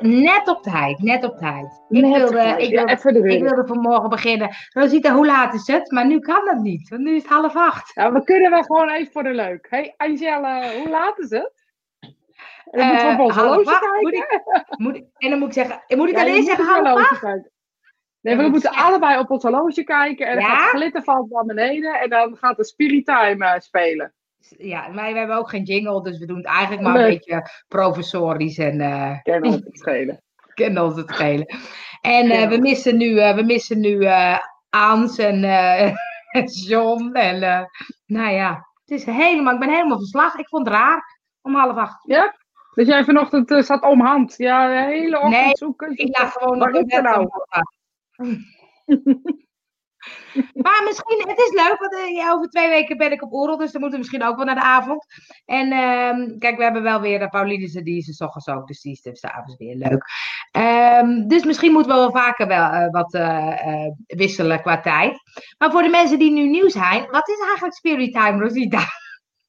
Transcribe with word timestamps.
Net 0.00 0.48
op 0.48 0.62
tijd, 0.62 0.98
net 1.02 1.24
op 1.24 1.38
tijd. 1.38 1.64
Ik 1.88 2.00
Net 2.00 2.16
wilde, 2.16 2.32
tijd. 2.32 2.60
ik, 2.62 2.70
Ja, 2.70 2.98
wilde, 3.02 3.34
ik 3.34 3.42
wilde 3.42 3.66
vanmorgen 3.66 4.08
beginnen. 4.10 4.50
Rosita, 4.72 5.14
hoe 5.14 5.26
laat 5.26 5.54
is 5.54 5.66
het? 5.66 5.90
Maar 5.90 6.06
nu 6.06 6.18
kan 6.18 6.44
dat 6.44 6.58
niet, 6.58 6.88
want 6.88 7.02
nu 7.02 7.14
is 7.14 7.22
het 7.22 7.30
half 7.32 7.56
acht. 7.56 7.90
Ja, 7.94 8.12
we 8.12 8.24
kunnen 8.24 8.50
wel 8.50 8.62
gewoon 8.62 8.88
even 8.90 9.12
voor 9.12 9.22
de 9.22 9.34
leuk. 9.34 9.66
hey, 9.70 9.94
Angela, 9.96 10.72
hoe 10.78 10.88
laat 10.88 11.18
is 11.18 11.30
het? 11.30 11.52
En 12.70 12.96
dan 12.96 13.20
op 13.20 13.30
Eh, 13.30 13.36
half 13.36 13.66
acht. 13.66 14.00
Moet 14.00 14.10
kijken. 14.10 14.42
ik, 14.68 14.78
moet 14.78 14.96
ik, 14.96 15.04
en 15.16 15.30
dan 15.30 15.38
moet 15.38 15.48
ik 15.48 15.54
zeggen, 15.54 15.82
moet 15.96 16.08
ik 16.08 16.16
Ja, 16.18 16.34
moet 16.34 16.44
zeggen 16.46 16.66
half 16.84 16.98
acht? 16.98 17.18
kijken. 17.20 17.50
Nee, 18.20 18.36
we 18.36 18.48
moeten 18.48 18.70
allebei 18.70 19.18
op 19.18 19.30
ons 19.30 19.42
horloge 19.42 19.84
kijken. 19.84 20.26
En 20.26 20.34
dan 20.36 20.44
gaat 20.44 20.60
het 20.70 20.80
glitterval 20.80 21.26
naar 21.30 21.44
beneden. 21.44 22.00
En 22.00 22.10
dan 22.10 22.36
gaat 22.36 22.56
de 22.56 22.64
Spirit 22.64 23.06
Time 23.06 23.44
eh, 23.46 23.60
spelen. 23.60 24.14
Ja, 24.48 24.88
maar 24.88 25.12
we 25.12 25.18
hebben 25.18 25.36
ook 25.36 25.48
geen 25.50 25.62
jingle, 25.62 26.02
dus 26.02 26.18
we 26.18 26.26
doen 26.26 26.36
het 26.36 26.46
eigenlijk 26.46 26.82
maar 26.82 26.92
Nee. 26.92 27.02
een 27.04 27.08
beetje 27.10 27.48
professorisch 27.68 28.58
en 28.58 28.80
eh 28.80 29.18
Kennen 29.22 29.50
we 29.50 29.56
het 29.56 29.78
schelen. 29.78 30.22
kennen 30.54 30.84
ons 30.84 30.96
het 30.96 31.10
schelen. 31.10 31.46
En 32.00 32.30
eh, 32.30 32.40
Ja. 32.40 32.48
we 32.48 32.58
missen 32.58 32.96
nu, 32.96 33.18
eh, 33.18 33.34
we 33.34 33.42
missen 33.42 33.80
nu 33.80 34.04
eh 34.04 34.38
Aans 34.70 35.18
en 35.18 35.44
eh, 35.44 35.94
John. 36.68 37.12
En 37.12 37.42
eh, 37.42 37.64
nou 38.06 38.32
ja, 38.34 38.66
het 38.84 38.90
is 38.98 39.04
helemaal, 39.04 39.54
ik 39.54 39.60
ben 39.60 39.70
helemaal 39.70 39.98
verslag. 39.98 40.34
Ik 40.36 40.48
vond 40.48 40.66
het 40.66 40.74
raar 40.74 41.20
om 41.42 41.54
half 41.54 41.76
acht. 41.76 42.04
Ja? 42.08 42.34
Dat 42.74 42.86
jij 42.86 43.04
vanochtend 43.04 43.50
eh, 43.50 43.62
zat 43.62 43.82
om 43.82 44.00
hand. 44.00 44.34
Ja, 44.36 44.68
de 44.68 44.90
hele 44.92 45.16
ochtend 45.20 45.44
Nee, 45.44 45.56
zoeken. 45.56 45.96
Ik 45.96 46.18
lag 46.18 46.32
gewoon 46.32 46.58
nog 46.58 46.68
in 46.68 46.86
bed. 46.86 47.02
nou? 47.02 47.28
Maar 50.54 50.82
misschien, 50.84 51.24
het 51.28 51.38
is 51.38 51.50
leuk, 51.50 51.76
want 51.78 51.94
eh, 51.94 52.14
ja, 52.14 52.32
over 52.32 52.48
twee 52.48 52.68
weken 52.68 52.96
ben 52.96 53.12
ik 53.12 53.22
op 53.22 53.32
Oerol, 53.32 53.56
dus 53.56 53.72
dan 53.72 53.80
moeten 53.80 54.00
we 54.00 54.04
misschien 54.06 54.28
ook 54.28 54.36
wel 54.36 54.44
naar 54.44 54.54
de 54.54 54.60
avond. 54.60 55.06
En 55.44 55.72
ehm, 55.72 56.38
kijk, 56.38 56.56
we 56.56 56.62
hebben 56.62 56.82
wel 56.82 57.00
weer 57.00 57.18
de 57.18 57.28
Pauline, 57.28 57.82
die 57.82 57.98
is 57.98 58.20
er 58.20 58.26
ochtends 58.26 58.48
ook, 58.48 58.66
dus 58.66 58.80
die 58.80 58.92
is 58.92 59.00
dus 59.00 59.20
's 59.20 59.24
avonds 59.24 59.56
weer 59.56 59.76
leuk. 59.76 60.04
Ehm, 60.50 61.26
dus 61.26 61.44
misschien 61.44 61.72
moeten 61.72 61.92
we 61.92 61.98
wel 61.98 62.10
vaker 62.10 62.46
wel 62.46 62.70
eh, 62.70 62.90
wat 62.90 63.14
eh, 63.14 63.66
eh, 63.66 63.92
wisselen 64.06 64.60
qua 64.60 64.80
tijd. 64.80 65.18
Maar 65.58 65.70
voor 65.70 65.82
de 65.82 65.88
mensen 65.88 66.18
die 66.18 66.32
nu 66.32 66.48
nieuw 66.48 66.68
zijn, 66.68 67.06
wat 67.10 67.28
is 67.28 67.38
eigenlijk 67.46 67.74
Spirit 67.74 68.12
Time, 68.12 68.38
Rosita? 68.38 68.82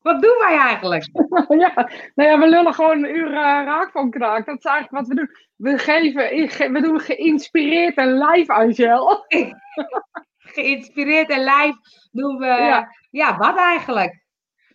Wat 0.02 0.22
doen 0.22 0.38
wij 0.40 0.58
eigenlijk? 0.58 1.10
ja, 1.64 1.90
nou 2.16 2.30
ja, 2.30 2.40
we 2.40 2.50
lullen 2.50 2.74
gewoon 2.74 3.04
een 3.04 3.16
uur 3.16 3.32
raak 3.32 3.92
van 3.92 4.10
kraak. 4.10 4.46
Dat 4.46 4.58
is 4.58 4.64
eigenlijk 4.64 5.08
wat 5.08 5.08
we 5.08 5.16
doen. 5.16 5.30
We, 5.56 5.78
geven, 5.78 6.72
we 6.74 6.82
doen 6.82 7.00
geïnspireerd 7.00 7.96
en 7.98 8.18
live, 8.18 8.54
Angel. 8.54 9.26
Geïnspireerd 10.56 11.30
en 11.30 11.40
live 11.44 11.78
doen 12.12 12.38
we, 12.38 12.46
ja, 12.46 12.92
Ja. 13.10 13.38
wat 13.38 13.58
eigenlijk? 13.58 14.24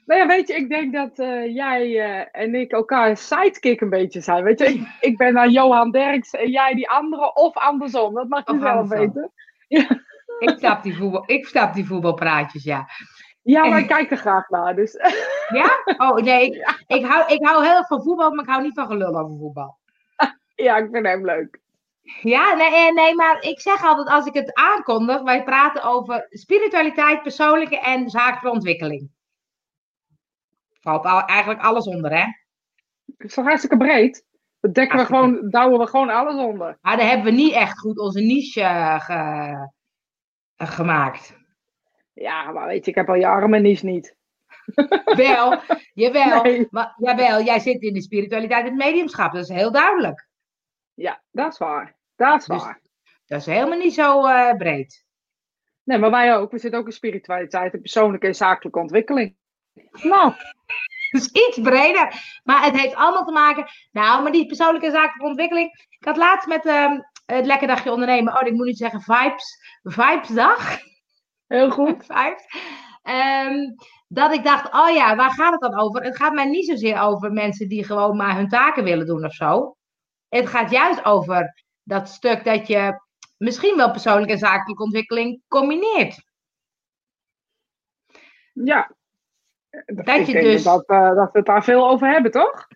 Nou 0.05 0.21
ja, 0.21 0.27
weet 0.27 0.49
je, 0.49 0.55
ik 0.55 0.69
denk 0.69 0.93
dat 0.93 1.19
eh, 1.19 1.55
jij 1.55 1.99
eh, 2.01 2.27
en 2.43 2.55
ik 2.55 2.73
elkaar 2.73 3.17
sidekick 3.17 3.81
een 3.81 3.91
beetje 3.91 4.21
zijn. 4.21 4.45
Weet 4.45 4.59
je, 4.59 4.65
ik, 4.67 4.87
ik 5.11 5.17
ben 5.17 5.35
dan 5.35 5.51
Johan 5.51 5.91
Derks 5.91 6.31
en 6.31 6.51
jij 6.51 6.75
die 6.75 6.91
andere, 6.91 7.35
of 7.35 7.57
andersom. 7.57 8.15
Dat 8.15 8.29
mag 8.29 8.47
je 8.47 8.53
Of 8.53 8.61
zelf 8.61 8.73
andersom. 8.81 9.13
weten. 9.13 9.33
Ik 10.39 10.59
snap 10.59 10.83
die, 10.83 10.97
voetbal, 10.97 11.23
ik 11.27 11.47
snap 11.47 11.75
die 11.75 11.87
voetbalpraatjes, 11.87 12.65
ja. 12.65 12.87
Ja, 13.43 13.65
maar 13.67 13.79
ik 13.79 13.87
kijk 13.87 14.11
er 14.11 14.17
graag 14.17 14.49
naar. 14.49 14.75
Dus 14.75 14.93
Ja? 15.61 15.71
Oh 15.97 16.17
nee, 16.17 16.47
ik, 16.47 16.83
ik, 16.87 17.05
hou, 17.05 17.33
ik 17.33 17.47
hou 17.47 17.65
heel 17.65 17.77
erg 17.77 17.87
van 17.87 18.03
voetbal, 18.03 18.31
maar 18.31 18.45
ik 18.45 18.51
hou 18.51 18.63
niet 18.63 18.75
van 18.75 18.87
gelul 18.87 19.19
over 19.19 19.37
voetbal. 19.39 19.79
ja, 20.55 20.77
ik 20.77 20.89
vind 20.93 21.07
hem 21.07 21.25
leuk. 21.25 21.61
Ja, 22.21 22.55
nee, 22.55 22.75
eh, 22.75 22.93
nee, 22.95 23.15
maar 23.15 23.43
ik 23.43 23.61
zeg 23.61 23.85
altijd 23.85 24.09
als 24.09 24.27
ik 24.27 24.35
het 24.35 24.55
aankondig, 24.55 25.23
wij 25.23 25.45
praten 25.45 25.83
over 25.83 26.27
spiritualiteit, 26.31 27.23
persoonlijke 27.23 27.79
en 27.81 28.09
zakelijke 28.11 28.51
ontwikkeling. 28.51 29.11
Valt 30.81 31.05
al, 31.05 31.25
eigenlijk 31.25 31.61
alles 31.61 31.87
onder, 31.87 32.11
hè? 32.11 32.25
Het 33.17 33.29
is 33.29 33.35
toch 33.35 33.45
hartstikke 33.45 33.77
breed? 33.77 34.25
Dat 34.61 34.75
dekken 34.75 34.99
we 34.99 35.05
gewoon, 35.05 35.49
douwen 35.51 35.79
we 35.79 35.87
gewoon 35.87 36.11
alles 36.11 36.35
onder. 36.35 36.79
Maar 36.81 36.97
daar 36.97 37.07
hebben 37.09 37.25
we 37.25 37.31
niet 37.41 37.53
echt 37.53 37.79
goed 37.79 37.99
onze 37.99 38.21
niche 38.21 38.61
eh, 38.61 39.01
ge- 39.01 39.69
eh, 40.57 40.71
gemaakt. 40.71 41.39
Ja, 42.13 42.51
maar 42.51 42.67
weet 42.67 42.85
je, 42.85 42.91
ik 42.91 42.97
heb 42.97 43.09
al 43.09 43.15
jaren 43.15 43.51
mijn 43.51 43.63
niche 43.63 43.87
niet. 43.87 44.17
Wel, 45.17 45.61
jawel, 45.95 46.43
Nee. 46.43 46.67
maar, 46.71 46.95
jawel, 46.97 47.43
jij 47.43 47.59
zit 47.59 47.83
in 47.83 47.93
de 47.93 48.03
spiritualiteit 48.03 48.65
en 48.65 48.71
het 48.71 48.85
mediumschap, 48.85 49.33
dat 49.33 49.43
is 49.43 49.49
heel 49.49 49.73
duidelijk. 49.73 50.29
Ja, 50.95 51.23
dat 51.31 51.53
is 51.53 51.59
waar. 51.59 51.99
Dat 52.29 52.41
is 52.41 52.47
Dus- 52.47 52.63
waar. 52.63 52.81
Dat 53.27 53.41
is 53.41 53.47
helemaal 53.47 53.79
niet 53.79 53.95
zo 53.95 54.27
eh, 54.27 54.57
breed. 54.57 55.05
Nee, 55.85 55.99
maar 55.99 56.11
wij 56.11 56.37
ook. 56.37 56.51
We 56.51 56.59
zitten 56.59 56.81
ook 56.81 56.87
in 56.87 56.93
spiritualiteit 56.93 57.73
en 57.73 57.81
persoonlijke 57.81 58.27
en 58.27 58.35
zakelijke 58.35 58.79
ontwikkeling. 58.79 59.37
Nou, 59.93 60.33
Dus 61.11 61.29
iets 61.29 61.61
breder. 61.61 62.41
Maar 62.45 62.65
het 62.65 62.77
heeft 62.81 62.95
allemaal 62.95 63.25
te 63.25 63.33
maken. 63.33 63.67
Nou, 63.93 64.23
maar 64.23 64.33
die 64.33 64.47
persoonlijke 64.47 64.87
en 64.87 64.93
zakelijke 64.93 65.27
ontwikkeling. 65.27 65.87
Ik 65.99 66.07
had 66.07 66.17
laatst 66.17 66.49
met 66.49 66.67
ehm, 66.67 67.01
het 67.27 67.47
Lekker 67.47 67.67
Dagje 67.69 67.93
Ondernemen. 67.93 68.41
Oh, 68.41 68.47
ik 68.47 68.53
moet 68.53 68.67
niet 68.67 68.79
zeggen 68.79 69.01
Vibes. 69.01 69.79
Vibesdag. 69.83 70.79
heel 71.47 71.71
goed. 71.71 72.05
Vibes. 72.13 72.47
Ehm, 73.03 73.57
dat 74.09 74.33
ik 74.33 74.45
dacht, 74.45 74.73
oh 74.73 74.91
ja, 74.91 75.17
waar 75.17 75.31
gaat 75.31 75.53
het 75.53 75.61
dan 75.61 75.81
over? 75.81 76.03
Het 76.03 76.17
gaat 76.17 76.33
mij 76.33 76.45
niet 76.45 76.67
zozeer 76.67 77.01
over 77.01 77.33
mensen 77.33 77.69
die 77.69 77.85
gewoon 77.85 78.17
maar 78.17 78.37
hun 78.37 78.49
taken 78.49 78.85
willen 78.85 79.07
doen 79.07 79.25
of 79.25 79.33
zo. 79.33 79.77
Het 80.29 80.47
gaat 80.47 80.71
juist 80.71 81.05
over 81.05 81.65
dat 81.91 82.09
stuk 82.09 82.45
dat 82.45 82.67
je 82.67 83.01
misschien 83.37 83.77
wel 83.77 83.91
persoonlijke 83.91 84.33
en 84.33 84.39
zakelijke 84.39 84.83
ontwikkeling 84.83 85.43
combineert. 85.49 86.25
Ja. 88.53 88.91
Dat 89.87 90.09
ik 90.09 90.27
je 90.27 90.33
denk 90.33 90.45
dus- 90.45 90.63
Dat, 90.63 90.87
eh, 90.87 91.15
dat 91.15 91.33
we 91.33 91.39
het 91.39 91.47
daar 91.47 91.65
veel 91.65 91.89
over 91.89 92.09
hebben, 92.09 92.31
toch? 92.31 92.67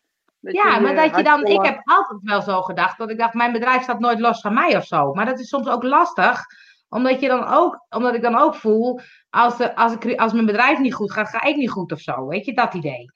Dat 0.41 0.55
Ja, 0.55 0.75
je, 0.75 0.81
maar 0.81 0.95
dat 0.95 1.17
je 1.17 1.23
dan, 1.23 1.45
ik 1.45 1.65
heb 1.65 1.81
altijd 1.85 2.21
wel 2.23 2.43
zo 2.43 2.63
gedacht, 2.63 2.99
dat 2.99 3.11
ik 3.11 3.19
dacht, 3.19 3.35
mijn 3.35 3.53
bedrijf 3.53 3.83
staat 3.83 3.99
nooit 3.99 4.21
los 4.21 4.41
van 4.41 4.55
mij 4.55 4.77
of 4.77 4.85
zo. 4.85 5.13
Maar 5.13 5.27
dat 5.27 5.39
is 5.39 5.49
soms 5.49 5.69
ook 5.69 5.83
lastig, 5.83 6.41
omdat, 6.89 7.21
je 7.21 7.29
dan 7.29 7.45
ook, 7.45 7.87
omdat 7.89 8.15
ik 8.15 8.23
dan 8.23 8.37
ook 8.37 8.55
voel, 8.55 9.01
als, 9.31 9.61
er, 9.61 9.75
als, 9.75 9.93
ik, 9.93 10.19
als 10.21 10.33
mijn 10.33 10.47
bedrijf 10.47 10.79
niet 10.79 10.95
goed 10.95 11.13
gaat, 11.13 11.29
ga 11.29 11.43
ik 11.43 11.57
niet 11.57 11.71
goed 11.71 11.93
of 11.93 12.01
zo. 12.01 12.27
Weet 12.27 12.45
je, 12.45 12.55
dat 12.55 12.75
idee. 12.75 13.13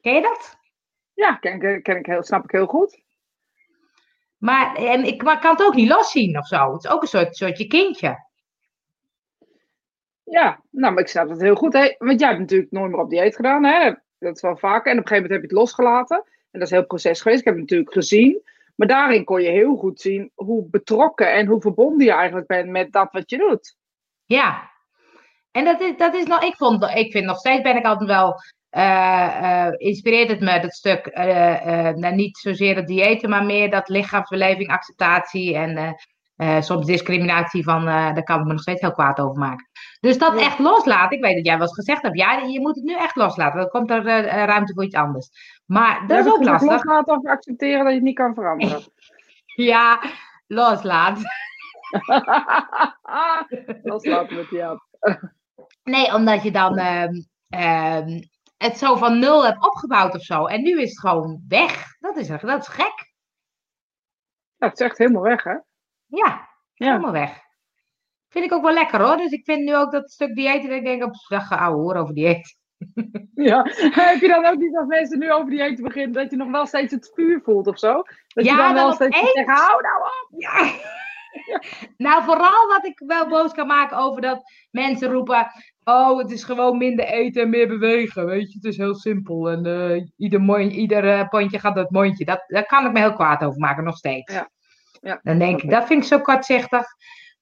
Ken 0.00 0.14
je 0.14 0.22
dat? 0.22 0.56
Ja, 1.14 1.34
ken, 1.34 1.82
ken 1.82 1.96
ik 1.96 2.06
heel, 2.06 2.22
snap 2.22 2.44
ik 2.44 2.50
heel 2.50 2.66
goed. 2.66 3.03
Maar, 4.44 4.74
en 4.74 5.04
ik 5.04 5.22
maar 5.22 5.40
kan 5.40 5.50
het 5.50 5.62
ook 5.62 5.74
niet 5.74 5.88
loszien 5.88 6.38
of 6.38 6.46
zo. 6.46 6.72
Het 6.72 6.84
is 6.84 6.90
ook 6.90 7.02
een 7.02 7.08
soort, 7.08 7.36
soort 7.36 7.58
je 7.58 7.66
kindje. 7.66 8.26
Ja, 10.24 10.60
nou, 10.70 10.92
maar 10.92 11.02
ik 11.02 11.08
snap 11.08 11.28
het 11.28 11.40
heel 11.40 11.54
goed. 11.54 11.72
Hè? 11.72 11.94
Want 11.98 12.20
jij 12.20 12.28
hebt 12.28 12.40
natuurlijk 12.40 12.70
nooit 12.70 12.90
meer 12.90 13.00
op 13.00 13.10
dieet 13.10 13.36
gedaan, 13.36 13.64
hè? 13.64 13.94
Dat 14.18 14.36
is 14.36 14.42
wel 14.42 14.56
vaker. 14.56 14.92
En 14.92 14.98
op 14.98 15.02
een 15.02 15.08
gegeven 15.08 15.22
moment 15.22 15.30
heb 15.30 15.40
je 15.40 15.46
het 15.46 15.56
losgelaten. 15.56 16.16
En 16.16 16.58
dat 16.58 16.62
is 16.62 16.70
een 16.70 16.76
heel 16.76 16.86
proces 16.86 17.20
geweest. 17.20 17.40
Ik 17.40 17.44
heb 17.44 17.54
het 17.54 17.62
natuurlijk 17.62 17.92
gezien. 17.92 18.42
Maar 18.74 18.88
daarin 18.88 19.24
kon 19.24 19.42
je 19.42 19.50
heel 19.50 19.76
goed 19.76 20.00
zien 20.00 20.30
hoe 20.34 20.68
betrokken 20.70 21.32
en 21.32 21.46
hoe 21.46 21.60
verbonden 21.60 22.06
je 22.06 22.12
eigenlijk 22.12 22.46
bent 22.46 22.68
met 22.68 22.92
dat 22.92 23.12
wat 23.12 23.30
je 23.30 23.36
doet. 23.36 23.76
Ja. 24.24 24.70
En 25.50 25.64
dat 25.64 25.80
is, 25.80 25.96
dat 25.96 26.14
is 26.14 26.24
nog, 26.24 26.42
ik, 26.42 26.56
vond, 26.56 26.84
ik 26.84 27.12
vind 27.12 27.24
nog 27.24 27.38
steeds 27.38 27.62
ben 27.62 27.76
ik 27.76 27.84
altijd 27.84 28.08
wel, 28.08 28.34
inspireert 29.76 30.28
het 30.30 30.40
me 30.40 30.60
dat 30.60 30.72
stuk, 30.72 31.06
eh, 31.06 31.88
eh, 31.88 31.96
nou, 31.96 32.14
niet 32.14 32.38
zozeer 32.38 32.76
het 32.76 32.86
diëten, 32.86 33.30
maar 33.30 33.44
meer 33.44 33.70
dat 33.70 33.88
lichaamsbeleving, 33.88 34.68
acceptatie 34.70 35.54
en 35.56 35.76
eh, 35.76 35.92
eh, 36.36 36.62
soms 36.62 36.86
discriminatie 36.86 37.64
van, 37.64 37.80
eh, 37.88 38.14
daar 38.14 38.22
kan 38.22 38.38
ik 38.40 38.44
me 38.46 38.52
nog 38.52 38.60
steeds 38.60 38.80
heel 38.80 38.92
kwaad 38.92 39.20
over 39.20 39.38
maken. 39.38 39.68
Dus 40.00 40.18
dat 40.18 40.38
Ja. 40.40 40.46
echt 40.46 40.58
loslaten, 40.58 41.16
ik 41.16 41.24
weet 41.24 41.34
dat 41.36 41.46
jij 41.46 41.54
wel 41.58 41.66
eens 41.66 41.74
gezegd 41.74 42.02
hebt, 42.02 42.18
ja, 42.18 42.32
je 42.38 42.60
moet 42.60 42.74
het 42.74 42.84
nu 42.84 42.94
echt 42.96 43.16
loslaten, 43.16 43.60
dan 43.60 43.68
komt 43.68 43.90
er 43.90 44.06
eh, 44.06 44.18
eh, 44.18 44.44
ruimte 44.46 44.74
voor 44.74 44.84
iets 44.84 44.96
anders. 44.96 45.28
Maar 45.66 46.06
dat 46.06 46.26
is 46.26 46.32
ook 46.32 46.44
lastig. 46.44 46.70
Loslaten 46.70 47.16
of 47.16 47.26
accepteren 47.26 47.78
dat 47.78 47.88
je 47.88 47.94
het 47.94 48.02
niet 48.02 48.16
kan 48.16 48.34
veranderen. 48.34 48.80
Ja, 49.56 50.00
loslaten. 50.46 51.22
Loslaten 53.82 54.36
met 54.36 54.48
die 54.50 54.64
app. 54.64 54.82
Nee, 55.82 56.14
omdat 56.14 56.42
je 56.42 56.50
dan 56.50 56.76
ehm, 56.78 57.12
ehm, 57.48 58.20
het 58.64 58.78
zo 58.78 58.96
van 58.96 59.18
nul 59.18 59.44
hebt 59.44 59.64
opgebouwd 59.66 60.14
of 60.14 60.22
zo. 60.22 60.46
En 60.46 60.62
nu 60.62 60.80
is 60.80 60.90
het 60.90 61.00
gewoon 61.00 61.44
weg. 61.48 61.86
Dat 61.98 62.16
is, 62.16 62.28
dat 62.28 62.60
is 62.60 62.68
gek. 62.68 63.12
Ja, 64.56 64.66
het 64.68 64.80
is 64.80 64.86
echt 64.86 64.98
helemaal 64.98 65.22
weg, 65.22 65.42
hè? 65.44 65.50
Ja, 66.06 66.48
Ja. 66.74 66.86
helemaal 66.86 67.12
weg. 67.12 67.42
Vind 68.28 68.44
ik 68.44 68.52
ook 68.52 68.62
wel 68.62 68.72
lekker 68.72 69.00
hoor. 69.02 69.16
Dus 69.16 69.30
ik 69.30 69.44
vind 69.44 69.64
nu 69.64 69.76
ook 69.76 69.92
dat 69.92 70.10
stuk 70.10 70.34
dieet. 70.34 70.62
Dat 70.62 70.70
ik 70.70 70.84
denk, 70.84 71.02
op 71.04 71.14
dag 71.28 71.50
ouwe 71.52 71.82
hoor 71.82 71.96
over 71.96 72.14
dieet. 72.14 72.56
ja. 73.34 73.62
Heb 74.10 74.20
je 74.20 74.28
dan 74.28 74.46
ook 74.46 74.56
niet 74.58 74.76
als 74.76 74.86
mensen 74.86 75.18
nu 75.18 75.32
over 75.32 75.50
dieet 75.50 75.82
beginnen, 75.82 76.12
dat 76.12 76.30
je 76.30 76.36
nog 76.36 76.50
wel 76.50 76.66
steeds 76.66 76.92
het 76.92 77.10
vuur 77.14 77.40
voelt 77.44 77.66
of 77.66 77.78
zo? 77.78 77.92
Dat 78.28 78.44
Ja, 78.44 78.52
je 78.52 78.56
dan 78.62 78.74
wel 78.74 78.92
steeds 78.92 79.18
zegt, 79.32 79.48
hou 79.48 79.82
nou 79.82 80.02
op! 80.02 80.28
Ja. 80.40 80.70
nou, 81.96 82.24
vooral 82.24 82.68
wat 82.68 82.84
ik 82.84 83.02
wel 83.06 83.28
boos 83.28 83.52
kan 83.52 83.66
maken 83.66 83.96
over 83.96 84.22
dat 84.22 84.42
mensen 84.70 85.12
roepen. 85.12 85.46
Oh, 85.84 86.18
het 86.18 86.30
is 86.30 86.44
gewoon 86.44 86.78
minder 86.78 87.04
eten 87.04 87.42
en 87.42 87.50
meer 87.50 87.68
bewegen. 87.68 88.26
Weet 88.26 88.52
je, 88.52 88.54
het 88.54 88.64
is 88.64 88.76
heel 88.76 88.94
simpel. 88.94 89.50
En 89.50 89.66
eh, 89.66 90.02
ieder, 90.16 90.60
ieder 90.60 91.08
eh, 91.08 91.28
pondje 91.28 91.58
gaat 91.58 91.74
dat 91.74 91.90
mondje. 91.90 92.24
Dat, 92.24 92.44
daar 92.46 92.66
kan 92.66 92.86
ik 92.86 92.92
me 92.92 92.98
heel 92.98 93.12
kwaad 93.12 93.44
over 93.44 93.60
maken, 93.60 93.84
nog 93.84 93.96
steeds. 93.96 94.32
Ja. 94.32 94.50
Ja, 95.00 95.20
Dan 95.22 95.38
denk 95.38 95.62
ik, 95.62 95.70
dat 95.70 95.86
vind 95.86 96.02
ik 96.02 96.08
zo 96.08 96.20
kortzichtig. 96.20 96.86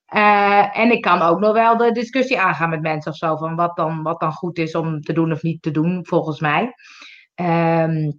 Eh, 0.07 0.79
en 0.79 0.91
ik 0.91 1.03
kan 1.03 1.23
ook 1.23 1.39
nog 1.41 1.53
wel 1.53 1.77
de 1.77 1.93
discussie 1.93 2.41
aangaan 2.41 2.71
met 2.71 2.83
mensen 2.83 3.11
of 3.11 3.17
zo. 3.17 3.37
Van 3.37 3.57
wat 3.57 3.77
dan, 3.77 4.03
wat 4.03 4.21
dan 4.21 4.33
goed 4.33 4.59
is 4.59 4.75
om 4.75 5.01
te 5.01 5.13
doen 5.13 5.33
of 5.33 5.43
niet 5.43 5.63
te 5.63 5.71
doen, 5.71 6.07
volgens 6.07 6.41
mij. 6.41 6.75
Ehm, 7.35 8.11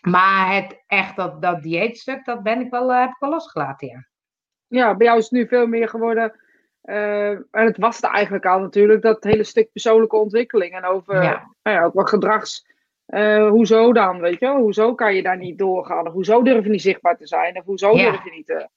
Maar 0.00 0.54
het 0.54 0.84
echt, 0.86 1.16
dat, 1.16 1.42
dat 1.42 1.62
dieetstuk, 1.62 2.24
dat 2.24 2.42
ben 2.42 2.60
ik 2.60 2.70
wel, 2.70 2.94
heb 2.94 3.08
ik 3.08 3.16
wel 3.18 3.30
losgelaten, 3.30 3.88
ja. 3.88 4.11
Ja, 4.72 4.94
bij 4.94 5.06
jou 5.06 5.18
is 5.18 5.24
het 5.24 5.32
nu 5.32 5.46
veel 5.46 5.66
meer 5.66 5.88
geworden 5.88 6.32
uh, 6.84 7.30
en 7.30 7.46
het 7.50 7.76
was 7.76 8.02
er 8.02 8.10
eigenlijk 8.10 8.46
al 8.46 8.58
natuurlijk, 8.58 9.02
dat 9.02 9.24
hele 9.24 9.44
stuk 9.44 9.72
persoonlijke 9.72 10.16
ontwikkeling. 10.16 10.74
En 10.74 10.84
over 10.84 11.22
ja. 11.22 11.54
Nou 11.62 11.76
ja, 11.76 11.84
ook 11.84 11.94
wel 11.94 12.04
gedrags. 12.04 12.70
Uh, 13.06 13.48
hoezo 13.48 13.92
dan, 13.92 14.20
weet 14.20 14.40
je 14.40 14.48
Hoezo 14.48 14.94
kan 14.94 15.14
je 15.14 15.22
daar 15.22 15.36
niet 15.36 15.58
doorgaan? 15.58 16.06
Of 16.06 16.12
hoezo 16.12 16.42
durf 16.42 16.64
je 16.64 16.70
niet 16.70 16.82
zichtbaar 16.82 17.16
te 17.16 17.26
zijn? 17.26 17.58
Of 17.58 17.64
hoezo 17.64 17.96
durf 17.96 18.24
je 18.24 18.30
niet 18.30 18.46
te... 18.46 18.68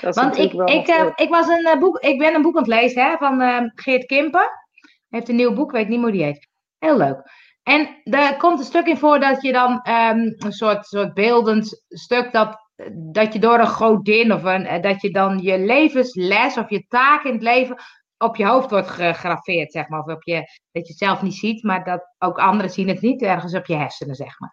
Want 0.00 0.36
ik, 0.36 0.52
ik, 0.52 0.88
uh, 0.88 1.10
ik, 1.14 1.28
was 1.28 1.48
een, 1.48 1.78
boek, 1.78 1.98
ik 1.98 2.18
ben 2.18 2.34
een 2.34 2.42
boek 2.42 2.56
aan 2.56 2.62
het 2.62 2.72
lezen 2.72 3.02
hè, 3.02 3.16
van 3.16 3.70
Geert 3.74 4.06
Kimpen. 4.06 4.50
Hij 4.80 5.18
heeft 5.18 5.28
een 5.28 5.36
nieuw 5.36 5.54
boek, 5.54 5.70
weet 5.70 5.88
niet 5.88 6.00
hoe 6.00 6.10
die 6.10 6.22
heet. 6.22 6.48
Heel 6.78 6.96
leuk. 6.96 7.22
En 7.62 8.00
er 8.04 8.36
komt 8.36 8.58
een 8.58 8.64
stuk 8.64 8.86
in 8.86 8.96
voor 8.96 9.20
dat 9.20 9.42
je 9.42 9.52
dan 9.52 9.72
um, 9.72 10.34
een 10.38 10.52
soort, 10.52 10.86
soort 10.86 11.14
beeldend 11.14 11.84
stuk 11.88 12.32
dat 12.32 12.65
dat 12.92 13.32
je 13.32 13.38
door 13.38 13.58
een 13.58 13.66
godin 13.66 14.32
of 14.32 14.44
een, 14.44 14.66
eh, 14.66 14.82
dat 14.82 15.00
je 15.00 15.10
dan 15.10 15.38
je 15.38 15.58
levensles 15.58 16.56
of 16.56 16.70
je 16.70 16.86
taak 16.86 17.24
in 17.24 17.32
het 17.32 17.42
leven 17.42 17.76
op 18.18 18.36
je 18.36 18.46
hoofd 18.46 18.70
wordt 18.70 18.88
gegraveerd, 18.88 19.72
zeg 19.72 19.88
maar. 19.88 20.00
Of 20.00 20.14
op 20.14 20.22
je, 20.22 20.34
dat 20.72 20.86
je 20.86 20.92
het 20.92 20.98
zelf 20.98 21.22
niet 21.22 21.34
ziet, 21.34 21.62
maar 21.62 21.84
dat 21.84 22.14
ook 22.18 22.38
anderen 22.38 22.70
zien 22.70 22.88
het 22.88 23.00
niet, 23.00 23.22
ergens 23.22 23.54
op 23.54 23.66
je 23.66 23.76
hersenen, 23.76 24.14
zeg 24.14 24.40
maar. 24.40 24.52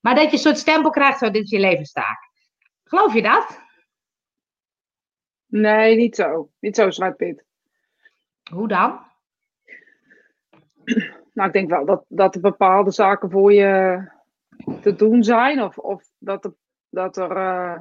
Maar 0.00 0.14
dat 0.14 0.24
je 0.24 0.32
een 0.32 0.38
soort 0.38 0.58
stempel 0.58 0.90
krijgt, 0.90 1.18
zo, 1.18 1.30
dit 1.30 1.42
is 1.42 1.50
je 1.50 1.58
levenstaak. 1.58 2.30
Geloof 2.84 3.14
je 3.14 3.22
dat? 3.22 3.60
Nee, 5.46 5.96
niet 5.96 6.16
zo. 6.16 6.50
Niet 6.60 6.76
zo, 6.76 6.90
zwart-wit. 6.90 7.44
Hoe 8.50 8.68
dan? 8.68 9.04
Nou, 11.32 11.48
ik 11.48 11.52
denk 11.52 11.70
wel 11.70 11.84
dat, 11.84 12.04
dat 12.08 12.34
er 12.34 12.40
bepaalde 12.40 12.90
zaken 12.90 13.30
voor 13.30 13.52
je 13.52 14.02
te 14.80 14.94
doen 14.94 15.22
zijn. 15.22 15.62
Of, 15.62 15.78
of 15.78 16.04
dat 16.18 16.44
er 16.44 16.54
dat 16.96 17.16
er. 17.16 17.36
Uh... 17.36 17.78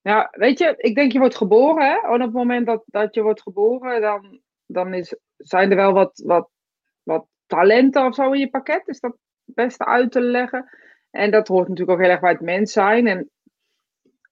Ja, 0.00 0.28
weet 0.30 0.58
je, 0.58 0.74
ik 0.76 0.94
denk 0.94 1.12
je 1.12 1.18
wordt 1.18 1.36
geboren, 1.36 1.86
hè? 1.86 2.12
Op 2.12 2.20
het 2.20 2.32
moment 2.32 2.66
dat, 2.66 2.82
dat 2.86 3.14
je 3.14 3.22
wordt 3.22 3.42
geboren, 3.42 4.00
dan, 4.00 4.40
dan 4.66 4.94
is, 4.94 5.16
zijn 5.36 5.70
er 5.70 5.76
wel 5.76 5.92
wat, 5.92 6.22
wat, 6.24 6.50
wat 7.02 7.26
talenten 7.46 8.06
of 8.06 8.14
zo 8.14 8.32
in 8.32 8.40
je 8.40 8.50
pakket. 8.50 8.88
Is 8.88 9.00
dat 9.00 9.16
het 9.44 9.54
beste 9.54 9.84
uit 9.84 10.12
te 10.12 10.20
leggen. 10.20 10.68
En 11.10 11.30
dat 11.30 11.48
hoort 11.48 11.68
natuurlijk 11.68 11.98
ook 11.98 12.04
heel 12.04 12.12
erg 12.12 12.20
bij 12.20 12.30
het 12.30 12.40
mens 12.40 12.72
zijn. 12.72 13.06
En 13.06 13.30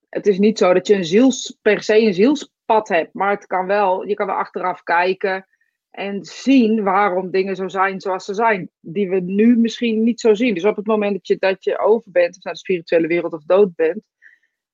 het 0.09 0.27
is 0.27 0.39
niet 0.39 0.57
zo 0.57 0.73
dat 0.73 0.87
je 0.87 0.95
een 0.95 1.05
ziels, 1.05 1.57
per 1.61 1.83
se 1.83 2.01
een 2.01 2.13
zielspad 2.13 2.87
hebt, 2.87 3.13
maar 3.13 3.29
het 3.29 3.45
kan 3.45 3.65
wel, 3.65 4.07
je 4.07 4.13
kan 4.13 4.27
wel 4.27 4.35
achteraf 4.35 4.83
kijken 4.83 5.47
en 5.93 6.25
zien 6.25 6.83
waarom 6.83 7.31
dingen 7.31 7.55
zo 7.55 7.67
zijn 7.67 8.01
zoals 8.01 8.25
ze 8.25 8.33
zijn, 8.33 8.69
die 8.79 9.09
we 9.09 9.19
nu 9.19 9.57
misschien 9.57 10.03
niet 10.03 10.19
zo 10.19 10.33
zien. 10.33 10.53
Dus 10.53 10.65
op 10.65 10.75
het 10.75 10.85
moment 10.85 11.13
dat 11.13 11.27
je, 11.27 11.37
dat 11.39 11.63
je 11.63 11.79
over 11.79 12.11
bent, 12.11 12.37
of 12.37 12.43
naar 12.43 12.53
de 12.53 12.59
spirituele 12.59 13.07
wereld 13.07 13.33
of 13.33 13.43
dood 13.43 13.75
bent, 13.75 14.01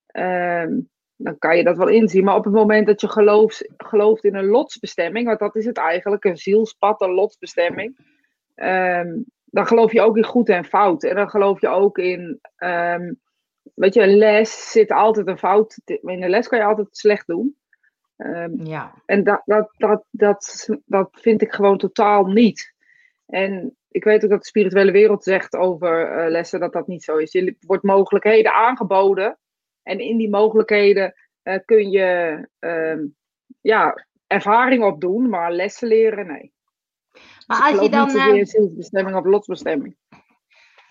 ehm, 0.06 0.80
dan 1.16 1.38
kan 1.38 1.58
je 1.58 1.64
dat 1.64 1.78
wel 1.78 1.88
inzien. 1.88 2.24
Maar 2.24 2.36
op 2.36 2.44
het 2.44 2.54
moment 2.54 2.88
dat 2.88 3.02
je 3.02 3.10
gelooft, 3.10 3.70
gelooft 3.78 4.24
in 4.24 4.36
een 4.36 4.46
lotsbestemming, 4.46 5.28
want 5.28 5.40
dat 5.40 5.56
is 5.56 5.66
het 5.66 5.78
eigenlijk, 5.78 6.24
een 6.24 6.38
zielspad, 6.38 7.02
een 7.02 7.14
lotsbestemming, 7.14 7.98
ehm, 8.56 9.18
dan 9.46 9.68
geloof 9.68 9.92
je 9.92 10.02
ook 10.02 10.18
in 10.18 10.26
goed 10.26 10.50
en 10.50 10.66
fout. 10.66 11.04
En 11.04 11.16
dan 11.16 11.30
geloof 11.30 11.62
je 11.62 11.68
ook 11.68 11.98
in, 11.98 12.40
um, 12.58 13.20
weet 13.76 13.94
je, 13.94 14.02
een 14.02 14.18
les 14.18 14.72
zit 14.72 14.92
altijd 14.92 15.28
een 15.28 15.38
fout. 15.38 15.80
In 15.86 16.24
een 16.24 16.30
les 16.30 16.48
kan 16.48 16.60
je 16.60 16.66
altijd 16.66 16.98
slecht 16.98 17.28
doen. 17.28 17.58
Um, 18.26 18.66
ja. 18.66 18.94
En 19.06 19.24
dat, 19.24 19.42
dat, 19.46 19.74
dat, 19.78 20.06
dat, 20.10 20.70
dat 20.86 21.10
vind 21.12 21.42
ik 21.42 21.54
gewoon 21.54 21.78
totaal 21.78 22.26
niet. 22.26 22.74
En 23.26 23.78
ik 23.88 24.04
weet 24.04 24.24
ook 24.24 24.30
dat 24.30 24.40
de 24.40 24.48
spirituele 24.48 24.92
wereld 24.92 25.24
zegt 25.24 25.56
over 25.56 26.24
uh, 26.26 26.32
lessen 26.32 26.60
dat 26.60 26.74
dat 26.74 26.88
niet 26.88 27.04
zo 27.04 27.18
is. 27.18 27.32
Je 27.32 27.56
wordt 27.60 27.84
mogelijkheden 27.84 28.54
aangeboden. 28.54 29.38
En 29.84 30.00
in 30.00 30.18
die 30.18 30.30
mogelijkheden 30.30 31.14
uh, 31.44 31.56
kun 31.66 31.90
je 31.90 32.48
uh, 32.60 33.06
ja, 33.62 34.06
ervaring 34.28 34.84
opdoen, 34.84 35.30
maar 35.30 35.52
lessen 35.52 35.88
leren, 35.88 36.28
nee. 36.28 36.54
Maar 37.48 37.72
dus 37.72 37.72
als 37.72 37.82
je 37.82 37.90
dan. 37.90 38.08
Niet 38.08 38.18
zozeer 38.18 38.48
zielsbestemming 38.48 39.18
of 39.18 39.26
lotsbestemming. 39.26 39.96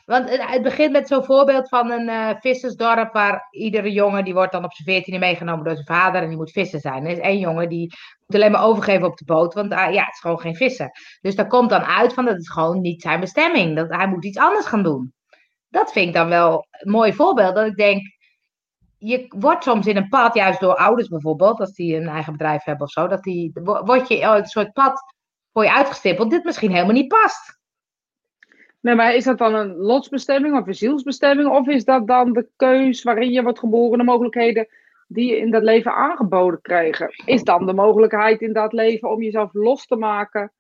Want 0.09 0.31
het 0.31 0.63
begint 0.63 0.93
met 0.93 1.09
zo'n 1.09 1.25
voorbeeld 1.25 1.69
van 1.69 1.91
een 1.91 2.09
uh, 2.09 2.31
vissersdorp 2.41 3.13
waar 3.13 3.49
iedere 3.51 3.93
jongen 3.93 4.25
die 4.25 4.35
wordt 4.35 4.53
dan 4.53 4.65
op 4.65 4.73
zijn 4.73 4.89
veertiende 4.89 5.19
meegenomen 5.19 5.65
door 5.65 5.75
zijn 5.75 5.87
vader 5.87 6.23
en 6.23 6.29
die 6.29 6.37
moet 6.37 6.51
vissen 6.51 6.81
zijn. 6.81 7.05
Er 7.05 7.11
is 7.11 7.19
één 7.19 7.39
jongen 7.39 7.69
die 7.69 7.93
moet 8.27 8.37
alleen 8.37 8.51
maar 8.51 8.65
overgeven 8.65 9.07
op 9.07 9.17
de 9.17 9.25
boot, 9.25 9.55
want 9.55 9.73
uh, 9.73 9.79
ja, 9.79 10.05
het 10.05 10.15
is 10.15 10.21
gewoon 10.21 10.41
geen 10.41 10.57
vissen. 10.57 10.91
Dus 11.21 11.35
daar 11.35 11.47
komt 11.47 11.71
dan 11.71 11.83
uit 11.83 12.13
van 12.13 12.25
dat 12.25 12.37
het 12.37 12.51
gewoon 12.51 12.81
niet 12.81 13.03
zijn 13.03 13.21
bestemming, 13.21 13.77
dat 13.77 13.89
hij 13.89 14.09
moet 14.09 14.25
iets 14.25 14.39
anders 14.39 14.67
gaan 14.67 14.83
doen. 14.83 15.13
Dat 15.69 15.93
vind 15.93 16.07
ik 16.07 16.15
dan 16.15 16.29
wel 16.29 16.67
een 16.71 16.91
mooi 16.91 17.13
voorbeeld, 17.13 17.55
dat 17.55 17.67
ik 17.67 17.77
denk, 17.77 18.03
je 18.99 19.27
wordt 19.29 19.65
soms 19.65 19.87
in 19.87 19.97
een 19.97 20.09
pad, 20.09 20.35
juist 20.35 20.61
door 20.61 20.77
ouders 20.77 21.09
bijvoorbeeld, 21.09 21.61
als 21.61 21.73
die 21.73 21.97
een 21.97 22.09
eigen 22.09 22.33
bedrijf 22.33 22.65
hebben 22.65 22.87
of 22.87 22.93
zo, 22.93 23.07
dat 23.07 23.23
die, 23.23 23.51
word 23.63 24.09
je 24.09 24.23
een 24.23 24.47
soort 24.47 24.73
pad 24.73 25.01
voor 25.53 25.65
je 25.65 25.75
uitgestippeld, 25.75 26.31
dit 26.31 26.45
misschien 26.45 26.73
helemaal 26.73 26.95
niet 26.95 27.09
past. 27.09 27.58
Nee, 28.97 29.17
is 29.17 29.25
dat 29.25 29.39
dan 29.39 29.55
een 29.55 29.77
lotsbestemming 29.77 30.57
of 30.57 30.67
een 30.67 30.75
zielsbestemming? 30.75 31.49
Of 31.49 31.67
is 31.67 31.85
dat 31.85 32.07
dan 32.07 32.33
de 32.33 32.49
keus 32.57 33.03
waarin 33.03 33.33
je 33.33 33.43
wordt 33.43 33.59
geboren, 33.59 33.99
de 33.99 34.05
mogelijkheden 34.05 34.69
die 35.09 35.31
je 35.31 35.39
in 35.39 35.51
dat 35.51 35.63
leven 35.63 35.95
aangeboden 35.95 36.61
krijgen? 36.61 37.11
Is 37.25 37.43
dan 37.43 37.67
de 37.67 37.73
mogelijkheid 37.73 38.41
in 38.41 38.53
dat 38.53 38.73
leven 38.73 39.11
om 39.11 39.23
jezelf 39.23 39.51
los 39.53 39.87
te 39.87 39.97
maken 39.97 40.53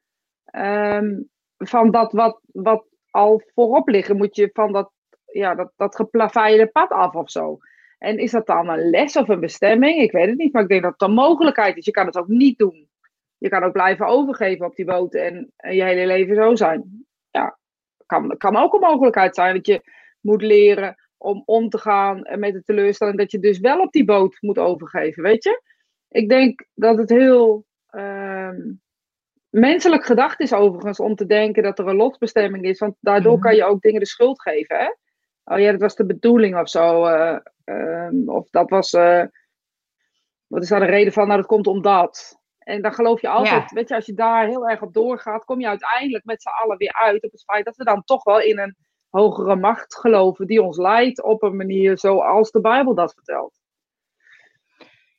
um, 0.56 1.28
van 1.56 1.90
dat 1.90 2.12
wat, 2.12 2.40
wat 2.52 2.84
al 3.10 3.42
voorop 3.54 3.88
ligt? 3.88 4.14
Moet 4.14 4.36
je 4.36 4.50
van 4.52 4.72
dat, 4.72 4.90
ja, 5.24 5.54
dat, 5.54 5.72
dat 5.76 5.96
geplaveide 5.96 6.66
pad 6.66 6.90
af 6.90 7.14
of 7.14 7.30
zo? 7.30 7.58
En 7.98 8.18
is 8.18 8.30
dat 8.30 8.46
dan 8.46 8.68
een 8.68 8.90
les 8.90 9.16
of 9.16 9.28
een 9.28 9.40
bestemming? 9.40 10.00
Ik 10.00 10.12
weet 10.12 10.28
het 10.28 10.38
niet, 10.38 10.52
maar 10.52 10.62
ik 10.62 10.68
denk 10.68 10.82
dat 10.82 10.92
het 10.92 11.02
een 11.02 11.14
mogelijkheid 11.14 11.76
is. 11.76 11.84
Je 11.84 11.90
kan 11.90 12.06
het 12.06 12.18
ook 12.18 12.28
niet 12.28 12.58
doen. 12.58 12.88
Je 13.38 13.48
kan 13.48 13.62
ook 13.62 13.72
blijven 13.72 14.06
overgeven 14.06 14.66
op 14.66 14.76
die 14.76 14.84
boot 14.84 15.14
en 15.14 15.52
je 15.56 15.82
hele 15.82 16.06
leven 16.06 16.34
zo 16.34 16.54
zijn. 16.54 17.06
Ja, 17.30 17.58
kan, 18.08 18.36
kan 18.36 18.56
ook 18.56 18.74
een 18.74 18.80
mogelijkheid 18.80 19.34
zijn 19.34 19.54
dat 19.54 19.66
je 19.66 19.82
moet 20.20 20.42
leren 20.42 20.96
om 21.16 21.42
om 21.44 21.68
te 21.68 21.78
gaan 21.78 22.26
met 22.38 22.52
de 22.52 22.62
teleurstelling 22.62 23.18
dat 23.18 23.30
je 23.30 23.38
dus 23.38 23.58
wel 23.58 23.80
op 23.80 23.92
die 23.92 24.04
boot 24.04 24.36
moet 24.40 24.58
overgeven, 24.58 25.22
weet 25.22 25.44
je? 25.44 25.62
Ik 26.08 26.28
denk 26.28 26.66
dat 26.74 26.98
het 26.98 27.10
heel 27.10 27.64
uh, 27.90 28.50
menselijk 29.48 30.04
gedacht 30.04 30.40
is 30.40 30.52
overigens 30.52 31.00
om 31.00 31.14
te 31.14 31.26
denken 31.26 31.62
dat 31.62 31.78
er 31.78 31.86
een 31.86 31.96
lotbestemming 31.96 32.64
is, 32.64 32.78
want 32.78 32.96
daardoor 33.00 33.32
mhm. 33.32 33.42
kan 33.42 33.54
je 33.54 33.64
ook 33.64 33.80
dingen 33.80 34.00
de 34.00 34.06
schuld 34.06 34.42
geven, 34.42 34.76
hè? 34.76 34.88
Oh 35.54 35.58
ja, 35.58 35.70
dat 35.70 35.80
was 35.80 35.94
de 35.94 36.06
bedoeling 36.06 36.58
of 36.58 36.68
zo. 36.68 37.06
Uh, 37.06 37.38
of 38.26 38.50
dat 38.50 38.70
was. 38.70 38.92
Uh, 38.92 39.24
wat 40.46 40.62
is 40.62 40.68
daar 40.68 40.80
de 40.80 40.86
reden 40.86 41.12
van? 41.12 41.26
Nou, 41.26 41.38
dat 41.38 41.48
komt 41.48 41.66
omdat. 41.66 42.37
En 42.68 42.82
dan 42.82 42.92
geloof 42.92 43.20
je 43.20 43.28
altijd, 43.28 43.72
weet 43.72 43.88
je, 43.88 43.94
als 43.94 44.06
je 44.06 44.14
daar 44.14 44.46
heel 44.46 44.68
erg 44.68 44.82
op 44.82 44.92
doorgaat, 44.92 45.44
kom 45.44 45.60
je 45.60 45.68
uiteindelijk 45.68 46.24
met 46.24 46.42
z'n 46.42 46.48
allen 46.48 46.76
weer 46.76 46.92
uit 46.92 47.24
op 47.24 47.32
het 47.32 47.44
feit 47.44 47.64
dat 47.64 47.76
we 47.76 47.84
dan 47.84 48.04
toch 48.04 48.24
wel 48.24 48.40
in 48.40 48.58
een 48.58 48.76
hogere 49.10 49.56
macht 49.56 49.96
geloven 49.96 50.46
die 50.46 50.62
ons 50.62 50.76
leidt 50.76 51.22
op 51.22 51.42
een 51.42 51.56
manier 51.56 51.98
zoals 51.98 52.50
de 52.50 52.60
Bijbel 52.60 52.94
dat 52.94 53.12
vertelt. 53.14 53.60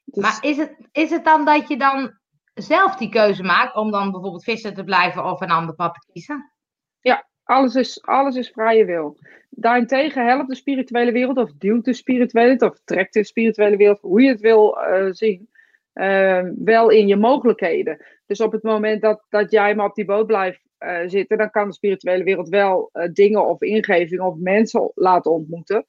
Dus... 0.06 0.24
Maar 0.24 0.38
is 0.42 0.58
het, 0.58 0.76
is 0.92 1.10
het 1.10 1.26
dan 1.26 1.46
dat 1.46 1.68
je 1.68 1.78
dan 1.78 2.20
zelf 2.54 2.96
die 2.96 3.10
keuze 3.10 3.44
maakt 3.44 3.76
om 3.76 3.92
dan 3.92 4.12
bijvoorbeeld 4.12 4.44
vissen 4.44 4.74
te 4.74 4.84
blijven 4.84 5.26
of 5.26 5.42
een 5.42 5.52
ander 5.52 5.76
pad 5.76 5.94
te 5.94 6.12
kiezen? 6.12 6.54
Ja, 7.00 7.28
alles 7.44 7.76
is, 7.76 8.06
alles 8.06 8.36
is 8.36 8.50
vrije 8.50 8.86
wil. 8.86 9.18
Daarentegen 9.50 10.26
helpt 10.26 10.50
de 10.50 10.56
spirituele 10.56 11.12
wereld 11.12 11.38
of 11.38 11.52
duwt 11.54 11.86
de 11.86 11.94
spirituele 11.94 12.50
wereld 12.50 12.72
of 12.72 12.82
trekt 12.84 13.14
de 13.14 13.24
spirituele 13.24 13.78
wereld, 13.78 14.02
hoe 14.02 14.22
je 14.22 14.30
het 14.30 14.42
wil 14.42 14.78
uh, 14.78 15.12
zien 15.12 15.50
Ehm, 16.00 16.54
wel 16.58 16.90
in 16.90 17.08
je 17.08 17.16
mogelijkheden. 17.16 18.06
Dus 18.26 18.42
op 18.42 18.52
het 18.52 18.64
moment 18.64 19.02
dat, 19.02 19.26
dat 19.30 19.52
jij 19.52 19.76
maar 19.76 19.86
op 19.86 19.96
die 19.96 20.06
boot 20.06 20.26
blijft 20.26 20.62
uh, 20.80 21.00
zitten, 21.06 21.38
dan 21.38 21.50
kan 21.50 21.68
de 21.68 21.74
spirituele 21.74 22.24
wereld 22.24 22.50
wel 22.50 22.90
uh, 22.94 23.10
dingen 23.14 23.46
of 23.46 23.62
ingevingen 23.62 24.26
of 24.26 24.36
mensen 24.38 24.92
laten 24.96 25.32
ontmoeten. 25.32 25.86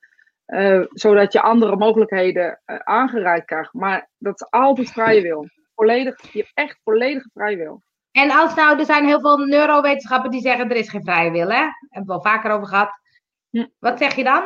Uh, 0.47 0.85
zodat 0.89 1.33
je 1.33 1.41
andere 1.41 1.77
mogelijkheden 1.77 2.61
aangereikt 2.85 3.47
krijgt. 3.47 3.73
Maar 3.73 4.11
dat 4.19 4.41
is 4.41 4.51
altijd 4.51 4.91
vrije 4.91 5.23
wil. 5.23 5.49
Volledig, 5.75 6.33
je 6.33 6.39
hebt 6.39 6.51
echt 6.55 6.81
volledige 6.85 7.31
vrije 7.35 7.57
wil. 7.57 7.83
En 8.13 8.31
als 8.31 8.55
nou, 8.55 8.79
er 8.79 8.85
zijn 8.85 9.07
heel 9.07 9.21
veel 9.21 9.37
neurowetenschappen 9.37 10.31
die 10.31 10.41
zeggen 10.41 10.71
er 10.71 10.77
is 10.77 10.89
geen 10.89 11.05
vrije 11.05 11.31
wil, 11.31 11.49
hè? 11.49 11.63
Hebben 11.63 11.73
we 11.89 12.05
wel 12.05 12.23
vaker 12.23 12.51
over 12.51 12.67
gehad. 12.67 12.91
Hm. 13.51 13.67
Wat 13.79 13.99
zeg 13.99 14.15
je 14.15 14.25
dan? 14.25 14.43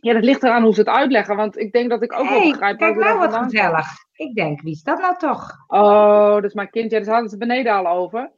Ja, 0.00 0.12
dat 0.12 0.24
ligt 0.24 0.42
eraan 0.42 0.62
hoe 0.62 0.74
ze 0.74 0.80
het 0.80 0.88
uitleggen, 0.88 1.36
want 1.36 1.58
ik 1.58 1.72
denk 1.72 1.90
dat 1.90 2.02
ik 2.02 2.12
ook 2.12 2.28
hey, 2.28 2.38
wel 2.40 2.50
begrijp. 2.50 2.78
Kijk 2.78 2.96
nou 2.96 3.18
wat 3.18 3.36
gezellig. 3.36 3.86
Ik 4.12 4.34
denk, 4.34 4.62
wie 4.62 4.72
is 4.72 4.82
dat 4.82 5.00
nou 5.00 5.16
toch? 5.16 5.64
Oh, 5.66 6.34
dat 6.34 6.44
is 6.44 6.54
mijn 6.54 6.70
kindje. 6.70 7.00
Daar 7.00 7.12
hadden 7.12 7.30
ze 7.30 7.36
beneden 7.36 7.72
al 7.72 7.88
over. 7.88 8.30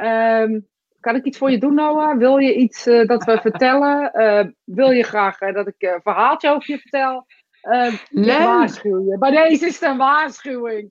Um, 0.00 0.68
kan 1.00 1.14
ik 1.14 1.24
iets 1.24 1.38
voor 1.38 1.50
je 1.50 1.58
doen, 1.58 1.74
Noah? 1.74 2.18
Wil 2.18 2.36
je 2.36 2.54
iets 2.54 2.86
uh, 2.86 3.06
dat 3.06 3.24
we 3.24 3.40
vertellen? 3.40 4.10
Uh, 4.14 4.52
wil 4.64 4.90
je 4.90 5.02
graag 5.02 5.40
uh, 5.40 5.54
dat 5.54 5.66
ik 5.66 5.74
een 5.78 6.00
verhaaltje 6.02 6.50
over 6.50 6.70
je 6.70 6.78
vertel? 6.78 7.26
Uh, 7.62 7.94
Leuk. 8.10 8.38
waarschuw 8.38 9.10
je. 9.10 9.18
Bij 9.18 9.30
deze 9.30 9.66
is 9.66 9.80
het 9.80 9.90
een 9.90 9.96
waarschuwing. 9.96 10.88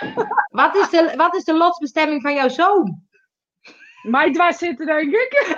wat, 0.60 0.76
is 0.76 0.90
de, 0.90 1.12
wat 1.16 1.34
is 1.34 1.44
de 1.44 1.56
lotsbestemming 1.56 2.22
van 2.22 2.34
jouw 2.34 2.48
zoon? 2.48 3.02
Mij 4.02 4.32
dwars 4.32 4.58
zitten, 4.58 4.86
denk 4.86 5.14
ik. 5.14 5.56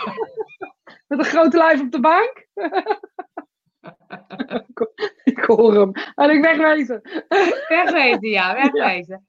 Met 1.08 1.18
een 1.18 1.24
grote 1.24 1.56
lijf 1.56 1.80
op 1.80 1.92
de 1.92 2.00
bank. 2.00 2.46
ik 5.24 5.38
hoor 5.38 5.74
hem. 5.74 5.92
En 6.14 6.30
ik 6.30 6.42
wegwezen. 6.42 7.00
Wegwezen, 7.68 8.28
ja, 8.28 8.54
wegwezen. 8.54 9.26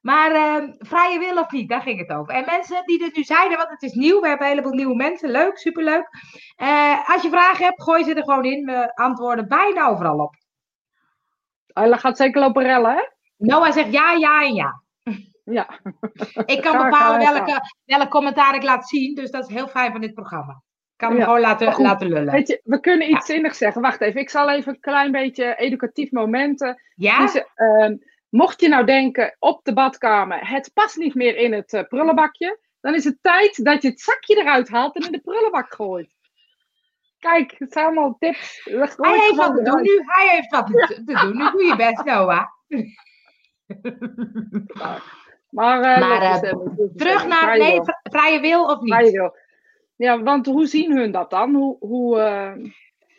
Maar 0.00 0.32
uh, 0.32 0.72
vrije 0.78 1.18
wil 1.18 1.38
of 1.38 1.50
niet, 1.50 1.68
daar 1.68 1.82
ging 1.82 1.98
het 1.98 2.18
over. 2.18 2.34
En 2.34 2.44
mensen 2.44 2.82
die 2.86 2.98
dit 2.98 3.16
nu 3.16 3.22
zeiden, 3.22 3.56
want 3.56 3.70
het 3.70 3.82
is 3.82 3.92
nieuw, 3.92 4.20
we 4.20 4.28
hebben 4.28 4.46
een 4.46 4.52
heleboel 4.52 4.76
nieuwe 4.76 4.94
mensen, 4.94 5.30
leuk, 5.30 5.58
superleuk. 5.58 6.08
Uh, 6.62 7.10
als 7.10 7.22
je 7.22 7.28
vragen 7.28 7.64
hebt, 7.64 7.82
gooi 7.82 8.04
ze 8.04 8.14
er 8.14 8.22
gewoon 8.22 8.44
in. 8.44 8.64
We 8.64 8.94
antwoorden 8.94 9.48
bijna 9.48 9.88
overal 9.88 10.18
op. 10.18 10.34
Hij 11.66 11.98
gaat 11.98 12.16
zeker 12.16 12.40
lopen 12.40 12.62
rellen, 12.62 12.90
hè? 12.90 13.02
Noah 13.36 13.72
zegt 13.72 13.92
ja, 13.92 14.12
ja 14.12 14.42
en 14.42 14.54
ja. 14.54 14.82
Ja. 15.44 15.80
Ik 16.46 16.62
kan 16.62 16.84
bepalen 16.84 17.32
welke, 17.32 17.60
welke 17.84 18.08
commentaar 18.08 18.54
ik 18.54 18.62
laat 18.62 18.88
zien, 18.88 19.14
dus 19.14 19.30
dat 19.30 19.48
is 19.48 19.54
heel 19.54 19.68
fijn 19.68 19.92
van 19.92 20.00
dit 20.00 20.14
programma. 20.14 20.52
Ik 20.52 20.96
kan 20.96 21.12
hem 21.12 21.22
gewoon 21.22 21.40
laten, 21.40 21.82
laten 21.82 22.08
lullen. 22.08 22.32
Weet 22.32 22.48
je, 22.48 22.60
we 22.64 22.80
kunnen 22.80 23.10
iets 23.10 23.26
ja. 23.26 23.34
zinnigs 23.34 23.58
zeggen. 23.58 23.82
Wacht 23.82 24.00
even, 24.00 24.20
ik 24.20 24.30
zal 24.30 24.50
even 24.50 24.72
een 24.72 24.80
klein 24.80 25.12
beetje 25.12 25.56
educatief 25.56 26.10
momenten. 26.10 26.82
Ja? 26.94 27.20
Dus, 27.20 27.42
uh, 27.56 27.88
mocht 28.28 28.60
je 28.60 28.68
nou 28.68 28.84
denken 28.84 29.36
op 29.38 29.64
de 29.64 29.72
badkamer, 29.72 30.48
het 30.48 30.70
past 30.74 30.96
niet 30.96 31.14
meer 31.14 31.36
in 31.36 31.52
het 31.52 31.72
uh, 31.72 31.82
prullenbakje, 31.82 32.58
dan 32.80 32.94
is 32.94 33.04
het 33.04 33.18
tijd 33.20 33.64
dat 33.64 33.82
je 33.82 33.88
het 33.88 34.00
zakje 34.00 34.36
eruit 34.36 34.68
haalt 34.68 34.96
en 34.96 35.02
in 35.02 35.12
de 35.12 35.20
prullenbak 35.20 35.74
gooit. 35.74 36.12
Kijk, 37.18 37.54
het 37.58 37.72
zijn 37.72 37.84
allemaal 37.84 38.16
tips. 38.18 38.60
Hij 38.64 39.18
heeft 39.18 39.36
wat 39.36 39.56
te 39.56 39.62
doen 39.62 39.82
nu. 39.82 40.02
Hij 40.06 40.28
heeft 40.28 40.50
wat 40.50 40.66
te 40.66 41.02
doen. 41.04 41.36
Nu 41.36 41.50
doe 41.50 41.64
je 41.64 41.76
best, 41.76 42.04
Noah. 42.04 42.46
Maar, 45.54 45.80
maar 45.80 46.22
uh, 46.22 46.52
terug 46.96 47.26
naar 47.26 47.42
vrije 47.42 47.62
nee, 47.62 47.80
wil. 47.80 47.94
vrije 48.02 48.40
wil 48.40 48.64
of 48.64 48.80
niet? 48.80 48.94
Vrije 48.94 49.10
wil. 49.10 49.36
Ja, 49.96 50.22
want 50.22 50.46
hoe 50.46 50.66
zien 50.66 50.96
hun 50.96 51.10
dat 51.10 51.30
dan? 51.30 51.54
Hoe, 51.54 51.76
hoe, 51.78 52.18
uh, 52.18 52.70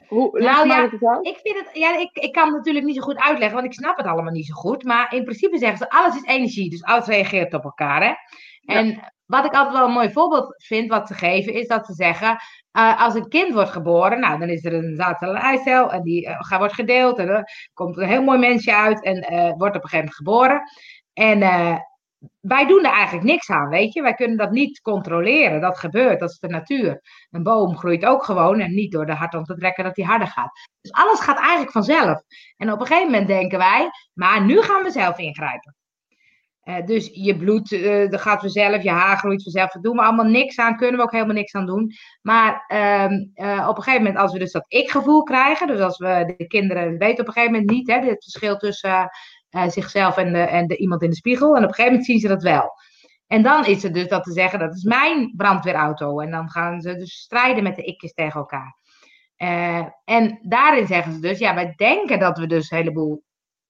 hoe 0.08 0.40
nou, 0.40 0.68
ja, 0.68 0.84
ik, 1.22 1.40
vind 1.44 1.58
het, 1.58 1.70
ja, 1.74 1.98
ik, 1.98 2.10
ik 2.14 2.32
kan 2.32 2.46
het 2.46 2.56
natuurlijk 2.56 2.86
niet 2.86 2.96
zo 2.96 3.02
goed 3.02 3.20
uitleggen, 3.20 3.56
want 3.56 3.66
ik 3.66 3.74
snap 3.74 3.98
het 3.98 4.06
allemaal 4.06 4.32
niet 4.32 4.46
zo 4.46 4.54
goed. 4.54 4.84
Maar 4.84 5.14
in 5.14 5.24
principe 5.24 5.58
zeggen 5.58 5.78
ze, 5.78 5.90
alles 5.90 6.16
is 6.16 6.24
energie, 6.24 6.70
dus 6.70 6.84
alles 6.84 7.06
reageert 7.06 7.54
op 7.54 7.64
elkaar. 7.64 8.04
Hè? 8.04 8.14
En 8.76 8.88
ja. 8.88 9.14
wat 9.26 9.46
ik 9.46 9.54
altijd 9.54 9.78
wel 9.78 9.88
een 9.88 9.94
mooi 9.94 10.12
voorbeeld 10.12 10.56
vind, 10.58 10.90
wat 10.90 11.08
ze 11.08 11.14
geven, 11.14 11.54
is 11.54 11.68
dat 11.68 11.86
ze 11.86 11.94
zeggen, 11.94 12.38
uh, 12.78 13.04
als 13.04 13.16
een 13.16 13.30
kind 13.30 13.54
wordt 13.54 13.70
geboren, 13.70 14.20
nou, 14.20 14.40
dan 14.40 14.50
is 14.50 14.66
er 14.66 14.74
een 14.74 14.96
zaadcel 14.96 15.36
en 15.36 15.42
eicel 15.42 15.92
en 15.92 16.04
die 16.04 16.28
uh, 16.28 16.58
wordt 16.58 16.74
gedeeld 16.74 17.18
en 17.18 17.28
er 17.28 17.70
komt 17.74 17.98
een 17.98 18.08
heel 18.08 18.24
mooi 18.24 18.40
mensje 18.40 18.76
uit 18.76 19.04
en 19.04 19.16
wordt 19.58 19.76
op 19.76 19.84
een 19.84 19.90
gegeven 19.90 19.98
moment 19.98 20.16
geboren. 20.16 20.62
En 21.14 21.40
wij 22.40 22.66
doen 22.66 22.86
er 22.86 22.92
eigenlijk 22.92 23.26
niks 23.26 23.50
aan, 23.50 23.70
weet 23.70 23.94
je. 23.94 24.02
Wij 24.02 24.14
kunnen 24.14 24.38
dat 24.38 24.52
niet 24.52 24.82
controleren. 24.82 25.62
Dat 25.62 25.78
gebeurt, 25.78 26.20
dat 26.20 26.30
is 26.30 26.40
de 26.40 26.48
natuur. 26.48 27.02
Een 27.32 27.44
boom 27.44 27.78
groeit 27.78 28.06
ook 28.06 28.24
gewoon 28.24 28.60
en 28.60 28.74
niet 28.74 28.92
door 28.92 29.06
de 29.06 29.14
hart 29.14 29.34
om 29.34 29.44
te 29.44 29.56
trekken 29.56 29.84
dat 29.84 29.96
hij 29.96 30.06
harder 30.06 30.28
gaat. 30.28 30.52
Dus 30.82 30.92
alles 30.92 31.20
gaat 31.20 31.38
eigenlijk 31.38 31.72
vanzelf. 31.72 32.22
En 32.58 32.72
op 32.72 32.80
een 32.80 32.86
gegeven 32.88 33.12
moment 33.12 33.28
denken 33.28 33.58
wij, 33.58 33.90
maar 34.14 34.46
nu 34.46 34.62
gaan 34.62 34.84
we 34.84 34.92
zelf 34.92 35.18
ingrijpen. 35.18 35.76
Uh, 36.64 36.86
dus 36.86 37.10
je 37.14 37.38
bloed, 37.38 37.70
dat 38.12 38.22
gaat 38.22 38.40
vanzelf, 38.40 38.84
je 38.84 38.90
haar 38.90 39.18
groeit 39.18 39.44
vanzelf. 39.44 39.72
Daar 39.72 39.82
doen 39.82 39.96
we 39.96 40.02
allemaal 40.02 40.26
niks 40.26 40.60
aan, 40.60 40.78
kunnen 40.78 40.98
we 40.98 41.04
ook 41.04 41.12
helemaal 41.12 41.36
niks 41.36 41.54
aan 41.54 41.66
doen. 41.66 41.92
Maar 42.22 42.66
uh, 42.68 43.68
op 43.70 43.78
een 43.78 43.84
gegeven 43.84 44.04
moment, 44.04 44.18
als 44.18 44.34
we 44.34 44.40
dus 44.40 44.52
dat 44.52 44.66
ik-gevoel 44.68 45.24
krijgen, 45.24 45.68
dus 45.68 45.80
als 45.80 45.98
we 45.98 46.34
de 46.38 46.48
kinderen 46.48 46.98
weten 46.98 47.20
op 47.20 47.28
een 47.28 47.34
gegeven 47.34 47.52
moment 47.52 47.70
niet, 47.70 47.88
hè, 47.88 48.00
het 48.00 48.24
verschil 48.24 48.58
tussen 48.58 49.10
uh, 49.56 49.70
zichzelf 49.70 50.18
en, 50.18 50.34
de, 50.34 50.40
en 50.40 50.68
de, 50.68 50.78
iemand 50.78 51.02
in 51.02 51.10
de 51.10 51.16
spiegel. 51.16 51.56
En 51.56 51.64
op 51.64 51.68
een 51.68 51.74
gegeven 51.74 51.92
moment 51.92 52.06
zien 52.06 52.20
ze 52.20 52.28
dat 52.28 52.44
wel. 52.44 52.72
En 53.28 53.44
dan 53.44 53.66
is 53.66 53.84
het 53.84 53.94
dus 53.94 54.08
dat 54.08 54.24
te 54.24 54.32
zeggen, 54.32 54.60
dat 54.60 54.76
is 54.76 54.84
mijn 54.84 55.34
brandweerauto. 55.36 56.20
En 56.20 56.32
dan 56.32 56.50
gaan 56.50 56.82
ze 56.82 56.96
dus 56.96 57.14
strijden 57.14 57.64
met 57.64 57.76
de 57.76 57.84
ikjes 57.84 58.14
tegen 58.14 58.40
elkaar. 58.40 58.78
Uh, 59.38 59.86
en 60.04 60.40
daarin 60.42 60.88
zeggen 60.88 61.14
ze 61.14 61.20
dus, 61.20 61.40
ja, 61.40 61.56
wij 61.56 61.74
denken 61.76 62.20
dat 62.20 62.38
we 62.38 62.48
dus 62.48 62.72
een 62.72 62.78
heleboel 62.78 63.24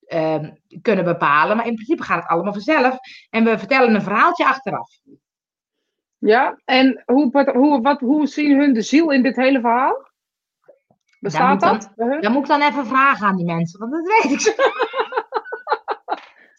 uh, 0.08 0.44
kunnen 0.82 1.06
bepalen. 1.06 1.58
Maar 1.58 1.68
in 1.68 1.74
principe 1.76 2.04
gaat 2.04 2.22
het 2.22 2.32
allemaal 2.32 2.54
vanzelf. 2.54 2.98
En 3.30 3.44
we 3.44 3.58
vertellen 3.58 3.96
een 3.96 4.02
verhaaltje 4.02 4.46
achteraf. 4.46 4.90
Ja, 6.18 6.62
en 6.66 7.04
hoe, 7.06 7.32
wat, 7.32 7.48
hoe, 7.48 7.82
wat, 7.82 8.00
hoe 8.00 8.28
zien 8.28 8.60
hun 8.60 8.74
de 8.74 8.82
ziel 8.82 9.12
in 9.12 9.24
dit 9.24 9.36
hele 9.36 9.60
verhaal? 9.60 10.14
Bestaat 11.20 11.62
dat? 11.62 11.92
Dan, 11.96 12.22
dan 12.22 12.32
moet 12.32 12.42
ik 12.42 12.48
dan 12.48 12.62
even 12.62 12.86
vragen 12.86 13.28
aan 13.28 13.36
die 13.36 13.46
mensen, 13.46 13.80
want 13.80 13.92
dat 13.92 14.08
weet 14.08 14.32
ik 14.32 14.40
zo. 14.40 14.52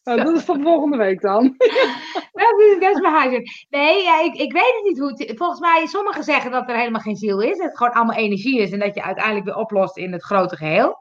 Nou, 0.07 0.25
dat 0.25 0.37
is 0.37 0.45
voor 0.45 0.61
volgende 0.61 0.97
week 0.97 1.21
dan. 1.21 1.43
dat 2.33 2.61
is, 2.79 3.01
mijn 3.01 3.15
huiswerk. 3.15 3.67
Nee, 3.69 4.03
ja, 4.03 4.21
ik, 4.21 4.35
ik 4.35 4.53
weet 4.53 4.75
het 4.75 4.85
niet 4.85 4.99
hoe 4.99 5.09
het... 5.09 5.33
Volgens 5.37 5.61
mij, 5.61 5.87
sommigen 5.87 6.25
zeggen 6.25 6.51
dat 6.51 6.69
er 6.69 6.77
helemaal 6.77 7.01
geen 7.01 7.17
ziel 7.17 7.41
is. 7.41 7.57
Dat 7.57 7.67
het 7.67 7.77
gewoon 7.77 7.93
allemaal 7.93 8.17
energie 8.17 8.61
is. 8.61 8.73
En 8.73 8.79
dat 8.79 8.95
je 8.95 9.03
uiteindelijk 9.03 9.45
weer 9.45 9.57
oplost 9.57 9.97
in 9.97 10.13
het 10.13 10.23
grote 10.23 10.57
geheel. 10.57 10.99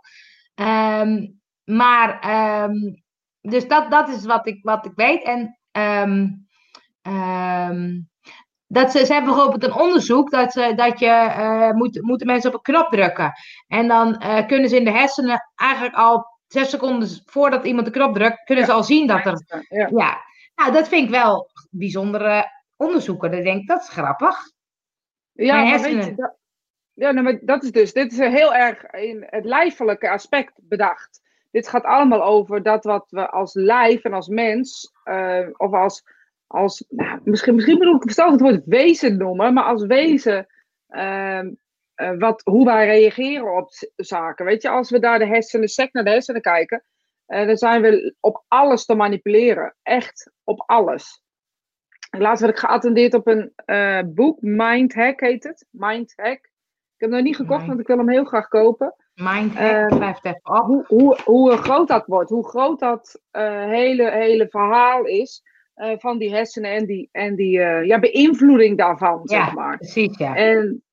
Um, 1.02 1.42
maar, 1.64 2.34
um, 2.64 3.04
dus 3.42 3.68
dat, 3.68 3.92
dat 3.92 4.10
is 4.10 4.26
wat 4.26 4.48
ik, 4.48 4.60
wat 4.62 4.86
ik 4.86 4.94
weet. 4.96 5.24
En 5.24 5.60
um, 5.72 6.48
dat 8.68 8.92
ze, 8.92 9.06
ze 9.06 9.14
hebben 9.14 9.34
bijvoorbeeld 9.34 9.64
een 9.64 9.82
onderzoek 9.82 10.32
dat, 10.32 10.52
ze, 10.52 10.74
dat 10.76 11.00
je 11.00 11.36
uh, 11.38 11.72
moet, 11.72 12.02
moeten 12.02 12.28
mensen 12.28 12.50
op 12.50 12.56
een 12.56 12.74
knop 12.74 12.92
drukken. 12.92 13.32
En 13.68 13.88
dan 13.88 14.24
uh, 14.24 14.48
kunnen 14.48 14.70
ze 14.70 14.78
in 14.78 14.86
de 14.86 14.92
hersenen 14.92 15.50
eigenlijk 15.56 15.96
al 15.96 16.35
zes 16.56 16.70
seconden 16.70 17.10
voordat 17.26 17.66
iemand 17.66 17.86
de 17.86 17.92
knop 17.92 18.14
drukt, 18.14 18.44
kunnen 18.44 18.66
ze 18.66 18.72
al 18.72 18.84
zien 18.84 19.08
dat 19.08 19.26
er. 19.26 19.66
Ja. 19.90 20.24
Nou, 20.56 20.72
dat 20.72 20.88
vind 20.88 21.04
ik 21.04 21.10
wel 21.10 21.50
bijzondere 21.70 22.52
onderzoeken. 22.76 23.32
Dan 23.32 23.44
denk 23.44 23.62
ik, 23.62 23.68
dat 23.68 23.82
is 23.82 23.90
grappig. 23.90 24.38
Ja, 25.32 25.64
maar 25.64 25.82
weet 25.82 26.06
je, 26.06 26.16
dat, 26.16 26.38
ja 26.94 27.12
nou, 27.12 27.24
maar 27.24 27.40
dat 27.42 27.64
is 27.64 27.72
dus, 27.72 27.94
dit 27.94 28.12
is 28.12 28.18
heel 28.18 28.54
erg 28.54 28.84
in 28.84 29.26
het 29.30 29.46
lijfelijke 29.46 30.10
aspect 30.10 30.54
bedacht. 30.56 31.22
Dit 31.52 31.68
gaat 31.68 31.84
allemaal 31.84 32.24
over 32.24 32.64
dat 32.64 32.84
wat 32.84 33.06
we 33.10 33.30
als 33.30 33.54
lijf 33.54 34.04
en 34.04 34.14
als 34.14 34.28
mens, 34.28 34.92
uh, 35.06 35.48
of 35.58 35.74
als, 35.74 36.04
als 36.48 36.86
nou, 36.90 37.20
misschien, 37.24 37.56
misschien 37.56 37.78
bedoel 37.78 37.96
ik 37.96 38.02
verstandig 38.02 38.42
het 38.42 38.50
woord 38.50 38.66
wezen 38.66 39.18
noemen, 39.18 39.54
maar 39.54 39.64
als 39.64 39.86
wezen 39.86 40.48
uh, 40.90 41.42
uh, 41.96 42.18
wat, 42.18 42.42
hoe 42.44 42.66
wij 42.66 42.86
reageren 42.86 43.58
op 43.58 43.70
zaken. 43.96 44.46
Weet 44.46 44.62
je, 44.62 44.70
als 44.70 44.90
we 44.90 45.00
daar 45.00 45.20
de 45.20 45.28
hersenen, 45.28 45.68
sec 45.68 45.94
naar 45.94 46.04
de 46.04 46.10
hersenen 46.10 46.42
kijken, 46.42 46.84
uh, 47.28 47.48
dan 47.48 47.58
zijn 47.58 47.82
we 47.82 48.16
op 48.20 48.44
alles 48.48 48.86
te 48.86 48.96
manipuleren. 48.96 49.76
Echt 49.84 50.32
op 50.44 50.64
alles. 50.66 51.24
Laatst 52.10 52.42
werd 52.42 52.54
ik 52.54 52.60
geattendeerd 52.60 53.14
op 53.14 53.28
een 53.28 53.54
uh, 53.66 54.00
boek, 54.06 54.42
Mind 54.42 54.94
Hack 54.94 55.20
heet 55.20 55.44
het. 55.44 55.66
Mind 55.70 56.14
Hack. 56.16 56.54
Ik 56.96 57.02
heb 57.02 57.10
hem 57.10 57.20
nog 57.20 57.28
niet 57.28 57.36
gekocht, 57.36 57.58
Mind. 57.58 57.68
want 57.68 57.80
ik 57.80 57.88
wil 57.88 57.98
hem 57.98 58.10
heel 58.10 58.26
graag 58.26 58.48
kopen. 58.48 58.96
Mind 59.14 59.54
Hack, 59.54 59.98
blijft 59.98 60.26
even 60.26 60.40
op. 60.44 60.66
Hoe, 60.66 60.86
hoe, 60.88 61.20
hoe 61.24 61.58
groot 61.58 61.88
dat 61.88 62.06
wordt, 62.06 62.30
hoe 62.30 62.48
groot 62.48 62.80
dat 62.80 63.22
hele, 63.32 64.12
hele 64.12 64.48
verhaal 64.50 65.06
is. 65.06 65.44
van 65.76 66.18
die 66.18 66.34
hersenen 66.34 66.72
en 66.72 66.86
die, 66.86 67.10
en 67.12 67.36
die 67.36 67.60
ja, 67.60 68.00
beïnvloeding 68.00 68.78
daarvan, 68.78 69.22
ja, 69.24 69.46
zeg 69.46 69.54
maar. 69.54 69.78
precies, 69.78 70.18
ja. 70.18 70.36
En 70.36 70.84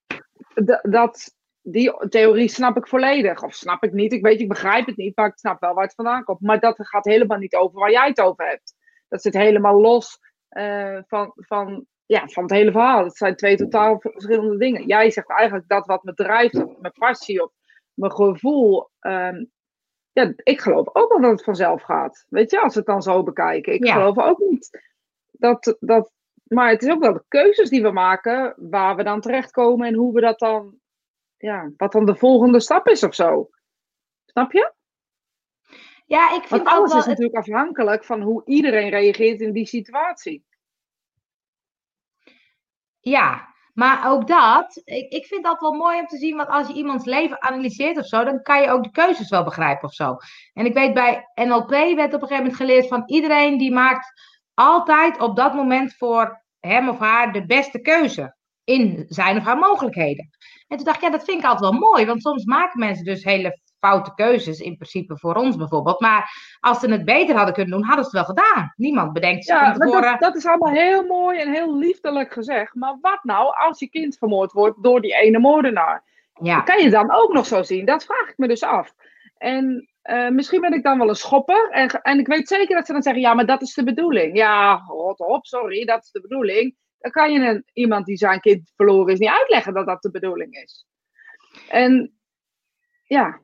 dat, 0.82 1.36
die 1.62 2.08
theorie 2.08 2.48
snap 2.48 2.76
ik 2.76 2.88
volledig. 2.88 3.42
Of 3.42 3.54
snap 3.54 3.82
ik 3.82 3.92
niet. 3.92 4.12
Ik 4.12 4.22
weet, 4.22 4.40
ik 4.40 4.48
begrijp 4.48 4.86
het 4.86 4.96
niet, 4.96 5.16
maar 5.16 5.26
ik 5.26 5.38
snap 5.38 5.60
wel 5.60 5.74
waar 5.74 5.84
het 5.84 5.94
vandaan 5.94 6.24
komt. 6.24 6.40
Maar 6.40 6.60
dat 6.60 6.76
gaat 6.78 7.04
helemaal 7.04 7.38
niet 7.38 7.54
over 7.54 7.78
waar 7.78 7.90
jij 7.90 8.08
het 8.08 8.20
over 8.20 8.46
hebt. 8.46 8.74
Dat 9.08 9.22
zit 9.22 9.34
helemaal 9.34 9.80
los 9.80 10.18
uh, 10.50 10.98
van, 11.06 11.32
van, 11.34 11.86
ja, 12.06 12.28
van 12.28 12.42
het 12.42 12.52
hele 12.52 12.70
verhaal. 12.70 13.04
Het 13.04 13.16
zijn 13.16 13.36
twee 13.36 13.56
totaal 13.56 14.00
verschillende 14.00 14.56
dingen. 14.56 14.86
Jij 14.86 15.10
zegt 15.10 15.30
eigenlijk 15.30 15.68
dat 15.68 15.86
wat 15.86 16.02
me 16.02 16.14
drijft, 16.14 16.54
of 16.54 16.78
mijn 16.78 16.92
passie 16.92 17.42
of 17.42 17.52
mijn 17.94 18.12
gevoel. 18.12 18.90
Um, 19.00 19.50
ja, 20.12 20.32
ik 20.36 20.60
geloof 20.60 20.86
ook 20.92 21.08
wel 21.08 21.20
dat 21.20 21.30
het 21.30 21.44
vanzelf 21.44 21.82
gaat. 21.82 22.26
Weet 22.28 22.50
je, 22.50 22.60
als 22.60 22.72
we 22.72 22.78
het 22.78 22.88
dan 22.88 23.02
zo 23.02 23.22
bekijken. 23.22 23.72
Ik 23.72 23.86
ja. 23.86 23.92
geloof 23.92 24.18
ook 24.18 24.38
niet 24.38 24.70
dat, 25.42 25.76
dat 25.80 26.12
maar 26.52 26.70
het 26.70 26.82
is 26.82 26.90
ook 26.90 27.00
wel 27.00 27.12
de 27.12 27.24
keuzes 27.28 27.68
die 27.68 27.82
we 27.82 27.90
maken, 27.90 28.54
waar 28.56 28.96
we 28.96 29.02
dan 29.02 29.20
terechtkomen 29.20 29.86
en 29.86 29.94
hoe 29.94 30.12
we 30.12 30.20
dat 30.20 30.38
dan, 30.38 30.74
ja, 31.36 31.70
wat 31.76 31.92
dan 31.92 32.04
de 32.04 32.16
volgende 32.16 32.60
stap 32.60 32.88
is 32.88 33.02
of 33.02 33.14
zo. 33.14 33.48
Snap 34.24 34.52
je? 34.52 34.72
Ja, 36.06 36.34
ik 36.34 36.42
vind 36.46 36.62
Want 36.62 36.76
alles 36.76 36.90
wel... 36.90 37.00
is 37.00 37.06
natuurlijk 37.06 37.36
afhankelijk 37.36 38.04
van 38.04 38.22
hoe 38.22 38.42
iedereen 38.44 38.88
reageert 38.88 39.40
in 39.40 39.52
die 39.52 39.66
situatie. 39.66 40.44
Ja, 43.00 43.48
maar 43.72 44.10
ook 44.10 44.26
dat, 44.26 44.80
ik, 44.84 45.12
ik 45.12 45.26
vind 45.26 45.44
dat 45.44 45.60
wel 45.60 45.72
mooi 45.72 45.98
om 45.98 46.06
te 46.06 46.16
zien, 46.16 46.36
want 46.36 46.48
als 46.48 46.68
je 46.68 46.74
iemands 46.74 47.04
leven 47.04 47.42
analyseert 47.42 47.98
of 47.98 48.06
zo, 48.06 48.24
dan 48.24 48.42
kan 48.42 48.60
je 48.60 48.70
ook 48.70 48.82
de 48.82 48.90
keuzes 48.90 49.28
wel 49.28 49.44
begrijpen 49.44 49.88
of 49.88 49.94
zo. 49.94 50.16
En 50.52 50.66
ik 50.66 50.74
weet 50.74 50.94
bij 50.94 51.28
NLP 51.34 51.70
werd 51.70 52.14
op 52.14 52.22
een 52.22 52.28
gegeven 52.28 52.36
moment 52.36 52.56
geleerd 52.56 52.88
van 52.88 53.02
iedereen 53.06 53.58
die 53.58 53.72
maakt 53.72 54.12
altijd 54.54 55.20
op 55.20 55.36
dat 55.36 55.54
moment 55.54 55.94
voor 55.94 56.41
hem 56.66 56.88
of 56.88 56.98
haar 56.98 57.32
de 57.32 57.46
beste 57.46 57.80
keuze 57.80 58.34
in 58.64 59.04
zijn 59.08 59.36
of 59.36 59.44
haar 59.44 59.58
mogelijkheden. 59.58 60.30
En 60.68 60.76
toen 60.76 60.86
dacht 60.86 60.96
ik, 60.96 61.02
ja, 61.02 61.10
dat 61.10 61.24
vind 61.24 61.38
ik 61.38 61.44
altijd 61.44 61.70
wel 61.70 61.80
mooi, 61.80 62.06
want 62.06 62.22
soms 62.22 62.44
maken 62.44 62.78
mensen 62.78 63.04
dus 63.04 63.24
hele 63.24 63.60
foute 63.78 64.14
keuzes 64.14 64.60
in 64.60 64.76
principe 64.76 65.18
voor 65.18 65.34
ons 65.34 65.56
bijvoorbeeld. 65.56 66.00
Maar 66.00 66.30
als 66.60 66.80
ze 66.80 66.90
het 66.90 67.04
beter 67.04 67.36
hadden 67.36 67.54
kunnen 67.54 67.72
doen, 67.78 67.86
hadden 67.86 68.04
ze 68.04 68.16
het 68.16 68.26
wel 68.26 68.36
gedaan. 68.36 68.72
Niemand 68.76 69.12
bedenkt 69.12 69.44
zich 69.44 69.54
Ja, 69.60 69.72
tevoren. 69.72 70.02
dat, 70.02 70.20
dat 70.20 70.36
is 70.36 70.46
allemaal 70.46 70.72
heel 70.72 71.04
mooi 71.06 71.38
en 71.40 71.52
heel 71.52 71.76
liefdelijk 71.78 72.32
gezegd. 72.32 72.74
Maar 72.74 72.98
wat 73.00 73.18
nou 73.22 73.54
als 73.56 73.78
je 73.78 73.88
kind 73.88 74.18
vermoord 74.18 74.52
wordt 74.52 74.82
door 74.82 75.00
die 75.00 75.14
ene 75.14 75.38
moordenaar? 75.38 76.04
Ja, 76.42 76.60
Kan 76.60 76.82
je 76.82 76.90
dan 76.90 77.12
ook 77.12 77.32
nog 77.32 77.46
zo 77.46 77.62
zien? 77.62 77.84
Dat 77.84 78.04
vraag 78.04 78.28
ik 78.28 78.38
me 78.38 78.48
dus 78.48 78.62
af. 78.62 78.94
En 79.38 79.91
eh, 80.02 80.28
misschien 80.28 80.60
ben 80.60 80.72
ik 80.72 80.82
dan 80.82 80.98
wel 80.98 81.08
een 81.08 81.14
schopper. 81.14 81.70
En, 81.70 81.88
en 81.88 82.18
ik 82.18 82.26
weet 82.26 82.48
zeker 82.48 82.76
dat 82.76 82.86
ze 82.86 82.92
dan 82.92 83.02
zeggen: 83.02 83.22
ja, 83.22 83.34
maar 83.34 83.46
dat 83.46 83.62
is 83.62 83.74
de 83.74 83.84
bedoeling. 83.84 84.36
Ja, 84.36 84.76
rot 84.86 85.20
op, 85.20 85.46
sorry, 85.46 85.84
dat 85.84 86.02
is 86.02 86.10
de 86.10 86.20
bedoeling. 86.20 86.76
Dan 86.98 87.10
kan 87.10 87.32
je 87.32 87.38
een, 87.40 87.64
iemand 87.72 88.06
die 88.06 88.16
zijn 88.16 88.40
kind 88.40 88.72
verloren 88.76 89.12
is 89.12 89.18
niet 89.18 89.28
uitleggen 89.28 89.74
dat 89.74 89.86
dat 89.86 90.02
de 90.02 90.10
bedoeling 90.10 90.54
is. 90.54 90.86
En 91.68 92.18
ja, 93.04 93.40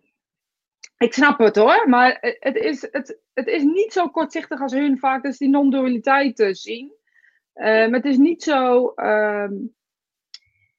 ik 0.98 1.12
snap 1.12 1.38
het 1.38 1.56
hoor, 1.56 1.88
maar 1.88 2.16
het- 2.20 2.56
is, 2.56 2.82
het, 2.90 3.20
het 3.34 3.46
is 3.46 3.62
niet 3.62 3.92
zo 3.92 4.08
kortzichtig 4.08 4.60
als 4.60 4.72
hun 4.72 4.98
vaak 4.98 5.22
dus 5.22 5.38
die 5.38 5.48
non-dualiteit 5.48 6.40
eh, 6.40 6.52
zien. 6.52 6.92
Eh, 7.52 7.64
maar 7.64 7.90
het 8.00 8.04
is 8.04 8.16
niet 8.16 8.42
zo 8.42 8.88
ehm, 8.88 9.52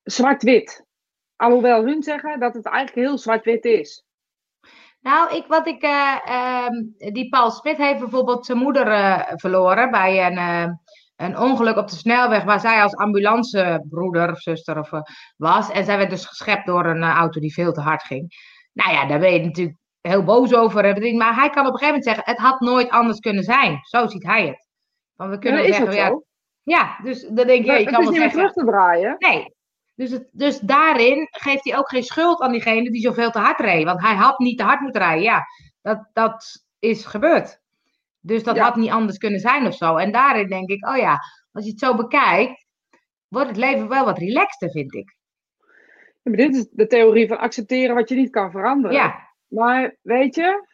zwart-wit. 0.03 0.85
Alhoewel 1.35 1.85
hun 1.85 2.03
zeggen 2.03 2.39
dat 2.39 2.53
het 2.53 2.65
eigenlijk 2.65 3.07
heel 3.07 3.17
zwart-wit 3.17 3.65
is. 3.65 4.05
Nou, 5.01 5.35
ik, 5.35 5.45
wat 5.47 5.67
ik, 5.67 5.81
eh, 5.81 6.17
ehm, 6.25 6.73
die 6.97 7.29
Paul 7.29 7.51
Smit 7.51 7.77
heeft 7.77 7.99
bijvoorbeeld 7.99 8.45
zijn 8.45 8.57
moeder 8.57 8.87
eh, 8.87 9.21
verloren 9.35 9.91
bij 9.91 10.25
een, 10.25 10.37
eh, 10.37 10.71
een 11.15 11.37
ongeluk 11.37 11.77
op 11.77 11.87
de 11.87 11.95
snelweg 11.95 12.43
waar 12.43 12.59
zij 12.59 12.81
als 12.81 12.95
ambulancebroeder 12.95 14.31
of 14.31 14.39
zuster 14.39 14.79
of, 14.79 14.89
was. 15.37 15.71
En 15.71 15.85
zij 15.85 15.97
werd 15.97 16.09
dus 16.09 16.25
geschept 16.25 16.65
door 16.65 16.85
een 16.85 17.03
auto 17.03 17.39
die 17.39 17.53
veel 17.53 17.73
te 17.73 17.81
hard 17.81 18.03
ging. 18.03 18.27
Nou 18.73 18.91
ja, 18.91 19.05
daar 19.05 19.19
ben 19.19 19.33
je 19.33 19.45
natuurlijk 19.45 19.77
heel 20.01 20.23
boos 20.23 20.53
over. 20.53 21.15
Maar 21.15 21.35
hij 21.35 21.49
kan 21.49 21.65
op 21.65 21.73
een 21.73 21.79
gegeven 21.79 21.87
moment 21.87 22.03
zeggen, 22.03 22.23
het 22.25 22.37
had 22.37 22.59
nooit 22.59 22.89
anders 22.89 23.19
kunnen 23.19 23.43
zijn. 23.43 23.79
Zo 23.81 24.07
ziet 24.07 24.23
hij 24.23 24.47
het. 24.47 24.67
Want 25.15 25.31
we 25.31 25.39
kunnen 25.39 25.73
zeggen, 25.73 25.93
ja, 25.93 26.21
ja, 26.63 26.99
dus 27.03 27.21
dan 27.21 27.47
denk 27.47 27.65
je, 27.65 27.71
ja, 27.71 27.73
je 27.73 27.83
het 27.85 27.93
kan 27.93 27.99
is 27.99 28.05
wel 28.05 28.11
niet 28.11 28.19
meer 28.19 28.31
zeggen... 28.31 28.39
terug 28.39 28.53
te 28.53 28.71
draaien. 28.71 29.15
Nee. 29.17 29.57
Dus, 29.99 30.11
het, 30.11 30.27
dus 30.31 30.59
daarin 30.59 31.27
geeft 31.31 31.63
hij 31.63 31.77
ook 31.77 31.89
geen 31.89 32.03
schuld 32.03 32.41
aan 32.41 32.51
diegene 32.51 32.91
die 32.91 33.01
zoveel 33.01 33.31
te 33.31 33.39
hard 33.39 33.59
reed. 33.59 33.83
Want 33.85 34.01
hij 34.01 34.15
had 34.15 34.39
niet 34.39 34.57
te 34.57 34.63
hard 34.63 34.79
moeten 34.79 35.01
rijden. 35.01 35.23
Ja, 35.23 35.45
dat, 35.81 36.09
dat 36.13 36.65
is 36.79 37.05
gebeurd. 37.05 37.61
Dus 38.19 38.43
dat 38.43 38.55
Ja. 38.55 38.63
had 38.63 38.75
niet 38.75 38.89
anders 38.89 39.17
kunnen 39.17 39.39
zijn 39.39 39.65
of 39.67 39.75
zo. 39.75 39.95
En 39.95 40.11
daarin 40.11 40.47
denk 40.47 40.69
ik, 40.69 40.87
oh 40.87 40.97
ja, 40.97 41.19
als 41.51 41.65
je 41.65 41.69
het 41.71 41.79
zo 41.79 41.95
bekijkt, 41.95 42.65
wordt 43.27 43.47
het 43.47 43.57
leven 43.57 43.87
wel 43.87 44.05
wat 44.05 44.17
relaxter, 44.17 44.69
vind 44.71 44.93
ik. 44.95 45.17
Ja, 46.21 46.31
maar 46.31 46.37
dit 46.37 46.55
is 46.55 46.67
de 46.71 46.87
theorie 46.87 47.27
van 47.27 47.37
accepteren 47.39 47.95
wat 47.95 48.09
je 48.09 48.15
niet 48.15 48.29
kan 48.31 48.51
veranderen. 48.51 48.97
Ja, 48.97 49.27
Maar 49.47 49.95
weet 50.01 50.35
je, 50.35 50.67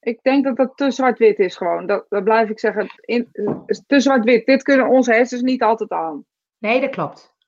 ik 0.00 0.22
denk 0.22 0.44
dat 0.44 0.56
dat 0.56 0.76
te 0.76 0.90
zwart-wit 0.90 1.38
is 1.38 1.56
gewoon. 1.56 1.86
Dat, 1.86 2.06
dat 2.08 2.24
blijf 2.24 2.48
ik 2.48 2.58
zeggen. 2.58 2.86
In, 3.00 3.28
te 3.86 4.00
zwart-wit. 4.00 4.46
Dit 4.46 4.62
kunnen 4.62 4.88
onze 4.88 5.12
hersens 5.12 5.42
niet 5.42 5.62
altijd 5.62 5.90
aan. 5.90 6.24
nee, 6.58 6.80
dat 6.80 6.90
klopt. 6.90 7.38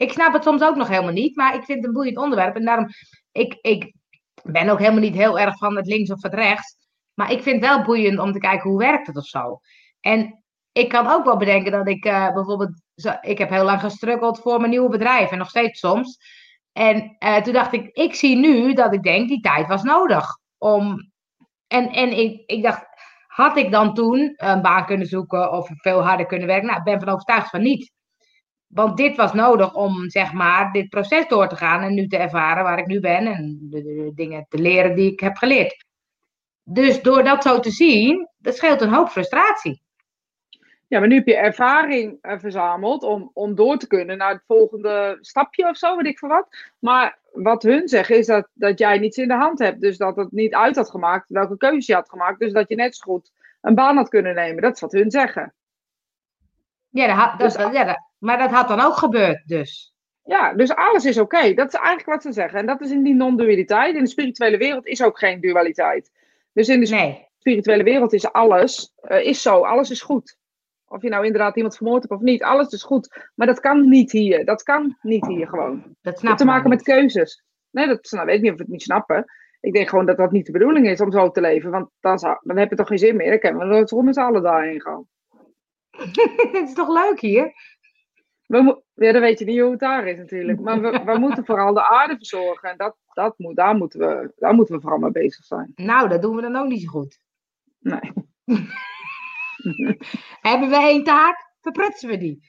Ik 0.00 0.12
snap 0.12 0.32
het 0.32 0.42
soms 0.42 0.62
ook 0.62 0.76
nog 0.76 0.88
helemaal 0.88 1.12
niet, 1.12 1.36
maar 1.36 1.54
ik 1.54 1.64
vind 1.64 1.78
het 1.78 1.86
een 1.86 1.92
boeiend 1.92 2.16
onderwerp. 2.16 2.56
En 2.56 2.64
daarom, 2.64 2.86
ik, 3.32 3.58
ik 3.60 3.94
ben 4.42 4.68
ook 4.68 4.78
helemaal 4.78 5.00
niet 5.00 5.14
heel 5.14 5.38
erg 5.38 5.58
van 5.58 5.76
het 5.76 5.86
links 5.86 6.10
of 6.10 6.22
het 6.22 6.34
rechts. 6.34 6.76
Maar 7.14 7.32
ik 7.32 7.42
vind 7.42 7.60
het 7.64 7.74
wel 7.74 7.84
boeiend 7.84 8.18
om 8.18 8.32
te 8.32 8.38
kijken 8.38 8.70
hoe 8.70 8.78
werkt 8.78 9.06
het 9.06 9.16
of 9.16 9.24
zo. 9.24 9.60
En 10.00 10.44
ik 10.72 10.88
kan 10.88 11.06
ook 11.06 11.24
wel 11.24 11.36
bedenken 11.36 11.72
dat 11.72 11.88
ik 11.88 12.04
eh, 12.04 12.32
bijvoorbeeld... 12.32 12.82
ik 13.20 13.38
heb 13.38 13.50
heel 13.50 13.64
lang 13.64 13.80
gestruggeld 13.80 14.40
voor 14.40 14.58
mijn 14.58 14.70
nieuwe 14.70 14.88
bedrijf 14.88 15.30
en 15.30 15.38
nog 15.38 15.48
steeds 15.48 15.80
soms. 15.80 16.18
En 16.72 17.16
eh, 17.18 17.36
toen 17.36 17.52
dacht 17.52 17.72
ik, 17.72 17.90
ik 17.92 18.14
zie 18.14 18.36
nu 18.36 18.72
dat 18.72 18.94
ik 18.94 19.02
denk, 19.02 19.28
die 19.28 19.40
tijd 19.40 19.68
was 19.68 19.82
nodig. 19.82 20.26
Om... 20.58 21.10
En, 21.66 21.90
en 21.90 22.18
ik, 22.18 22.42
ik 22.46 22.62
dacht, 22.62 22.86
had 23.26 23.56
ik 23.56 23.70
dan 23.70 23.94
toen 23.94 24.32
een 24.36 24.62
baan 24.62 24.86
kunnen 24.86 25.06
zoeken 25.06 25.52
of 25.52 25.68
veel 25.74 26.02
harder 26.02 26.26
kunnen 26.26 26.46
werken? 26.46 26.66
Nou, 26.66 26.78
ik 26.78 26.84
ben 26.84 27.00
van 27.00 27.08
overtuigd 27.08 27.50
van 27.50 27.62
niet. 27.62 27.98
Want 28.74 28.96
dit 28.96 29.16
was 29.16 29.32
nodig 29.32 29.74
om, 29.74 30.10
zeg 30.10 30.32
maar, 30.32 30.72
dit 30.72 30.88
proces 30.88 31.28
door 31.28 31.48
te 31.48 31.56
gaan 31.56 31.82
en 31.82 31.94
nu 31.94 32.06
te 32.06 32.16
ervaren 32.16 32.62
waar 32.62 32.78
ik 32.78 32.86
nu 32.86 33.00
ben 33.00 33.26
en 33.26 33.58
de, 33.70 34.12
dingen 34.14 34.46
te 34.48 34.58
leren 34.58 34.94
die 34.94 35.12
ik 35.12 35.20
heb 35.20 35.36
geleerd. 35.36 35.84
Dus 36.62 37.02
door 37.02 37.24
dat 37.24 37.42
zo 37.42 37.60
te 37.60 37.70
zien, 37.70 38.28
dat 38.38 38.56
scheelt 38.56 38.80
een 38.80 38.94
hoop 38.94 39.08
frustratie. 39.08 39.82
Ja, 40.88 40.98
maar 40.98 41.08
nu 41.08 41.14
heb 41.14 41.26
je 41.26 41.36
ervaring 41.36 42.18
eh, 42.20 42.38
verzameld 42.38 43.02
om, 43.02 43.30
om 43.32 43.54
door 43.54 43.76
te 43.76 43.86
kunnen 43.86 44.16
naar 44.16 44.32
het 44.32 44.42
volgende 44.46 45.18
stapje 45.20 45.68
of 45.68 45.76
zo, 45.76 45.96
weet 45.96 46.06
ik 46.06 46.18
veel 46.18 46.28
wat. 46.28 46.48
Maar 46.78 47.18
wat 47.32 47.62
hun 47.62 47.88
zeggen 47.88 48.18
is 48.18 48.26
dat, 48.26 48.48
dat 48.52 48.78
jij 48.78 48.98
niets 48.98 49.16
in 49.16 49.28
de 49.28 49.34
hand 49.34 49.58
hebt. 49.58 49.80
Dus 49.80 49.96
dat 49.96 50.16
het 50.16 50.32
niet 50.32 50.54
uit 50.54 50.76
had 50.76 50.90
gemaakt 50.90 51.28
welke 51.28 51.56
keuze 51.56 51.92
je 51.92 51.98
had 51.98 52.08
gemaakt. 52.08 52.38
Dus 52.38 52.52
dat 52.52 52.68
je 52.68 52.74
net 52.74 52.96
zo 52.96 53.12
goed 53.12 53.32
een 53.60 53.74
baan 53.74 53.96
had 53.96 54.08
kunnen 54.08 54.34
nemen. 54.34 54.62
Dat 54.62 54.74
is 54.74 54.80
wat 54.80 54.92
hun 54.92 55.10
zeggen. 55.10 55.54
Ja, 56.90 57.06
dat, 57.06 57.16
had- 57.16 57.38
dat, 57.38 57.52
Dus- 57.56 57.72
ja 57.72 57.84
dat- 57.84 58.08
maar 58.18 58.38
dat 58.38 58.50
had 58.50 58.68
dan 58.68 58.80
ook 58.80 58.94
gebeurd, 58.96 59.42
dus. 59.46 59.94
Ja, 60.24 60.54
dus 60.54 60.74
alles 60.74 61.04
is 61.04 61.18
oké. 61.18 61.54
Dat 61.54 61.66
is 61.72 61.74
eigenlijk 61.80 62.06
wat 62.06 62.22
ze 62.22 62.32
zeggen. 62.32 62.58
En 62.58 62.66
dat 62.66 62.80
is 62.80 62.90
in 62.90 63.02
die 63.02 63.14
non-dualiteit. 63.14 63.96
In 63.96 64.02
de 64.02 64.08
spirituele 64.10 64.56
wereld 64.56 64.86
is 64.86 65.02
ook 65.02 65.18
geen 65.18 65.40
dualiteit. 65.40 66.10
Dus 66.52 66.68
in 66.68 66.80
de 66.80 66.88
Nee, 66.88 67.26
spirituele 67.38 67.82
wereld 67.82 68.12
is 68.12 68.32
alles 68.32 68.92
eh, 68.96 69.26
is 69.26 69.42
zo. 69.42 69.60
Alles 69.64 69.90
is 69.90 70.02
goed. 70.02 70.38
Of 70.86 71.02
je 71.02 71.08
nou 71.08 71.24
inderdaad 71.24 71.56
iemand 71.56 71.76
vermoord 71.76 72.00
hebt 72.02 72.14
of 72.14 72.20
niet. 72.20 72.42
Alles 72.42 72.68
is 72.72 72.82
goed. 72.82 73.30
Maar 73.34 73.46
dat 73.46 73.60
kan 73.60 73.88
niet 73.88 74.12
hier. 74.12 74.44
Dat 74.44 74.62
kan 74.62 74.96
niet 75.02 75.26
hier 75.26 75.46
gewoon. 75.48 75.82
dat 75.82 76.12
Het 76.12 76.18
snap 76.18 76.36
te 76.36 76.44
maken 76.44 76.68
met 76.68 76.82
keuzes. 76.82 77.44
Nee, 77.70 77.86
dat 77.86 78.10
nou, 78.10 78.26
weet 78.26 78.36
ik 78.36 78.42
niet 78.42 78.50
of 78.50 78.56
we 78.56 78.62
het 78.62 78.72
niet 78.72 78.82
snappen. 78.82 79.24
Ik 79.60 79.72
denk 79.72 79.88
gewoon 79.88 80.06
dat 80.06 80.16
dat 80.16 80.32
niet 80.32 80.46
de 80.46 80.52
bedoeling 80.52 80.86
is 80.88 81.00
om 81.00 81.12
zo 81.12 81.30
te 81.30 81.40
leven. 81.40 81.70
Want 81.70 81.90
dan, 82.00 82.18
zou, 82.18 82.38
dan 82.42 82.56
heb 82.56 82.70
je 82.70 82.76
toch 82.76 82.86
geen 82.86 82.98
zin 82.98 83.16
meer. 83.16 83.30
Dan 83.30 83.38
kunnen 83.38 83.60
we 83.60 83.66
nooit 83.74 83.92
met 84.04 84.14
z'n 84.14 84.20
allen 84.20 84.42
daarheen 84.42 84.80
gaan. 84.80 85.04
Het 86.52 86.68
is 86.68 86.74
toch 86.74 86.88
leuk 86.88 87.20
hier? 87.20 87.52
We 88.46 88.82
ja, 88.94 89.12
dan 89.12 89.20
weet 89.20 89.38
je 89.38 89.44
niet 89.44 89.60
hoe 89.60 89.70
het 89.70 89.80
daar 89.80 90.06
is 90.06 90.18
natuurlijk. 90.18 90.60
Maar 90.60 90.80
we, 90.80 91.02
we 91.12 91.18
moeten 91.18 91.44
vooral 91.44 91.74
de 91.74 91.88
aarde 91.88 92.16
verzorgen. 92.16 92.70
En 92.70 92.76
dat, 92.76 92.96
dat 93.12 93.38
moet, 93.38 93.56
daar, 93.56 93.76
moeten 93.76 94.00
we, 94.00 94.32
daar 94.36 94.54
moeten 94.54 94.74
we 94.74 94.80
vooral 94.80 94.98
mee 94.98 95.10
bezig 95.10 95.44
zijn. 95.44 95.72
Nou, 95.74 96.08
dat 96.08 96.22
doen 96.22 96.36
we 96.36 96.42
dan 96.42 96.56
ook 96.56 96.68
niet 96.68 96.82
zo 96.82 96.88
goed. 96.88 97.20
Nee. 97.78 98.12
Hebben 100.40 100.68
we 100.68 100.76
één 100.76 101.04
taak, 101.04 101.52
verprutsen 101.60 102.08
we 102.08 102.16
die. 102.16 102.48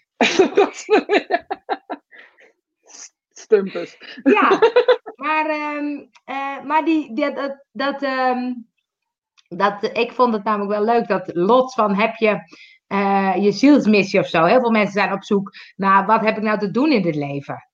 Stumpers. 3.31 3.97
Ja, 4.23 4.59
maar, 5.15 5.49
ehm, 5.49 6.05
eh, 6.25 6.63
maar 6.63 6.85
die, 6.85 7.15
die- 7.15 7.33
dat, 7.33 7.65
dat, 7.71 8.01
ehm, 8.01 8.53
dat, 9.47 9.97
ik 9.97 10.11
vond 10.11 10.33
het 10.33 10.43
namelijk 10.43 10.71
wel 10.71 10.83
leuk 10.85 11.07
dat 11.07 11.35
lot 11.35 11.73
van 11.73 11.95
heb 11.95 12.15
je 12.15 12.39
eh, 12.91 13.33
je 13.43 13.51
zielsmissie 13.51 14.19
of 14.19 14.27
zo. 14.27 14.43
Heel 14.43 14.59
veel 14.59 14.71
mensen 14.71 14.93
zijn 14.93 15.13
op 15.13 15.23
zoek 15.23 15.51
naar 15.75 16.05
wat 16.05 16.21
heb 16.21 16.37
ik 16.37 16.43
nou 16.43 16.59
te 16.59 16.71
doen 16.71 16.91
in 16.91 17.01
dit 17.01 17.15
leven. 17.15 17.67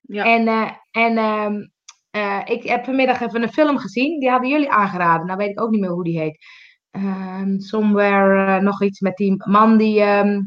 Ja. 0.00 0.24
En, 0.24 0.48
eh, 0.48 0.70
en 0.90 1.16
ehm, 1.16 1.66
eh, 2.10 2.40
ik 2.44 2.62
heb 2.62 2.84
vanmiddag 2.84 3.20
even 3.20 3.42
een 3.42 3.52
film 3.52 3.78
gezien, 3.78 4.20
die 4.20 4.30
hadden 4.30 4.50
jullie 4.50 4.70
aangeraden. 4.70 5.26
Nou 5.26 5.38
weet 5.38 5.50
ik 5.50 5.60
ook 5.60 5.70
niet 5.70 5.80
meer 5.80 5.90
hoe 5.90 6.04
die 6.04 6.18
heet. 6.18 6.44
Ehm, 6.90 7.58
somewhere 7.58 8.60
nog 8.60 8.82
iets 8.82 9.00
met 9.00 9.16
die 9.16 9.42
man 9.48 9.76
die, 9.76 10.00
ehm, 10.00 10.40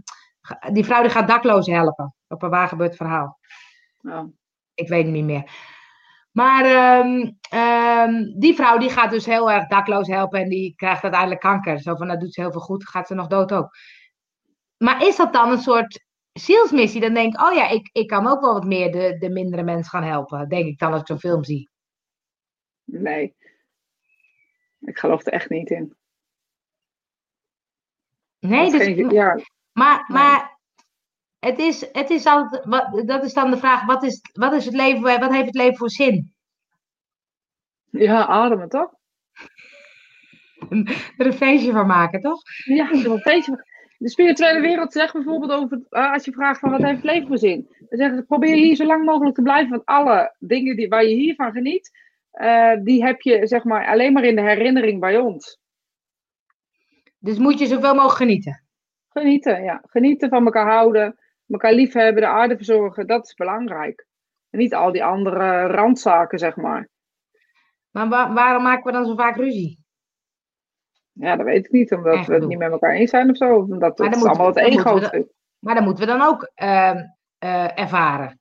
die 0.71 0.85
vrouw 0.85 1.01
die 1.01 1.11
gaat 1.11 1.27
dakloos 1.27 1.67
helpen. 1.67 2.15
Op 2.27 2.43
een 2.43 2.49
waar 2.49 2.67
gebeurd 2.67 2.95
verhaal 2.95 3.39
Ja. 3.99 4.29
ik 4.73 4.87
weet 4.87 5.03
het 5.03 5.13
niet 5.13 5.23
meer. 5.23 5.51
Maar 6.31 6.63
die 8.37 8.55
vrouw 8.55 8.77
die 8.77 8.89
gaat 8.89 9.11
dus 9.11 9.25
heel 9.25 9.51
erg 9.51 9.67
dakloos 9.67 10.07
helpen 10.07 10.39
en 10.39 10.49
die 10.49 10.75
krijgt 10.75 11.03
uiteindelijk 11.03 11.41
kanker. 11.41 11.79
Zo 11.79 11.95
van, 11.95 12.07
dat 12.07 12.19
doet 12.19 12.33
ze 12.33 12.41
heel 12.41 12.51
veel 12.51 12.61
goed, 12.61 12.87
gaat 12.87 13.07
ze 13.07 13.13
nog 13.13 13.27
dood 13.27 13.51
ook. 13.53 13.69
Maar 14.77 15.05
is 15.07 15.15
dat 15.15 15.33
dan 15.33 15.51
een 15.51 15.57
soort 15.61 16.05
zielsmissie? 16.33 17.01
Dan 17.01 17.13
denk 17.13 17.33
ik, 17.33 17.41
oh 17.41 17.53
ja, 17.53 17.69
ik, 17.69 17.89
ik 17.91 18.07
kan 18.07 18.27
ook 18.27 18.41
wel 18.41 18.53
wat 18.53 18.65
meer 18.65 18.91
de, 18.91 19.17
de 19.19 19.29
mindere 19.29 19.63
mens 19.63 19.89
gaan 19.89 20.03
helpen. 20.03 20.49
Denk 20.49 20.65
ik 20.65 20.79
dan 20.79 20.91
als 20.91 21.01
ik 21.01 21.07
zo'n 21.07 21.19
film 21.19 21.43
zie. 21.43 21.69
Nee. 22.83 23.35
Ik 24.79 24.97
geloof 24.97 25.25
er 25.25 25.33
echt 25.33 25.49
niet 25.49 25.69
in. 25.69 25.95
Nee, 28.39 28.71
Dat 28.71 28.81
is 28.81 28.87
dus, 28.87 28.95
geen- 28.95 29.09
ja, 29.09 29.39
maar, 29.71 30.05
nee. 30.07 30.17
maar 30.17 30.59
het 31.39 31.59
is, 31.59 31.87
het 31.91 32.09
is 32.09 32.25
altijd, 32.25 32.65
wat, 32.65 33.07
dat 33.07 33.23
is 33.23 33.33
dan 33.33 33.51
de 33.51 33.57
vraag, 33.57 33.85
wat, 33.85 34.03
is, 34.03 34.21
wat, 34.33 34.53
is 34.53 34.65
het 34.65 34.73
leven, 34.75 35.01
wat 35.19 35.31
heeft 35.31 35.45
het 35.45 35.55
leven 35.55 35.77
voor 35.77 35.89
zin? 35.89 36.35
ja, 37.89 38.25
ademen 38.27 38.69
toch? 38.69 38.91
Er 41.17 41.25
een 41.25 41.33
feestje 41.33 41.71
van 41.71 41.87
maken, 41.87 42.21
toch? 42.21 42.41
Ja, 42.65 42.91
een 42.91 43.21
beetje. 43.23 43.66
De 43.97 44.09
spirituele 44.09 44.61
wereld 44.61 44.91
zegt 44.93 45.13
bijvoorbeeld 45.13 45.51
over, 45.51 45.81
eh, 45.89 46.11
als 46.11 46.25
je 46.25 46.31
vraagt 46.31 46.59
van 46.59 46.71
wat 46.71 46.81
heeft 46.81 46.95
het 46.95 47.11
leven 47.11 47.27
voor 47.27 47.37
zin? 47.37 47.67
Dan 47.89 47.99
zeggen 47.99 48.17
ze, 48.17 48.23
probeer 48.23 48.55
hier 48.55 48.75
zo 48.75 48.85
lang 48.85 49.05
mogelijk 49.05 49.35
te 49.35 49.41
blijven, 49.41 49.69
want 49.69 49.85
alle 49.85 50.35
dingen 50.39 50.75
die, 50.75 50.87
waar 50.87 51.03
je 51.03 51.15
hiervan 51.15 51.51
geniet, 51.51 51.91
eh, 52.31 52.73
die 52.83 53.03
heb 53.05 53.21
je 53.21 53.47
zeg 53.47 53.63
maar 53.63 53.87
alleen 53.87 54.13
maar 54.13 54.23
in 54.23 54.35
de 54.35 54.41
herinnering 54.41 54.99
bij 54.99 55.17
ons. 55.17 55.59
Dus 57.19 57.37
moet 57.37 57.59
je 57.59 57.65
zoveel 57.65 57.93
mogelijk 57.93 58.17
genieten. 58.17 58.65
Genieten, 59.09 59.63
ja. 59.63 59.81
Genieten 59.85 60.29
van 60.29 60.45
elkaar 60.45 60.71
houden, 60.71 61.17
elkaar 61.47 61.73
liefhebben, 61.73 62.21
de 62.21 62.27
aarde 62.27 62.55
verzorgen, 62.55 63.07
dat 63.07 63.25
is 63.25 63.33
belangrijk. 63.33 64.07
En 64.49 64.59
niet 64.59 64.73
al 64.73 64.91
die 64.91 65.03
andere 65.03 65.67
randzaken, 65.67 66.39
zeg 66.39 66.55
maar. 66.55 66.89
Maar 67.91 68.07
wa- 68.09 68.33
waarom 68.33 68.63
maken 68.63 68.83
we 68.83 68.91
dan 68.91 69.05
zo 69.05 69.15
vaak 69.15 69.35
ruzie? 69.35 69.85
Ja, 71.19 71.35
dat 71.35 71.45
weet 71.45 71.65
ik 71.65 71.71
niet. 71.71 71.93
Omdat 71.93 72.13
Echt 72.13 72.27
we 72.27 72.33
het 72.33 72.47
niet 72.47 72.57
met 72.57 72.71
elkaar 72.71 72.93
eens 72.93 73.09
zijn 73.09 73.29
of 73.29 73.37
zo. 73.37 73.55
Of 73.55 73.69
Omdat 73.69 73.97
het 73.97 74.15
is 74.15 74.23
allemaal 74.23 74.47
het 74.47 74.57
ego. 74.57 74.99
we 74.99 75.27
Maar 75.59 75.75
dat 75.75 75.83
moeten 75.83 76.05
we 76.05 76.11
dan 76.11 76.21
ook 76.21 76.51
ehm, 76.55 77.03
eh, 77.37 77.79
ervaren. 77.79 78.39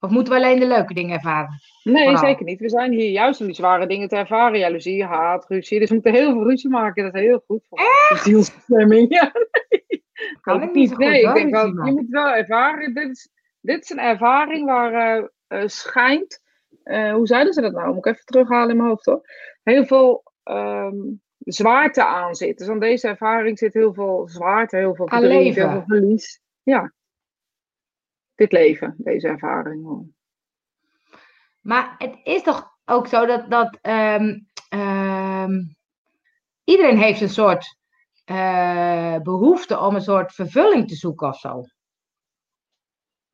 Of 0.00 0.10
moeten 0.10 0.32
we 0.32 0.38
alleen 0.38 0.60
de 0.60 0.66
leuke 0.66 0.94
dingen 0.94 1.14
ervaren? 1.14 1.60
Nee, 1.82 2.02
Vooral. 2.02 2.24
zeker 2.24 2.44
niet. 2.44 2.60
We 2.60 2.68
zijn 2.68 2.92
hier 2.92 3.10
juist 3.10 3.40
om 3.40 3.46
die 3.46 3.54
zware 3.54 3.86
dingen 3.86 4.08
te 4.08 4.16
ervaren. 4.16 4.58
Jaloezie, 4.58 5.04
haat, 5.04 5.48
ruzie. 5.48 5.78
Dus 5.78 5.88
we 5.88 5.94
moeten 5.94 6.14
heel 6.14 6.32
veel 6.32 6.48
ruzie 6.48 6.70
maken. 6.70 7.04
Dat 7.04 7.14
is 7.14 7.20
heel 7.20 7.42
goed 7.46 7.66
voor 7.68 7.78
de 7.78 8.20
zielsbestemming. 8.22 9.06
Ja, 9.14 9.32
nee. 9.68 10.04
Kan 10.40 10.62
ik 10.62 10.74
niet 10.74 10.88
zo 10.88 10.94
goed, 10.94 11.04
Nee, 11.04 11.22
ik 11.22 11.34
denk 11.34 11.50
wel, 11.50 11.66
je 11.66 11.92
moet 11.92 12.08
wel 12.08 12.34
ervaren. 12.34 12.94
Dit 12.94 13.08
is, 13.08 13.28
dit 13.60 13.82
is 13.82 13.90
een 13.90 13.98
ervaring 13.98 14.66
waar 14.66 14.92
eh, 14.92 15.24
eh, 15.46 15.68
schijnt... 15.68 16.42
hoe 16.84 17.26
zeiden 17.26 17.52
ze 17.52 17.60
dat 17.60 17.72
nou? 17.72 17.94
Moet 17.94 18.06
ik 18.06 18.12
even 18.12 18.24
terughalen 18.24 18.70
in 18.70 18.76
mijn 18.76 18.88
hoofd 18.88 19.04
hoor. 19.04 19.20
Heel 19.62 19.86
veel 19.86 20.22
ehm, 20.42 20.96
zwaarte 21.52 22.04
aan 22.04 22.34
zit. 22.34 22.58
Dus 22.58 22.68
aan 22.68 22.80
deze 22.80 23.08
ervaring 23.08 23.58
zit 23.58 23.74
heel 23.74 23.94
veel 23.94 24.28
zwaarte, 24.28 24.76
heel 24.76 24.94
veel 24.94 25.08
verdriet, 25.08 25.54
heel 25.54 25.70
veel 25.70 25.84
verlies. 25.86 26.40
Ja. 26.62 26.92
Dit 28.34 28.52
leven, 28.52 28.94
deze 28.98 29.28
ervaring. 29.28 30.12
Maar 31.60 31.94
het 31.98 32.18
is 32.24 32.42
toch 32.42 32.70
ook 32.84 33.06
zo 33.06 33.26
dat, 33.26 33.50
dat 33.50 33.78
ehm, 33.80 34.38
ehm, 34.68 35.62
iedereen 36.64 36.98
heeft 36.98 37.20
een 37.20 37.28
soort 37.28 37.76
eh, 38.24 39.16
behoefte 39.22 39.78
om 39.78 39.94
een 39.94 40.00
soort 40.00 40.32
vervulling 40.32 40.88
te 40.88 40.94
zoeken 40.94 41.28
of 41.28 41.38
zo. 41.38 41.62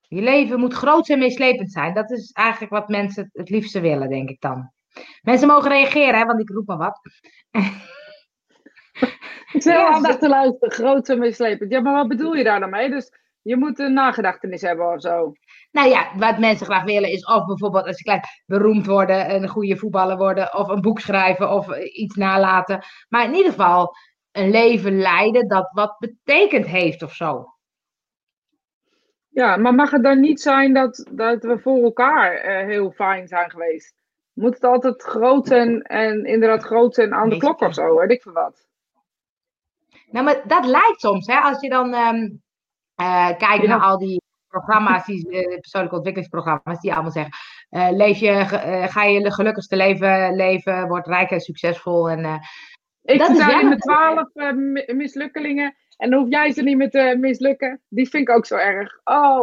Je 0.01 0.23
leven 0.23 0.59
moet 0.59 0.75
groot 0.75 1.09
en 1.09 1.19
meeslepend 1.19 1.73
zijn. 1.73 1.95
Dat 1.95 2.11
is 2.11 2.31
eigenlijk 2.33 2.73
wat 2.73 2.89
mensen 2.89 3.31
het 3.33 3.51
liefste 3.51 3.81
willen, 3.81 4.09
denk 4.09 4.29
ik 4.29 4.41
dan. 4.41 4.73
Mensen 5.23 5.49
mogen 5.49 5.71
reageren, 5.71 6.19
hè, 6.19 6.25
want 6.25 6.41
ik 6.41 6.49
roep 6.49 6.67
maar 6.67 6.77
wat. 6.77 7.01
Ik 9.53 9.63
zit 9.63 9.73
heel 9.73 9.87
aandacht 9.87 10.21
te 10.21 10.29
luisteren, 10.29 10.73
groot 10.73 11.09
en 11.09 11.19
meeslepend. 11.19 11.71
Ja, 11.71 11.81
maar 11.81 11.95
wat 11.95 12.09
bedoel 12.09 12.35
je 12.35 12.45
daar 12.45 12.61
dan 12.61 12.71
mee? 12.71 12.91
Dus 12.91 13.11
je 13.43 13.57
moet 13.57 13.79
een 13.79 13.93
nagedachtenis 13.93 14.63
hebben 14.63 14.93
of 14.93 15.01
zo. 15.01 15.33
Nou 15.71 15.89
ja, 15.89 16.11
wat 16.17 16.39
mensen 16.39 16.67
graag 16.67 16.85
willen 16.85 17.11
is 17.11 17.25
of 17.25 17.45
bijvoorbeeld 17.47 17.87
als 17.87 17.99
je 17.99 18.05
klein 18.05 18.21
beroemd 18.47 18.87
worden, 18.87 19.35
een 19.35 19.49
goede 19.49 19.77
voetballer 19.77 20.17
worden, 20.17 20.55
of 20.55 20.69
een 20.69 20.81
boek 20.81 21.01
schrijven 21.01 21.51
of 21.51 21.69
eh, 21.69 22.01
iets 22.01 22.15
nalaten. 22.15 22.85
Maar 23.09 23.25
in 23.25 23.35
ieder 23.35 23.51
geval 23.51 23.95
een 24.33 24.51
leven 24.51 24.99
leiden 24.99 25.49
dat 25.49 25.71
wat 25.73 25.97
betekend 25.99 26.67
heeft 26.67 27.03
of 27.03 27.15
zo. 27.15 27.45
Ja, 29.29 29.57
maar 29.57 29.75
mag 29.75 29.91
het 29.91 30.03
dan 30.03 30.21
niet 30.21 30.41
zijn 30.41 30.75
dat, 30.75 31.09
dat 31.11 31.43
we 31.43 31.59
voor 31.59 31.83
elkaar 31.83 32.35
eh, 32.35 32.67
heel 32.67 32.91
fijn 32.91 33.29
zijn 33.29 33.51
geweest? 33.51 33.95
Moet 34.33 34.55
het 34.55 34.65
altijd 34.65 35.03
groot 35.03 35.51
en, 35.51 35.83
en 35.83 36.25
inderdaad 36.25 36.63
groot 36.63 36.99
en 36.99 37.15
aan 37.15 37.29
de 37.29 37.37
klok 37.37 37.61
of 37.61 37.75
zo, 37.75 37.97
weet 37.97 38.11
ik 38.11 38.23
veel 38.23 38.33
wat. 38.33 38.67
Nou, 40.15 40.25
maar 40.27 40.41
dat 40.47 40.67
lijkt 40.67 41.01
soms, 41.01 41.27
hè, 41.27 41.39
als 41.39 41.61
je 41.61 41.69
dan 41.69 41.95
ehm, 41.95 42.29
eh, 42.95 43.27
kijkt 43.39 43.63
Ja. 43.63 43.69
naar 43.69 43.81
al 43.81 43.99
die 43.99 44.23
programma's, 44.49 45.05
die 45.07 45.29
eh, 45.31 45.61
persoonlijke 45.61 45.97
ontwikkelingsprogramma's, 45.97 46.81
die 46.81 46.93
allemaal 46.93 47.11
zeggen: 47.11 47.33
eh, 47.69 47.89
leef 47.91 48.19
je, 48.19 48.45
ga 48.91 49.03
je 49.05 49.23
de 49.23 49.33
gelukkigste 49.33 49.77
leven 49.77 50.35
leven, 50.35 50.89
word 50.89 51.07
rijk 51.07 51.31
en 51.31 51.41
succesvol. 51.41 52.11
En, 52.11 52.41
Ik 53.03 53.19
Dat 53.19 53.27
vertel 53.27 53.47
je 53.47 53.53
jammer. 53.53 53.69
met 53.69 53.81
twaalf 53.81 54.29
mi- 54.55 54.85
mislukkelingen 54.95 55.75
en 55.97 56.11
dan 56.11 56.21
hoef 56.21 56.31
jij 56.31 56.53
ze 56.53 56.63
niet 56.63 56.77
meer 56.77 56.91
te 56.91 57.17
mislukken. 57.21 57.81
Die 57.89 58.09
vind 58.09 58.29
ik 58.29 58.35
ook 58.35 58.47
zo 58.47 58.57
erg. 58.57 59.01
Oh, 59.05 59.41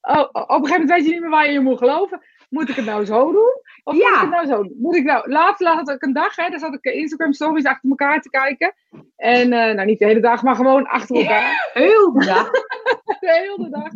oh, 0.00 0.20
op 0.30 0.34
een 0.34 0.66
gegeven 0.66 0.70
moment 0.70 0.90
weet 0.90 1.04
je 1.04 1.10
niet 1.10 1.20
meer 1.20 1.30
waar 1.30 1.46
je 1.46 1.52
in 1.52 1.62
moet 1.62 1.78
geloven. 1.78 2.20
Moet 2.48 2.68
ik 2.68 2.76
het 2.76 2.84
nou 2.84 3.04
zo 3.04 3.32
doen? 3.32 3.60
Of 3.84 3.92
moet 3.94 4.02
Ja. 4.02 4.14
ik 4.14 4.20
het 4.20 4.30
nou 4.30 4.46
zo 4.46 4.62
doen? 4.62 4.76
Moet 4.78 4.96
ik 4.96 5.04
nou, 5.04 5.30
laatst 5.30 5.64
had 5.66 5.90
ik 5.90 6.02
een 6.02 6.12
dag, 6.12 6.36
hè, 6.36 6.48
daar 6.50 6.58
zat 6.58 6.74
ik 6.74 6.84
Instagram 6.84 7.32
stories 7.32 7.64
achter 7.64 7.88
elkaar 7.90 8.20
te 8.20 8.30
kijken. 8.30 8.74
En, 9.16 9.52
eh, 9.52 9.74
nou 9.74 9.84
niet 9.84 9.98
de 9.98 10.04
hele 10.04 10.20
dag, 10.20 10.42
maar 10.42 10.54
gewoon 10.54 10.86
achter 10.86 11.16
elkaar. 11.16 11.70
heel 11.72 12.12
dag. 12.12 12.50
De 13.20 13.32
hele 13.56 13.68
dag. 13.70 13.92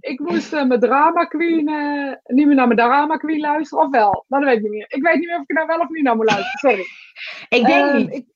Ik 0.00 0.18
moest 0.20 0.52
eh, 0.52 0.64
mijn 0.64 0.80
drama 0.80 1.24
queen, 1.24 1.68
eh, 1.68 2.12
niet 2.34 2.46
meer 2.46 2.54
naar 2.54 2.66
mijn 2.66 2.78
drama 2.78 3.16
queen 3.16 3.40
luisteren, 3.40 3.84
of 3.84 3.90
wel? 3.90 4.24
Dat 4.28 4.44
weet 4.44 4.56
ik 4.56 4.62
niet 4.62 4.70
meer. 4.70 4.86
Ik 4.88 5.02
weet 5.02 5.14
niet 5.14 5.26
meer 5.26 5.36
of 5.36 5.42
ik 5.42 5.48
er 5.50 5.54
nou 5.54 5.66
wel 5.66 5.78
of 5.78 5.88
niet 5.88 6.02
naar 6.02 6.16
moet 6.16 6.30
luisteren, 6.30 6.58
sorry. 6.58 6.84
Ik 7.48 7.66
denk 7.66 7.86
Ehm, 7.88 7.96
niet. 7.96 8.14
ik- 8.14 8.26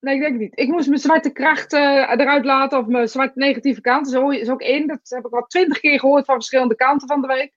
nee, 0.00 0.14
ik 0.14 0.20
denk 0.20 0.32
het 0.32 0.40
niet. 0.40 0.58
Ik 0.58 0.68
moest 0.68 0.88
mijn 0.88 1.00
zwarte 1.00 1.30
kracht 1.32 1.72
eh, 1.72 1.80
eruit 2.10 2.44
laten, 2.44 2.78
of 2.78 2.86
mijn 2.86 3.08
zwarte 3.08 3.38
negatieve 3.38 3.80
kant. 3.80 4.08
Zo 4.08 4.28
is 4.28 4.50
ook 4.50 4.60
in. 4.62 4.86
Dat 4.86 5.00
heb 5.02 5.26
ik 5.26 5.32
al 5.32 5.46
twintig 5.46 5.80
keer 5.80 5.98
gehoord 6.00 6.24
van 6.24 6.34
verschillende 6.34 6.74
kanten 6.76 7.08
van 7.08 7.20
de 7.20 7.26
week. 7.26 7.52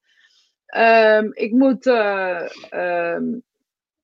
Ehm, 0.72 1.30
ik 1.34 1.52
moet, 1.52 1.88
eh, 1.88 2.42
ehm, 2.70 3.24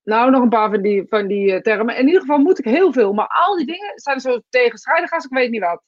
nou, 0.04 0.32
nog 0.32 0.42
een 0.42 0.50
paar 0.50 0.70
van 0.70 0.82
die, 0.82 1.06
van 1.08 1.28
die 1.28 1.54
eh, 1.54 1.62
termen. 1.62 1.98
In 1.98 2.06
ieder 2.06 2.22
geval 2.22 2.38
moet 2.38 2.60
ik 2.60 2.66
heel 2.66 2.94
veel. 2.94 3.14
Maar 3.14 3.28
al 3.28 3.58
die 3.58 3.66
dingen 3.66 3.92
zijn 3.96 4.20
zo 4.20 4.40
tegenstrijdig 4.50 5.12
als 5.12 5.26
ik 5.26 5.32
weet 5.32 5.50
niet 5.52 5.62
wat. 5.64 5.82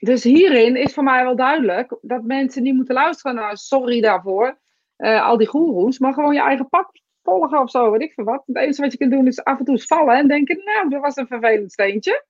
Dus 0.00 0.24
hierin 0.24 0.76
is 0.76 0.94
voor 0.94 1.02
mij 1.02 1.24
wel 1.24 1.36
duidelijk 1.36 1.96
dat 2.00 2.22
mensen 2.22 2.62
niet 2.62 2.74
moeten 2.74 2.94
luisteren 2.94 3.34
naar 3.34 3.56
sorry 3.56 4.00
daarvoor, 4.00 4.58
eh, 4.96 5.26
al 5.26 5.36
die 5.36 5.46
goeroes, 5.46 5.98
maar 5.98 6.12
gewoon 6.12 6.34
je 6.34 6.40
eigen 6.40 6.68
pad 6.68 7.00
volgen 7.22 7.60
of 7.60 7.70
zo, 7.70 7.90
weet 7.90 8.02
ik 8.02 8.12
veel 8.12 8.24
wat. 8.24 8.42
Het 8.46 8.56
enige 8.56 8.82
wat 8.82 8.92
je 8.92 8.98
kunt 8.98 9.10
doen 9.10 9.26
is 9.26 9.44
af 9.44 9.58
en 9.58 9.64
toe 9.64 9.78
vallen 9.78 10.16
en 10.16 10.28
denken, 10.28 10.62
nou, 10.64 10.88
dat 10.88 11.00
was 11.00 11.16
een 11.16 11.26
vervelend 11.26 11.72
steentje. 11.72 12.24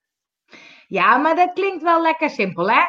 Ja, 0.86 1.16
maar 1.16 1.36
dat 1.36 1.52
klinkt 1.52 1.82
wel 1.82 2.02
lekker 2.02 2.30
simpel, 2.30 2.70
hè? 2.70 2.82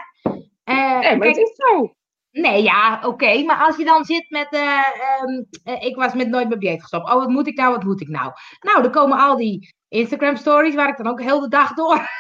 Eh, 0.64 1.00
Nee, 1.00 1.18
maar 1.18 1.20
kijk, 1.20 1.36
het 1.36 1.38
is 1.38 1.56
zo. 1.56 1.96
Nee, 2.34 2.64
ja, 2.64 3.02
oké. 3.06 3.44
maar 3.44 3.66
als 3.66 3.76
je 3.78 3.84
dan 3.86 4.06
zit 4.06 4.30
met. 4.30 4.48
eh, 4.50 4.80
ehm, 4.80 5.44
eh, 5.64 5.86
ik 5.86 5.96
was 5.96 6.14
met 6.14 6.28
nooit 6.28 6.48
mijn 6.48 6.60
dieet 6.60 6.82
gestopt. 6.82 7.10
Oh, 7.10 7.14
wat 7.16 7.30
moet 7.30 7.48
ik 7.48 7.58
nou? 7.58 7.72
Wat 7.72 7.84
moet 7.84 8.02
ik 8.02 8.08
nou? 8.08 8.32
Nou, 8.60 8.82
dan 8.82 8.92
komen 8.92 9.18
al 9.18 9.36
die 9.38 9.76
Instagram 9.88 10.36
stories 10.36 10.76
waar 10.76 10.90
ik 10.90 10.98
dan 10.98 11.08
ook 11.08 11.22
heel 11.22 11.40
de 11.40 11.48
dag 11.48 11.74
door. 11.74 12.08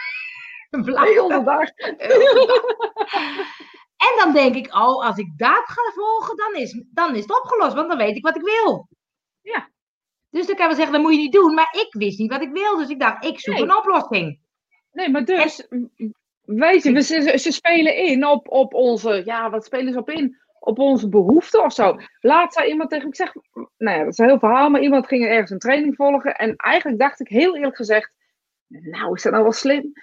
Heel 1.13 1.27
de 1.27 1.43
dag. 1.43 1.69
En 3.97 4.17
dan 4.23 4.33
denk 4.33 4.55
ik, 4.55 4.75
oh, 4.75 5.05
als 5.05 5.17
ik 5.17 5.37
dat 5.37 5.63
ga 5.65 5.91
volgen, 5.95 6.37
dan 6.37 6.55
is, 6.55 6.83
dan 6.91 7.15
is 7.15 7.21
het 7.21 7.41
opgelost. 7.41 7.73
Want 7.73 7.87
dan 7.89 7.97
weet 7.97 8.15
ik 8.15 8.23
wat 8.23 8.35
ik 8.35 8.41
wil. 8.41 8.87
Ja. 9.41 9.69
Dus 10.29 10.45
dan 10.47 10.55
kan 10.55 10.67
we 10.69 10.75
zeggen, 10.75 10.93
dat 10.93 11.01
moet 11.01 11.11
je 11.13 11.17
niet 11.17 11.33
doen. 11.33 11.53
Maar 11.53 11.75
ik 11.79 11.87
wist 11.89 12.19
niet 12.19 12.31
wat 12.31 12.41
ik 12.41 12.51
wil. 12.51 12.77
Dus 12.77 12.89
ik 12.89 12.99
dacht, 12.99 13.25
ik 13.25 13.39
zoek 13.39 13.53
Nee. 13.53 13.63
een 13.63 13.77
oplossing. 13.77 14.39
Nee, 14.91 15.09
maar 15.09 15.25
dus, 15.25 15.67
weet 16.45 16.83
je, 16.83 16.91
we, 16.91 17.01
ze, 17.01 17.37
ze 17.37 17.51
spelen 17.51 17.95
in 17.95 18.27
op, 18.27 18.47
op 18.47 18.73
onze, 18.73 19.21
ja, 19.25 19.49
wat 19.49 19.65
spelen 19.65 19.93
ze 19.93 19.99
op 19.99 20.09
in? 20.09 20.37
Op 20.59 20.79
onze 20.79 21.09
behoeften 21.09 21.63
of 21.63 21.73
zo. 21.73 21.97
Laat 22.19 22.53
zei 22.53 22.69
iemand 22.69 22.89
tegen 22.89 23.05
me, 23.05 23.11
ik 23.11 23.17
zeg, 23.17 23.33
nou 23.77 23.97
ja, 23.97 24.03
dat 24.03 24.11
is 24.11 24.17
een 24.17 24.27
heel 24.27 24.39
verhaal, 24.39 24.69
maar 24.69 24.81
iemand 24.81 25.07
ging 25.07 25.25
ergens 25.25 25.51
een 25.51 25.59
training 25.59 25.95
volgen. 25.95 26.35
En 26.35 26.55
eigenlijk 26.55 26.99
dacht 26.99 27.19
ik 27.19 27.27
heel 27.27 27.55
eerlijk 27.55 27.75
gezegd, 27.75 28.13
nou, 28.67 29.13
is 29.13 29.21
dat 29.21 29.31
nou 29.31 29.43
wel 29.43 29.53
slim? 29.53 29.93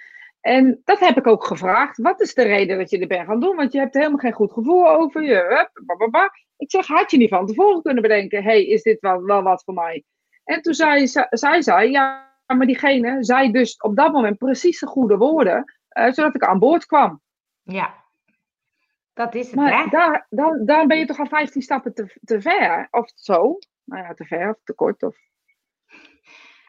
En 0.41 0.81
dat 0.83 0.99
heb 0.99 1.17
ik 1.17 1.27
ook 1.27 1.43
gevraagd. 1.43 1.97
Wat 1.97 2.21
is 2.21 2.33
de 2.33 2.43
reden 2.43 2.77
dat 2.77 2.89
je 2.89 2.99
er 2.99 3.07
bent 3.07 3.27
gaan 3.27 3.39
doen? 3.39 3.55
Want 3.55 3.71
je 3.71 3.79
hebt 3.79 3.93
helemaal 3.93 4.17
geen 4.17 4.31
goed 4.31 4.51
gevoel 4.51 4.89
over 4.89 5.23
je. 5.23 5.45
Hup. 5.49 6.31
Ik 6.57 6.71
zeg, 6.71 6.87
had 6.87 7.11
je 7.11 7.17
niet 7.17 7.29
van 7.29 7.45
tevoren 7.45 7.81
kunnen 7.81 8.01
bedenken, 8.01 8.43
hey, 8.43 8.65
is 8.65 8.81
dit 8.81 8.99
wel, 8.99 9.23
wel 9.23 9.43
wat 9.43 9.63
voor 9.63 9.73
mij? 9.73 10.03
En 10.43 10.61
toen 10.61 10.73
zei 10.73 11.07
zij, 11.07 11.27
zij, 11.29 11.61
zei, 11.61 11.91
ja, 11.91 12.29
maar 12.45 12.65
diegene 12.65 13.23
zei 13.23 13.51
dus 13.51 13.77
op 13.77 13.95
dat 13.95 14.11
moment 14.11 14.37
precies 14.37 14.79
de 14.79 14.87
goede 14.87 15.17
woorden, 15.17 15.73
eh, 15.91 16.11
zodat 16.11 16.35
ik 16.35 16.43
aan 16.43 16.59
boord 16.59 16.85
kwam. 16.85 17.21
Ja. 17.63 17.99
Dat 19.13 19.35
is 19.35 19.45
het, 19.45 19.55
Maar 19.55 19.83
hè? 19.83 19.89
daar, 19.89 20.27
dan, 20.29 20.65
dan 20.65 20.87
ben 20.87 20.97
je 20.97 21.05
toch 21.05 21.19
al 21.19 21.25
15 21.25 21.61
stappen 21.61 21.93
te, 21.93 22.19
te 22.23 22.41
ver, 22.41 22.87
of 22.91 23.11
zo. 23.15 23.57
Nou 23.83 24.03
ja, 24.03 24.13
te 24.13 24.25
ver 24.25 24.49
of 24.49 24.55
te 24.63 24.73
kort. 24.73 25.03
Of... 25.03 25.17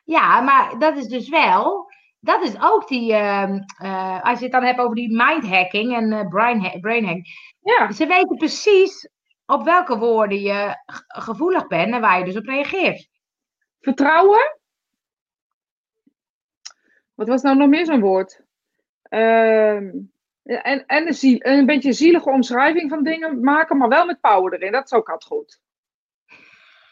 Ja, 0.04 0.40
maar 0.40 0.78
dat 0.78 0.96
is 0.96 1.06
dus 1.06 1.28
wel. 1.28 1.90
Dat 2.20 2.42
is 2.42 2.60
ook 2.62 2.88
die. 2.88 3.12
ehm, 3.12 3.58
eh, 3.78 4.22
als 4.22 4.38
je 4.38 4.44
het 4.44 4.52
dan 4.52 4.62
hebt 4.64 4.78
over 4.78 4.94
die 4.94 5.16
mindhacking 5.16 5.94
en 5.96 6.12
eh 6.12 6.28
brain, 6.28 6.64
ha- 6.64 6.78
brain 6.80 7.04
hack. 7.06 7.24
Ja, 7.60 7.92
Ze 7.92 8.06
weten 8.06 8.36
precies 8.36 9.08
op 9.46 9.64
welke 9.64 9.98
woorden 9.98 10.40
je 10.40 10.74
gevoelig 11.06 11.66
bent 11.66 11.94
en 11.94 12.00
waar 12.00 12.18
je 12.18 12.24
dus 12.24 12.36
op 12.36 12.46
reageert. 12.46 13.08
vertrouwen. 13.80 14.58
Wat 17.14 17.28
was 17.28 17.42
nou 17.42 17.56
nog 17.56 17.68
meer 17.68 17.84
zo'n 17.86 18.00
woord? 18.00 18.42
Ehm, 19.12 19.90
en, 20.42 20.86
en 20.86 21.06
een, 21.06 21.14
ziel, 21.14 21.36
een 21.38 21.66
beetje 21.66 21.88
een 21.88 21.94
zielige 21.94 22.30
omschrijving 22.30 22.90
van 22.90 23.02
dingen 23.02 23.40
maken, 23.40 23.76
maar 23.76 23.88
wel 23.88 24.06
met 24.06 24.20
power 24.20 24.52
erin. 24.52 24.72
Dat 24.72 24.84
is 24.84 24.92
ook 24.92 25.08
altijd 25.08 25.32
goed. 25.32 25.60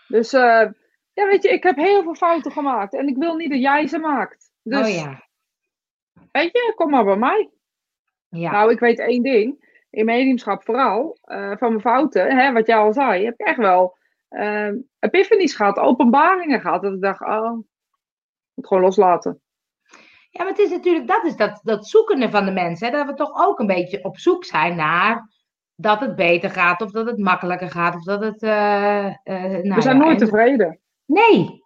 Dus 0.08 0.32
eh, 0.32 0.68
ja, 1.12 1.26
weet 1.26 1.42
je, 1.42 1.48
ik 1.48 1.62
heb 1.62 1.76
heel 1.76 2.02
veel 2.02 2.14
fouten 2.14 2.52
gemaakt 2.52 2.94
en 2.94 3.08
ik 3.08 3.16
wil 3.16 3.36
niet 3.36 3.50
dat 3.50 3.60
jij 3.60 3.86
ze 3.86 3.98
maakt. 3.98 4.52
Dus 4.62 4.88
oh 4.88 4.94
ja. 4.94 5.28
weet 6.32 6.52
je, 6.52 6.72
kom 6.76 6.90
maar 6.90 7.04
bij 7.04 7.16
mij. 7.16 7.50
Ja. 8.28 8.50
Nou, 8.50 8.70
ik 8.70 8.80
weet 8.80 8.98
één 8.98 9.22
ding. 9.22 9.68
In 9.90 10.04
mediumschap 10.04 10.64
vooral, 10.64 11.18
eh, 11.22 11.56
van 11.56 11.68
mijn 11.68 11.80
fouten, 11.80 12.36
hè, 12.36 12.52
wat 12.52 12.66
jij 12.66 12.76
al 12.76 12.92
zei, 12.92 13.24
heb 13.24 13.34
ik 13.40 13.46
echt 13.46 13.58
wel 13.58 13.98
uh, 14.30 14.72
epiphanies 14.98 15.54
gehad, 15.54 15.78
openbaringen 15.78 16.60
gehad. 16.60 16.82
Dat 16.82 16.92
ik 16.92 17.00
dacht, 17.00 17.20
oh, 17.20 17.58
ik 17.58 18.52
moet 18.54 18.66
gewoon 18.66 18.82
loslaten. 18.82 19.42
Ja, 20.30 20.42
maar 20.42 20.52
het 20.52 20.58
is 20.58 20.70
natuurlijk. 20.70 21.06
Dat 21.06 21.24
is 21.24 21.36
dat, 21.36 21.60
dat 21.62 21.86
zoekende 21.86 22.30
van 22.30 22.44
de 22.44 22.50
mensen. 22.52 22.86
Hè, 22.86 22.92
dat 22.92 23.06
we 23.06 23.14
toch 23.14 23.46
ook 23.46 23.58
een 23.58 23.66
beetje 23.66 24.04
op 24.04 24.18
zoek 24.18 24.44
zijn 24.44 24.76
naar. 24.76 25.28
Dat 25.74 26.00
het 26.00 26.16
beter 26.16 26.50
gaat, 26.50 26.82
of 26.82 26.90
dat 26.90 27.06
het 27.06 27.18
makkelijker 27.18 27.70
gaat, 27.70 27.94
of 27.94 28.02
dat 28.04 28.20
het. 28.20 28.42
eh, 28.42 29.06
eh, 29.06 29.14
nou 29.24 29.74
We 29.74 29.80
zijn 29.80 29.96
ja, 29.96 30.02
nooit 30.04 30.20
en- 30.20 30.26
tevreden. 30.26 30.80
Nee. 31.04 31.58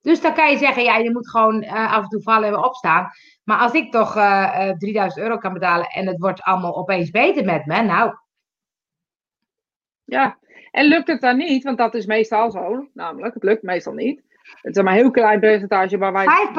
Dus 0.00 0.20
dan 0.20 0.34
kan 0.34 0.50
je 0.50 0.56
zeggen, 0.58 0.82
ja, 0.82 0.96
je 0.96 1.12
moet 1.12 1.30
gewoon 1.30 1.62
uh, 1.62 1.92
af 1.96 2.02
en 2.02 2.08
toe 2.08 2.22
vallen 2.22 2.48
en 2.48 2.64
opstaan. 2.64 3.10
Maar 3.44 3.58
als 3.58 3.72
ik 3.72 3.92
toch 3.92 4.16
uh, 4.16 4.66
uh, 4.68 4.76
3000 4.76 5.22
euro 5.22 5.38
kan 5.38 5.52
betalen 5.52 5.86
en 5.86 6.06
het 6.06 6.18
wordt 6.18 6.42
allemaal 6.42 6.76
opeens 6.76 7.10
beter 7.10 7.44
met 7.44 7.66
me, 7.66 7.82
nou. 7.82 8.14
Ja, 10.04 10.38
en 10.70 10.84
lukt 10.84 11.08
het 11.08 11.20
dan 11.20 11.36
niet, 11.36 11.64
want 11.64 11.78
dat 11.78 11.94
is 11.94 12.06
meestal 12.06 12.50
zo, 12.50 12.88
namelijk, 12.94 13.34
het 13.34 13.42
lukt 13.42 13.62
meestal 13.62 13.92
niet. 13.92 14.22
Het 14.60 14.76
is 14.76 14.82
maar 14.82 14.92
een 14.92 14.98
heel 14.98 15.10
klein 15.10 15.40
percentage 15.40 15.98
waar 15.98 16.12
wij. 16.12 16.24
5 16.24 16.50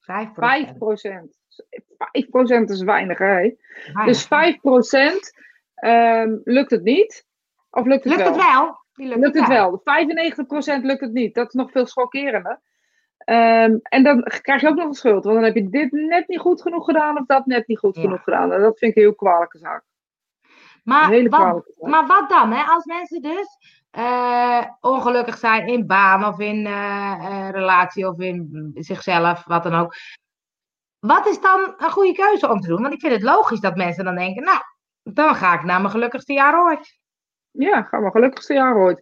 procent. 0.00 0.34
5 0.34 0.78
procent. 0.78 1.38
5% 2.64 2.70
is 2.70 2.82
weinig, 2.82 3.18
hè? 3.18 3.54
Dus 4.04 4.26
5 4.26 4.60
procent 4.60 5.32
um, 5.84 6.40
lukt 6.44 6.70
het 6.70 6.82
niet. 6.82 7.26
Of 7.70 7.86
lukt 7.86 8.04
het 8.04 8.16
lukt 8.16 8.24
wel? 8.24 8.32
Het 8.32 8.42
wel? 8.42 8.78
Lukt, 8.92 9.20
lukt 9.20 9.38
het 9.38 9.48
wel. 9.48 9.80
95 9.84 10.46
procent 10.46 10.84
lukt 10.84 11.00
het 11.00 11.12
niet. 11.12 11.34
Dat 11.34 11.46
is 11.46 11.54
nog 11.54 11.70
veel 11.70 11.86
schokkerender. 11.86 12.60
Um, 13.24 13.80
en 13.82 14.02
dan 14.02 14.22
krijg 14.22 14.60
je 14.60 14.68
ook 14.68 14.76
nog 14.76 14.86
een 14.86 14.94
schuld. 14.94 15.24
Want 15.24 15.36
dan 15.36 15.44
heb 15.44 15.54
je 15.54 15.68
dit 15.68 15.92
net 15.92 16.28
niet 16.28 16.38
goed 16.38 16.62
genoeg 16.62 16.84
gedaan 16.84 17.18
of 17.18 17.26
dat 17.26 17.46
net 17.46 17.66
niet 17.66 17.78
goed 17.78 17.96
ja. 17.96 18.02
genoeg 18.02 18.22
gedaan. 18.22 18.52
En 18.52 18.60
dat 18.60 18.78
vind 18.78 18.90
ik 18.90 18.96
een 18.96 19.02
heel 19.02 19.14
kwalijke 19.14 19.58
zaak. 19.58 19.82
Maar, 20.84 21.28
wat, 21.28 21.72
maar 21.78 22.06
wat 22.06 22.28
dan? 22.28 22.52
Hè? 22.52 22.62
Als 22.62 22.84
mensen 22.84 23.22
dus 23.22 23.79
uh, 23.98 24.64
ongelukkig 24.80 25.38
zijn 25.38 25.66
in 25.66 25.86
baan 25.86 26.24
of 26.24 26.38
in 26.38 26.66
uh, 26.66 27.16
uh, 27.20 27.50
relatie 27.50 28.08
of 28.08 28.18
in 28.18 28.70
zichzelf, 28.74 29.44
wat 29.44 29.62
dan 29.62 29.74
ook. 29.74 29.94
Wat 30.98 31.26
is 31.26 31.40
dan 31.40 31.74
een 31.76 31.90
goede 31.90 32.12
keuze 32.12 32.50
om 32.50 32.60
te 32.60 32.68
doen? 32.68 32.82
Want 32.82 32.94
ik 32.94 33.00
vind 33.00 33.12
het 33.12 33.22
logisch 33.22 33.60
dat 33.60 33.76
mensen 33.76 34.04
dan 34.04 34.14
denken, 34.14 34.44
nou, 34.44 34.60
dan 35.02 35.34
ga 35.34 35.54
ik 35.54 35.62
naar 35.62 35.80
mijn 35.80 35.92
gelukkigste 35.92 36.32
jaar 36.32 36.64
ooit. 36.64 36.98
Ja, 37.50 37.82
ga 37.82 37.98
mijn 37.98 38.12
gelukkigste 38.12 38.54
jaar 38.54 38.76
ooit. 38.76 39.00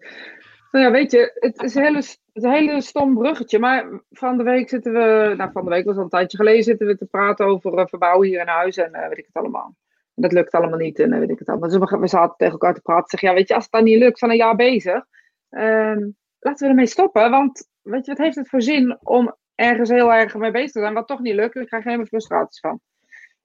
Nou 0.71 0.85
ja, 0.85 0.91
weet 0.91 1.11
je, 1.11 1.31
het 1.35 1.63
is 1.63 1.75
een 1.75 1.83
hele, 1.83 2.03
het 2.33 2.45
hele 2.45 2.81
stom 2.81 3.15
bruggetje. 3.15 3.59
Maar 3.59 4.03
van 4.11 4.37
de 4.37 4.43
week 4.43 4.69
zitten 4.69 4.93
we, 4.93 5.35
nou 5.37 5.53
van 5.53 5.65
de 5.65 5.71
week 5.71 5.85
was 5.85 5.97
al 5.97 6.03
een 6.03 6.09
tijdje 6.09 6.37
geleden, 6.37 6.63
zitten 6.63 6.87
we 6.87 6.97
te 6.97 7.07
praten 7.07 7.47
over 7.47 7.89
verbouwen 7.89 8.29
hier 8.29 8.41
in 8.41 8.49
huis 8.49 8.77
en 8.77 8.93
weet 8.93 9.19
ik 9.19 9.27
het 9.27 9.37
allemaal. 9.37 9.75
Dat 10.21 10.33
lukt 10.33 10.53
allemaal 10.53 10.79
niet 10.79 10.99
en 10.99 11.19
weet 11.19 11.31
ik 11.31 11.39
het 11.39 11.49
allemaal. 11.49 11.69
Dus 11.69 11.91
we, 11.91 11.99
we 11.99 12.07
zaten 12.07 12.37
tegen 12.37 12.53
elkaar 12.53 12.75
te 12.75 12.81
praten. 12.81 13.09
Zeg, 13.09 13.21
ja, 13.21 13.35
weet 13.35 13.49
je, 13.49 13.55
als 13.55 13.63
het 13.63 13.73
dan 13.73 13.85
niet 13.85 13.99
lukt, 13.99 14.19
van 14.19 14.31
een 14.31 14.37
jaar 14.37 14.57
bezig. 14.57 15.05
Um, 15.51 16.17
laten 16.39 16.65
we 16.65 16.73
ermee 16.73 16.87
stoppen. 16.87 17.31
Want 17.31 17.69
weet 17.83 18.05
je, 18.05 18.11
wat 18.11 18.21
heeft 18.21 18.37
het 18.37 18.49
voor 18.49 18.63
zin 18.63 18.99
om 19.03 19.37
ergens 19.55 19.89
heel 19.89 20.13
erg 20.13 20.35
mee 20.35 20.51
bezig 20.51 20.71
te 20.71 20.81
zijn, 20.81 20.95
wat 20.95 21.07
toch 21.07 21.21
niet 21.21 21.35
lukt? 21.35 21.57
Ik 21.57 21.67
krijg 21.67 21.85
helemaal 21.85 22.07
frustraties 22.07 22.61
van. 22.61 22.81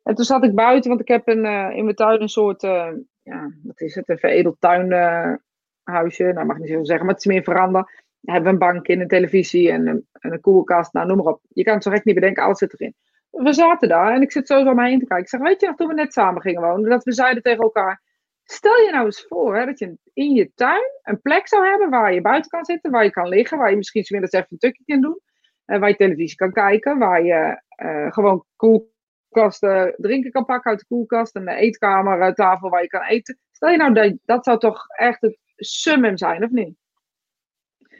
En 0.03 0.15
toen 0.15 0.25
zat 0.25 0.43
ik 0.43 0.55
buiten, 0.55 0.89
want 0.89 1.01
ik 1.01 1.07
heb 1.07 1.27
een, 1.27 1.45
uh, 1.45 1.69
in 1.77 1.83
mijn 1.83 1.95
tuin 1.95 2.21
een 2.21 2.29
soort, 2.29 2.63
uh, 2.63 2.91
ja, 3.21 3.51
wat 3.63 3.81
is 3.81 3.95
het, 3.95 4.09
een 4.09 4.17
veredeld 4.17 4.55
tuinhuisje. 4.59 6.23
Uh, 6.23 6.33
nou, 6.33 6.45
mag 6.45 6.55
ik 6.55 6.61
niet 6.61 6.71
zo 6.71 6.83
zeggen, 6.83 7.05
maar 7.05 7.15
het 7.15 7.25
is 7.25 7.31
meer 7.31 7.43
veranda. 7.43 7.89
We 8.19 8.31
hebben 8.31 8.51
een 8.51 8.57
bank 8.57 8.87
in, 8.87 9.01
een 9.01 9.07
televisie 9.07 9.71
en 9.71 9.87
een, 9.87 10.07
en 10.11 10.31
een 10.31 10.41
koelkast, 10.41 10.93
nou 10.93 11.07
noem 11.07 11.17
maar 11.17 11.33
op. 11.33 11.41
Je 11.47 11.63
kan 11.63 11.73
het 11.73 11.83
zo 11.83 11.89
recht 11.89 12.05
niet 12.05 12.15
bedenken, 12.15 12.43
alles 12.43 12.57
zit 12.57 12.73
erin 12.73 12.95
we 13.33 13.53
zaten 13.53 13.89
daar 13.89 14.13
en 14.13 14.21
ik 14.21 14.31
zit 14.31 14.47
zo 14.47 14.59
om 14.59 14.75
me 14.75 14.87
heen 14.87 14.99
te 14.99 15.05
kijken. 15.05 15.25
Ik 15.25 15.29
zeg, 15.29 15.41
weet 15.41 15.61
je 15.61 15.67
nog, 15.67 15.75
toen 15.75 15.87
we 15.87 15.93
net 15.93 16.13
samen 16.13 16.41
gingen 16.41 16.61
wonen, 16.61 16.89
dat 16.89 17.03
we 17.03 17.11
zeiden 17.13 17.43
tegen 17.43 17.63
elkaar, 17.63 18.01
stel 18.43 18.77
je 18.77 18.91
nou 18.91 19.05
eens 19.05 19.25
voor 19.27 19.57
hè, 19.57 19.65
dat 19.65 19.79
je 19.79 19.97
in 20.13 20.33
je 20.33 20.51
tuin 20.55 20.83
een 21.03 21.21
plek 21.21 21.47
zou 21.47 21.67
hebben 21.67 21.89
waar 21.89 22.13
je 22.13 22.21
buiten 22.21 22.49
kan 22.49 22.65
zitten, 22.65 22.91
waar 22.91 23.03
je 23.03 23.11
kan 23.11 23.27
liggen, 23.27 23.57
waar 23.57 23.69
je 23.69 23.75
misschien 23.75 24.03
eens 24.09 24.31
even 24.31 24.47
een 24.49 24.57
tukje 24.57 24.83
kan 24.85 25.01
doen, 25.01 25.19
uh, 25.65 25.79
waar 25.79 25.89
je 25.89 25.95
televisie 25.95 26.37
kan 26.37 26.51
kijken, 26.51 26.97
waar 26.97 27.23
je 27.23 27.61
uh, 27.83 28.11
gewoon 28.11 28.45
koelkasten 28.55 29.95
drinken 29.97 30.31
kan 30.31 30.45
pakken 30.45 30.71
uit 30.71 30.79
de 30.79 30.85
koelkast, 30.85 31.35
een 31.35 31.47
eetkamer, 31.47 32.21
een 32.21 32.33
tafel 32.33 32.69
waar 32.69 32.81
je 32.81 32.87
kan 32.87 33.03
eten. 33.03 33.39
Stel 33.51 33.69
je 33.69 33.77
nou, 33.77 33.93
dat, 33.93 34.17
dat 34.25 34.43
zou 34.45 34.59
toch 34.59 34.87
echt 34.87 35.21
het 35.21 35.37
summum 35.55 36.17
zijn, 36.17 36.43
of 36.43 36.49
niet? 36.49 36.75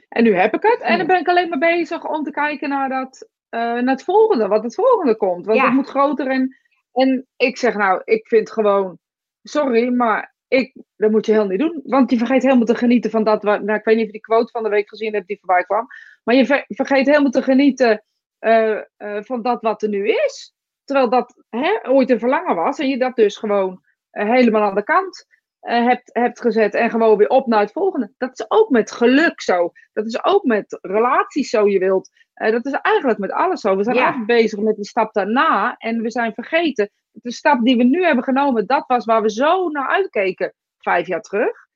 En 0.08 0.24
nu 0.24 0.34
heb 0.34 0.54
ik 0.54 0.62
het. 0.62 0.80
En 0.80 0.98
dan 0.98 1.06
ben 1.06 1.20
ik 1.20 1.28
alleen 1.28 1.48
maar 1.48 1.58
bezig 1.58 2.08
om 2.08 2.22
te 2.22 2.30
kijken 2.30 2.68
naar 2.68 2.88
dat 2.88 3.28
naar 3.58 3.94
het 3.94 4.04
volgende, 4.04 4.48
wat 4.48 4.62
het 4.62 4.74
volgende 4.74 5.16
komt. 5.16 5.46
Want 5.46 5.58
Ja. 5.58 5.64
het 5.64 5.74
moet 5.74 5.88
groter 5.88 6.26
en, 6.26 6.56
en 6.92 7.26
ik 7.36 7.56
zeg 7.58 7.74
nou, 7.74 8.02
ik 8.04 8.26
vind 8.28 8.50
gewoon, 8.50 8.98
sorry, 9.42 9.88
maar 9.92 10.34
ik, 10.48 10.76
dat 10.96 11.10
moet 11.10 11.26
je 11.26 11.32
helemaal 11.32 11.56
niet 11.56 11.66
doen. 11.68 11.80
Want 11.84 12.10
je 12.10 12.18
vergeet 12.18 12.42
helemaal 12.42 12.64
te 12.66 12.74
genieten 12.74 13.10
van 13.10 13.24
dat, 13.24 13.42
wat, 13.42 13.62
nou, 13.62 13.78
ik 13.78 13.84
weet 13.84 13.94
niet 13.96 14.06
of 14.06 14.12
je 14.12 14.18
die 14.18 14.26
quote 14.26 14.50
van 14.50 14.62
de 14.62 14.68
week 14.68 14.88
gezien 14.88 15.14
hebt 15.14 15.26
die 15.26 15.38
voorbij 15.40 15.64
kwam. 15.64 15.86
Maar 16.24 16.34
je 16.34 16.46
ver- 16.46 16.64
vergeet 16.68 17.06
helemaal 17.06 17.30
te 17.30 17.42
genieten 17.42 18.04
eh, 18.38 18.78
eh, 18.96 19.22
van 19.22 19.42
dat 19.42 19.62
wat 19.62 19.82
er 19.82 19.88
nu 19.88 20.08
is. 20.08 20.54
Terwijl 20.84 21.10
dat 21.10 21.44
hè, 21.48 21.88
ooit 21.88 22.10
een 22.10 22.18
verlangen 22.18 22.54
was 22.54 22.78
en 22.78 22.88
je 22.88 22.98
dat 22.98 23.16
dus 23.16 23.36
gewoon 23.36 23.82
eh, 24.10 24.30
helemaal 24.30 24.62
aan 24.62 24.74
de 24.74 24.84
kant 24.84 25.26
eh, 25.64 25.84
hebt, 25.84 26.10
hebt 26.12 26.40
gezet 26.40 26.74
en 26.74 26.90
gewoon 26.90 27.16
weer 27.16 27.28
op 27.28 27.46
naar 27.46 27.60
het 27.60 27.72
volgende. 27.72 28.12
Dat 28.16 28.30
is 28.38 28.44
ook 28.48 28.68
met 28.70 28.92
geluk 28.92 29.40
zo. 29.40 29.72
Dat 29.92 30.06
is 30.06 30.24
ook 30.24 30.44
met 30.44 30.78
relaties 30.82 31.50
zo 31.50 31.68
je 31.68 31.78
wilt. 31.78 32.10
Eh, 32.34 32.52
dat 32.52 32.66
is 32.66 32.72
eigenlijk 32.72 33.18
met 33.18 33.32
alles 33.32 33.60
zo. 33.60 33.76
We 33.76 33.84
zijn 33.84 33.96
Ja. 33.96 34.06
altijd 34.06 34.26
bezig 34.26 34.58
met 34.58 34.76
die 34.76 34.84
stap 34.84 35.12
daarna 35.12 35.76
en 35.76 36.00
we 36.02 36.10
zijn 36.10 36.34
vergeten. 36.34 36.90
De 37.12 37.32
stap 37.32 37.64
die 37.64 37.76
we 37.76 37.82
nu 37.84 38.04
hebben 38.04 38.24
genomen, 38.24 38.66
dat 38.66 38.84
was 38.86 39.04
waar 39.04 39.22
we 39.22 39.30
zo 39.30 39.68
naar 39.68 39.88
uitkeken 39.88 40.54
vijf 40.78 41.06
jaar 41.06 41.20
terug. 41.20 41.66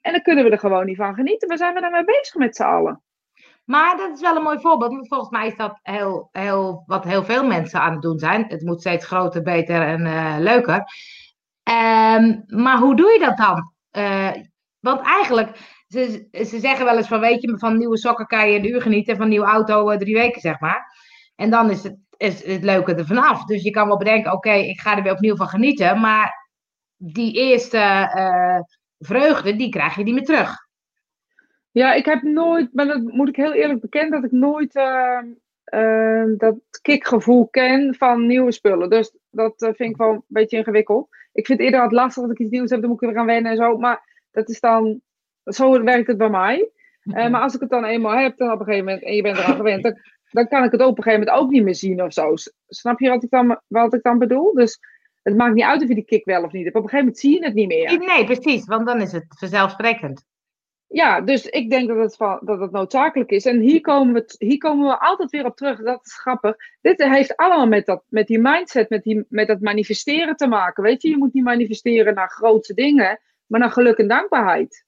En 0.00 0.12
dan 0.12 0.22
kunnen 0.22 0.44
we 0.44 0.50
er 0.50 0.58
gewoon 0.58 0.86
niet 0.86 0.96
van 0.96 1.14
genieten. 1.14 1.48
We 1.48 1.56
zijn 1.56 1.74
er 1.74 1.80
daarmee 1.80 2.04
bezig 2.04 2.34
met 2.34 2.56
z'n 2.56 2.62
allen. 2.62 3.02
Maar 3.64 3.96
dat 3.96 4.10
is 4.14 4.20
wel 4.20 4.36
een 4.36 4.42
mooi 4.42 4.60
voorbeeld. 4.60 4.92
Want 4.92 5.08
volgens 5.08 5.30
mij 5.30 5.46
is 5.46 5.56
dat 5.56 5.78
heel, 5.82 6.28
heel, 6.32 6.82
wat 6.86 7.04
heel 7.04 7.24
veel 7.24 7.46
mensen 7.46 7.80
aan 7.80 7.92
het 7.92 8.02
doen 8.02 8.18
zijn. 8.18 8.44
Het 8.48 8.62
moet 8.62 8.80
steeds 8.80 9.06
groter, 9.06 9.42
beter 9.42 9.82
en 9.82 10.06
eh, 10.06 10.34
leuker. 10.38 10.84
Ehm, 11.64 12.40
maar 12.46 12.78
hoe 12.78 12.96
doe 12.96 13.12
je 13.12 13.18
dat 13.18 13.36
dan? 13.36 13.72
Eh, 13.90 14.30
want 14.80 15.00
eigenlijk, 15.00 15.56
ze, 15.88 16.28
ze 16.32 16.58
zeggen 16.58 16.84
wel 16.84 16.96
eens 16.96 17.08
van, 17.08 17.20
weet 17.20 17.42
je, 17.42 17.58
van 17.58 17.78
nieuwe 17.78 17.98
sokken 17.98 18.26
kan 18.26 18.50
je 18.50 18.58
een 18.58 18.68
uur 18.68 18.82
genieten. 18.82 19.12
En 19.12 19.18
van 19.18 19.28
nieuwe 19.28 19.46
auto 19.46 19.90
eh, 19.90 19.98
drie 19.98 20.14
weken, 20.14 20.40
zeg 20.40 20.60
maar. 20.60 20.92
En 21.36 21.50
dan 21.50 21.70
is 21.70 21.82
het, 21.82 21.96
is 22.16 22.44
het 22.44 22.62
leuke 22.62 22.94
er 22.94 23.06
vanaf. 23.06 23.44
Dus 23.44 23.62
je 23.62 23.70
kan 23.70 23.88
wel 23.88 23.96
bedenken, 23.96 24.32
oké, 24.32 24.52
ik 24.52 24.80
ga 24.80 24.96
er 24.96 25.02
weer 25.02 25.12
opnieuw 25.12 25.36
van 25.36 25.48
genieten. 25.48 26.00
Maar 26.00 26.50
die 26.96 27.32
eerste 27.32 27.78
eh, 27.78 28.60
vreugde, 28.98 29.56
die 29.56 29.68
krijg 29.68 29.96
je 29.96 30.02
niet 30.02 30.14
meer 30.14 30.24
terug. 30.24 30.56
Ja, 31.70 31.92
ik 31.92 32.04
heb 32.04 32.22
nooit, 32.22 32.68
maar 32.72 32.86
dat 32.86 33.02
moet 33.02 33.28
ik 33.28 33.36
heel 33.36 33.52
eerlijk 33.52 33.80
bekennen, 33.80 34.10
dat 34.10 34.30
ik 34.30 34.38
nooit 34.38 34.74
eh, 34.74 35.18
eh, 35.64 36.28
dat 36.36 36.56
kickgevoel 36.82 37.48
ken 37.48 37.94
van 37.94 38.26
nieuwe 38.26 38.52
spullen. 38.52 38.90
Dus 38.90 39.16
dat 39.30 39.54
vind 39.56 39.90
ik 39.90 39.96
wel 39.96 40.10
een 40.10 40.24
beetje 40.26 40.56
ingewikkeld. 40.56 41.08
Ik 41.34 41.46
vind 41.46 41.58
het 41.58 41.66
eerder 41.66 41.80
wat 41.80 41.92
lastig 41.92 42.22
als 42.22 42.32
ik 42.32 42.38
iets 42.38 42.50
nieuws 42.50 42.70
heb, 42.70 42.80
dan 42.80 42.90
moet 42.90 43.02
ik 43.02 43.10
er 43.10 43.16
aan 43.16 43.26
wennen 43.26 43.50
en 43.50 43.56
zo. 43.56 43.78
Maar 43.78 44.26
dat 44.30 44.48
is 44.48 44.60
dan, 44.60 45.00
zo 45.44 45.82
werkt 45.82 46.06
het 46.06 46.18
bij 46.18 46.30
mij. 46.30 46.70
Eh, 47.02 47.30
maar 47.30 47.40
als 47.40 47.54
ik 47.54 47.60
het 47.60 47.70
dan 47.70 47.84
eenmaal 47.84 48.16
heb, 48.16 48.36
dan 48.36 48.52
op 48.52 48.58
een 48.58 48.64
gegeven 48.64 48.84
moment, 48.84 49.04
en 49.04 49.14
je 49.14 49.22
bent 49.22 49.38
eraan 49.38 49.56
gewend, 49.56 49.82
dan, 49.82 49.98
dan 50.30 50.48
kan 50.48 50.64
ik 50.64 50.72
het 50.72 50.80
op 50.80 50.96
een 50.96 51.02
gegeven 51.02 51.24
moment 51.26 51.44
ook 51.44 51.50
niet 51.50 51.64
meer 51.64 51.74
zien 51.74 52.02
of 52.02 52.12
zo. 52.12 52.34
Snap 52.68 53.00
je 53.00 53.08
wat 53.08 53.22
ik 53.22 53.30
dan, 53.30 53.60
wat 53.66 53.94
ik 53.94 54.02
dan 54.02 54.18
bedoel? 54.18 54.52
Dus 54.52 54.78
het 55.22 55.36
maakt 55.36 55.54
niet 55.54 55.64
uit 55.64 55.82
of 55.82 55.88
je 55.88 55.94
die 55.94 56.04
kick 56.04 56.24
wel 56.24 56.42
of 56.42 56.52
niet 56.52 56.64
hebt. 56.64 56.76
Op 56.76 56.82
een 56.82 56.88
gegeven 56.88 57.04
moment 57.04 57.18
zie 57.18 57.38
je 57.38 57.44
het 57.44 57.54
niet 57.54 57.68
meer. 57.68 57.98
Nee, 57.98 58.24
precies, 58.24 58.66
want 58.66 58.86
dan 58.86 59.00
is 59.00 59.12
het 59.12 59.24
vanzelfsprekend. 59.28 60.24
Ja, 60.94 61.20
dus 61.20 61.46
ik 61.46 61.70
denk 61.70 61.88
dat 61.88 61.96
het, 61.96 62.16
van, 62.16 62.40
dat 62.42 62.60
het 62.60 62.70
noodzakelijk 62.70 63.30
is. 63.30 63.44
En 63.46 63.60
hier 63.60 63.80
komen, 63.80 64.14
we, 64.14 64.34
hier 64.38 64.58
komen 64.58 64.86
we 64.86 64.98
altijd 64.98 65.30
weer 65.30 65.44
op 65.44 65.56
terug. 65.56 65.82
Dat 65.82 66.06
is 66.06 66.18
grappig. 66.18 66.56
Dit 66.80 67.02
heeft 67.02 67.36
allemaal 67.36 67.66
met, 67.66 67.86
dat, 67.86 68.04
met 68.08 68.26
die 68.26 68.38
mindset, 68.38 68.88
met, 68.88 69.02
die, 69.02 69.24
met 69.28 69.46
dat 69.46 69.60
manifesteren 69.60 70.36
te 70.36 70.46
maken. 70.46 70.82
Weet 70.82 71.02
je, 71.02 71.08
je 71.08 71.16
moet 71.16 71.32
niet 71.32 71.44
manifesteren 71.44 72.14
naar 72.14 72.30
grootse 72.30 72.74
dingen, 72.74 73.20
maar 73.46 73.60
naar 73.60 73.70
geluk 73.70 73.98
en 73.98 74.08
dankbaarheid. 74.08 74.84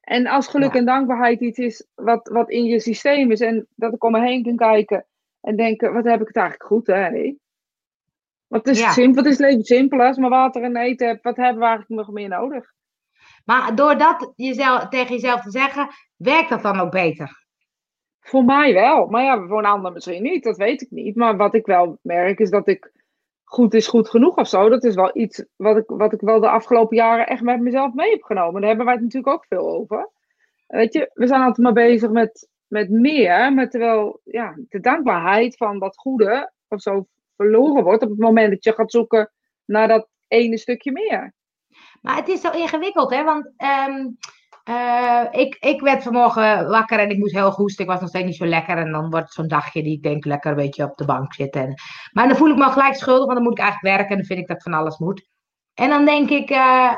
En 0.00 0.26
als 0.26 0.48
geluk 0.48 0.72
Ja. 0.72 0.78
en 0.78 0.84
dankbaarheid 0.84 1.40
iets 1.40 1.58
is 1.58 1.86
wat, 1.94 2.28
wat 2.28 2.50
in 2.50 2.64
je 2.64 2.80
systeem 2.80 3.30
is, 3.30 3.40
en 3.40 3.66
dat 3.74 3.92
ik 3.94 4.04
om 4.04 4.12
me 4.12 4.20
heen 4.20 4.42
kan 4.42 4.56
kijken 4.56 5.06
en 5.40 5.56
denken: 5.56 5.92
wat 5.92 6.04
heb 6.04 6.20
ik 6.20 6.26
het 6.26 6.36
eigenlijk 6.36 6.66
goed, 6.70 6.86
hè? 6.86 7.34
Wat 8.46 8.68
is, 8.68 8.78
Ja. 8.78 8.90
simpel, 8.90 9.22
wat 9.22 9.32
is 9.32 9.38
het 9.38 9.48
leven 9.48 9.64
simpel? 9.64 10.00
Als 10.02 10.16
maar 10.16 10.30
water 10.30 10.62
en 10.62 10.76
eten 10.76 11.08
heb, 11.08 11.22
wat 11.22 11.36
hebben 11.36 11.58
we 11.58 11.68
eigenlijk 11.68 12.00
nog 12.00 12.10
meer 12.10 12.28
nodig? 12.28 12.74
Maar 13.46 13.74
door 13.74 13.98
dat 13.98 14.32
jezelf, 14.36 14.88
tegen 14.88 15.14
jezelf 15.14 15.40
te 15.40 15.50
zeggen, 15.50 15.88
werkt 16.16 16.48
dat 16.48 16.62
dan 16.62 16.80
ook 16.80 16.90
beter? 16.90 17.46
Voor 18.20 18.44
mij 18.44 18.72
wel. 18.72 19.06
Maar 19.06 19.22
ja, 19.22 19.46
voor 19.46 19.58
een 19.58 19.64
ander 19.64 19.92
misschien 19.92 20.22
niet. 20.22 20.44
Dat 20.44 20.56
weet 20.56 20.82
ik 20.82 20.90
niet. 20.90 21.16
Maar 21.16 21.36
wat 21.36 21.54
ik 21.54 21.66
wel 21.66 21.98
merk 22.02 22.38
is 22.38 22.50
dat 22.50 22.68
ik 22.68 22.92
goed 23.44 23.74
is 23.74 23.86
goed 23.86 24.08
genoeg 24.08 24.36
of 24.36 24.48
zo. 24.48 24.68
Dat 24.68 24.84
is 24.84 24.94
wel 24.94 25.10
iets 25.18 25.44
wat 25.56 25.76
ik, 25.76 25.84
wat 25.86 26.12
ik 26.12 26.20
wel 26.20 26.40
de 26.40 26.48
afgelopen 26.48 26.96
jaren 26.96 27.26
echt 27.26 27.42
met 27.42 27.60
mezelf 27.60 27.94
mee 27.94 28.10
heb 28.10 28.22
genomen. 28.22 28.60
Daar 28.60 28.68
hebben 28.68 28.86
wij 28.86 28.94
het 28.94 29.04
natuurlijk 29.04 29.32
ook 29.32 29.46
veel 29.48 29.68
over. 29.68 30.10
Weet 30.66 30.92
je, 30.92 31.10
we 31.14 31.26
zijn 31.26 31.40
altijd 31.40 31.58
maar 31.58 31.72
bezig 31.72 32.10
met, 32.10 32.48
met 32.66 32.90
meer. 32.90 33.52
Maar 33.52 33.70
terwijl 33.70 34.20
ja, 34.24 34.54
de 34.68 34.80
dankbaarheid 34.80 35.56
van 35.56 35.78
dat 35.78 35.96
goede 35.96 36.52
of 36.68 36.80
zo 36.80 37.06
verloren 37.36 37.84
wordt 37.84 38.02
op 38.02 38.10
het 38.10 38.18
moment 38.18 38.50
dat 38.50 38.64
je 38.64 38.72
gaat 38.72 38.90
zoeken 38.90 39.32
naar 39.64 39.88
dat 39.88 40.08
ene 40.28 40.58
stukje 40.58 40.92
meer. 40.92 41.34
Maar 42.06 42.16
het 42.16 42.28
is 42.28 42.40
zo 42.40 42.50
ingewikkeld, 42.50 43.10
hè? 43.10 43.24
Want 43.24 43.52
ehm, 43.56 44.08
eh, 44.64 45.24
ik, 45.30 45.56
ik 45.60 45.80
werd 45.80 46.02
vanmorgen 46.02 46.68
wakker 46.68 46.98
en 46.98 47.10
ik 47.10 47.18
moest 47.18 47.34
heel 47.34 47.50
hoesten. 47.50 47.84
Ik 47.84 47.90
was 47.90 48.00
nog 48.00 48.08
steeds 48.08 48.24
niet 48.24 48.36
zo 48.36 48.46
lekker. 48.46 48.76
En 48.76 48.92
dan 48.92 49.10
wordt 49.10 49.32
zo'n 49.32 49.48
dagje 49.48 49.82
die 49.82 49.92
ik 49.96 50.02
denk 50.02 50.24
lekker 50.24 50.50
een 50.50 50.56
beetje 50.56 50.84
op 50.84 50.96
de 50.96 51.04
bank 51.04 51.34
zitten. 51.34 51.62
En, 51.62 51.74
maar 52.12 52.28
dan 52.28 52.36
voel 52.36 52.50
ik 52.50 52.56
me 52.56 52.64
al 52.64 52.70
gelijk 52.70 52.94
schuldig, 52.94 53.24
want 53.24 53.34
dan 53.34 53.42
moet 53.42 53.58
ik 53.58 53.64
eigenlijk 53.64 53.96
werken. 53.96 54.10
En 54.10 54.16
dan 54.16 54.26
vind 54.26 54.40
ik 54.40 54.46
dat 54.46 54.62
van 54.62 54.72
alles 54.72 54.98
moet. 54.98 55.28
En 55.74 55.88
dan 55.88 56.04
denk 56.04 56.30
ik, 56.30 56.50
eh, 56.50 56.92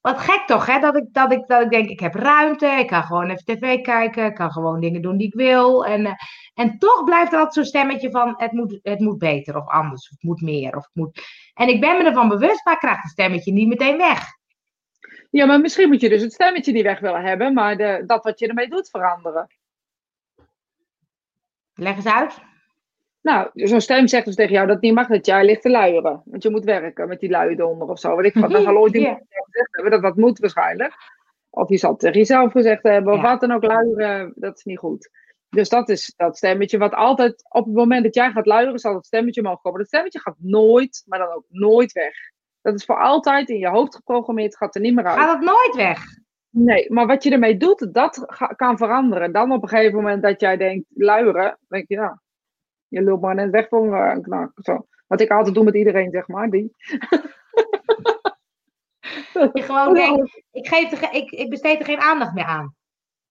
Wat 0.00 0.18
gek 0.18 0.42
toch, 0.46 0.66
hè? 0.66 0.78
Dat 0.80 0.96
ik, 0.96 1.04
dat, 1.12 1.32
ik, 1.32 1.46
dat 1.46 1.62
ik 1.62 1.70
denk, 1.70 1.88
ik 1.88 2.00
heb 2.00 2.14
ruimte, 2.14 2.66
ik 2.66 2.86
kan 2.86 3.02
gewoon 3.02 3.30
even 3.30 3.44
tv 3.44 3.80
kijken, 3.80 4.24
ik 4.24 4.34
kan 4.34 4.50
gewoon 4.52 4.80
dingen 4.80 5.02
doen 5.02 5.16
die 5.16 5.26
ik 5.26 5.34
wil. 5.34 5.84
En, 5.86 6.06
eh, 6.06 6.12
en 6.54 6.78
toch 6.78 7.04
blijft 7.04 7.32
altijd 7.32 7.54
zo'n 7.54 7.64
stemmetje 7.64 8.10
van, 8.10 8.34
het 8.36 8.52
moet, 8.52 8.78
het 8.82 9.00
moet 9.00 9.18
beter 9.18 9.56
of 9.56 9.68
anders, 9.68 10.02
of 10.02 10.10
het 10.10 10.22
moet 10.22 10.40
meer. 10.40 10.76
Of 10.76 10.84
het 10.84 10.94
moet... 10.94 11.22
En 11.54 11.68
ik 11.68 11.80
ben 11.80 11.98
me 11.98 12.04
ervan 12.04 12.28
bewust, 12.28 12.64
maar 12.64 12.74
ik 12.74 12.80
krijg 12.80 13.02
het 13.02 13.10
stemmetje 13.10 13.52
niet 13.52 13.68
meteen 13.68 13.96
weg. 13.96 14.38
Ja, 15.30 15.46
maar 15.46 15.60
misschien 15.60 15.88
moet 15.88 16.00
je 16.00 16.08
dus 16.08 16.22
het 16.22 16.32
stemmetje 16.32 16.72
niet 16.72 16.82
weg 16.82 17.00
willen 17.00 17.22
hebben, 17.22 17.54
maar 17.54 17.76
de, 17.76 18.02
dat 18.06 18.24
wat 18.24 18.38
je 18.38 18.48
ermee 18.48 18.68
doet 18.68 18.90
veranderen. 18.90 19.46
Leg 21.74 21.96
eens 21.96 22.06
uit. 22.06 22.38
Nou, 23.20 23.50
zo'n 23.54 23.80
stem 23.80 24.08
zegt 24.08 24.24
dus 24.24 24.34
tegen 24.34 24.52
jou 24.52 24.66
dat 24.66 24.74
het 24.74 24.84
niet 24.84 24.94
mag 24.94 25.06
dat 25.06 25.26
jij 25.26 25.44
ligt 25.44 25.62
te 25.62 25.70
luieren. 25.70 26.22
Want 26.24 26.42
je 26.42 26.50
moet 26.50 26.64
werken 26.64 27.08
met 27.08 27.20
die 27.20 27.30
luie 27.30 27.56
donder 27.56 27.88
of 27.88 27.98
zo. 27.98 28.16
Weet 28.16 28.34
ik 28.34 28.42
wat. 28.42 28.50
Dan 28.52 28.62
zal 28.62 28.76
ooit 28.76 28.94
iemand 28.94 29.18
gezegd 29.28 29.68
hebben 29.70 29.90
dat 29.92 30.02
dat 30.02 30.16
moet 30.16 30.38
waarschijnlijk. 30.38 30.94
Of 31.50 31.68
je 31.68 31.76
zal 31.76 31.96
tegen 31.96 32.18
jezelf 32.18 32.52
gezegd 32.52 32.82
hebben. 32.82 33.12
Of 33.12 33.20
Ja. 33.20 33.30
wat 33.30 33.40
dan 33.40 33.52
ook, 33.52 33.64
luieren, 33.64 34.32
dat 34.36 34.56
is 34.56 34.64
niet 34.64 34.78
goed. 34.78 35.10
Dus 35.48 35.68
dat 35.68 35.88
is 35.88 36.12
dat 36.16 36.36
stemmetje 36.36 36.78
wat 36.78 36.94
altijd, 36.94 37.44
op 37.48 37.64
het 37.64 37.74
moment 37.74 38.02
dat 38.04 38.14
jij 38.14 38.30
gaat 38.30 38.46
luieren, 38.46 38.78
zal 38.78 38.94
het 38.94 39.06
stemmetje 39.06 39.40
omhoog 39.40 39.60
komen. 39.60 39.78
Dat 39.78 39.88
stemmetje 39.88 40.20
gaat 40.20 40.36
nooit, 40.38 41.02
maar 41.06 41.18
dan 41.18 41.32
ook 41.32 41.44
nooit 41.48 41.92
weg. 41.92 42.14
Dat 42.62 42.74
is 42.74 42.84
voor 42.84 43.00
altijd 43.00 43.48
in 43.48 43.58
je 43.58 43.68
hoofd 43.68 43.94
geprogrammeerd, 43.94 44.56
gaat 44.56 44.74
er 44.74 44.80
niet 44.80 44.94
meer 44.94 45.04
uit. 45.04 45.18
Gaat 45.18 45.32
het 45.36 45.44
nooit 45.44 45.74
weg? 45.76 46.02
Nee, 46.50 46.92
maar 46.92 47.06
wat 47.06 47.22
je 47.22 47.30
ermee 47.30 47.56
doet, 47.56 47.94
dat 47.94 48.24
kan 48.56 48.76
veranderen. 48.76 49.32
Dan 49.32 49.52
op 49.52 49.62
een 49.62 49.68
gegeven 49.68 49.94
moment 49.94 50.22
dat 50.22 50.40
jij 50.40 50.56
denkt, 50.56 50.86
luieren, 50.94 51.58
denk 51.68 51.88
je, 51.88 51.94
ja, 51.94 52.20
je 52.88 53.02
lult 53.02 53.20
maar 53.20 53.34
net 53.34 53.50
weg 53.50 53.68
van 53.68 53.94
eh, 53.94 54.10
een 54.14 54.22
knak. 54.22 54.52
Zo. 54.54 54.86
Wat 55.06 55.20
ik 55.20 55.30
altijd 55.30 55.54
doe 55.54 55.64
met 55.64 55.74
iedereen, 55.74 56.10
zeg 56.10 56.28
maar. 56.28 56.50
Die. 56.50 56.72
Je 59.52 59.62
gewoon 59.62 59.94
denkt, 60.04 60.42
ik, 60.52 60.68
geef 60.68 60.92
er, 60.92 61.14
ik, 61.14 61.30
ik 61.30 61.50
besteed 61.50 61.78
er 61.78 61.84
geen 61.84 62.00
aandacht 62.00 62.34
meer 62.34 62.44
aan. 62.44 62.74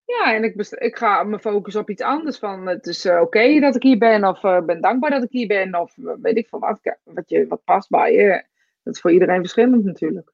Ja, 0.06 0.34
en 0.34 0.44
ik, 0.44 0.56
best- 0.56 0.82
ik 0.82 0.98
ga 0.98 1.24
me 1.24 1.40
focussen 1.40 1.82
op 1.82 1.90
iets 1.90 2.02
anders. 2.02 2.38
Van, 2.40 2.68
het 2.68 2.88
is 2.88 3.06
eh, 3.06 3.22
oké 3.22 3.60
dat 3.60 3.76
ik 3.76 3.84
hier 3.84 3.98
ben, 3.98 4.24
of 4.26 4.44
ik 4.44 4.66
ben 4.66 4.82
dankbaar 4.82 5.10
dat 5.10 5.24
ik 5.24 5.32
hier 5.32 5.48
ben, 5.48 5.76
of 5.76 5.94
weet 6.22 6.38
ik 6.38 6.48
veel 6.48 6.60
wat, 6.60 6.80
wat, 7.04 7.30
je, 7.30 7.48
wat 7.48 7.64
past 7.64 7.90
bij 7.90 8.14
je. 8.14 8.44
Dat 8.84 8.96
is 8.96 9.02
voor 9.02 9.12
iedereen 9.12 9.40
verschillend 9.40 9.84
natuurlijk. 9.84 10.32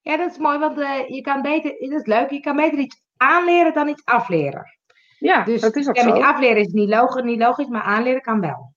Ja, 0.00 0.16
dat 0.16 0.30
is 0.30 0.38
mooi, 0.38 0.58
want 0.58 0.78
eh, 0.78 1.08
je 1.08 1.20
kan 1.20 1.42
beter, 1.42 1.76
dat 1.78 2.00
is 2.00 2.06
leuk, 2.06 2.30
je 2.30 2.40
kan 2.40 2.56
beter 2.56 2.78
iets 2.78 3.02
aanleren 3.16 3.74
dan 3.74 3.88
iets 3.88 4.04
afleren. 4.04 4.64
Ja, 5.18 5.44
Dus 5.44 5.60
dat 5.60 5.76
is 5.76 5.88
ook 5.88 5.96
ja, 5.96 6.02
zo. 6.02 6.10
afleren 6.10 6.56
is 6.56 6.72
niet 6.72 6.88
logisch, 6.88 7.22
niet 7.22 7.38
logisch, 7.38 7.68
maar 7.68 7.82
aanleren 7.82 8.20
kan 8.20 8.40
wel. 8.40 8.72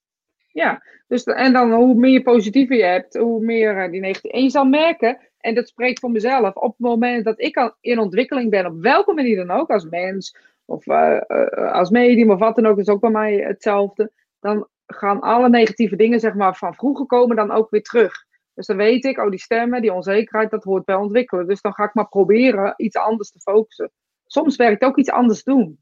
Ja, 0.52 0.84
dus, 1.08 1.24
en 1.24 1.54
dan 1.54 1.72
hoe 1.72 1.96
meer 1.96 2.22
positiever 2.22 2.76
je 2.76 2.84
hebt, 2.84 3.18
hoe 3.18 3.44
meer 3.44 3.84
eh, 3.84 3.92
die 3.92 4.02
negatieve. 4.02 4.36
En 4.38 4.44
je 4.44 4.50
zal 4.50 4.66
merken, 4.66 5.18
en 5.38 5.56
dat 5.56 5.68
spreekt 5.68 6.00
voor 6.00 6.12
mezelf, 6.12 6.56
op 6.56 6.72
het 6.72 6.80
moment 6.80 7.26
dat 7.26 7.42
ik 7.42 7.58
al 7.58 7.76
in 7.82 8.00
ontwikkeling 8.00 8.50
ben, 8.50 8.66
op 8.66 8.82
welke 8.82 9.14
manier 9.14 9.36
dan 9.36 9.52
ook, 9.52 9.70
als 9.70 9.86
mens 9.90 10.38
of 10.66 10.88
eh, 10.88 11.72
als 11.72 11.90
medium 11.90 12.32
of 12.32 12.40
wat 12.40 12.56
dan 12.56 12.66
ook, 12.66 12.78
is 12.80 12.90
ook 12.90 13.02
bij 13.02 13.10
mij 13.10 13.36
hetzelfde. 13.36 14.12
Dan 14.40 14.68
gaan 14.86 15.22
alle 15.22 15.50
negatieve 15.50 15.96
dingen, 15.96 16.20
zeg 16.20 16.34
maar, 16.34 16.56
van 16.56 16.74
vroeger 16.74 17.06
komen 17.06 17.36
dan 17.36 17.52
ook 17.52 17.70
weer 17.70 17.84
terug. 17.84 18.26
Dus 18.58 18.66
dan 18.68 18.78
weet 18.78 19.06
ik, 19.06 19.18
oh, 19.18 19.30
die 19.30 19.40
stemmen, 19.40 19.82
die 19.82 19.94
onzekerheid, 19.94 20.52
dat 20.52 20.64
hoort 20.64 20.86
bij 20.86 20.96
ontwikkelen. 20.96 21.48
Dus 21.48 21.62
dan 21.62 21.74
ga 21.74 21.84
ik 21.84 21.94
maar 21.94 22.08
proberen 22.08 22.74
iets 22.78 22.96
anders 22.96 23.32
te 23.32 23.40
focussen. 23.40 23.92
Soms 24.26 24.56
werkt 24.56 24.84
ook 24.84 24.98
iets 24.98 25.10
anders 25.10 25.44
doen. 25.44 25.80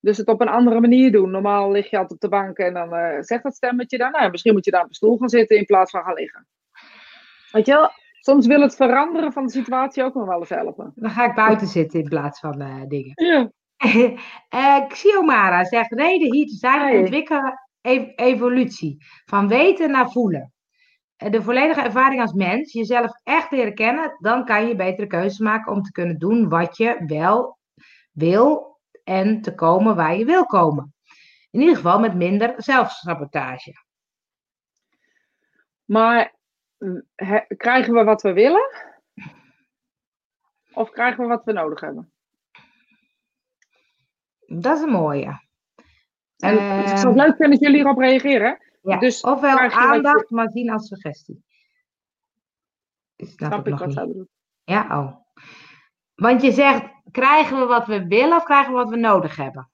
Dus 0.00 0.16
het 0.16 0.28
op 0.28 0.40
een 0.40 0.48
andere 0.48 0.80
manier 0.80 1.12
doen. 1.12 1.30
Normaal 1.30 1.70
lig 1.70 1.90
je 1.90 1.96
altijd 1.96 2.12
op 2.12 2.30
de 2.30 2.36
bank 2.36 2.58
en 2.58 2.74
dan 2.74 2.94
eh, 2.94 3.20
zegt 3.20 3.42
dat 3.42 3.54
stemmetje 3.54 3.98
dan, 3.98 4.10
nou, 4.10 4.30
misschien 4.30 4.52
moet 4.52 4.64
je 4.64 4.70
daar 4.70 4.82
op 4.82 4.88
een 4.88 4.94
stoel 4.94 5.16
gaan 5.18 5.28
zitten 5.28 5.56
in 5.56 5.64
plaats 5.64 5.90
van 5.90 6.02
gaan 6.02 6.14
liggen. 6.14 6.46
Weet 7.50 7.66
je 7.66 7.72
wel, 7.72 7.90
soms 8.20 8.46
wil 8.46 8.60
het 8.60 8.76
veranderen 8.76 9.32
van 9.32 9.46
de 9.46 9.52
situatie 9.52 10.04
ook 10.04 10.14
nog 10.14 10.26
wel 10.26 10.38
eens 10.38 10.48
helpen. 10.48 10.92
Dan 10.94 11.10
ga 11.10 11.24
ik 11.28 11.34
buiten 11.34 11.66
zitten 11.66 12.00
in 12.00 12.08
plaats 12.08 12.40
van 12.40 12.60
eh, 12.60 12.82
dingen. 12.88 13.12
Ja. 13.14 13.50
Eh 14.48 14.86
Xiomara 14.88 15.64
zegt, 15.64 15.92
reden 15.92 16.32
hier 16.32 16.46
te 16.46 16.54
zijn 16.54 16.80
Hey. 16.80 16.98
ontwikkelen 16.98 17.58
ev- 17.80 18.12
evolutie. 18.16 18.96
Van 19.24 19.48
weten 19.48 19.90
naar 19.90 20.10
voelen. 20.10 20.51
Eh, 21.22 21.30
De 21.30 21.42
volledige 21.42 21.80
ervaring 21.80 22.20
als 22.20 22.32
mens, 22.32 22.72
jezelf 22.72 23.20
echt 23.22 23.50
leren 23.50 23.74
kennen, 23.74 24.16
dan 24.18 24.44
kan 24.44 24.66
je 24.66 24.76
betere 24.76 25.06
keuzes 25.06 25.38
maken 25.38 25.72
om 25.72 25.82
te 25.82 25.92
kunnen 25.92 26.18
doen 26.18 26.48
wat 26.48 26.76
je 26.76 27.04
wel 27.06 27.58
wil 28.12 28.80
en 29.04 29.42
te 29.42 29.54
komen 29.54 29.96
waar 29.96 30.16
je 30.16 30.24
wil 30.24 30.46
komen. 30.46 30.94
In 31.50 31.60
ieder 31.60 31.76
geval 31.76 31.98
met 32.00 32.14
minder 32.14 32.54
zelfsabotage. 32.56 33.72
Maar 35.84 36.34
mm, 36.78 37.02
he- 37.14 37.46
krijgen 37.56 37.94
we 37.94 38.04
wat 38.04 38.22
we 38.22 38.32
willen? 38.32 38.70
Of 40.72 40.90
krijgen 40.90 41.22
we 41.22 41.28
wat 41.28 41.44
we 41.44 41.52
nodig 41.52 41.80
hebben? 41.80 42.12
Dat 44.46 44.76
is 44.76 44.82
een 44.82 44.90
mooie. 44.90 45.40
En 46.38 46.58
Ehm, 46.58 46.80
ik 46.80 46.86
zou 46.96 47.06
het 47.06 47.16
leuk 47.16 47.36
vinden 47.36 47.50
als 47.50 47.58
jullie 47.58 47.76
hierop 47.76 47.98
reageren. 47.98 48.71
Ja, 48.82 48.98
Dus 48.98 49.20
ofwel 49.20 49.62
je 49.62 49.70
aandacht, 49.72 50.30
maar 50.30 50.50
zien 50.50 50.70
als 50.70 50.86
suggestie. 50.86 51.44
Snap, 53.16 53.52
Snap 53.52 53.66
ik 53.66 53.72
ik 53.72 53.78
wat 53.94 54.06
niet. 54.06 54.26
Ja, 54.64 55.00
oh. 55.00 55.16
Want 56.14 56.42
je 56.42 56.52
zegt, 56.52 56.84
krijgen 57.10 57.58
we 57.58 57.64
wat 57.64 57.86
we 57.86 58.06
willen 58.06 58.36
of 58.36 58.44
krijgen 58.44 58.72
we 58.72 58.78
wat 58.78 58.88
we 58.88 58.96
nodig 58.96 59.36
hebben? 59.36 59.70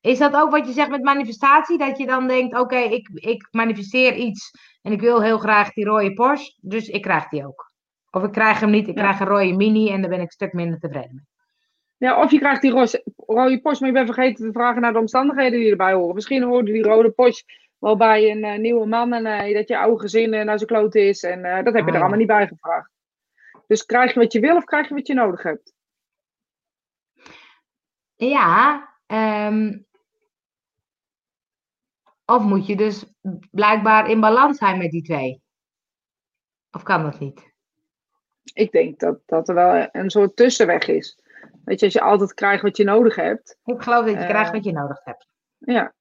Is 0.00 0.18
dat 0.18 0.34
ook 0.34 0.50
wat 0.50 0.66
je 0.66 0.72
zegt 0.72 0.90
met 0.90 1.02
manifestatie? 1.02 1.78
Dat 1.78 1.98
je 1.98 2.06
dan 2.06 2.26
denkt, 2.26 2.58
oké, 2.58 2.76
ik, 2.76 3.08
ik 3.14 3.48
manifesteer 3.50 4.14
iets 4.14 4.50
en 4.82 4.92
ik 4.92 5.00
wil 5.00 5.22
heel 5.22 5.38
graag 5.38 5.72
die 5.72 5.84
rode 5.84 6.12
Porsche, 6.12 6.54
dus 6.60 6.88
ik 6.88 7.02
krijg 7.02 7.28
die 7.28 7.46
ook. 7.46 7.72
Of 8.10 8.22
ik 8.22 8.32
krijg 8.32 8.60
hem 8.60 8.70
niet, 8.70 8.88
ik 8.88 8.96
Ja. 8.96 9.02
krijg 9.02 9.20
een 9.20 9.26
rode 9.26 9.52
Mini 9.56 9.90
en 9.90 10.00
daar 10.00 10.10
ben 10.10 10.18
ik 10.18 10.24
een 10.24 10.30
stuk 10.30 10.52
minder 10.52 10.78
tevreden 10.78 11.14
mee. 11.14 11.26
Ja, 11.96 12.22
of 12.22 12.30
je 12.30 12.38
krijgt 12.38 12.62
die 12.62 12.70
roze, 12.70 13.04
rode 13.26 13.60
Porsche, 13.60 13.84
maar 13.84 13.92
je 13.92 14.04
bent 14.04 14.14
vergeten 14.14 14.44
te 14.46 14.52
vragen 14.52 14.80
naar 14.82 14.92
de 14.92 14.98
omstandigheden 14.98 15.58
die 15.58 15.70
erbij 15.70 15.92
horen. 15.92 16.14
Misschien 16.14 16.42
hoorde 16.42 16.72
die 16.72 16.82
rode 16.82 17.10
Porsche 17.10 17.44
wel 17.78 17.96
bij 17.96 18.30
een 18.30 18.44
eh, 18.44 18.58
nieuwe 18.58 18.86
man 18.86 19.12
en 19.12 19.26
eh, 19.26 19.54
dat 19.54 19.68
je 19.68 19.78
oude 19.78 20.00
gezin 20.00 20.34
eh, 20.34 20.44
naar 20.44 20.58
zijn 20.58 20.70
kloot 20.70 20.94
is. 20.94 21.22
En 21.22 21.42
dat 21.64 21.74
heb 21.74 21.74
je 21.74 21.80
Ah, 21.80 21.86
er 21.86 21.92
ja. 21.92 21.98
allemaal 22.00 22.18
niet 22.18 22.26
bij 22.26 22.46
gevraagd. 22.46 22.90
Dus 23.66 23.86
krijg 23.86 24.14
je 24.14 24.20
wat 24.20 24.32
je 24.32 24.40
wil 24.40 24.56
of 24.56 24.64
krijg 24.64 24.88
je 24.88 24.94
wat 24.94 25.06
je 25.06 25.14
nodig 25.14 25.42
hebt? 25.42 25.74
Ja, 28.14 28.88
ehm, 29.06 29.78
of 32.24 32.42
moet 32.42 32.66
je 32.66 32.76
dus 32.76 33.04
blijkbaar 33.50 34.10
in 34.10 34.20
balans 34.20 34.58
zijn 34.58 34.78
met 34.78 34.90
die 34.90 35.02
twee? 35.02 35.42
Of 36.70 36.82
kan 36.82 37.02
dat 37.02 37.18
niet? 37.18 37.52
Ik 38.54 38.72
denk 38.72 38.98
dat, 38.98 39.20
dat 39.26 39.48
er 39.48 39.54
wel 39.54 39.88
een 39.92 40.10
soort 40.10 40.36
tussenweg 40.36 40.88
is. 40.88 41.21
Weet 41.64 41.78
je, 41.80 41.84
als 41.84 41.94
je 41.94 42.00
altijd 42.00 42.34
krijgt 42.34 42.62
wat 42.62 42.76
je 42.76 42.84
nodig 42.84 43.14
hebt. 43.16 43.58
Ik 43.64 43.82
geloof 43.82 44.04
dat 44.04 44.14
je 44.14 44.20
Eh, 44.20 44.28
krijgt 44.28 44.52
wat 44.52 44.64
je 44.64 44.72
nodig 44.72 45.00
hebt. 45.04 45.26
Ja, 45.58 45.94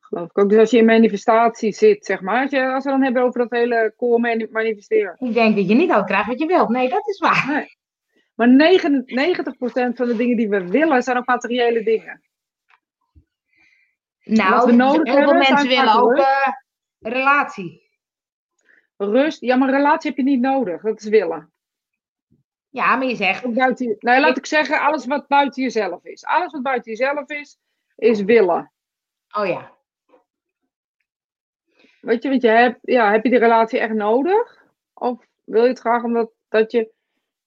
geloof 0.00 0.30
ik 0.30 0.38
ook. 0.38 0.48
Dus 0.48 0.58
als 0.58 0.70
je 0.70 0.76
in 0.78 0.84
manifestatie 0.84 1.72
zit, 1.72 2.04
zeg 2.04 2.20
maar. 2.20 2.42
Als, 2.42 2.50
je, 2.50 2.72
als 2.72 2.84
we 2.84 2.90
dan 2.90 3.02
hebben 3.02 3.22
over 3.22 3.40
dat 3.40 3.50
hele 3.50 3.94
mani- 3.96 4.48
manifesteren. 4.50 5.16
Ik 5.18 5.34
denk 5.34 5.56
dat 5.56 5.68
je 5.68 5.74
niet 5.74 5.88
altijd 5.90 6.08
krijgt 6.08 6.26
wat 6.28 6.38
je 6.38 6.46
wilt. 6.46 6.68
Nee, 6.68 6.88
dat 6.88 7.08
is 7.08 7.18
waar. 7.18 7.76
Maar 8.34 8.48
99% 8.48 9.96
van 9.96 10.06
de 10.06 10.16
dingen 10.16 10.36
die 10.36 10.48
we 10.48 10.66
willen 10.68 11.02
zijn 11.02 11.16
ook 11.16 11.26
materiële 11.26 11.82
dingen. 11.82 12.22
Nou, 14.22 14.54
Wat 14.54 14.64
we 14.64 14.72
nodig 14.72 15.14
heel 15.14 15.22
veel 15.22 15.32
mensen 15.34 15.68
willen 15.68 15.94
ook 15.94 16.16
eh, 16.16 16.48
relatie. 16.98 17.88
Rust, 18.96 19.40
ja, 19.40 19.56
maar 19.56 19.70
relatie 19.70 20.08
heb 20.10 20.18
je 20.18 20.24
niet 20.24 20.40
nodig. 20.40 20.82
Dat 20.82 21.00
is 21.00 21.08
willen. 21.08 21.49
Ja, 22.70 22.96
maar 22.96 23.06
je 23.06 23.16
zegt, 23.16 23.54
Buiten, 23.54 23.96
nee, 23.98 24.20
laat 24.20 24.36
ik 24.36 24.46
zeggen, 24.46 24.80
alles 24.80 25.06
wat 25.06 25.28
buiten 25.28 25.62
jezelf 25.62 26.04
is. 26.04 26.24
Alles 26.24 26.52
wat 26.52 26.62
buiten 26.62 26.90
jezelf 26.90 27.28
is, 27.28 27.58
is 27.96 28.22
willen. 28.22 28.72
oh 29.30 29.46
ja, 29.46 29.78
Weet 32.00 32.22
je, 32.22 32.28
want 32.28 32.42
je 32.42 32.48
hebt, 32.48 32.78
ja, 32.82 33.10
heb 33.10 33.24
je 33.24 33.30
die 33.30 33.38
relatie 33.38 33.78
echt 33.78 33.92
nodig? 33.92 34.64
Of 34.94 35.26
wil 35.44 35.62
je 35.62 35.68
het 35.68 35.78
graag 35.78 36.02
omdat 36.02 36.30
dat 36.48 36.72
je 36.72 36.92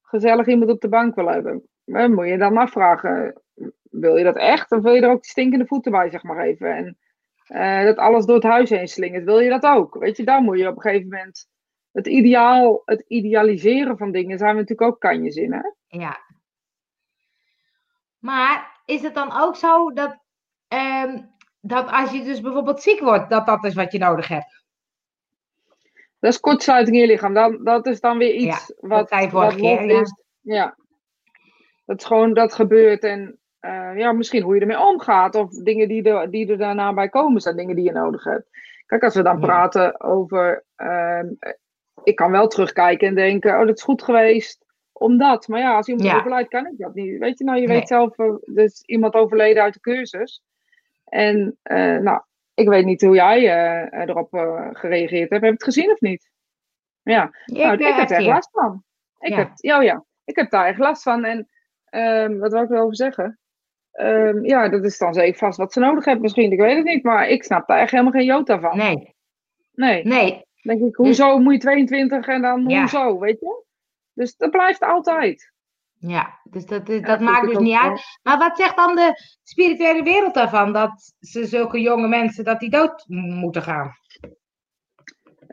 gezellig 0.02 0.48
iemand 0.48 0.72
op 0.72 0.82
de 0.82 0.90
bank 0.90 1.16
wil 1.16 1.28
hebben? 1.28 1.68
Dan 1.86 2.14
moet 2.14 2.28
je 2.28 2.38
dan 2.38 2.58
afvragen, 2.58 3.42
wil 3.84 4.18
je 4.18 4.24
dat 4.24 4.38
echt? 4.38 4.72
Of 4.72 4.82
wil 4.82 4.94
je 4.94 5.02
er 5.02 5.12
ook 5.12 5.22
die 5.22 5.32
stinkende 5.32 5.66
voeten 5.66 5.92
bij, 5.92 6.10
zeg 6.10 6.24
maar 6.24 6.46
even? 6.46 6.76
En 6.76 6.98
eh, 7.48 7.86
dat 7.86 7.98
alles 7.98 8.26
door 8.26 8.36
het 8.36 8.44
huis 8.44 8.70
heen 8.70 8.88
slingert, 8.88 9.24
wil 9.24 9.40
je 9.40 9.50
dat 9.50 9.64
ook? 9.64 9.96
Weet 9.96 10.18
je, 10.18 10.24
daar 10.24 10.42
moet 10.42 10.60
je 10.60 10.68
op 10.68 10.76
een 10.76 10.82
gegeven 10.82 11.10
moment... 11.10 11.52
Het 11.94 12.08
ideaal, 12.08 12.82
het 12.86 13.04
idealiseren 13.08 13.98
van 13.98 14.12
dingen 14.12 14.38
zijn 14.38 14.56
we 14.56 14.60
natuurlijk 14.62 14.92
ook 14.92 15.00
kanjes 15.00 15.36
in, 15.36 15.54
hè? 15.54 15.62
ja. 15.88 16.18
Maar 18.20 18.82
is 18.86 19.02
het 19.02 19.14
dan 19.14 19.32
ook 19.42 19.56
zo 19.56 19.92
dat, 19.94 20.18
ehm, 20.68 21.22
dat 21.62 21.92
als 21.92 22.12
je 22.12 22.24
dus 22.24 22.42
bijvoorbeeld 22.42 22.82
ziek 22.82 23.00
wordt, 23.00 23.30
dat 23.30 23.46
dat 23.46 23.64
is 23.64 23.74
wat 23.74 23.92
je 23.92 23.98
nodig 23.98 24.28
hebt? 24.28 24.64
Dat 26.20 26.32
is 26.32 26.40
kortsluiting 26.40 26.96
in 26.96 27.02
je 27.02 27.08
lichaam. 27.08 27.34
Dan, 27.34 27.64
dat 27.64 27.86
is 27.86 28.00
dan 28.00 28.18
weer 28.18 28.34
iets 28.34 28.74
wat, 28.80 29.10
je 29.10 29.30
vorige 29.30 29.36
wat 29.36 29.56
keer, 29.56 29.82
los 29.82 29.92
ja. 29.92 30.02
is. 30.02 30.14
Ja. 30.42 30.78
Dat 31.86 32.00
is 32.00 32.06
gewoon, 32.06 32.34
dat 32.34 32.54
gebeurt. 32.54 33.04
En 33.04 33.40
eh, 33.60 33.98
ja, 33.98 34.12
misschien 34.12 34.44
hoe 34.44 34.56
je 34.56 34.62
ermee 34.62 34.80
omgaat. 34.80 35.36
Of 35.36 35.50
dingen 35.50 35.88
die 35.88 36.04
er, 36.04 36.32
die 36.32 36.48
er 36.52 36.58
daarna 36.58 36.94
bij 36.94 37.10
komen, 37.10 37.42
zijn 37.42 37.56
dingen 37.56 37.76
die 37.76 37.86
je 37.86 37.92
nodig 37.92 38.24
hebt. 38.24 38.50
Kijk, 38.86 39.04
als 39.04 39.16
we 39.16 39.24
dan 39.24 39.40
Ja. 39.40 39.46
praten 39.46 40.02
over... 40.02 40.64
ehm, 40.76 41.28
ik 42.04 42.16
kan 42.16 42.32
wel 42.32 42.48
terugkijken 42.48 43.08
en 43.08 43.16
denken, 43.16 43.60
oh, 43.60 43.66
dat 43.68 43.78
is 43.78 43.84
goed 43.84 44.04
geweest. 44.04 44.62
omdat. 44.96 45.48
Maar 45.48 45.60
ja, 45.60 45.76
als 45.76 45.88
iemand 45.88 46.08
Ja. 46.08 46.18
overlijdt, 46.18 46.50
kan 46.50 46.66
ik 46.66 46.78
dat 46.78 46.94
niet. 46.94 47.20
Weet 47.20 47.38
je, 47.38 47.44
nou, 47.44 47.60
je 47.60 47.68
Nee. 47.68 47.78
weet 47.78 47.88
zelf, 47.88 48.18
eh, 48.18 48.26
er 48.56 48.64
is 48.64 48.82
iemand 48.86 49.14
overleden 49.14 49.64
uit 49.64 49.74
de 49.74 49.80
cursus. 49.80 50.42
En 51.06 51.58
eh, 51.64 51.98
nou, 51.98 52.22
ik 52.54 52.68
weet 52.68 52.86
niet 52.86 53.02
hoe 53.02 53.16
jij 53.16 53.38
eh, 53.92 54.00
erop 54.10 54.28
gereageerd 54.72 55.30
hebt. 55.30 55.32
Heb 55.32 55.44
je 55.44 55.50
het 55.50 55.64
gezien 55.64 55.92
of 55.92 56.00
niet? 56.02 56.30
Ja, 57.02 57.32
nou, 57.46 57.74
ik, 57.74 57.80
eh, 57.80 57.98
heb 57.98 58.10
er 58.10 58.16
echt 58.16 58.26
last 58.26 58.50
van. 58.52 58.84
Ik 59.20 59.30
Ja. 59.30 59.36
heb, 59.38 59.50
ja, 59.56 59.82
ja, 59.82 60.04
ik 60.26 60.36
heb 60.36 60.50
daar 60.52 60.66
echt 60.66 60.80
last 60.80 61.04
van. 61.04 61.24
En 61.26 61.48
ehm, 61.86 62.38
wat 62.38 62.52
wil 62.52 62.64
ik 62.64 62.70
erover 62.70 62.96
zeggen? 62.96 63.40
Ehm, 63.92 64.46
ja, 64.46 64.70
dat 64.70 64.84
is 64.84 64.98
dan 64.98 65.14
zeker 65.14 65.38
vast 65.38 65.58
wat 65.58 65.74
ze 65.74 65.80
nodig 65.80 66.06
hebben 66.06 66.22
misschien. 66.24 66.52
Ik 66.52 66.60
weet 66.60 66.76
het 66.76 66.86
niet, 66.86 67.04
maar 67.04 67.28
ik 67.30 67.44
snap 67.44 67.68
daar 67.68 67.80
echt 67.80 67.92
helemaal 67.92 68.12
geen 68.12 68.26
jota 68.26 68.60
van. 68.60 68.78
Nee, 68.78 69.16
Nee. 69.74 70.04
nee, 70.06 70.46
denk 70.64 70.82
ik, 70.82 70.96
hoezo 70.96 71.38
moet 71.40 71.54
je 71.54 71.60
22 71.60 72.28
en 72.28 72.42
dan 72.42 72.68
Ja. 72.68 72.80
hoezo, 72.80 73.20
weet 73.20 73.40
je? 73.40 73.64
Dus 74.14 74.36
dat 74.36 74.52
blijft 74.52 74.82
altijd. 74.82 75.52
ja. 75.98 76.40
Dus 76.50 76.66
dat, 76.66 76.88
Ja, 76.88 77.00
dat 77.00 77.18
vind 77.18 77.30
maakt 77.30 77.48
dus 77.48 77.58
niet 77.58 77.80
wel. 77.80 77.90
uit. 77.90 78.02
Maar 78.24 78.38
wat 78.38 78.58
zegt 78.58 78.76
dan 78.76 78.96
de 78.96 79.14
spirituele 79.44 80.04
wereld 80.04 80.34
daarvan? 80.34 80.74
Dat 80.74 81.14
ze 81.20 81.46
zulke 81.46 81.80
jonge 81.82 82.08
mensen, 82.08 82.44
dat 82.44 82.60
die 82.60 82.70
dood 82.70 83.04
moeten 83.08 83.62
gaan? 83.62 83.92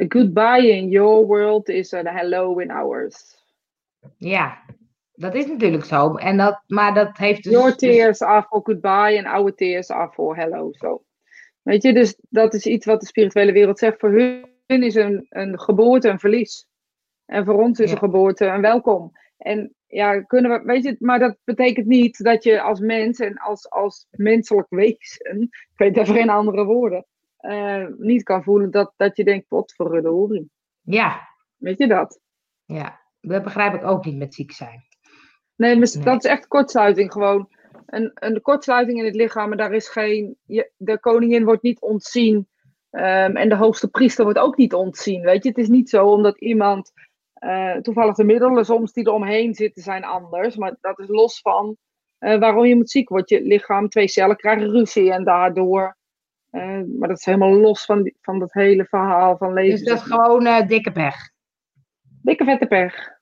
A 0.02 0.04
goodbye 0.08 0.68
in 0.76 0.88
your 0.88 1.26
world 1.26 1.68
is 1.68 1.92
a 1.94 2.02
hello 2.02 2.58
in 2.58 2.70
ours. 2.70 3.38
Ja, 4.16 4.58
dat 5.12 5.34
is 5.34 5.46
natuurlijk 5.46 5.84
zo. 5.84 6.14
En 6.14 6.36
dat, 6.36 6.62
maar 6.66 6.94
dat 6.94 7.16
heeft 7.16 7.42
dus... 7.42 7.52
Your 7.52 7.66
dus- 7.68 7.76
tears 7.76 8.22
are 8.22 8.42
for 8.42 8.61
goodbye 8.62 9.16
en 9.16 9.26
our 9.26 9.54
tears 9.54 9.90
are 9.90 10.11
for 10.12 10.36
hello. 10.36 10.68
Zo. 10.72 11.02
Weet 11.62 11.82
je, 11.82 11.92
dus 11.92 12.16
dat 12.28 12.54
is 12.54 12.66
iets 12.66 12.86
wat 12.86 13.00
de 13.00 13.06
spirituele 13.06 13.52
wereld 13.52 13.78
zegt. 13.78 13.98
Voor 14.00 14.11
hun 14.11 14.49
is 14.70 14.94
een, 14.94 15.26
een 15.28 15.60
geboorte 15.60 16.08
een 16.08 16.18
verlies. 16.18 16.66
En 17.26 17.44
voor 17.44 17.54
ons 17.62 17.78
is 17.80 17.86
Ja. 17.86 17.92
een 17.92 17.98
geboorte 17.98 18.46
een 18.46 18.60
welkom. 18.60 19.12
En 19.36 19.74
ja, 19.86 20.20
kunnen 20.22 20.50
we, 20.50 20.64
weet 20.64 20.84
je, 20.84 20.96
maar 20.98 21.18
dat 21.18 21.36
betekent 21.44 21.86
niet 21.86 22.24
dat 22.24 22.44
je 22.44 22.60
als 22.60 22.80
mens 22.80 23.18
en 23.18 23.38
als, 23.38 23.70
als 23.70 24.06
menselijk 24.10 24.66
wezen, 24.70 25.40
ik 25.50 25.72
weet 25.76 25.96
even 25.96 26.14
geen 26.14 26.30
andere 26.30 26.64
woorden, 26.64 27.06
eh, 27.36 27.86
niet 27.98 28.22
kan 28.22 28.42
voelen 28.42 28.70
dat, 28.70 28.92
dat 28.96 29.16
je 29.16 29.24
denkt, 29.24 29.48
wat 29.48 29.72
voor 29.76 30.06
horie. 30.06 30.50
ja, 30.80 31.28
Weet 31.56 31.78
je 31.78 31.86
dat? 31.86 32.20
ja, 32.64 33.00
dat 33.20 33.42
begrijp 33.42 33.74
ik 33.74 33.84
ook 33.84 34.04
niet 34.04 34.16
met 34.16 34.34
ziek 34.34 34.52
zijn. 34.52 34.84
Nee, 35.56 35.76
maar 35.78 35.88
Nee. 35.94 36.04
dat 36.04 36.24
is 36.24 36.30
echt 36.30 36.46
kortsluiting 36.46 37.12
gewoon. 37.12 37.48
Een, 37.86 38.10
een 38.14 38.40
kortsluiting 38.40 38.98
in 38.98 39.04
het 39.04 39.14
lichaam, 39.14 39.48
maar 39.48 39.56
daar 39.58 39.72
is 39.72 39.88
geen. 39.88 40.36
Je, 40.44 40.70
de 40.76 40.98
koningin 40.98 41.44
wordt 41.44 41.62
niet 41.62 41.80
ontzien. 41.80 42.48
Ehm, 42.91 43.36
en 43.36 43.49
de 43.49 43.57
hoogste 43.57 43.88
priester 43.88 44.24
wordt 44.24 44.38
ook 44.38 44.57
niet 44.57 44.74
ontzien. 44.74 45.22
Weet 45.22 45.43
je, 45.43 45.49
het 45.49 45.59
is 45.59 45.68
niet 45.68 45.88
zo 45.91 46.07
omdat 46.07 46.41
iemand. 46.41 46.93
eh, 47.34 47.76
toevallig 47.76 48.14
de 48.14 48.24
middelen 48.24 48.64
soms 48.64 48.93
die 48.93 49.05
er 49.05 49.12
omheen 49.12 49.55
zitten 49.55 49.82
zijn 49.82 50.05
anders. 50.05 50.57
Maar 50.57 50.76
dat 50.80 50.99
is 50.99 51.09
los 51.09 51.41
van 51.41 51.76
eh, 52.18 52.38
waarom 52.38 52.64
je 52.64 52.76
moet 52.76 52.91
ziek 52.91 53.09
wordt. 53.09 53.28
Je 53.28 53.43
lichaam, 53.43 53.88
twee 53.88 54.09
cellen 54.09 54.36
krijgen 54.36 54.70
ruzie 54.70 55.12
en 55.12 55.24
daardoor. 55.24 55.97
eh, 56.51 56.80
maar 56.99 57.09
dat 57.09 57.18
is 57.18 57.24
helemaal 57.24 57.55
los 57.55 57.84
van, 57.84 58.03
die, 58.03 58.16
van 58.20 58.38
dat 58.38 58.53
hele 58.53 58.84
verhaal 58.84 59.36
van 59.36 59.53
leven. 59.53 59.78
Dus 59.78 59.88
dat 59.88 59.97
is 59.97 60.03
gewoon 60.12 60.66
dikke 60.66 60.93
pech. 60.93 61.16
Dikke 62.22 62.45
vette 62.45 62.66
pech. 62.66 63.18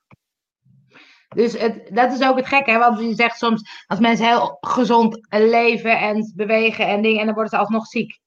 Dus 1.29 1.59
het, 1.61 1.91
dat 1.93 2.13
is 2.13 2.23
ook 2.29 2.37
het 2.37 2.47
gekke, 2.47 2.71
hè? 2.71 2.79
want 2.79 3.01
je 3.01 3.15
zegt 3.15 3.39
soms 3.39 3.85
als 3.87 3.99
mensen 4.01 4.27
heel 4.27 4.57
gezond 4.61 5.27
leven 5.29 5.99
en 5.99 6.33
bewegen 6.37 6.87
en 6.87 7.03
dingen, 7.03 7.19
en 7.21 7.25
dan 7.27 7.35
worden 7.35 7.53
ze 7.53 7.59
alsnog 7.59 7.87
ziek. 7.87 8.19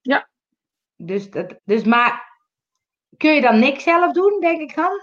Ja. 0.00 0.28
Dus, 1.00 1.30
dat, 1.30 1.60
dus 1.64 1.84
maar 1.84 2.40
kun 3.16 3.34
je 3.34 3.40
dan 3.40 3.58
niks 3.58 3.82
zelf 3.82 4.12
doen, 4.12 4.40
denk 4.40 4.60
ik 4.60 4.74
dan? 4.74 5.00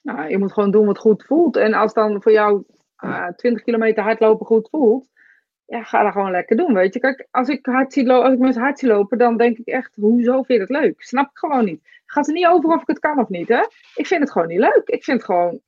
Nou, 0.00 0.28
je 0.28 0.38
moet 0.38 0.52
gewoon 0.52 0.70
doen 0.70 0.86
wat 0.86 0.98
goed 0.98 1.24
voelt. 1.24 1.56
En 1.56 1.74
als 1.74 1.92
dan 1.92 2.22
voor 2.22 2.32
jou 2.32 2.64
eh 2.96 3.28
20 3.28 3.62
kilometer 3.62 4.02
hardlopen 4.02 4.46
goed 4.46 4.68
voelt, 4.68 5.08
ja, 5.66 5.82
ga 5.82 6.02
dat 6.02 6.12
gewoon 6.12 6.30
lekker 6.30 6.56
doen, 6.56 6.74
weet 6.74 6.94
je. 6.94 7.00
Kijk, 7.00 7.26
als 7.30 7.48
ik, 7.48 7.66
hard 7.66 8.08
als 8.08 8.32
ik 8.32 8.38
mensen 8.38 8.62
hard 8.62 8.82
lopen, 8.82 9.18
dan 9.18 9.36
denk 9.36 9.58
ik 9.58 9.66
echt, 9.66 9.94
hoezo 9.94 10.32
vind 10.42 10.46
je 10.46 10.74
het 10.74 10.82
leuk? 10.82 11.02
Snap 11.02 11.30
ik 11.30 11.38
gewoon 11.38 11.64
niet. 11.64 11.88
Gaat 12.06 12.26
er 12.26 12.32
niet 12.32 12.46
over 12.46 12.70
of 12.70 12.80
ik 12.80 12.86
het 12.86 12.98
kan 12.98 13.18
of 13.18 13.28
niet, 13.28 13.48
hè. 13.48 13.62
Ik 13.94 14.06
vind 14.06 14.20
het 14.20 14.30
gewoon 14.32 14.48
niet 14.48 14.58
leuk. 14.58 14.82
Ik 14.84 15.04
vind 15.04 15.16
het 15.16 15.26
gewoon... 15.26 15.60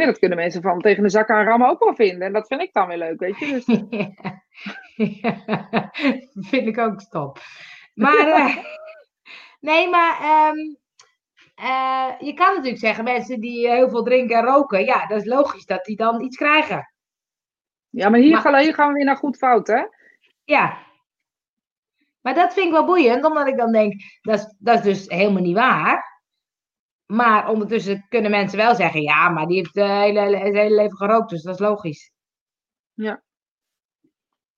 ja, 0.00 0.06
dat 0.06 0.18
kunnen 0.18 0.38
mensen 0.38 0.62
van 0.62 0.80
tegen 0.80 1.02
de 1.02 1.08
zak 1.08 1.30
aan 1.30 1.44
rammen 1.44 1.68
ook 1.68 1.84
wel 1.84 1.94
vinden. 1.94 2.26
En 2.26 2.32
dat 2.32 2.46
vind 2.46 2.60
ik 2.60 2.72
dan 2.72 2.86
weer 2.88 2.98
leuk, 2.98 3.18
weet 3.20 3.38
je. 3.38 3.46
Dus, 3.46 3.64
Ja, 5.20 5.90
vind 6.34 6.66
ik 6.68 6.78
ook 6.78 7.00
stop. 7.00 7.38
Maar, 7.94 8.28
eh, 8.28 8.56
nee, 9.70 9.88
maar 9.88 10.18
ehm, 10.20 10.56
eh, 11.54 12.10
je 12.18 12.34
kan 12.34 12.48
natuurlijk 12.54 12.78
zeggen, 12.78 13.04
mensen 13.04 13.40
die 13.40 13.68
heel 13.68 13.88
veel 13.88 14.02
drinken 14.02 14.36
en 14.36 14.44
roken, 14.44 14.84
ja, 14.84 15.06
dat 15.06 15.20
is 15.20 15.26
logisch 15.26 15.64
dat 15.66 15.84
die 15.84 15.96
dan 15.96 16.20
iets 16.22 16.36
krijgen. 16.36 16.92
ja, 17.90 18.08
maar 18.08 18.20
hier, 18.20 18.32
Maar- 18.32 18.40
gaan, 18.40 18.56
hier 18.58 18.74
gaan 18.74 18.88
we 18.88 18.94
weer 18.94 19.04
naar 19.04 19.16
goed 19.16 19.36
fout, 19.36 19.66
hè. 19.66 19.82
Ja. 20.44 20.78
Maar 22.20 22.34
dat 22.34 22.52
vind 22.52 22.66
ik 22.66 22.72
wel 22.72 22.84
boeiend, 22.84 23.24
omdat 23.24 23.46
ik 23.46 23.56
dan 23.56 23.72
denk, 23.72 23.94
dat 24.20 24.38
is, 24.38 24.54
dat 24.58 24.74
is 24.78 24.82
dus 24.82 25.16
helemaal 25.18 25.42
niet 25.42 25.56
waar. 25.56 26.17
Maar 27.12 27.48
ondertussen 27.48 28.06
kunnen 28.08 28.30
mensen 28.30 28.58
wel 28.58 28.74
zeggen, 28.74 29.02
ja, 29.02 29.28
maar 29.28 29.46
die 29.46 29.56
heeft 29.56 29.76
eh, 29.76 30.00
hele, 30.00 30.30
zijn 30.30 30.56
hele 30.56 30.74
leven 30.74 30.96
gerookt, 30.96 31.30
dus 31.30 31.42
dat 31.42 31.54
is 31.54 31.60
logisch. 31.60 32.12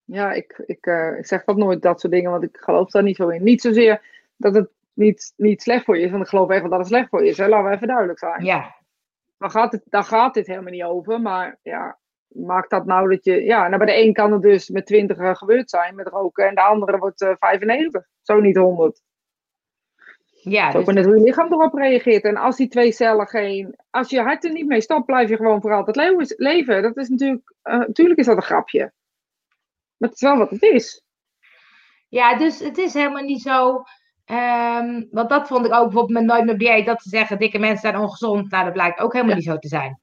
Ja, 0.05 0.33
ik, 0.33 0.63
ik, 0.67 0.87
eh, 0.87 1.19
ik 1.19 1.27
zeg 1.27 1.45
dat 1.45 1.57
nooit, 1.57 1.83
dat 1.83 2.01
soort 2.01 2.13
dingen, 2.13 2.31
want 2.31 2.43
ik 2.43 2.57
geloof 2.57 2.91
daar 2.91 3.03
niet 3.03 3.17
zo 3.17 3.29
in. 3.29 3.43
Niet 3.43 3.61
zozeer 3.61 4.03
dat 4.37 4.55
het 4.55 4.71
niet, 4.93 5.33
niet 5.37 5.63
slecht 5.63 5.85
voor 5.85 5.99
je 5.99 6.05
is, 6.05 6.11
want 6.11 6.23
ik 6.23 6.29
geloof 6.29 6.49
wel 6.49 6.69
dat 6.69 6.79
het 6.79 6.87
slecht 6.87 7.09
voor 7.09 7.25
je 7.25 7.31
is. 7.31 7.37
Hè? 7.37 7.49
Laten 7.49 7.69
we 7.69 7.75
even 7.75 7.87
duidelijk 7.89 8.19
zijn. 8.19 8.45
Ja, 8.45 8.77
Dan 9.39 9.51
gaat, 9.51 9.73
het, 9.73 9.83
dan 9.85 10.05
gaat 10.05 10.35
dit 10.35 10.47
helemaal 10.47 10.73
niet 10.73 10.83
over, 10.83 11.21
maar 11.21 11.59
ja, 11.63 11.99
maakt 12.27 12.71
dat 12.71 12.87
nou 12.87 13.09
dat 13.09 13.25
je... 13.25 13.45
Ja, 13.45 13.69
nou 13.69 13.85
bij 13.85 13.95
de 13.95 14.03
een 14.03 14.13
kan 14.13 14.33
het 14.33 14.43
dus 14.43 14.69
met 14.69 14.87
20 14.87 15.17
eh, 15.17 15.35
gebeurd 15.35 15.71
zijn 15.71 15.95
met 15.95 16.09
roken 16.09 16.49
en 16.49 16.55
de 16.55 16.63
andere 16.63 16.99
wordt 16.99 17.21
eh 17.21 17.35
95. 17.39 18.07
Zo 18.23 18.41
niet 18.41 18.57
100. 18.57 19.03
Ja 20.43 20.73
ook 20.73 20.85
dus, 20.85 20.95
net 20.95 21.05
hoe 21.05 21.17
je 21.19 21.23
lichaam 21.25 21.53
erop 21.53 21.75
reageert. 21.75 22.25
En 22.25 22.37
als 22.37 22.57
die 22.57 22.69
twee 22.69 22.93
cellen 22.93 23.27
geen... 23.27 23.75
Als 23.91 24.11
je 24.11 24.21
hart 24.21 24.45
er 24.45 24.53
niet 24.53 24.67
mee 24.67 24.81
stopt, 24.81 25.07
blijf 25.07 25.29
je 25.29 25.37
gewoon 25.37 25.61
voor 25.61 25.73
altijd 25.75 26.37
leven. 26.37 26.83
Dat 26.83 26.97
is 26.97 27.09
natuurlijk... 27.09 27.55
eh, 27.63 27.79
natuurlijk 27.79 28.19
is 28.19 28.27
dat 28.27 28.37
een 28.37 28.43
grapje. 28.43 28.93
Maar 29.97 30.09
het 30.09 30.13
is 30.13 30.29
wel 30.29 30.37
wat 30.39 30.51
het 30.51 30.63
is. 30.63 31.03
ja, 32.09 32.37
dus 32.37 32.59
het 32.61 32.79
is 32.79 32.95
helemaal 32.95 33.23
niet 33.23 33.43
zo. 33.43 33.83
ehm, 34.25 35.03
want 35.11 35.29
dat 35.29 35.47
vond 35.47 35.67
ik 35.67 35.73
ook 35.73 35.83
bijvoorbeeld 35.85 36.19
met 36.19 36.25
Nooit 36.25 36.45
meer 36.45 36.59
dieet, 36.59 36.87
dat 36.87 37.03
ze 37.03 37.09
zeggen 37.09 37.39
dikke 37.39 37.59
mensen 37.59 37.91
zijn 37.91 38.03
ongezond. 38.03 38.51
Nou, 38.51 38.65
dat 38.65 38.73
blijkt 38.73 39.01
ook 39.01 39.13
helemaal 39.13 39.33
Ja. 39.35 39.39
niet 39.41 39.49
zo 39.51 39.59
te 39.59 39.69
zijn. 39.69 40.01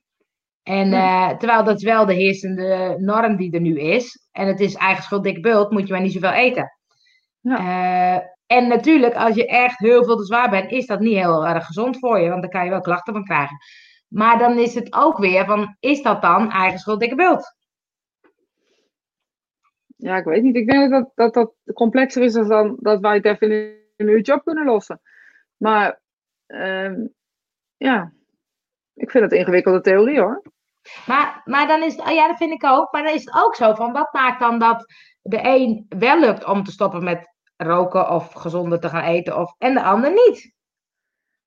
En 0.64 0.94
eh, 0.94 1.30
terwijl 1.30 1.64
dat 1.64 1.78
is 1.78 1.84
wel 1.84 2.06
de 2.06 2.14
heersende 2.14 2.96
norm 3.00 3.36
die 3.38 3.52
er 3.54 3.62
nu 3.62 3.80
is. 3.80 4.28
En 4.32 4.48
het 4.48 4.60
is 4.60 4.76
eigen 4.76 5.04
schuld 5.04 5.24
dik 5.24 5.42
bult, 5.42 5.72
moet 5.72 5.88
je 5.88 5.94
maar 5.94 6.02
niet 6.02 6.12
zoveel 6.12 6.32
eten. 6.32 6.72
Ja. 7.42 7.58
Eh, 7.58 8.26
en 8.48 8.68
natuurlijk, 8.68 9.16
als 9.16 9.36
je 9.36 9.48
echt 9.48 9.80
heel 9.80 10.04
veel 10.04 10.18
te 10.18 10.26
zwaar 10.26 10.50
bent, 10.50 10.72
is 10.72 10.86
dat 10.86 11.00
niet 11.00 11.18
heel 11.18 11.48
erg 11.48 11.66
gezond 11.66 12.00
voor 12.00 12.20
je. 12.20 12.30
Want 12.30 12.42
dan 12.42 12.52
kan 12.52 12.64
je 12.64 12.70
wel 12.70 12.82
klachten 12.82 13.14
van 13.14 13.24
krijgen. 13.24 13.58
Maar 14.08 14.38
dan 14.38 14.58
is 14.58 14.74
het 14.74 14.94
ook 14.94 15.18
weer 15.18 15.46
van, 15.46 15.76
is 15.80 16.02
dat 16.02 16.22
dan 16.22 16.52
eigen 16.52 16.80
schuld 16.80 17.00
dikke 17.00 17.16
bult? 17.16 17.56
Ja, 19.96 20.18
ik 20.18 20.24
weet 20.24 20.44
niet. 20.44 20.56
Ik 20.56 20.70
denk 20.70 20.92
dat 20.92 21.12
dat, 21.16 21.34
dat 21.34 21.54
complexer 21.74 22.24
is 22.24 22.34
dan, 22.34 22.78
dat 22.80 23.00
wij 23.00 23.16
het 23.16 23.26
even 23.26 23.52
in 23.52 23.78
een 23.96 24.10
uurtje 24.10 24.34
op 24.34 24.44
kunnen 24.44 24.66
lossen. 24.66 25.02
Maar 25.58 26.02
ehm, 26.46 27.08
ja, 27.78 28.14
ik 28.94 29.12
vind 29.12 29.24
het 29.24 29.34
een 29.34 29.40
ingewikkelde 29.40 29.82
theorie 29.82 30.20
hoor. 30.20 30.42
Maar, 31.06 31.42
maar 31.46 31.68
dan 31.68 31.84
is 31.84 31.96
het, 31.96 32.06
oh 32.06 32.14
ja, 32.14 32.28
dat 32.28 32.38
vind 32.38 32.52
ik 32.52 32.64
ook. 32.64 32.92
Maar 32.92 33.04
dan 33.04 33.14
is 33.14 33.26
het 33.26 33.36
ook 33.36 33.56
zo 33.56 33.74
van, 33.74 33.92
wat 33.92 34.14
maakt 34.14 34.40
dan 34.40 34.60
dat 34.60 34.86
de 35.22 35.40
een 35.44 35.86
wel 35.90 36.20
lukt 36.20 36.46
om 36.46 36.64
te 36.64 36.72
stoppen 36.72 37.04
met 37.04 37.36
roken 37.58 38.10
of 38.10 38.34
gezonder 38.34 38.80
te 38.80 38.90
gaan 38.90 39.04
eten, 39.04 39.38
of, 39.38 39.56
en 39.58 39.74
de 39.74 39.84
ander 39.84 40.12
niet? 40.12 40.56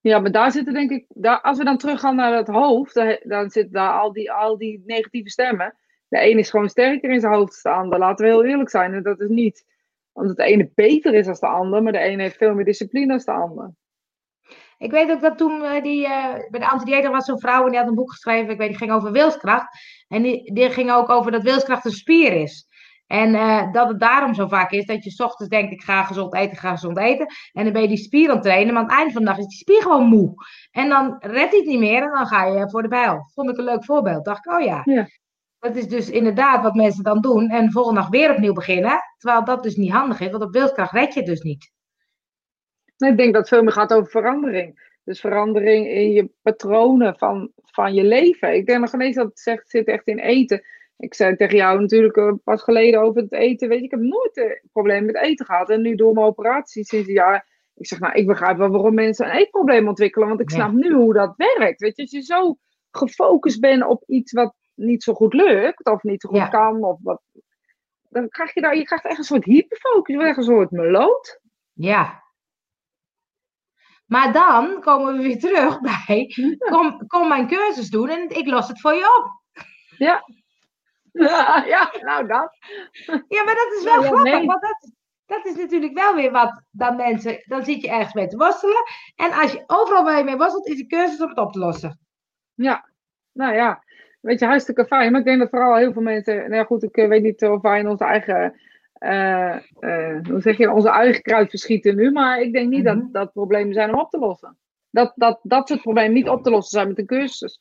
Ja, 0.01 0.19
maar 0.19 0.33
daar 0.33 0.53
zitten 0.53 0.75
denk 0.75 0.91
ik, 0.91 1.05
daar, 1.09 1.41
als 1.41 1.59
we 1.59 1.65
dan 1.65 1.79
teruggaan 1.79 2.17
naar 2.17 2.37
het 2.37 2.49
hoofd, 2.49 2.95
dan, 2.95 3.19
dan 3.23 3.51
zitten 3.51 3.73
daar 3.73 4.01
al 4.01 4.13
die, 4.13 4.33
al 4.33 4.59
die 4.59 4.83
negatieve 4.87 5.31
stemmen. 5.31 5.75
De 6.09 6.31
een 6.31 6.39
is 6.39 6.51
gewoon 6.51 6.69
sterker 6.69 7.11
in 7.11 7.21
zijn 7.21 7.33
hoofd 7.33 7.63
dan 7.63 7.73
de 7.73 7.79
ander. 7.79 7.99
Laten 7.99 8.25
we 8.25 8.31
heel 8.31 8.45
eerlijk 8.45 8.71
zijn. 8.71 8.95
En 8.95 9.03
dat 9.03 9.21
is 9.21 9.29
niet 9.29 9.65
omdat 10.13 10.37
de 10.37 10.43
ene 10.43 10.71
beter 10.75 11.15
is 11.15 11.27
dan 11.27 11.37
de 11.41 11.47
ander, 11.47 11.83
maar 11.83 11.93
de 11.93 11.99
ene 11.99 12.23
heeft 12.23 12.37
veel 12.37 12.55
meer 12.55 12.65
discipline 12.65 13.07
dan 13.07 13.19
de 13.19 13.43
ander. 13.43 13.75
Ik 14.79 14.91
weet 14.91 15.11
ook 15.11 15.21
dat 15.21 15.39
toen 15.39 15.65
eh, 15.65 15.83
die, 15.83 16.07
eh, 16.07 16.35
bij 16.51 16.61
de 16.61 16.69
antidieter 16.69 17.11
was 17.11 17.25
zo'n 17.25 17.41
vrouw 17.41 17.65
en 17.65 17.71
die 17.71 17.79
had 17.79 17.89
een 17.89 17.95
boek 17.95 18.11
geschreven, 18.11 18.53
ik 18.53 18.59
weet, 18.59 18.69
die 18.69 18.77
ging 18.77 18.93
over 18.93 19.13
wilskracht. 19.13 19.79
En 20.09 20.23
die, 20.23 20.55
die 20.55 20.71
ging 20.71 20.93
ook 20.93 21.09
over 21.09 21.33
dat 21.33 21.43
wilskracht 21.43 21.85
een 21.85 21.91
spier 21.91 22.33
is. 22.33 22.67
En 23.11 23.35
eh, 23.35 23.73
dat 23.73 23.89
het 23.89 24.01
daarom 24.01 24.35
zo 24.35 24.47
vaak 24.49 24.71
is 24.71 24.87
dat 24.87 25.05
je 25.05 25.11
's 25.11 25.21
ochtends 25.21 25.51
denkt, 25.51 25.73
ik 25.73 25.83
ga 25.83 26.03
gezond 26.03 26.35
eten, 26.35 26.53
ik 26.53 26.59
ga 26.59 26.71
gezond 26.71 26.99
eten. 26.99 27.27
En 27.53 27.65
dan 27.65 27.73
ben 27.73 27.83
je 27.83 27.89
die 27.89 27.97
spier 27.97 28.29
aan 28.29 28.35
het 28.35 28.45
trainen, 28.45 28.75
maar 28.75 28.83
aan 28.83 28.89
het 28.89 28.99
einde 28.99 29.13
van 29.13 29.23
de 29.23 29.29
dag 29.29 29.39
is 29.39 29.47
die 29.47 29.59
spier 29.59 29.83
gewoon 29.83 30.07
moe. 30.07 30.35
En 30.71 30.89
dan 30.89 31.17
redt 31.19 31.51
hij 31.51 31.59
het 31.59 31.67
niet 31.67 31.79
meer 31.79 32.03
en 32.03 32.11
dan 32.11 32.27
ga 32.27 32.45
je 32.45 32.71
voor 32.71 32.83
de 32.83 32.89
bijl. 32.89 33.31
Vond 33.35 33.51
ik 33.51 33.59
een 33.59 33.65
leuk 33.65 33.85
voorbeeld. 33.85 34.25
Dacht 34.25 34.47
ik, 34.47 34.53
oh 34.53 34.61
ja. 34.61 34.83
Ja. 34.85 35.09
Dat 35.59 35.77
is 35.77 35.89
dus 35.89 36.11
inderdaad 36.11 36.63
wat 36.63 36.75
mensen 36.75 37.05
dan 37.05 37.21
doen. 37.21 37.49
En 37.49 37.65
de 37.65 37.73
volgende 37.73 38.01
dag 38.01 38.09
weer 38.09 38.31
opnieuw 38.31 38.53
beginnen. 38.53 39.01
Terwijl 39.19 39.45
dat 39.45 39.63
dus 39.63 39.77
niet 39.77 39.93
handig 39.93 40.21
is, 40.21 40.31
want 40.31 40.43
op 40.43 40.53
wilskracht 40.53 40.93
red 40.93 41.15
je 41.15 41.21
het 41.21 41.29
dus 41.29 41.43
niet. 41.43 41.73
Nee, 42.97 43.11
ik 43.11 43.17
denk 43.17 43.33
dat 43.33 43.41
het 43.41 43.51
veel 43.51 43.63
meer 43.63 43.73
gaat 43.73 43.93
over 43.93 44.11
verandering. 44.11 44.99
Dus 45.05 45.21
verandering 45.21 45.87
in 45.87 46.11
je 46.11 46.31
patronen 46.43 47.19
van, 47.19 47.53
van 47.57 47.95
je 47.95 48.05
leven. 48.05 48.55
Ik 48.55 48.67
denk 48.67 48.81
nog 48.81 48.95
ineens 48.95 49.17
dat 49.17 49.27
het 49.27 49.41
zegt, 49.41 49.71
zit 49.71 49.87
echt 49.87 50.07
in 50.07 50.19
eten. 50.19 50.63
Ik 51.01 51.15
zei 51.15 51.37
tegen 51.37 51.57
jou 51.57 51.81
natuurlijk 51.81 52.17
uh, 52.17 52.33
pas 52.45 52.63
geleden 52.63 53.01
over 53.01 53.23
het 53.23 53.33
eten. 53.33 53.69
Weet 53.69 53.79
je, 53.79 53.85
ik 53.85 53.91
heb 53.91 54.01
nooit 54.01 54.37
een 54.37 54.69
probleem 54.73 55.05
met 55.05 55.17
eten 55.17 55.47
gehad. 55.47 55.71
En 55.71 55.83
nu 55.83 55.95
door 55.95 56.13
mijn 56.13 56.27
operatie 56.27 56.85
sinds 56.85 57.09
een 57.09 57.15
jaar. 57.15 57.49
Ik 57.75 57.87
zeg, 57.87 57.99
nou, 57.99 58.15
ik 58.15 58.27
begrijp 58.27 58.57
wel 58.57 58.69
waarom 58.69 58.95
mensen 58.95 59.27
een 59.27 59.37
eetprobleem 59.37 59.89
ontwikkelen. 59.89 60.29
Want 60.29 60.41
ik 60.41 60.51
snap 60.51 60.73
nu 60.73 60.93
hoe 60.93 61.15
dat 61.15 61.35
werkt. 61.37 61.81
Weet 61.81 61.97
je, 61.97 62.03
als 62.03 62.11
je 62.11 62.21
zo 62.21 62.57
gefocust 62.91 63.61
bent 63.61 63.87
op 63.87 64.03
iets 64.07 64.33
wat 64.33 64.55
niet 64.75 65.03
zo 65.03 65.15
goed 65.15 65.35
lukt. 65.35 65.87
Of 65.87 66.03
niet 66.03 66.21
zo 66.21 66.29
goed 66.29 66.49
kan. 66.49 66.85
Of 66.85 66.99
wat, 67.03 67.23
dan 68.09 68.29
krijg 68.29 68.55
je 68.55 68.61
daar, 68.61 68.77
je 68.77 68.85
krijgt 68.85 69.05
echt 69.05 69.19
een 69.19 69.25
soort 69.25 69.45
hyperfocus. 69.45 70.15
Je 70.15 70.23
echt 70.23 70.37
een 70.37 70.43
soort 70.43 70.71
meloot. 70.71 71.41
Ja, 71.73 72.23
maar 74.11 74.33
dan 74.33 74.81
komen 74.81 75.17
we 75.17 75.23
weer 75.23 75.39
terug 75.39 75.81
bij, 75.81 76.35
kom, 76.71 77.07
kom 77.07 77.29
mijn 77.29 77.47
cursus 77.47 77.91
doen 77.91 78.09
en 78.09 78.29
ik 78.29 78.47
los 78.47 78.69
het 78.69 78.81
voor 78.81 78.95
je 78.95 79.19
op. 79.19 79.29
Ja, 79.99 80.25
ja, 81.13 81.65
ja 81.75 81.93
nou 82.01 82.27
dat. 82.27 82.57
Ja, 83.29 83.45
maar 83.45 83.55
dat 83.55 83.75
is 83.79 83.85
wel 83.85 84.03
grappig, 84.03 84.45
want 84.45 84.61
dat, 84.61 84.91
dat 85.27 85.47
is 85.47 85.57
natuurlijk 85.57 85.95
wel 85.95 86.15
weer 86.15 86.31
wat 86.31 86.63
dan 86.71 86.97
mensen, 86.97 87.43
dan 87.47 87.65
zit 87.65 87.83
je 87.83 87.91
ergens 87.91 88.15
mee 88.15 88.27
te 88.27 88.37
worstelen. 88.37 88.83
En 89.17 89.33
als 89.33 89.53
je 89.53 89.65
overal 89.67 90.05
waar 90.05 90.19
je 90.19 90.25
mee 90.25 90.37
worstelt, 90.37 90.67
is 90.67 90.77
de 90.77 90.87
cursus 90.87 91.21
om 91.21 91.29
het 91.29 91.39
op 91.39 91.53
te 91.53 91.59
lossen. 91.59 91.99
Ja, 92.55 92.91
nou 93.33 93.55
ja, 93.55 93.85
weet 94.21 94.39
je, 94.39 94.47
hartstikke 94.47 94.87
fijn. 94.87 95.11
Maar 95.11 95.21
ik 95.21 95.27
denk 95.27 95.39
dat 95.39 95.51
vooral 95.51 95.77
heel 95.77 95.93
veel 95.93 96.03
mensen, 96.03 96.37
nou 96.37 96.55
ja, 96.55 96.65
goed, 96.65 96.83
ik 96.83 96.97
eh, 96.97 97.09
weet 97.09 97.23
niet 97.23 97.45
of 97.45 97.63
wij 97.63 97.79
in 97.79 97.89
onze 97.89 98.05
eigen 98.05 98.61
uh, 99.01 99.57
hoe 100.23 100.41
zeg 100.41 100.57
je, 100.57 100.73
onze 100.73 100.91
eigen 100.91 101.23
kruid 101.23 101.51
verschieten 101.51 101.97
nu. 101.97 102.11
Maar 102.11 102.41
ik 102.41 102.53
denk 102.53 102.69
niet 102.69 102.85
dat 102.85 102.97
mhm. 102.97 103.13
dat 103.13 103.33
problemen 103.33 103.75
zijn 103.75 103.93
om 103.93 104.01
op 104.01 104.11
te 104.11 104.19
lossen. 104.19 104.59
Dat, 104.91 105.13
dat, 105.17 105.41
dat 105.43 105.69
soort 105.69 105.81
problemen 105.81 106.13
niet 106.13 106.29
op 106.29 106.43
te 106.43 106.51
lossen 106.51 106.79
zijn 106.79 106.89
met 106.89 106.99
een 106.99 107.07
cursus. 107.07 107.61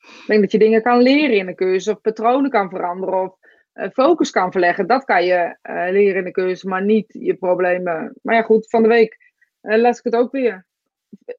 Ik 0.00 0.24
denk 0.26 0.40
dat 0.40 0.52
je 0.52 0.58
dingen 0.58 0.82
kan 0.82 1.02
leren 1.02 1.36
in 1.36 1.48
een 1.48 1.54
cursus, 1.54 1.94
of 1.94 2.00
patronen 2.00 2.50
kan 2.50 2.70
veranderen, 2.70 3.22
of 3.22 3.36
uh, 3.74 3.88
focus 3.92 4.30
kan 4.30 4.52
verleggen. 4.52 4.86
Dat 4.86 5.04
kan 5.04 5.24
je 5.24 5.56
leren 5.90 6.20
in 6.20 6.26
een 6.26 6.32
cursus, 6.32 6.64
maar 6.64 6.84
niet 6.84 7.06
je 7.08 7.34
problemen. 7.34 8.14
Maar 8.22 8.34
ja, 8.34 8.42
goed, 8.42 8.68
van 8.68 8.82
de 8.82 8.88
week 8.88 9.32
les 9.60 9.98
ik 9.98 10.04
het 10.04 10.16
ook 10.16 10.32
weer. 10.32 10.66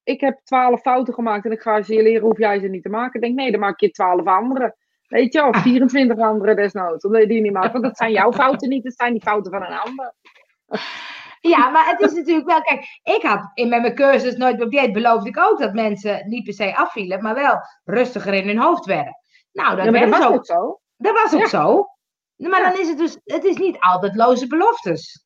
Ik 0.04 0.22
heb 0.22 0.40
twaalf 0.44 0.82
fouten 0.82 1.14
gemaakt 1.14 1.46
en 1.46 1.52
ik 1.52 1.62
ga 1.62 1.82
ze 1.82 1.94
je 1.94 2.04
leren, 2.04 2.22
hoef 2.22 2.38
jij 2.38 2.60
ze 2.60 2.68
niet 2.68 2.84
te 2.84 2.90
maken. 2.90 3.14
Ik 3.14 3.22
denk, 3.22 3.36
nee, 3.36 3.52
dan 3.52 3.60
maak 3.60 3.80
je 3.80 3.92
twaalf 3.92 4.26
andere. 4.26 4.76
Weet 5.08 5.34
je, 5.34 5.46
of 5.46 5.62
24 5.62 6.20
anderen 6.20 6.56
desnoods, 6.56 7.06
omdat 7.06 7.22
je 7.22 7.28
die 7.28 7.42
niet 7.42 7.54
maakt. 7.54 7.72
Want 7.72 7.84
dat 7.84 7.98
zijn 7.98 8.12
jouw 8.12 8.34
fouten 8.34 8.70
niet, 8.70 8.84
dat 8.84 8.94
zijn 8.96 9.14
die 9.14 9.22
fouten 9.22 9.52
van 9.52 9.62
een 9.62 9.80
ander. 9.80 10.14
Ja, 11.42 11.70
maar 11.70 11.90
het 11.90 12.00
is 12.00 12.14
natuurlijk 12.14 12.48
wel, 12.48 12.62
kijk, 12.62 13.00
ik 13.04 13.22
had 13.22 13.52
in 13.54 13.70
met 13.70 13.82
mijn 13.82 13.96
cursus 13.96 14.36
Nooit 14.36 14.62
op 14.62 14.72
dieet 14.72 14.94
beloofde 14.94 15.30
ik 15.30 15.38
ook 15.40 15.60
dat 15.60 15.74
mensen 15.74 16.30
niet 16.30 16.44
per 16.44 16.54
se 16.54 16.76
afvielen, 16.76 17.22
maar 17.22 17.36
wel 17.36 17.60
rustiger 17.84 18.34
in 18.34 18.48
hun 18.48 18.60
hoofd 18.60 18.86
werden. 18.86 19.18
Nou, 19.52 19.76
dat, 19.76 19.96
ja, 19.96 20.10
was 20.10 20.26
ook 20.26 20.46
zo. 20.46 20.80
Dat 20.98 21.22
was 21.24 21.34
ook 21.34 21.48
zo. 21.48 21.88
Maar 22.36 22.62
dan 22.62 22.80
is 22.80 22.88
het 22.88 22.98
dus, 22.98 23.18
het 23.24 23.44
is 23.44 23.58
niet 23.58 23.80
altijd 23.80 24.16
loze 24.16 24.48
beloftes. 24.48 25.26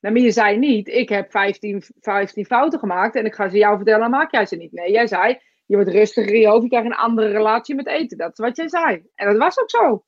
Nou, 0.00 0.14
maar 0.14 0.22
je 0.22 0.30
zei 0.30 0.58
niet, 0.58 0.88
ik 0.88 1.08
heb 1.08 1.30
15, 1.30 1.82
15 2.00 2.44
fouten 2.44 2.78
gemaakt 2.78 3.14
en 3.14 3.24
ik 3.24 3.34
ga 3.34 3.48
ze 3.48 3.56
jou 3.56 3.76
vertellen, 3.76 4.00
dan 4.00 4.10
maak 4.10 4.32
jij 4.32 4.46
ze 4.46 4.56
niet. 4.56 4.72
Nee, 4.72 4.90
jij 4.90 5.06
zei, 5.06 5.40
je 5.66 5.74
wordt 5.76 5.90
rustiger 5.90 6.34
in 6.34 6.40
je 6.40 6.48
hoofd, 6.48 6.62
je 6.62 6.68
krijgt 6.68 6.86
een 6.86 6.94
andere 6.94 7.28
relatie 7.28 7.74
met 7.74 7.86
eten. 7.86 8.18
Dat 8.18 8.32
is 8.32 8.38
wat 8.38 8.56
jij 8.56 8.68
zei. 8.68 9.02
En 9.14 9.26
dat 9.28 9.36
was 9.36 9.60
ook 9.60 9.70
zo. 9.70 10.04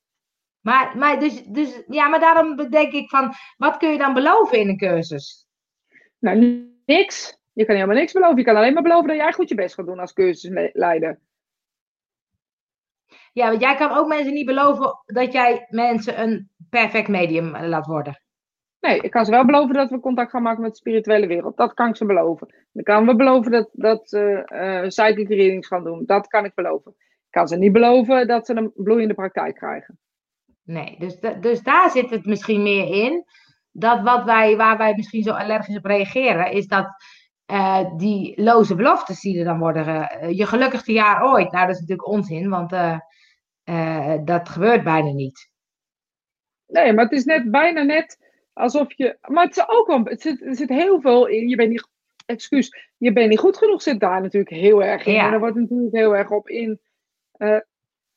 Maar, 0.62 0.96
maar, 0.96 1.20
dus, 1.20 1.42
dus, 1.42 1.82
ja, 1.86 2.08
maar 2.08 2.20
daarom 2.20 2.56
denk 2.70 2.92
ik 2.92 3.08
van, 3.08 3.32
wat 3.56 3.76
kun 3.76 3.90
je 3.90 3.98
dan 3.98 4.14
beloven 4.14 4.58
in 4.58 4.68
een 4.68 4.76
cursus? 4.76 5.46
Nou, 6.18 6.66
niks. 6.86 7.40
Je 7.52 7.64
kan 7.64 7.74
helemaal 7.74 7.96
niks 7.96 8.12
beloven. 8.12 8.36
Je 8.36 8.44
kan 8.44 8.56
alleen 8.56 8.74
maar 8.74 8.82
beloven 8.82 9.08
dat 9.08 9.16
jij 9.16 9.32
goed 9.32 9.48
je 9.48 9.54
best 9.54 9.74
gaat 9.74 9.86
doen 9.86 9.98
als 9.98 10.12
cursusleider. 10.12 11.20
Ja, 13.32 13.48
want 13.48 13.60
jij 13.60 13.76
kan 13.76 13.90
ook 13.90 14.06
mensen 14.06 14.32
niet 14.32 14.46
beloven 14.46 15.02
dat 15.04 15.32
jij 15.32 15.66
mensen 15.68 16.20
een 16.20 16.50
perfect 16.70 17.08
medium 17.08 17.56
laat 17.56 17.86
worden. 17.86 18.22
Nee, 18.80 19.00
ik 19.00 19.10
kan 19.10 19.24
ze 19.24 19.30
wel 19.30 19.44
beloven 19.44 19.74
dat 19.74 19.90
we 19.90 20.00
contact 20.00 20.30
gaan 20.30 20.42
maken 20.42 20.62
met 20.62 20.70
de 20.70 20.76
spirituele 20.76 21.26
wereld. 21.26 21.56
Dat 21.56 21.74
kan 21.74 21.88
ik 21.88 21.96
ze 21.96 22.06
beloven. 22.06 22.54
Ik 22.72 22.84
kan 22.84 23.06
we 23.06 23.16
beloven 23.16 23.50
dat, 23.50 23.68
dat 23.72 24.08
ze 24.08 24.48
uh, 24.52 24.88
psychic 24.88 25.28
readings 25.28 25.66
gaan 25.66 25.84
doen. 25.84 26.02
Dat 26.06 26.26
kan 26.26 26.44
ik 26.44 26.54
beloven. 26.54 26.94
Ik 26.98 27.30
kan 27.30 27.48
ze 27.48 27.56
niet 27.56 27.72
beloven 27.72 28.26
dat 28.26 28.46
ze 28.46 28.56
een 28.56 28.72
bloeiende 28.74 29.14
praktijk 29.14 29.54
krijgen. 29.54 29.98
Nee, 30.64 30.96
dus, 30.98 31.20
dus 31.40 31.62
daar 31.62 31.90
zit 31.90 32.10
het 32.10 32.24
misschien 32.24 32.62
meer 32.62 33.04
in. 33.04 33.24
Dat 33.70 34.02
wat 34.02 34.24
wij, 34.24 34.56
waar 34.56 34.78
wij 34.78 34.94
misschien 34.96 35.22
zo 35.22 35.30
allergisch 35.30 35.76
op 35.76 35.84
reageren, 35.84 36.52
is 36.52 36.66
dat 36.66 36.86
uh, 37.46 37.96
die 37.96 38.42
loze 38.42 38.74
beloftes 38.74 39.20
die 39.20 39.38
er 39.38 39.44
dan 39.44 39.58
worden. 39.58 39.86
Uh, 39.86 40.30
je 40.30 40.46
gelukkigste 40.46 40.92
jaar 40.92 41.24
ooit. 41.24 41.52
Nou, 41.52 41.66
dat 41.66 41.74
is 41.74 41.80
natuurlijk 41.80 42.08
onzin, 42.08 42.48
want 42.48 42.72
uh, 42.72 44.14
dat 44.24 44.48
gebeurt 44.48 44.84
bijna 44.84 45.10
niet. 45.10 45.50
Nee, 46.66 46.92
maar 46.92 47.04
het 47.04 47.12
is 47.12 47.24
net 47.24 47.50
bijna 47.50 47.82
net 47.82 48.18
Alsof 48.52 48.92
je. 48.92 49.18
Maar 49.20 49.44
het 49.44 49.56
is 49.56 49.68
ook 49.68 49.86
wel. 49.86 50.04
Het 50.04 50.20
zit, 50.20 50.42
er 50.42 50.54
zit 50.54 50.68
heel 50.68 51.00
veel 51.00 51.26
in. 51.26 51.48
Je 51.48 51.56
bent 51.56 51.70
niet. 51.70 51.90
Excuus. 52.26 52.90
Je 52.96 53.12
bent 53.12 53.28
niet 53.28 53.38
goed 53.38 53.56
genoeg. 53.56 53.82
Zit 53.82 54.00
daar 54.00 54.20
natuurlijk 54.20 54.54
heel 54.54 54.82
erg 54.82 55.06
in. 55.06 55.12
Ja. 55.12 55.26
En 55.26 55.32
er 55.32 55.38
wordt 55.38 55.56
natuurlijk 55.56 55.94
heel 55.94 56.16
erg 56.16 56.30
op 56.30 56.48
in. 56.48 56.80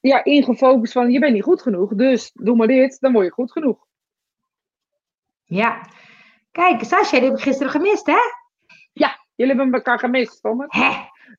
Ja, 0.08 0.24
ingefocust 0.24 0.94
van. 0.94 1.12
Je 1.12 1.20
bent 1.20 1.34
niet 1.34 1.44
goed 1.44 1.62
genoeg. 1.62 1.96
Dus 1.96 2.32
doe 2.34 2.56
maar 2.56 2.68
dit. 2.68 3.00
Dan 3.00 3.14
word 3.14 3.26
je 3.26 3.32
goed 3.32 3.52
genoeg. 3.52 3.86
Ja. 5.44 5.90
Kijk, 6.52 6.84
Sascha, 6.84 7.20
die 7.20 7.28
heb 7.28 7.38
ik 7.38 7.44
gisteren 7.44 7.72
gemist, 7.72 8.06
hè? 8.06 8.18
Ja, 8.94 9.20
jullie 9.36 9.56
hebben 9.56 9.74
elkaar 9.74 10.00
gemist, 10.00 10.42
Thomas. 10.42 10.68
Hè? 10.70 10.92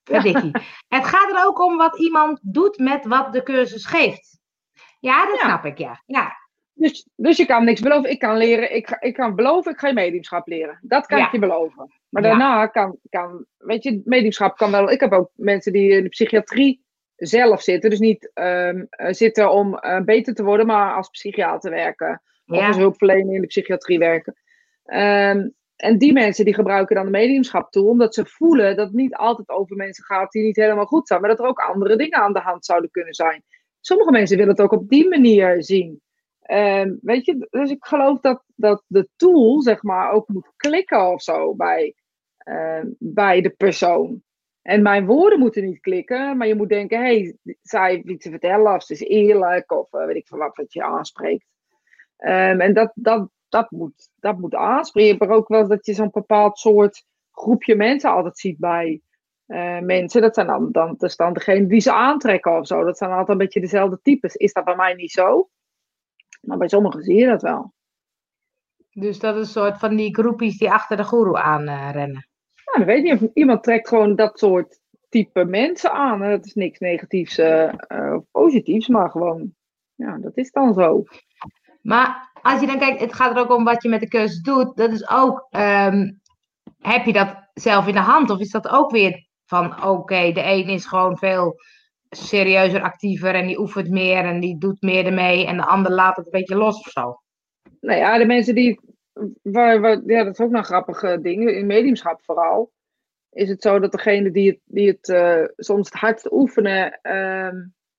Verdikkie. 0.04 0.50
het 0.96 1.04
gaat 1.04 1.30
er 1.30 1.46
ook 1.46 1.60
om 1.60 1.76
wat 1.76 1.98
iemand 1.98 2.40
doet 2.42 2.78
met 2.78 3.06
wat 3.06 3.32
de 3.32 3.42
cursus 3.42 3.86
geeft. 3.86 4.40
Ja, 5.00 5.26
dat 5.26 5.38
snap 5.38 5.64
ik, 5.64 5.78
ja. 5.78 6.02
ja. 6.06 6.36
Dus, 6.72 7.08
dus 7.16 7.36
je 7.36 7.46
kan 7.46 7.64
niks 7.64 7.80
beloven. 7.80 8.10
Ik 8.10 8.18
kan 8.18 8.36
leren, 8.36 8.74
ik, 8.74 8.96
ik 9.00 9.14
kan 9.14 9.34
beloven, 9.34 9.72
ik 9.72 9.78
ga 9.78 9.86
je 9.86 9.94
mediumschap 9.94 10.46
leren. 10.48 10.78
Dat 10.82 11.06
kan 11.06 11.18
ik 11.18 11.32
je 11.32 11.38
beloven. 11.38 11.92
Maar 12.08 12.22
daarna 12.22 12.66
kan, 12.66 12.98
kan, 13.10 13.44
weet 13.56 13.82
je, 13.82 14.00
mediumschap 14.04 14.56
kan 14.56 14.70
wel. 14.70 14.90
Ik 14.90 15.00
heb 15.00 15.12
ook 15.12 15.30
mensen 15.34 15.72
die 15.72 15.90
in 15.90 16.02
de 16.02 16.08
psychiatrie 16.08 16.85
zelf 17.16 17.62
zitten. 17.62 17.90
Dus 17.90 17.98
niet 17.98 18.30
um, 18.34 18.86
zitten 18.96 19.50
om 19.50 19.78
uh, 19.80 20.00
beter 20.00 20.34
te 20.34 20.44
worden, 20.44 20.66
maar 20.66 20.94
als 20.94 21.08
psychiater 21.08 21.70
werken. 21.70 22.22
Of 22.46 22.62
als 22.62 22.76
hulpverlener 22.76 23.34
in 23.34 23.40
de 23.40 23.46
psychiatrie 23.46 23.98
werken. 23.98 24.34
Um, 24.84 25.54
en 25.76 25.98
die 25.98 26.12
mensen 26.12 26.44
die 26.44 26.54
gebruiken 26.54 26.96
dan 26.96 27.04
de 27.04 27.10
mediumschap 27.10 27.70
toe, 27.70 27.88
omdat 27.88 28.14
ze 28.14 28.26
voelen 28.26 28.76
dat 28.76 28.86
het 28.86 28.96
niet 28.96 29.14
altijd 29.14 29.48
over 29.48 29.76
mensen 29.76 30.04
gaat 30.04 30.32
die 30.32 30.42
niet 30.42 30.56
helemaal 30.56 30.86
goed 30.86 31.08
zijn, 31.08 31.20
maar 31.20 31.30
dat 31.30 31.38
er 31.38 31.46
ook 31.46 31.58
andere 31.58 31.96
dingen 31.96 32.18
aan 32.18 32.32
de 32.32 32.40
hand 32.40 32.64
zouden 32.64 32.90
kunnen 32.90 33.14
zijn. 33.14 33.42
Sommige 33.80 34.10
mensen 34.10 34.36
willen 34.36 34.52
het 34.52 34.60
ook 34.60 34.72
op 34.72 34.88
die 34.88 35.08
manier 35.08 35.62
zien. 35.62 36.00
Um, 36.50 36.98
weet 37.02 37.24
je, 37.24 37.46
dus 37.50 37.70
ik 37.70 37.84
geloof 37.84 38.20
dat, 38.20 38.42
dat 38.54 38.84
de 38.86 39.08
tool, 39.16 39.62
zeg 39.62 39.82
maar, 39.82 40.10
ook 40.10 40.28
moet 40.28 40.52
klikken 40.56 41.12
of 41.12 41.22
zo 41.22 41.54
bij, 41.54 41.94
uh, 42.44 42.84
bij 42.98 43.40
de 43.40 43.50
persoon. 43.50 44.22
En 44.66 44.82
mijn 44.82 45.06
woorden 45.06 45.38
moeten 45.38 45.64
niet 45.64 45.80
klikken, 45.80 46.36
maar 46.36 46.46
je 46.46 46.54
moet 46.54 46.68
denken, 46.68 47.00
hey, 47.00 47.36
zij 47.62 48.02
iets 48.02 48.24
te 48.24 48.30
vertellen, 48.30 48.74
of 48.74 48.82
ze 48.82 48.92
is 48.92 49.00
eerlijk, 49.00 49.72
of 49.72 49.92
uh, 49.92 50.06
weet 50.06 50.16
ik 50.16 50.26
veel 50.26 50.38
wat, 50.38 50.72
je 50.72 50.82
aanspreekt. 50.82 51.46
Um, 52.18 52.60
en 52.60 52.74
dat, 52.74 52.92
dat, 52.94 53.28
dat, 53.48 53.70
moet, 53.70 54.10
dat 54.20 54.38
moet 54.38 54.54
aanspreken. 54.54 55.16
Maar 55.18 55.36
ook 55.36 55.48
wel 55.48 55.68
dat 55.68 55.86
je 55.86 55.94
zo'n 55.94 56.10
bepaald 56.12 56.58
soort 56.58 57.04
groepje 57.30 57.76
mensen 57.76 58.10
altijd 58.10 58.38
ziet 58.38 58.58
bij 58.58 59.00
uh, 59.46 59.78
mensen. 59.78 60.20
Dat 60.20 60.34
zijn 60.34 60.46
dan, 60.46 60.72
dan, 60.72 60.94
dus 60.98 61.16
dan 61.16 61.32
degene 61.32 61.66
die 61.66 61.80
ze 61.80 61.92
aantrekken 61.92 62.58
of 62.58 62.66
zo. 62.66 62.84
Dat 62.84 62.98
zijn 62.98 63.10
altijd 63.10 63.28
een 63.28 63.38
beetje 63.38 63.60
dezelfde 63.60 64.00
types. 64.02 64.34
Is 64.34 64.52
dat 64.52 64.64
bij 64.64 64.76
mij 64.76 64.94
niet 64.94 65.12
zo? 65.12 65.48
Maar 66.40 66.58
bij 66.58 66.68
sommigen 66.68 67.02
zie 67.02 67.16
je 67.16 67.26
dat 67.26 67.42
wel. 67.42 67.72
Dus 68.90 69.18
dat 69.18 69.34
is 69.34 69.40
een 69.40 69.62
soort 69.62 69.78
van 69.78 69.96
die 69.96 70.14
groepjes 70.14 70.58
die 70.58 70.70
achter 70.70 70.96
de 70.96 71.04
guru 71.04 71.34
aan 71.34 71.68
uh, 71.68 71.90
rennen. 71.92 72.28
Weet 72.84 73.06
je 73.06 73.18
niet. 73.20 73.30
Iemand 73.34 73.62
trekt 73.62 73.88
gewoon 73.88 74.14
dat 74.14 74.38
soort 74.38 74.80
type 75.08 75.44
mensen 75.44 75.92
aan. 75.92 76.20
Dat 76.20 76.44
is 76.44 76.54
niks 76.54 76.78
negatiefs 76.78 77.38
uh, 77.38 77.72
of 77.88 78.24
positiefs, 78.30 78.88
maar 78.88 79.10
gewoon, 79.10 79.54
ja, 79.94 80.18
dat 80.18 80.36
is 80.36 80.50
dan 80.50 80.74
zo. 80.74 81.04
Maar 81.82 82.30
als 82.42 82.60
je 82.60 82.66
dan 82.66 82.78
kijkt, 82.78 83.00
het 83.00 83.14
gaat 83.14 83.36
er 83.36 83.42
ook 83.42 83.56
om 83.56 83.64
wat 83.64 83.82
je 83.82 83.88
met 83.88 84.00
de 84.00 84.08
cursus 84.08 84.40
doet. 84.40 84.76
Dat 84.76 84.92
is 84.92 85.08
ook, 85.08 85.46
um, 85.50 86.20
heb 86.78 87.04
je 87.04 87.12
dat 87.12 87.50
zelf 87.54 87.86
in 87.86 87.94
de 87.94 88.00
hand? 88.00 88.30
Of 88.30 88.40
is 88.40 88.50
dat 88.50 88.68
ook 88.68 88.90
weer 88.90 89.26
van, 89.44 89.84
oké, 89.84 90.32
de 90.32 90.44
een 90.44 90.68
is 90.68 90.86
gewoon 90.86 91.18
veel 91.18 91.54
serieuzer, 92.10 92.82
actiever 92.82 93.34
en 93.34 93.46
die 93.46 93.58
oefent 93.58 93.90
meer 93.90 94.24
en 94.24 94.40
die 94.40 94.58
doet 94.58 94.82
meer 94.82 95.06
ermee 95.06 95.46
en 95.46 95.56
de 95.56 95.66
ander 95.66 95.92
laat 95.92 96.16
het 96.16 96.24
een 96.24 96.30
beetje 96.30 96.56
los 96.56 96.78
of 96.78 96.90
zo. 96.90 97.20
Nou 97.80 97.98
ja, 97.98 98.18
de 98.18 98.26
mensen 98.26 98.54
die, 98.54 98.80
waar, 99.42 99.80
waar, 99.80 100.02
ja, 100.06 100.24
dat 100.24 100.38
is 100.38 100.40
ook 100.40 100.52
een 100.52 100.64
grappige 100.64 101.18
ding, 101.22 101.50
in 101.50 101.66
mediumschap 101.66 102.22
vooral, 102.22 102.72
is 103.30 103.48
het 103.48 103.62
zo 103.62 103.78
dat 103.78 103.92
degene 103.92 104.30
die 104.30 104.50
het, 104.50 104.60
die 104.64 104.88
het 104.88 105.08
uh, 105.08 105.44
soms 105.56 105.88
het 105.90 106.00
hardst 106.00 106.32
oefenen 106.32 106.98
uh, 107.02 107.46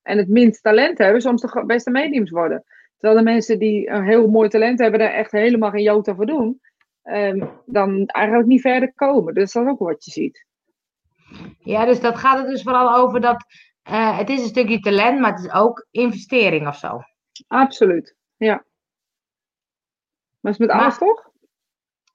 en 0.01 0.17
het 0.17 0.27
minst 0.27 0.63
talent 0.63 0.97
hebben, 0.97 1.21
soms 1.21 1.41
de 1.41 1.63
beste 1.65 1.91
mediums 1.91 2.31
worden. 2.31 2.63
Terwijl 2.97 3.19
de 3.23 3.31
mensen 3.31 3.59
die 3.59 3.89
een 3.89 4.05
heel 4.05 4.27
mooi 4.27 4.49
talent 4.49 4.79
hebben, 4.79 4.99
daar 4.99 5.13
echt 5.13 5.31
helemaal 5.31 5.69
geen 5.69 5.83
jota 5.83 6.15
voor 6.15 6.25
doen, 6.25 6.61
um, 7.03 7.49
dan 7.65 8.05
eigenlijk 8.05 8.47
niet 8.47 8.61
verder 8.61 8.93
komen. 8.93 9.33
Dus 9.33 9.51
dat 9.51 9.63
is 9.63 9.69
ook 9.69 9.79
wat 9.79 10.05
je 10.05 10.11
ziet. 10.11 10.45
Ja, 11.59 11.85
dus 11.85 11.99
dat 11.99 12.17
gaat 12.17 12.39
er 12.43 12.49
dus 12.49 12.61
vooral 12.61 12.95
over 12.95 13.21
dat 13.21 13.45
uh, 13.89 14.17
het 14.17 14.29
is 14.29 14.41
een 14.41 14.47
stukje 14.47 14.79
talent, 14.79 15.19
maar 15.19 15.31
het 15.31 15.45
is 15.45 15.53
ook 15.53 15.87
investering 15.91 16.67
of 16.67 16.75
zo. 16.75 17.01
Absoluut, 17.47 18.15
ja. 18.37 18.65
Maar 20.47 20.55
is 20.55 20.67
met 20.67 20.75
alles 20.75 20.97
toch? 20.97 21.29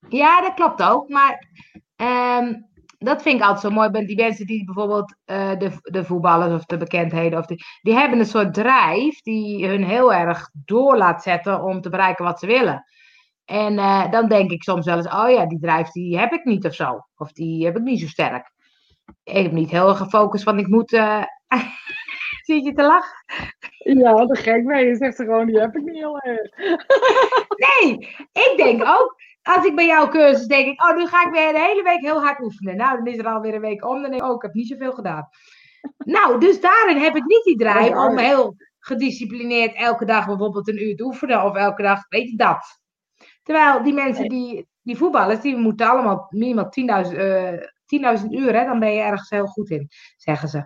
Ja, 0.08 0.40
dat 0.40 0.54
klopt 0.54 0.82
ook. 0.82 1.08
Maar 1.08 1.48
um, 1.96 2.68
dat 2.98 3.22
vind 3.22 3.36
ik 3.36 3.42
altijd 3.42 3.60
zo 3.60 3.70
mooi 3.70 3.90
bij 3.90 4.06
die 4.06 4.16
mensen 4.16 4.46
die 4.46 4.64
bijvoorbeeld 4.64 5.14
uh, 5.26 5.58
de, 5.58 5.70
de 5.82 6.04
voetballers 6.04 6.54
of 6.54 6.64
de 6.64 6.76
bekendheden, 6.76 7.38
of 7.38 7.46
die, 7.46 7.64
die 7.82 7.94
hebben 7.94 8.18
een 8.18 8.24
soort 8.24 8.54
drijf 8.54 9.20
die 9.20 9.66
hun 9.66 9.84
heel 9.84 10.12
erg 10.12 10.50
door 10.52 10.96
laat 10.96 11.22
zetten 11.22 11.62
om 11.62 11.80
te 11.80 11.90
bereiken 11.90 12.24
wat 12.24 12.38
ze 12.38 12.46
willen. 12.46 12.84
En 13.44 13.72
uh, 13.72 14.10
dan 14.10 14.28
denk 14.28 14.50
ik 14.50 14.62
soms 14.62 14.86
wel 14.86 14.96
eens, 14.96 15.14
oh 15.14 15.30
ja, 15.30 15.46
die 15.46 15.60
drijf 15.60 15.90
die 15.90 16.18
heb 16.18 16.32
ik 16.32 16.44
niet 16.44 16.64
of 16.64 16.74
zo. 16.74 17.06
Of 17.16 17.32
die 17.32 17.64
heb 17.64 17.76
ik 17.76 17.82
niet 17.82 18.00
zo 18.00 18.06
sterk. 18.06 18.52
Ik 19.22 19.42
heb 19.42 19.52
niet 19.52 19.70
heel 19.70 19.88
erg 19.88 19.98
gefocust, 19.98 20.44
want 20.44 20.60
ik 20.60 20.68
moet... 20.68 20.92
Uh... 20.92 21.22
Zie 22.46 22.64
je 22.64 22.72
te 22.72 22.82
lachen? 22.82 23.24
Ja, 23.78 24.26
de 24.26 24.36
gek 24.36 24.64
mee. 24.64 24.86
Je 24.86 24.96
zegt 24.96 25.16
gewoon, 25.16 25.46
die 25.46 25.60
heb 25.60 25.76
ik 25.76 25.82
niet 25.82 25.94
heel 25.94 26.18
erg. 26.32 26.56
nee, 27.56 27.98
ik 28.32 28.52
denk 28.56 28.82
ook, 28.82 29.16
als 29.42 29.64
ik 29.64 29.74
bij 29.74 29.86
jouw 29.86 30.08
cursus 30.08 30.46
denk 30.46 30.66
ik, 30.66 30.82
oh, 30.82 30.96
nu 30.96 31.06
ga 31.06 31.26
ik 31.26 31.32
weer 31.32 31.52
de 31.52 31.60
hele 31.60 31.82
week 31.82 32.00
heel 32.00 32.22
hard 32.22 32.40
oefenen. 32.40 32.76
Nou, 32.76 32.96
dan 32.96 33.06
is 33.06 33.18
er 33.18 33.26
alweer 33.26 33.54
een 33.54 33.60
week 33.60 33.86
om. 33.86 34.02
Dan 34.02 34.10
denk 34.10 34.22
ik, 34.22 34.28
oh, 34.28 34.34
ik 34.34 34.42
heb 34.42 34.54
niet 34.54 34.68
zoveel 34.68 34.92
gedaan. 34.92 35.28
Nou, 35.98 36.40
dus 36.40 36.60
daarin 36.60 36.96
heb 36.96 37.16
ik 37.16 37.24
niet 37.24 37.44
die 37.44 37.56
draai 37.56 37.94
om 37.94 38.18
heel 38.18 38.56
gedisciplineerd 38.78 39.74
elke 39.74 40.04
dag 40.04 40.26
bijvoorbeeld 40.26 40.68
een 40.68 40.82
uur 40.82 40.96
te 40.96 41.04
oefenen. 41.04 41.44
Of 41.44 41.56
elke 41.56 41.82
dag, 41.82 42.08
weet 42.08 42.30
je 42.30 42.36
dat. 42.36 42.80
Terwijl 43.42 43.82
die 43.82 43.94
mensen 43.94 44.28
die, 44.28 44.68
die 44.82 44.96
voetballers, 44.96 45.40
die 45.40 45.56
moeten 45.56 45.88
allemaal 45.88 46.26
minimaal 46.30 46.72
10.000 47.06 47.12
uh, 47.12 47.52
10.000 48.20 48.26
uur, 48.30 48.58
hè, 48.58 48.64
dan 48.64 48.78
ben 48.78 48.92
je 48.92 49.00
ergens 49.00 49.30
heel 49.30 49.46
goed 49.46 49.70
in, 49.70 49.88
zeggen 50.16 50.48
ze. 50.48 50.64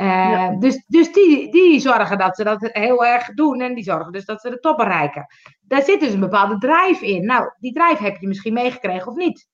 Uh, 0.00 0.58
Dus, 0.58 0.84
dus 0.86 1.12
die, 1.12 1.52
die 1.52 1.80
zorgen 1.80 2.18
dat 2.18 2.36
ze 2.36 2.44
dat 2.44 2.68
heel 2.72 3.04
erg 3.04 3.34
doen 3.34 3.60
en 3.60 3.74
die 3.74 3.84
zorgen 3.84 4.12
dus 4.12 4.24
dat 4.24 4.40
ze 4.40 4.50
de 4.50 4.58
top 4.58 4.76
bereiken. 4.76 5.26
Daar 5.60 5.82
zit 5.82 6.00
dus 6.00 6.12
een 6.12 6.20
bepaalde 6.20 6.58
drijf 6.58 7.00
in. 7.00 7.26
Nou, 7.26 7.50
die 7.58 7.72
drijf 7.72 7.98
heb 7.98 8.16
je 8.16 8.26
misschien 8.26 8.52
meegekregen 8.52 9.06
of 9.06 9.16
niet? 9.16 9.48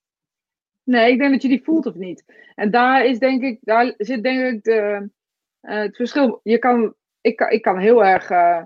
Nee, 0.82 1.12
ik 1.12 1.18
denk 1.18 1.32
dat 1.32 1.42
je 1.42 1.48
die 1.48 1.64
voelt 1.64 1.86
of 1.86 1.94
niet. 1.94 2.24
En 2.54 2.70
daar 2.70 3.04
is 3.04 3.18
denk 3.18 3.42
ik, 3.42 3.58
daar 3.60 3.94
zit 3.96 4.22
denk 4.22 4.54
ik 4.54 4.62
de, 4.62 5.10
uh, 5.62 5.78
het 5.78 5.96
verschil. 5.96 6.40
Je 6.42 6.58
kan, 6.58 6.94
ik, 7.20 7.36
kan, 7.36 7.50
ik 7.50 7.62
kan 7.62 7.78
heel 7.78 8.04
erg 8.04 8.30
uh, 8.30 8.62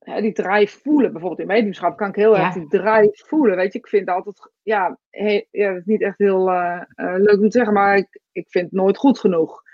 die 0.00 0.32
drijf 0.32 0.80
voelen. 0.82 1.12
Bijvoorbeeld 1.12 1.40
in 1.40 1.54
mediumschap 1.54 1.96
kan 1.96 2.08
ik 2.08 2.14
heel 2.14 2.38
erg 2.38 2.54
die 2.54 2.68
drijf 2.68 3.26
voelen. 3.26 3.56
Weet 3.56 3.72
je, 3.72 3.78
ik 3.78 3.88
vind 3.88 4.08
altijd, 4.08 4.50
ja, 4.62 4.98
he, 5.10 5.44
ja 5.50 5.68
dat 5.68 5.78
is 5.78 5.84
niet 5.84 6.02
echt 6.02 6.18
heel 6.18 6.44
leuk 6.94 7.38
om 7.38 7.48
te 7.48 7.58
zeggen, 7.58 7.72
maar 7.72 7.96
ik, 7.96 8.20
ik 8.32 8.50
vind 8.50 8.64
het 8.64 8.74
nooit 8.74 8.96
goed 8.96 9.18
genoeg. 9.18 9.68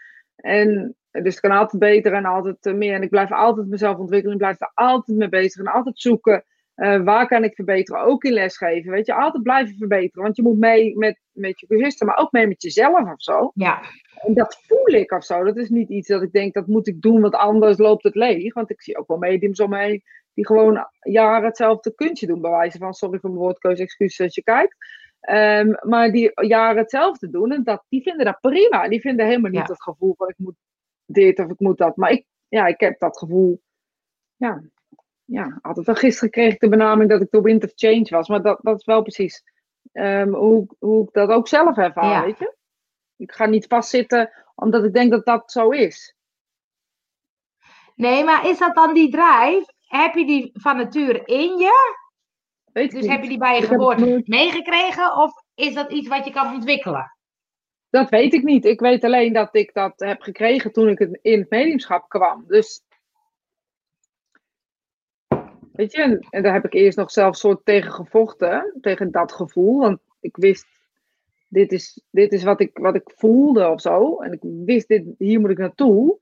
En 0.46 0.96
dus 1.10 1.34
het 1.34 1.40
kan 1.40 1.50
altijd 1.50 1.80
beter 1.80 2.12
en 2.12 2.24
altijd 2.24 2.66
eh, 2.66 2.74
meer. 2.74 2.94
En 2.94 3.02
ik 3.02 3.10
blijf 3.10 3.32
altijd 3.32 3.66
mezelf 3.66 3.96
ontwikkelen. 3.96 4.32
Ik 4.32 4.42
blijf 4.42 4.60
er 4.60 4.70
altijd 4.74 5.18
mee 5.18 5.28
bezig 5.28 5.60
en 5.60 5.72
altijd 5.72 6.00
zoeken. 6.00 6.44
Uh, 6.76 7.02
waar 7.02 7.26
kan 7.26 7.44
ik 7.44 7.54
verbeteren? 7.54 8.02
Ook 8.02 8.24
in 8.24 8.32
lesgeven. 8.32 8.90
Weet 8.90 9.06
je, 9.06 9.14
altijd 9.14 9.42
blijven 9.42 9.76
verbeteren. 9.76 10.22
Want 10.22 10.36
je 10.36 10.42
moet 10.42 10.58
mee 10.58 10.96
met, 10.96 11.20
met 11.32 11.60
je 11.60 11.66
cursisten, 11.66 12.06
maar 12.06 12.16
ook 12.16 12.32
mee 12.32 12.46
met 12.46 12.62
jezelf 12.62 13.12
of 13.12 13.22
zo. 13.22 13.50
Ja. 13.54 13.80
En 14.26 14.34
dat 14.34 14.60
voel 14.66 14.94
ik 14.94 15.12
of 15.12 15.24
zo. 15.24 15.44
Dat 15.44 15.56
is 15.56 15.68
niet 15.68 15.88
iets 15.88 16.08
dat 16.08 16.22
ik 16.22 16.32
denk, 16.32 16.54
dat 16.54 16.66
moet 16.66 16.86
ik 16.86 17.00
doen, 17.00 17.20
want 17.20 17.34
anders 17.34 17.78
loopt 17.78 18.02
het 18.02 18.14
leeg. 18.14 18.54
Want 18.54 18.70
ik 18.70 18.82
zie 18.82 18.98
ook 18.98 19.08
wel 19.08 19.18
mediums 19.18 19.60
omheen 19.60 20.02
die 20.34 20.46
gewoon 20.46 20.86
jaren 21.00 21.44
hetzelfde 21.44 21.94
kuntje 21.94 22.26
doen. 22.26 22.40
Bij 22.40 22.50
wijze 22.50 22.78
van, 22.78 22.94
sorry 22.94 23.18
voor 23.18 23.30
mijn 23.30 23.42
woordkeuze, 23.42 23.82
excuses 23.82 24.26
als 24.26 24.34
je 24.34 24.42
kijkt. 24.42 24.76
Um, 25.30 25.76
maar 25.80 26.10
die 26.10 26.46
jaren 26.46 26.82
hetzelfde 26.82 27.30
doen. 27.30 27.52
En 27.52 27.64
dat, 27.64 27.84
die 27.88 28.02
vinden 28.02 28.24
dat 28.24 28.40
prima. 28.40 28.88
Die 28.88 29.00
vinden 29.00 29.26
helemaal 29.26 29.50
niet 29.50 29.68
het 29.68 29.82
gevoel 29.82 30.14
van 30.16 30.28
ik 30.28 30.38
moet 30.38 30.56
dit 31.06 31.38
of 31.38 31.50
ik 31.50 31.60
moet 31.60 31.78
dat. 31.78 31.96
Maar 31.96 32.10
ik, 32.10 32.26
ja, 32.48 32.66
ik 32.66 32.80
heb 32.80 32.98
dat 32.98 33.18
gevoel. 33.18 33.62
Ja, 34.36 34.62
ja, 35.24 35.58
altijd 35.62 35.86
wel 35.86 35.94
gisteren 35.94 36.30
kreeg 36.30 36.52
ik 36.52 36.60
de 36.60 36.68
benaming 36.68 37.10
dat 37.10 37.20
ik 37.20 37.30
de 37.30 37.40
wind 37.40 37.64
of 37.64 37.72
change 37.74 38.06
was. 38.08 38.28
Maar 38.28 38.42
dat, 38.42 38.58
dat 38.62 38.78
is 38.78 38.84
wel 38.84 39.02
precies 39.02 39.42
um, 39.92 40.34
hoe, 40.34 40.66
hoe 40.78 41.02
ik 41.02 41.12
dat 41.12 41.28
ook 41.28 41.48
zelf 41.48 41.76
ervaar, 41.76 42.24
weet 42.24 42.38
je. 42.38 42.54
Ik 43.16 43.32
ga 43.32 43.46
niet 43.46 43.66
vastzitten 43.66 44.30
omdat 44.54 44.84
ik 44.84 44.92
denk 44.92 45.10
dat 45.10 45.24
dat 45.24 45.52
zo 45.52 45.70
is. 45.70 46.14
Nee, 47.94 48.24
maar 48.24 48.48
is 48.48 48.58
dat 48.58 48.74
dan 48.74 48.94
die 48.94 49.10
drijf? 49.10 49.64
Heb 49.80 50.14
je 50.14 50.26
die 50.26 50.50
van 50.52 50.76
nature 50.76 51.24
in 51.24 51.56
je? 51.58 52.04
Dus 52.76 53.06
heb 53.06 53.22
je 53.22 53.28
die 53.28 53.38
bij 53.38 53.60
je 53.60 53.66
geboorte 53.66 54.22
meegekregen 54.24 55.16
of 55.16 55.32
is 55.54 55.74
dat 55.74 55.92
iets 55.92 56.08
wat 56.08 56.24
je 56.24 56.30
kan 56.30 56.54
ontwikkelen? 56.54 57.16
Dat 57.90 58.10
weet 58.10 58.34
ik 58.34 58.42
niet. 58.42 58.64
Ik 58.64 58.80
weet 58.80 59.04
alleen 59.04 59.32
dat 59.32 59.54
ik 59.56 59.74
dat 59.74 59.92
heb 59.96 60.20
gekregen 60.20 60.72
toen 60.72 60.88
ik 60.88 61.00
in 61.22 61.38
het 61.38 61.50
mediumschap 61.50 62.08
kwam. 62.08 62.44
Dus 62.46 62.84
Weet 65.76 65.92
je, 65.92 66.26
en, 66.30 66.42
daar 66.42 66.52
heb 66.52 66.64
ik 66.64 66.74
eerst 66.74 66.96
nog 66.96 67.10
zelf 67.10 67.36
soort 67.36 67.64
tegen 67.64 67.92
gevochten, 67.92 68.78
tegen 68.80 69.10
dat 69.10 69.32
gevoel. 69.32 69.78
Want 69.78 69.98
ik 70.20 70.36
wist, 70.36 70.66
dit 71.48 71.72
is, 71.72 72.02
dit 72.10 72.32
is 72.32 72.42
wat, 72.42 72.60
ik, 72.60 72.78
wat 72.78 72.94
ik 72.94 73.12
voelde 73.16 73.68
of 73.68 73.80
zo. 73.80 74.20
En 74.20 74.32
ik 74.32 74.40
wist, 74.42 74.88
dit, 74.88 75.04
hier 75.18 75.40
moet 75.40 75.50
ik 75.50 75.58
naartoe. 75.58 76.18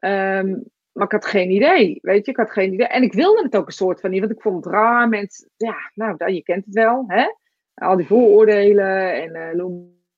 Um, 0.00 0.70
maar 0.96 1.06
ik 1.06 1.12
had 1.12 1.26
geen 1.26 1.50
idee, 1.50 1.98
weet 2.02 2.24
je, 2.24 2.30
ik 2.30 2.36
had 2.36 2.50
geen 2.50 2.72
idee. 2.72 2.86
En 2.86 3.02
ik 3.02 3.12
wilde 3.12 3.42
het 3.42 3.56
ook 3.56 3.66
een 3.66 3.72
soort 3.72 4.00
van 4.00 4.10
niet, 4.10 4.20
want 4.20 4.32
ik 4.32 4.40
vond 4.40 4.64
het 4.64 4.74
raar. 4.74 5.08
Mensen, 5.08 5.50
ja, 5.56 5.90
nou, 5.94 6.32
je 6.32 6.42
kent 6.42 6.64
het 6.64 6.74
wel, 6.74 7.04
hè. 7.06 7.26
Al 7.74 7.96
die 7.96 8.06
vooroordelen 8.06 9.12
en 9.12 9.56
uh, 9.56 9.64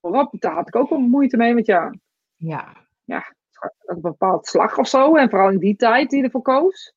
maar. 0.00 0.28
Daar 0.30 0.54
had 0.54 0.68
ik 0.68 0.76
ook 0.76 0.88
wel 0.88 0.98
moeite 0.98 1.36
mee, 1.36 1.54
want 1.54 1.66
ja, 1.66 1.94
ja, 2.36 2.72
ja 3.04 3.34
een 3.84 4.00
bepaald 4.00 4.46
slag 4.46 4.78
of 4.78 4.88
zo. 4.88 5.16
En 5.16 5.30
vooral 5.30 5.50
in 5.50 5.58
die 5.58 5.76
tijd 5.76 6.10
die 6.10 6.22
ervoor 6.22 6.42
koos. 6.42 6.94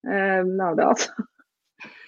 Um, 0.00 0.54
nou, 0.54 0.76
dat. 0.76 1.14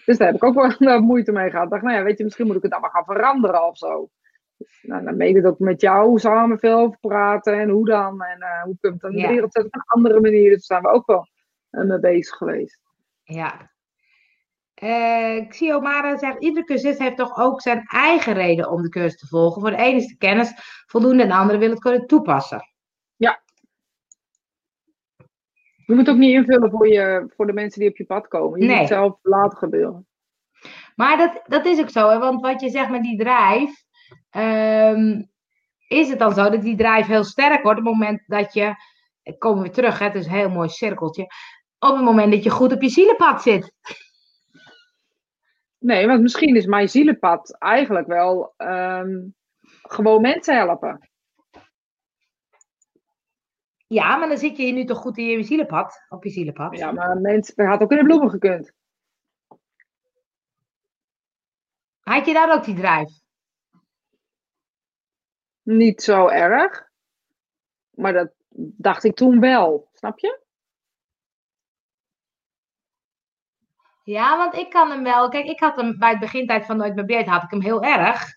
Dus 0.04 0.18
daar 0.18 0.26
heb 0.26 0.36
ik 0.36 0.44
ook 0.44 0.78
wel 0.78 1.00
moeite 1.00 1.32
mee 1.32 1.50
gehad. 1.50 1.64
Ik 1.64 1.70
dacht, 1.70 1.82
nou 1.82 1.96
ja, 1.96 2.02
weet 2.02 2.18
je, 2.18 2.24
misschien 2.24 2.46
moet 2.46 2.56
ik 2.56 2.62
het 2.62 2.72
allemaal 2.72 2.90
gaan 2.90 3.04
veranderen 3.04 3.66
of 3.66 3.78
zo. 3.78 4.10
Dus, 4.56 4.82
nou, 4.82 5.04
dan 5.04 5.16
mede 5.16 5.40
dat 5.40 5.58
met 5.58 5.80
jou 5.80 6.18
samen 6.18 6.58
veel 6.58 6.78
over 6.78 6.98
praten 7.00 7.60
en 7.60 7.68
hoe 7.68 7.84
dan 7.84 8.22
en 8.22 8.38
uh, 8.40 8.62
hoe 8.62 8.76
het 8.80 9.00
dan 9.00 9.10
de 9.10 9.26
wereld 9.28 9.52
zetten 9.52 9.64
op 9.64 9.74
een 9.74 9.86
andere 9.86 10.20
manier. 10.20 10.50
Dus 10.50 10.66
daar 10.66 10.80
zijn 10.80 10.92
we 10.92 10.98
ook 10.98 11.06
wel 11.06 11.28
uh, 11.70 11.84
mee 11.84 12.00
bezig 12.00 12.36
geweest. 12.36 12.80
Ja. 13.22 13.74
Uh, 14.82 15.36
ik 15.36 15.54
zie 15.54 15.74
Omara 15.74 16.18
zegt, 16.18 16.42
iedere 16.42 16.66
cursist 16.66 16.98
heeft 16.98 17.16
toch 17.16 17.38
ook 17.38 17.60
zijn 17.60 17.82
eigen 17.86 18.32
reden 18.32 18.70
om 18.70 18.82
de 18.82 18.88
cursus 18.88 19.18
te 19.20 19.26
volgen. 19.26 19.60
Voor 19.60 19.70
de 19.70 19.76
ene 19.76 19.96
is 19.96 20.06
de 20.06 20.16
kennis 20.16 20.52
voldoende 20.86 21.22
en 21.22 21.28
de 21.28 21.34
andere 21.34 21.58
wil 21.58 21.70
het 21.70 21.78
kunnen 21.78 22.06
toepassen. 22.06 22.70
Ja. 23.16 23.42
Je 25.86 25.94
moet 25.94 26.08
ook 26.08 26.16
niet 26.16 26.34
invullen 26.34 26.70
voor, 26.70 26.88
je, 26.88 27.32
voor 27.36 27.46
de 27.46 27.52
mensen 27.52 27.80
die 27.80 27.90
op 27.90 27.96
je 27.96 28.04
pad 28.04 28.28
komen. 28.28 28.60
Je 28.60 28.66
nee. 28.66 28.78
moet 28.78 28.88
zelf 28.88 29.18
laten 29.22 29.58
gebeuren. 29.58 30.06
Maar 30.96 31.16
dat, 31.16 31.42
dat 31.46 31.66
is 31.66 31.80
ook 31.80 31.90
zo, 31.90 32.08
hè? 32.08 32.18
want 32.18 32.40
wat 32.40 32.60
je 32.60 32.70
zegt 32.70 32.90
met 32.90 33.02
die 33.02 33.18
drijf, 33.18 33.84
Um, 34.30 35.30
is 35.88 36.08
het 36.08 36.18
dan 36.18 36.34
zo 36.34 36.50
dat 36.50 36.62
die 36.62 36.76
drijf 36.76 37.06
heel 37.06 37.24
sterk 37.24 37.62
wordt 37.62 37.78
op 37.78 37.84
het 37.84 37.94
moment 37.94 38.22
dat 38.26 38.52
je, 38.52 38.74
komen 39.38 39.62
we 39.62 39.70
terug, 39.70 39.98
hè, 39.98 40.04
het 40.04 40.14
is 40.14 40.26
een 40.26 40.32
heel 40.32 40.50
mooi 40.50 40.68
cirkeltje, 40.68 41.22
op 41.78 41.94
het 41.94 42.04
moment 42.04 42.32
dat 42.32 42.42
je 42.42 42.50
goed 42.50 42.72
op 42.72 42.82
je 42.82 42.88
zielenpad 42.88 43.42
zit? 43.42 43.72
Nee, 45.78 46.06
want 46.06 46.22
misschien 46.22 46.56
is 46.56 46.66
mijn 46.66 46.88
zielenpad 46.88 47.58
eigenlijk 47.58 48.06
wel 48.06 48.54
um, 48.56 49.34
gewoon 49.82 50.20
mensen 50.20 50.56
helpen. 50.56 51.10
Ja, 53.86 54.16
maar 54.16 54.28
dan 54.28 54.38
zit 54.38 54.56
je 54.56 54.72
nu 54.72 54.84
toch 54.84 54.98
goed 54.98 55.18
in 55.18 55.24
je 55.24 55.42
zielenpad, 55.42 56.04
op 56.08 56.24
je 56.24 56.30
zielenpad. 56.30 56.78
Ja, 56.78 56.92
maar 56.92 57.16
mensen, 57.16 57.66
had 57.66 57.80
ook 57.80 57.90
in 57.90 57.96
de 57.96 58.04
bloemen 58.04 58.30
gekund. 58.30 58.72
Had 62.00 62.26
je 62.26 62.32
daar 62.32 62.54
ook 62.54 62.64
die 62.64 62.74
drijf? 62.74 63.24
Niet 65.66 66.02
zo 66.02 66.28
erg. 66.28 66.88
Maar 67.90 68.12
dat 68.12 68.32
dacht 68.58 69.04
ik 69.04 69.14
toen 69.14 69.40
wel, 69.40 69.88
snap 69.92 70.18
je? 70.18 70.44
Ja, 74.02 74.36
want 74.36 74.54
ik 74.54 74.70
kan 74.70 74.90
hem 74.90 75.02
wel. 75.02 75.28
Kijk, 75.28 75.46
ik 75.46 75.60
had 75.60 75.76
hem 75.76 75.98
bij 75.98 76.10
het 76.10 76.18
begintijd 76.18 76.66
van 76.66 76.76
Nooit 76.76 76.94
meer 76.94 77.04
Beert 77.04 77.26
had 77.26 77.42
ik 77.42 77.50
hem 77.50 77.62
heel 77.62 77.82
erg. 77.82 78.34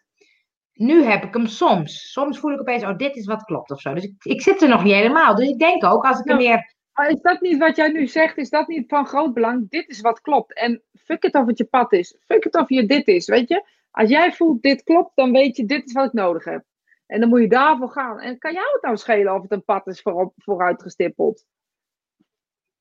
Nu 0.74 1.04
heb 1.04 1.24
ik 1.24 1.34
hem 1.34 1.46
soms. 1.46 2.12
Soms 2.12 2.40
voel 2.40 2.52
ik 2.52 2.60
opeens, 2.60 2.84
oh, 2.84 2.98
dit 2.98 3.16
is 3.16 3.26
wat 3.26 3.44
klopt 3.44 3.72
of 3.72 3.82
zo. 3.82 3.94
Dus 3.94 4.04
ik, 4.04 4.24
ik 4.24 4.42
zit 4.42 4.62
er 4.62 4.70
nog 4.70 4.84
niet 4.84 4.94
helemaal. 4.94 5.36
Dus 5.36 5.48
ik 5.48 5.60
denk 5.60 5.84
ook, 5.84 6.06
als 6.06 6.20
ik 6.20 6.26
nou, 6.26 6.40
meer... 6.40 6.76
Maar 6.94 7.10
is 7.10 7.22
dat 7.22 7.42
niet 7.42 7.58
wat 7.58 7.76
jij 7.76 7.90
nu 7.90 8.08
zegt? 8.08 8.38
Is 8.38 8.50
dat 8.50 8.68
niet 8.68 8.90
van 8.90 9.06
groot 9.06 9.34
belang? 9.34 9.70
Dit 9.70 9.90
is 9.90 10.02
wat 10.02 10.22
klopt. 10.22 10.54
En 10.54 10.84
fuck 11.04 11.24
het 11.24 11.36
of 11.36 11.46
het 11.46 11.58
je 11.58 11.66
pad 11.66 11.92
is. 11.94 12.18
Fuck 12.26 12.44
het 12.44 12.56
of 12.56 12.70
je 12.70 12.86
dit 12.86 13.08
is, 13.08 13.28
weet 13.28 13.50
je? 13.50 13.68
Als 13.92 14.10
jij 14.10 14.34
voelt, 14.34 14.62
dit 14.62 14.84
klopt, 14.84 15.12
dan 15.16 15.32
weet 15.32 15.56
je, 15.56 15.66
dit 15.66 15.86
is 15.86 15.94
wat 15.94 16.06
ik 16.06 16.14
nodig 16.14 16.44
heb. 16.44 16.64
En 17.10 17.20
dan 17.20 17.30
moet 17.30 17.42
je 17.42 17.48
daarvoor 17.48 17.90
gaan. 17.90 18.20
En 18.20 18.38
kan 18.38 18.54
jou 18.54 18.68
het 18.74 18.82
nou 18.82 18.98
schelen 18.98 19.36
of 19.36 19.42
het 19.42 19.52
een 19.52 19.64
pad 19.64 19.88
is 19.88 20.02
voorop, 20.02 20.34
vooruit 20.36 20.82
gestippeld? 20.82 21.46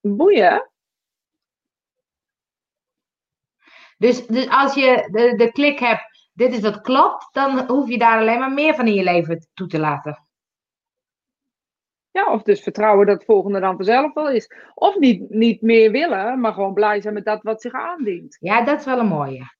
Boeien. 0.00 0.70
Dus, 3.98 4.26
dus 4.26 4.48
als 4.48 4.74
je 4.74 5.08
de, 5.10 5.36
de 5.36 5.52
klik 5.52 5.78
hebt, 5.78 6.30
dit 6.32 6.52
is 6.52 6.60
wat 6.60 6.80
klopt, 6.80 7.28
dan 7.32 7.68
hoef 7.68 7.88
je 7.88 7.98
daar 7.98 8.20
alleen 8.20 8.38
maar 8.38 8.52
meer 8.52 8.74
van 8.74 8.86
in 8.86 8.94
je 8.94 9.02
leven 9.02 9.48
toe 9.54 9.66
te 9.66 9.78
laten. 9.78 10.26
Ja, 12.10 12.32
of 12.32 12.42
dus 12.42 12.62
vertrouwen 12.62 13.06
dat 13.06 13.16
het 13.16 13.24
volgende 13.24 13.60
dan 13.60 13.76
vanzelf 13.76 14.14
wel 14.14 14.30
is. 14.30 14.50
Of 14.74 14.96
niet, 14.96 15.30
niet 15.30 15.62
meer 15.62 15.90
willen, 15.90 16.40
maar 16.40 16.52
gewoon 16.52 16.74
blij 16.74 17.00
zijn 17.00 17.14
met 17.14 17.24
dat 17.24 17.42
wat 17.42 17.60
zich 17.60 17.72
aandient. 17.72 18.36
Ja, 18.40 18.64
dat 18.64 18.78
is 18.78 18.84
wel 18.84 18.98
een 18.98 19.06
mooie. 19.06 19.57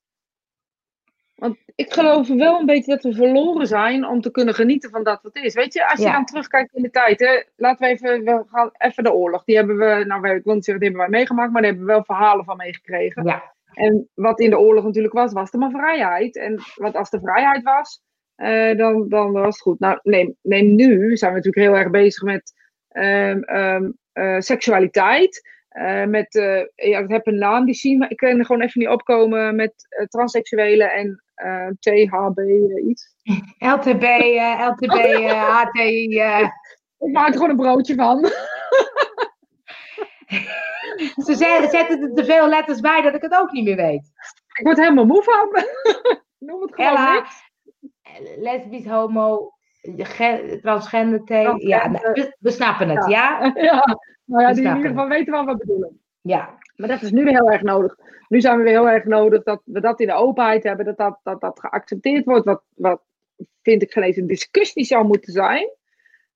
Want 1.39 1.57
ik 1.75 1.93
geloof 1.93 2.29
wel 2.29 2.61
een 2.61 2.67
beetje 2.67 2.95
dat 2.95 3.03
we 3.03 3.15
verloren 3.15 3.67
zijn 3.67 4.07
om 4.07 4.21
te 4.21 4.31
kunnen 4.31 4.55
genieten 4.55 4.91
van 4.91 5.03
dat 5.03 5.23
wat 5.23 5.37
is. 5.37 5.55
Weet 5.55 5.73
je, 5.73 5.89
als 5.89 5.99
je 6.01 6.07
Ja. 6.07 6.13
dan 6.13 6.25
terugkijkt 6.25 6.75
in 6.75 6.83
de 6.83 6.91
tijd, 6.91 7.21
hè, 7.21 7.43
laten 7.57 7.87
we 7.87 7.93
even, 7.93 8.25
we 8.25 8.45
gaan 8.51 8.71
even 8.79 9.05
de 9.05 9.13
oorlog. 9.13 9.45
Die 9.45 9.57
hebben 9.57 9.77
we, 9.79 10.05
nou 10.07 10.29
ik 10.29 10.45
wil 10.45 10.55
niet 10.55 10.65
zeggen, 10.65 10.85
die 10.85 10.93
hebben 10.93 11.11
wij 11.11 11.19
meegemaakt, 11.19 11.53
maar 11.53 11.63
daar 11.63 11.71
hebben 11.71 11.87
we 11.89 11.93
wel 11.95 12.05
verhalen 12.05 12.45
van 12.45 12.57
meegekregen. 12.57 13.25
Ja, 13.25 13.55
En 13.73 14.09
wat 14.15 14.41
in 14.41 14.51
de 14.51 14.59
oorlog 14.59 14.85
natuurlijk 14.85 15.15
was, 15.15 15.33
was 15.33 15.53
er 15.53 15.59
maar 15.59 15.71
vrijheid. 15.71 16.37
En 16.37 16.61
wat 16.75 16.95
als 16.95 17.13
er 17.13 17.21
vrijheid 17.21 17.63
was, 17.63 18.01
eh, 18.35 18.77
dan, 18.77 19.09
dan 19.09 19.33
was 19.33 19.45
het 19.45 19.61
goed. 19.61 19.79
Nou, 19.81 19.99
neem, 20.03 20.37
neem 20.43 20.75
nu, 20.75 21.17
zijn 21.17 21.33
we 21.33 21.37
natuurlijk 21.37 21.67
heel 21.67 21.77
erg 21.77 21.91
bezig 21.91 22.23
met 22.23 22.53
ehm, 22.89 23.43
ehm, 23.43 23.91
eh, 24.13 24.37
seksualiteit. 24.39 25.57
Eh, 25.69 26.05
met, 26.05 26.33
ja, 26.75 26.99
ik 26.99 27.11
heb 27.11 27.27
een 27.27 27.39
naam 27.39 27.65
die 27.65 27.75
zien, 27.75 27.99
maar 27.99 28.11
ik 28.11 28.17
kan 28.17 28.39
er 28.39 28.45
gewoon 28.45 28.63
even 28.63 28.81
niet 28.81 28.89
opkomen 28.89 29.57
met 29.57 29.73
transseksuelen 30.09 30.93
en 30.93 31.23
THB 31.81 32.39
eh, 32.39 32.87
iets. 32.89 33.15
LTB, 33.75 34.03
eh, 34.03 34.67
LTB, 34.69 34.95
eh, 35.31 35.57
HTI. 35.59 36.19
eh, 36.21 36.49
Ik 36.99 37.13
maak 37.13 37.27
er 37.29 37.33
gewoon 37.35 37.51
een 37.51 37.57
broodje 37.57 37.95
van. 37.95 38.25
ze 41.25 41.35
ze- 41.35 41.67
zetten 41.71 42.03
er 42.03 42.15
te 42.15 42.25
veel 42.25 42.49
letters 42.49 42.81
bij 42.81 43.01
dat 43.03 43.15
ik 43.15 43.23
het 43.23 43.35
ook 43.35 43.53
niet 43.53 43.65
meer 43.65 43.77
weet. 43.77 44.11
Ik 44.59 44.65
word 44.65 44.77
helemaal 44.77 45.05
moe 45.07 45.23
van. 45.23 45.65
Noem 46.39 46.63
het 46.63 46.75
gewoon 46.75 46.91
Ella, 46.91 47.25
lesbisch, 48.39 48.87
homo, 48.87 49.53
ge- 49.97 50.59
transgender, 50.63 51.25
T. 51.25 51.29
Ja, 51.63 51.91
we, 51.91 52.37
we 52.39 52.51
snappen 52.51 52.89
het, 52.89 53.07
ja? 53.09 53.53
Ja, 53.55 53.83
nou 54.25 54.43
ja, 54.43 54.49
We 54.49 54.55
die 54.55 54.65
in 54.65 54.77
ieder 54.77 54.91
geval 54.91 55.09
weten 55.09 55.33
wat 55.33 55.45
we 55.45 55.57
bedoelen. 55.57 56.01
Ja, 56.21 56.58
Maar 56.79 56.89
dat 56.89 57.03
is 57.03 57.11
nu 57.11 57.29
heel 57.29 57.51
erg 57.51 57.63
nodig. 57.63 57.97
Nu 58.29 58.41
zijn 58.41 58.57
we 58.57 58.63
weer 58.63 58.73
heel 58.73 58.89
erg 58.89 59.05
nodig 59.05 59.43
dat 59.43 59.63
we 59.65 59.81
dat 59.81 60.01
in 60.01 60.07
de 60.07 60.13
openheid 60.13 60.63
hebben, 60.63 60.85
dat 60.85 60.97
dat, 60.97 61.21
dat, 61.23 61.41
dat 61.41 61.61
geaccepteerd 61.61 62.25
wordt. 62.25 62.45
Wat, 62.45 62.63
wat 62.75 63.03
vind 63.63 63.83
ik 63.83 63.93
geen 63.93 64.19
een 64.19 64.27
discussie 64.27 64.85
zou 64.85 65.07
moeten 65.07 65.33
zijn. 65.33 65.69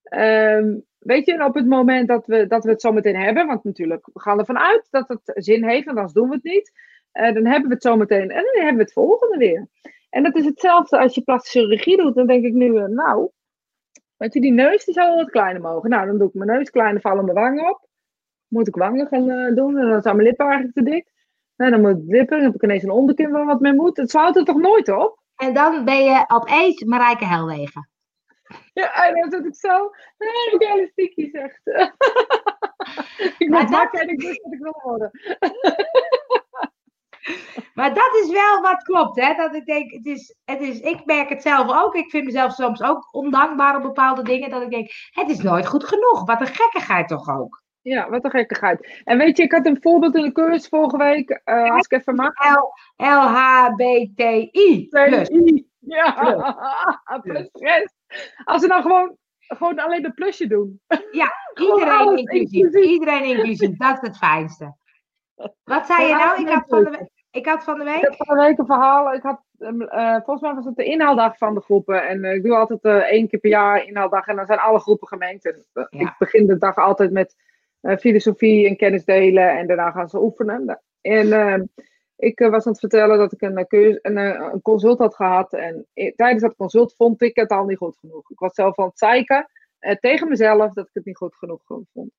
Ehm, 0.03 0.78
weet 0.99 1.26
je, 1.26 1.45
op 1.45 1.55
het 1.55 1.66
moment 1.66 2.09
dat 2.09 2.26
we, 2.26 2.47
dat 2.47 2.64
we 2.64 2.70
het 2.70 2.80
zo 2.80 2.93
meteen 2.93 3.16
hebben, 3.16 3.47
want 3.47 3.64
natuurlijk, 3.64 4.09
we 4.12 4.20
gaan 4.20 4.38
ervan 4.38 4.59
uit 4.59 4.86
dat 4.90 5.09
het 5.09 5.20
zin 5.24 5.64
heeft, 5.64 5.84
want 5.84 5.97
anders 5.97 6.14
doen 6.14 6.28
we 6.28 6.34
het 6.34 6.45
niet. 6.45 6.72
Eh, 7.12 7.34
dan 7.34 7.47
hebben 7.47 7.68
we 7.68 7.74
het 7.74 7.82
zo 7.82 7.97
meteen 7.97 8.30
en 8.30 8.43
dan 8.53 8.55
hebben 8.55 8.76
we 8.76 8.82
het 8.82 8.93
volgende 8.93 9.36
weer. 9.36 9.68
En 10.11 10.22
dat 10.22 10.36
is 10.36 10.45
hetzelfde 10.45 10.99
als 10.99 11.14
je 11.14 11.22
plastische 11.22 11.59
chirurgie 11.59 11.97
doet. 11.97 12.14
Dan 12.14 12.26
denk 12.26 12.45
ik 12.45 12.53
nu, 12.53 12.76
eh, 12.76 12.84
nou, 12.84 13.30
weet 14.16 14.34
je, 14.34 14.40
die 14.40 14.53
neus 14.53 14.84
die 14.84 14.95
zou 14.95 15.09
wel 15.09 15.16
wat 15.16 15.30
kleiner 15.30 15.62
mogen. 15.62 15.90
Nou, 15.90 16.07
dan 16.07 16.18
doe 16.18 16.28
ik 16.28 16.34
mijn 16.34 16.51
neus 16.51 16.70
kleiner, 16.70 17.01
vallen 17.01 17.24
mijn 17.24 17.36
wangen 17.36 17.70
op. 17.70 17.90
Moet 18.53 18.68
ik 18.68 18.74
wangen 18.74 19.07
gaan 19.07 19.30
eh, 19.30 19.55
doen 19.55 19.78
en 19.78 19.88
dan 19.88 20.03
zijn 20.03 20.16
mijn 20.16 20.28
lippen 20.28 20.46
eigenlijk 20.46 20.74
te 20.76 20.82
dik. 20.82 21.12
Nou, 21.57 21.70
dan 21.70 21.80
moet 21.80 21.90
ik 21.90 22.05
lippen, 22.07 22.36
dan 22.36 22.46
heb 22.46 22.55
ik 22.55 22.62
ineens 22.62 22.82
een 22.82 22.90
onderkin 22.90 23.30
waar 23.30 23.46
wat 23.46 23.61
mee 23.61 23.72
moet. 23.72 23.96
Het 23.96 24.12
houdt 24.12 24.36
er 24.36 24.44
toch 24.44 24.57
nooit 24.61 24.88
op? 24.88 25.20
en 25.36 25.55
dan 25.55 25.84
ben 25.84 26.05
je 26.05 26.24
opeens 26.28 26.84
Marijke 26.84 27.24
Helwegen. 27.26 27.90
Ja, 28.72 29.07
en 29.07 29.20
dan 29.20 29.30
zit 29.30 29.44
ik 29.46 29.55
zo, 29.57 29.90
nee, 30.18 30.50
ik 30.55 30.62
elastiekje 30.62 31.28
zegt. 31.32 31.61
ik 33.38 33.48
Maar 33.48 33.62
ben 33.62 33.70
dat- 33.70 33.80
wakker 33.80 34.00
en 34.00 34.09
ik 34.09 34.20
wist 34.20 34.42
wat 34.42 34.53
ik 34.53 34.59
wil 34.59 34.80
worden. 34.82 35.11
Maar 37.74 37.94
dat 37.94 38.14
is 38.22 38.30
wel 38.30 38.61
wat 38.61 38.82
klopt, 38.82 39.20
hè? 39.20 39.34
Dat 39.34 39.55
ik 39.55 39.66
denk, 39.66 39.90
het 39.90 40.07
is, 40.07 40.36
het 40.44 40.61
is, 40.61 40.80
ik 40.80 41.05
merk 41.05 41.28
het 41.28 41.42
zelf 41.42 41.84
ook. 41.84 41.94
Ik 41.94 42.11
vind 42.11 42.24
mezelf 42.24 42.53
soms 42.53 42.82
ook 42.82 43.14
ondankbaar 43.14 43.76
op 43.76 43.82
bepaalde 43.82 44.22
dingen. 44.22 44.50
Dat 44.50 44.62
ik 44.62 44.70
denk, 44.70 44.90
het 45.11 45.30
is 45.30 45.42
nooit 45.42 45.66
goed 45.66 45.84
genoeg. 45.84 46.24
Wat 46.24 46.40
een 46.40 46.46
gekkigheid 46.46 47.09
toch 47.09 47.28
ook. 47.28 47.62
Ja, 47.83 48.09
wat 48.11 48.24
een 48.24 48.30
gekkigheid. 48.30 49.01
En 49.05 49.18
weet 49.18 49.37
je, 49.37 49.43
ik 49.43 49.53
had 49.53 49.66
een 49.66 49.78
voorbeeld 49.80 50.14
in 50.14 50.22
de 50.22 50.33
cursus 50.33 50.68
vorige 50.68 50.97
week. 50.97 51.30
eh, 51.45 51.70
als 51.74 51.85
ik 51.85 51.93
even 51.93 52.14
mag. 52.14 52.33
L, 52.55 52.72
LHBTI. 53.05 54.87
Plus. 54.91 55.28
Ja, 55.78 57.20
plus 57.22 57.49
rest. 57.68 57.95
Als 58.45 58.61
ze 58.62 58.66
nou 58.68 58.83
gewoon, 58.83 59.16
gewoon 59.39 59.78
alleen 59.78 60.05
een 60.05 60.14
plusje 60.14 60.47
doen. 60.47 60.80
Gewoon 61.55 61.78
Iedereen 61.78 62.16
inclusief. 62.18 62.53
inclusief. 62.53 62.91
Iedereen 62.91 63.24
inclusief. 63.24 63.76
Dat 63.76 63.99
is 64.03 64.09
het 64.09 64.16
fijnste. 64.18 64.74
Wat 65.64 65.87
zei 65.87 66.07
je 66.07 66.14
nou? 66.14 66.41
Ik 66.41 66.49
had 66.49 66.64
van 66.68 66.85
de, 66.85 66.91
we- 66.91 67.11
ik 67.30 67.47
had 67.47 67.64
van 67.64 67.78
de 67.78 67.85
Ik 67.85 68.01
week. 68.01 68.14
van 68.16 68.37
de 68.37 68.43
week 68.43 68.59
een 68.59 68.66
verhaal. 68.66 69.12
Ik 69.14 69.22
had, 69.22 69.41
ehm, 69.59 69.80
eh, 69.83 70.14
volgens 70.14 70.41
mij 70.41 70.55
was 70.55 70.64
het 70.64 70.76
de 70.76 70.85
inhaaldag 70.85 71.37
van 71.37 71.55
de 71.55 71.61
groepen. 71.61 72.09
En 72.09 72.24
eh, 72.24 72.35
ik 72.35 72.43
doe 72.43 72.57
altijd 72.57 72.83
eh, 72.83 72.97
één 72.97 73.28
keer 73.28 73.41
per 73.41 73.51
jaar 73.51 73.85
inhaaldag. 73.85 74.26
En 74.26 74.37
dan 74.37 74.47
zijn 74.47 74.59
alle 74.59 74.78
groepen 74.80 75.09
gemengd. 75.09 75.45
En, 75.45 75.66
Ja. 75.72 76.01
Ik 76.09 76.14
begin 76.18 76.47
de 76.47 76.59
dag 76.59 76.76
altijd 76.76 77.11
met 77.12 77.37
filosofie 77.99 78.68
en 78.68 78.76
kennis 78.76 79.05
delen. 79.05 79.59
En 79.59 79.66
daarna 79.66 79.91
gaan 79.91 80.09
ze 80.09 80.22
oefenen. 80.22 80.80
En 81.01 81.33
ehm, 81.33 81.64
ik 82.16 82.41
eh, 82.41 82.51
was 82.51 82.66
aan 82.66 82.72
het 82.72 82.80
vertellen 82.80 83.18
dat 83.18 83.33
ik 83.33 83.43
een, 83.43 83.57
eh, 83.57 83.97
een, 84.03 84.16
eh, 84.16 84.51
een 84.53 84.62
consult 84.62 84.99
had 84.99 85.14
gehad. 85.14 85.53
En 85.53 85.87
tijdens 86.16 86.43
dat 86.43 86.57
consult 86.57 86.95
vond 86.97 87.22
ik 87.22 87.37
het 87.37 87.51
al 87.51 87.64
niet 87.64 87.78
goed 87.78 87.97
genoeg. 87.99 88.30
Ik 88.30 88.39
was 88.39 88.55
zelf 88.55 88.78
aan 88.78 88.87
het 88.87 88.99
zeiken 88.99 89.49
eh, 89.78 89.97
tegen 89.97 90.28
mezelf 90.28 90.72
dat 90.72 90.87
ik 90.87 90.95
het 90.95 91.05
niet 91.05 91.16
goed 91.16 91.35
genoeg 91.35 91.62
vond. 91.64 92.11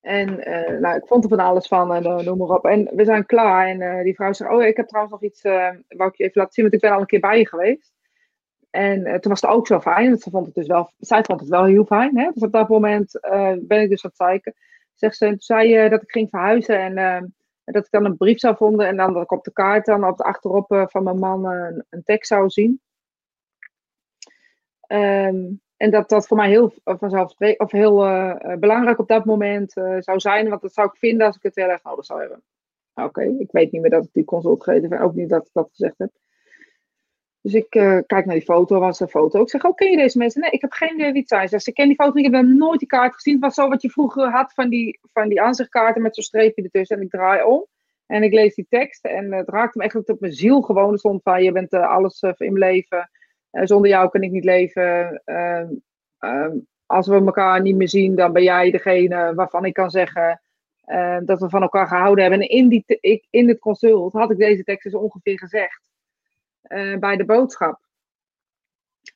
En 0.00 0.44
eh, 0.44 0.78
nou, 0.78 0.96
ik 0.96 1.06
vond 1.06 1.24
er 1.24 1.28
van 1.30 1.38
alles 1.38 1.66
van 1.66 1.94
en 1.94 2.04
eh, 2.04 2.18
noem 2.18 2.38
maar 2.38 2.48
op. 2.48 2.64
En 2.64 2.88
we 2.94 3.04
zijn 3.04 3.26
klaar. 3.26 3.66
En 3.66 3.80
eh, 3.80 4.02
die 4.02 4.14
vrouw 4.14 4.32
zegt, 4.32 4.50
oh 4.50 4.62
ik 4.62 4.76
heb 4.76 4.86
trouwens 4.86 5.14
nog 5.14 5.30
iets, 5.30 5.42
eh 5.42 5.70
wou 5.88 6.10
ik 6.10 6.16
je 6.16 6.24
even 6.24 6.40
laten 6.40 6.52
zien, 6.52 6.64
want 6.64 6.76
ik 6.76 6.80
ben 6.80 6.92
al 6.92 7.00
een 7.00 7.06
keer 7.06 7.20
bij 7.20 7.38
je 7.38 7.48
geweest. 7.48 7.92
En 8.70 9.04
eh, 9.04 9.18
toen 9.18 9.30
was 9.30 9.40
het 9.40 9.50
ook 9.50 9.66
zo 9.66 9.80
fijn, 9.80 10.18
ze 10.18 10.30
vond 10.30 10.46
het 10.46 10.54
dus 10.54 10.66
wel, 10.66 10.90
zij 10.98 11.24
vond 11.24 11.40
het 11.40 11.48
wel 11.48 11.64
heel 11.64 11.84
fijn. 11.84 12.18
Hè? 12.18 12.30
Dus 12.32 12.42
op 12.42 12.52
dat 12.52 12.68
moment 12.68 13.20
eh, 13.20 13.52
ben 13.60 13.82
ik 13.82 13.88
dus 13.88 14.04
aan 14.04 14.10
het 14.10 14.18
zeiken. 14.18 14.54
Ze, 14.94 15.06
en 15.06 15.30
toen 15.30 15.40
zei 15.40 15.68
je 15.68 15.88
dat 15.88 16.02
ik 16.02 16.10
ging 16.10 16.28
verhuizen 16.30 16.80
en 16.80 16.96
eh, 16.96 17.22
dat 17.64 17.84
ik 17.84 17.90
dan 17.90 18.04
een 18.04 18.16
brief 18.16 18.38
zou 18.38 18.56
vonden. 18.56 18.86
En 18.86 18.96
dan 18.96 19.12
dat 19.12 19.22
ik 19.22 19.32
op 19.32 19.44
de 19.44 19.52
kaart 19.52 19.86
dan 19.86 20.06
op 20.06 20.16
de 20.16 20.24
achterop 20.24 20.86
van 20.90 21.02
mijn 21.02 21.18
man 21.18 21.44
een, 21.46 22.02
tekst 22.04 22.28
zou 22.28 22.48
zien. 22.48 22.80
Ehm, 24.80 25.44
en 25.76 25.90
dat 25.90 26.08
dat 26.08 26.26
voor 26.26 26.36
mij 26.36 26.48
heel 26.48 26.72
vanzelfsprekend 26.84 27.60
of 27.60 27.70
heel 27.70 27.96
belangrijk 28.58 28.98
op 28.98 29.08
dat 29.08 29.24
moment 29.24 29.72
zou 29.98 30.20
zijn. 30.20 30.48
Want 30.48 30.62
dat 30.62 30.72
zou 30.72 30.88
ik 30.88 30.98
vinden 30.98 31.26
als 31.26 31.36
ik 31.36 31.42
het 31.42 31.54
heel 31.54 31.68
erg 31.68 31.82
nodig 31.82 32.04
zou 32.04 32.20
hebben. 32.20 32.42
Nou, 32.94 33.08
Oké, 33.08 33.22
ik 33.22 33.52
weet 33.52 33.72
niet 33.72 33.80
meer 33.80 33.90
dat 33.90 34.04
ik 34.04 34.12
die 34.12 34.24
consult 34.24 34.62
gegeven 34.62 34.90
heb. 34.90 34.98
En 34.98 35.04
ook 35.04 35.14
niet 35.14 35.28
dat 35.28 35.46
ik 35.46 35.52
dat 35.52 35.68
gezegd 35.70 35.98
heb. 35.98 36.10
Dus 37.40 37.54
ik 37.54 37.74
eh, 37.74 37.98
kijk 38.06 38.24
naar 38.24 38.34
die 38.34 38.44
foto, 38.44 38.78
was 38.78 39.00
een 39.00 39.08
foto. 39.08 39.42
Ik 39.42 39.50
zeg, 39.50 39.64
oh, 39.64 39.74
ken 39.74 39.90
je 39.90 39.96
deze 39.96 40.18
mensen? 40.18 40.40
Nee, 40.40 40.50
ik 40.50 40.60
heb 40.60 40.72
geen 40.72 40.94
idee 40.94 41.12
wie 41.12 41.20
het 41.20 41.28
zijn. 41.28 41.42
Ze 41.42 41.48
zegt, 41.48 41.66
ik 41.66 41.74
ken 41.74 41.86
die 41.86 41.96
foto 41.96 42.18
ik 42.18 42.32
heb 42.32 42.44
nooit 42.44 42.78
die 42.78 42.88
kaart 42.88 43.14
gezien. 43.14 43.34
Het 43.34 43.42
was 43.42 43.54
zo 43.54 43.68
wat 43.68 43.82
je 43.82 43.90
vroeger 43.90 44.30
had 44.30 44.52
van 44.54 44.68
die, 44.68 44.98
van 45.12 45.28
die 45.28 45.42
aanzichtkaarten 45.42 46.02
met 46.02 46.14
zo'n 46.14 46.24
streepje 46.24 46.62
ertussen. 46.62 46.96
En 46.96 47.02
ik 47.02 47.10
draai 47.10 47.42
om 47.42 47.66
en 48.06 48.22
ik 48.22 48.32
lees 48.32 48.54
die 48.54 48.66
tekst. 48.68 49.04
En 49.04 49.32
het 49.32 49.48
raakte 49.48 49.78
me 49.78 49.84
echt 49.84 50.08
op 50.08 50.20
mijn 50.20 50.32
ziel 50.32 50.60
gewoon. 50.60 50.92
Er 50.92 50.98
stond 50.98 51.22
van, 51.22 51.42
je 51.42 51.52
bent 51.52 51.72
eh, 51.72 51.88
alles 51.88 52.20
eh, 52.20 52.32
in 52.36 52.52
mijn 52.52 52.72
leven. 52.72 53.10
Zonder 53.50 53.90
jou 53.90 54.08
kan 54.08 54.22
ik 54.22 54.30
niet 54.30 54.44
leven. 54.44 55.22
Ehm, 55.24 56.52
als 56.86 57.06
we 57.06 57.14
elkaar 57.14 57.60
niet 57.62 57.76
meer 57.76 57.88
zien, 57.88 58.14
dan 58.14 58.32
ben 58.32 58.42
jij 58.42 58.70
degene 58.70 59.34
waarvan 59.34 59.64
ik 59.64 59.72
kan 59.72 59.90
zeggen 59.90 60.40
dat 61.24 61.40
we 61.40 61.48
van 61.48 61.62
elkaar 61.62 61.86
gehouden 61.86 62.24
hebben. 62.24 62.40
En 62.40 62.48
in, 62.48 62.68
die 62.68 62.84
ik, 62.86 63.26
in 63.30 63.46
dit 63.46 63.58
consult 63.58 64.12
had 64.12 64.30
ik 64.30 64.38
deze 64.38 64.64
tekst 64.64 64.84
dus 64.84 64.94
ongeveer 64.94 65.38
gezegd 65.38 65.88
eh, 66.68 66.96
bij 66.98 67.16
de 67.16 67.24
boodschap. 67.24 67.80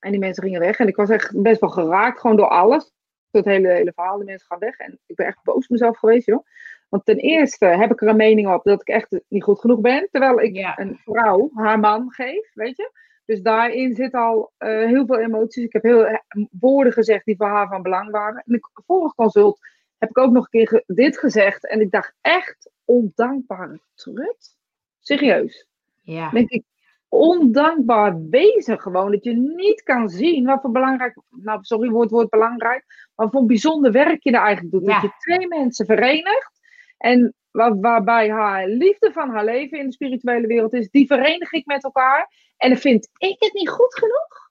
En 0.00 0.10
die 0.10 0.20
mensen 0.20 0.42
gingen 0.42 0.60
weg. 0.60 0.78
En 0.78 0.88
ik 0.88 0.96
was 0.96 1.10
echt 1.10 1.42
best 1.42 1.60
wel 1.60 1.70
geraakt, 1.70 2.20
gewoon 2.20 2.36
door 2.36 2.48
alles. 2.48 2.92
Het 3.30 3.44
hele, 3.44 3.68
hele 3.68 3.92
verhaal. 3.94 4.16
Die 4.16 4.26
mensen 4.26 4.46
gaan 4.46 4.58
weg. 4.58 4.76
En 4.76 4.98
ik 5.06 5.16
ben 5.16 5.26
echt 5.26 5.42
boos 5.42 5.62
op 5.64 5.68
mezelf 5.70 5.98
geweest, 5.98 6.26
joh. 6.26 6.46
Want 6.88 7.04
ten 7.04 7.16
eerste 7.16 7.64
heb 7.66 7.90
ik 7.92 8.00
er 8.02 8.08
een 8.08 8.16
mening 8.16 8.52
op 8.54 8.64
dat 8.64 8.80
ik 8.80 8.88
echt 8.88 9.20
niet 9.28 9.42
goed 9.42 9.60
genoeg 9.60 9.80
ben. 9.80 10.08
Terwijl 10.10 10.40
ik 10.40 10.54
Ja. 10.54 10.78
een 10.78 11.00
vrouw 11.04 11.50
haar 11.54 11.78
man 11.78 12.10
geef, 12.10 12.50
weet 12.54 12.76
je. 12.76 12.90
Dus 13.24 13.42
daarin 13.42 13.94
zit 13.94 14.12
al 14.14 14.52
eh, 14.56 14.68
heel 14.86 15.06
veel 15.06 15.18
emoties. 15.18 15.64
Ik 15.64 15.72
heb 15.72 15.82
heel 15.82 16.06
eh, 16.06 16.18
woorden 16.50 16.92
gezegd 16.92 17.24
die 17.24 17.36
voor 17.36 17.46
haar 17.46 17.68
van 17.68 17.82
belang 17.82 18.10
waren. 18.10 18.42
In 18.46 18.52
de 18.52 18.68
vorige 18.86 19.14
consult 19.14 19.58
heb 19.98 20.10
ik 20.10 20.18
ook 20.18 20.32
nog 20.32 20.42
een 20.44 20.50
keer 20.50 20.68
ge- 20.68 20.84
dit 20.86 21.18
gezegd. 21.18 21.66
En 21.68 21.80
ik 21.80 21.90
dacht 21.90 22.14
echt 22.20 22.70
ondankbare 22.84 23.80
trut. 23.94 24.56
Serieus. 25.00 25.66
Ja. 26.00 26.30
denk 26.30 26.50
ik, 26.50 26.64
ondankbaar 27.12 28.28
wezen 28.30 28.80
gewoon. 28.80 29.10
Dat 29.10 29.24
je 29.24 29.32
niet 29.32 29.82
kan 29.82 30.08
zien 30.08 30.44
wat 30.44 30.60
voor 30.60 30.70
belangrijk, 30.70 31.16
nou 31.30 31.58
sorry 31.62 32.00
het 32.00 32.10
woord 32.10 32.28
belangrijk, 32.28 32.84
maar 33.14 33.30
voor 33.30 33.46
bijzonder 33.46 33.92
werk 33.92 34.22
je 34.22 34.30
er 34.30 34.40
eigenlijk 34.40 34.70
doet. 34.74 34.86
Ja. 34.86 35.00
Dat 35.00 35.02
je 35.02 35.16
twee 35.18 35.48
mensen 35.48 35.86
verenigt 35.86 36.60
en 36.98 37.34
waar, 37.50 37.80
waarbij 37.80 38.30
haar 38.30 38.66
liefde 38.68 39.12
van 39.12 39.30
haar 39.30 39.44
leven 39.44 39.78
in 39.78 39.86
de 39.86 39.92
spirituele 39.92 40.46
wereld 40.46 40.72
is, 40.72 40.90
die 40.90 41.06
verenig 41.06 41.52
ik 41.52 41.66
met 41.66 41.84
elkaar. 41.84 42.30
En 42.56 42.68
dan 42.68 42.78
vind 42.78 43.08
ik 43.16 43.36
het 43.38 43.52
niet 43.52 43.68
goed 43.68 43.94
genoeg. 43.94 44.50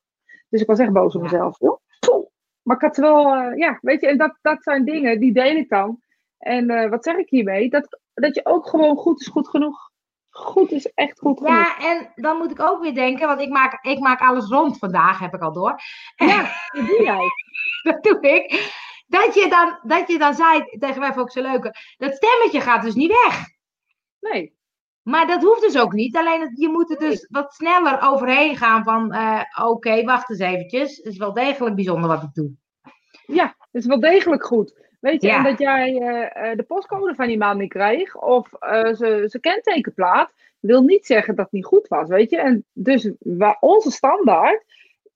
Dus 0.49 0.61
ik 0.61 0.67
was 0.67 0.79
echt 0.79 0.91
boos 0.91 1.15
op 1.15 1.21
mezelf. 1.21 1.57
Poeh. 1.57 2.25
Maar 2.61 2.75
ik 2.75 2.81
had 2.81 2.97
wel, 2.97 3.33
eh, 3.33 3.57
ja, 3.57 3.77
weet 3.81 4.01
je, 4.01 4.07
en 4.07 4.17
dat, 4.17 4.37
dat 4.41 4.63
zijn 4.63 4.85
dingen, 4.85 5.19
die 5.19 5.33
deel 5.33 5.55
ik 5.55 5.69
dan. 5.69 6.01
En 6.37 6.69
eh, 6.69 6.89
wat 6.89 7.03
zeg 7.03 7.15
ik 7.15 7.29
hiermee? 7.29 7.69
Dat, 7.69 7.99
dat 8.13 8.35
je 8.35 8.45
ook 8.45 8.67
gewoon 8.67 8.95
goed 8.95 9.21
is 9.21 9.27
goed 9.27 9.47
genoeg. 9.47 9.90
Goed 10.31 10.71
is 10.71 10.85
echt 10.85 11.19
goed 11.19 11.37
genoeg. 11.37 11.53
Ja, 11.53 11.79
en 11.79 12.11
dan 12.15 12.37
moet 12.37 12.51
ik 12.51 12.59
ook 12.61 12.81
weer 12.81 12.93
denken, 12.93 13.27
want 13.27 13.41
ik 13.41 13.49
maak, 13.49 13.83
ik 13.85 13.99
maak 13.99 14.19
alles 14.21 14.49
rond 14.49 14.77
vandaag, 14.77 15.19
heb 15.19 15.33
ik 15.33 15.41
al 15.41 15.53
door. 15.53 15.79
Ja, 16.15 16.41
dat 16.75 16.87
doe 16.87 17.01
jij. 17.03 17.29
dat 17.81 18.03
doe 18.03 18.19
ik. 18.21 18.79
Dat 19.07 19.33
je 19.33 19.47
dan, 19.49 19.79
dat 19.83 20.07
je 20.07 20.17
dan 20.17 20.33
zei 20.33 20.63
tegen 20.79 20.99
mij, 20.99 21.13
vond 21.13 21.25
ik 21.25 21.43
zo 21.43 21.51
leuk. 21.51 21.63
Dat 21.97 22.15
stemmetje 22.15 22.61
gaat 22.61 22.81
dus 22.81 22.93
niet 22.93 23.11
weg. 23.23 23.45
Nee. 24.19 24.59
Maar 25.01 25.27
dat 25.27 25.41
hoeft 25.41 25.61
dus 25.61 25.77
ook 25.77 25.93
niet. 25.93 26.15
Alleen 26.15 26.51
je 26.55 26.69
moet 26.69 26.91
er 26.91 26.97
dus 26.97 27.27
wat 27.29 27.53
sneller 27.53 28.01
overheen 28.01 28.57
gaan 28.57 28.83
van, 28.83 29.11
eh, 29.11 29.41
oké, 29.63 30.03
wacht 30.03 30.29
eens 30.29 30.39
eventjes. 30.39 30.97
Het 30.97 31.05
is 31.05 31.17
wel 31.17 31.33
degelijk 31.33 31.75
bijzonder 31.75 32.09
wat 32.09 32.23
ik 32.23 32.33
doe. 32.33 32.51
Ja, 33.25 33.55
het 33.71 33.81
is 33.81 33.85
wel 33.85 33.99
degelijk 33.99 34.45
goed. 34.45 34.89
Weet 35.01 35.21
je, 35.21 35.27
Ja. 35.27 35.37
en 35.37 35.43
dat 35.43 35.59
jij 35.59 35.97
eh, 35.97 36.51
eh, 36.51 36.57
de 36.57 36.63
postcode 36.63 37.15
van 37.15 37.27
die 37.27 37.37
man 37.37 37.57
niet 37.57 37.69
kreeg, 37.69 38.15
of 38.17 38.53
eh 38.53 38.93
zijn 38.93 39.29
zijn 39.29 39.41
kentekenplaat, 39.41 40.33
wil 40.59 40.81
niet 40.83 41.05
zeggen 41.05 41.35
dat 41.35 41.45
het 41.45 41.53
niet 41.53 41.65
goed 41.65 41.87
was, 41.87 42.07
weet 42.09 42.29
je. 42.29 42.37
En 42.37 42.65
dus 42.73 43.11
wa- 43.19 43.57
onze 43.59 43.91
standaard, 43.91 44.63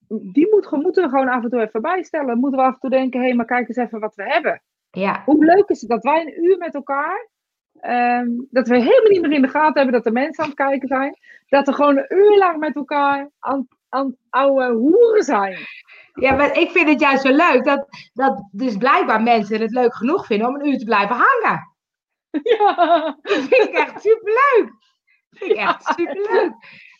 die 0.08 0.48
moet, 0.52 0.72
moeten 0.72 1.04
we 1.04 1.10
gewoon 1.10 1.28
af 1.30 1.44
en 1.44 1.50
toe 1.50 1.62
even 1.62 1.82
bijstellen. 1.82 2.40
Moeten 2.40 2.60
we 2.60 2.66
af 2.66 2.74
en 2.74 2.80
toe 2.80 2.90
denken, 2.90 3.22
hé, 3.22 3.34
maar 3.34 3.46
kijk 3.46 3.68
eens 3.68 3.78
even 3.78 4.00
wat 4.00 4.16
we 4.16 4.24
hebben. 4.24 4.62
Ja, 4.92 5.22
Hoe 5.26 5.46
leuk 5.46 5.70
is 5.70 5.82
het 5.82 5.90
dat 5.90 6.04
wij 6.04 6.22
een 6.22 6.44
uur 6.46 6.58
met 6.58 6.76
elkaar, 6.76 7.28
ehm, 7.80 8.28
dat 8.50 8.68
we 8.68 8.76
helemaal 8.78 9.10
niet 9.12 9.22
meer 9.22 9.32
in 9.32 9.42
de 9.42 9.48
gaten 9.48 9.74
hebben 9.76 9.94
dat 9.94 10.04
de 10.04 10.12
mensen 10.20 10.44
aan 10.44 10.50
het 10.50 10.58
kijken 10.60 10.88
zijn, 10.88 11.16
dat 11.48 11.66
we 11.68 11.74
gewoon 11.74 11.98
een 11.98 12.18
uur 12.18 12.38
lang 12.38 12.58
met 12.60 12.76
elkaar 12.76 13.30
aan, 13.40 13.68
aan 13.96 14.16
oude 14.30 14.74
hoeren 14.74 15.24
zijn. 15.24 15.58
ja 16.14 16.36
maar 16.36 16.58
ik 16.58 16.72
vind 16.72 16.90
het 16.90 17.00
juist 17.00 17.22
zo 17.26 17.32
leuk 17.32 17.64
dat, 17.64 17.88
dat 18.14 18.48
dus 18.52 18.78
blijkbaar 18.78 19.22
mensen 19.24 19.62
het 19.62 19.72
leuk 19.72 19.96
genoeg 19.96 20.26
vinden 20.26 20.48
om 20.48 20.56
een 20.56 20.68
uur 20.68 20.78
te 20.78 20.86
blijven 20.86 21.16
hangen. 21.16 21.74
Ja. 22.58 23.18
Dat 23.22 23.34
vind 23.38 23.68
ik 23.68 23.74
echt 23.74 24.02
superleuk. 24.02 24.74
Dat 25.30 25.40
vind 25.40 25.52
ik 25.52 25.58
echt 25.58 25.86
superleuk. 25.86 26.54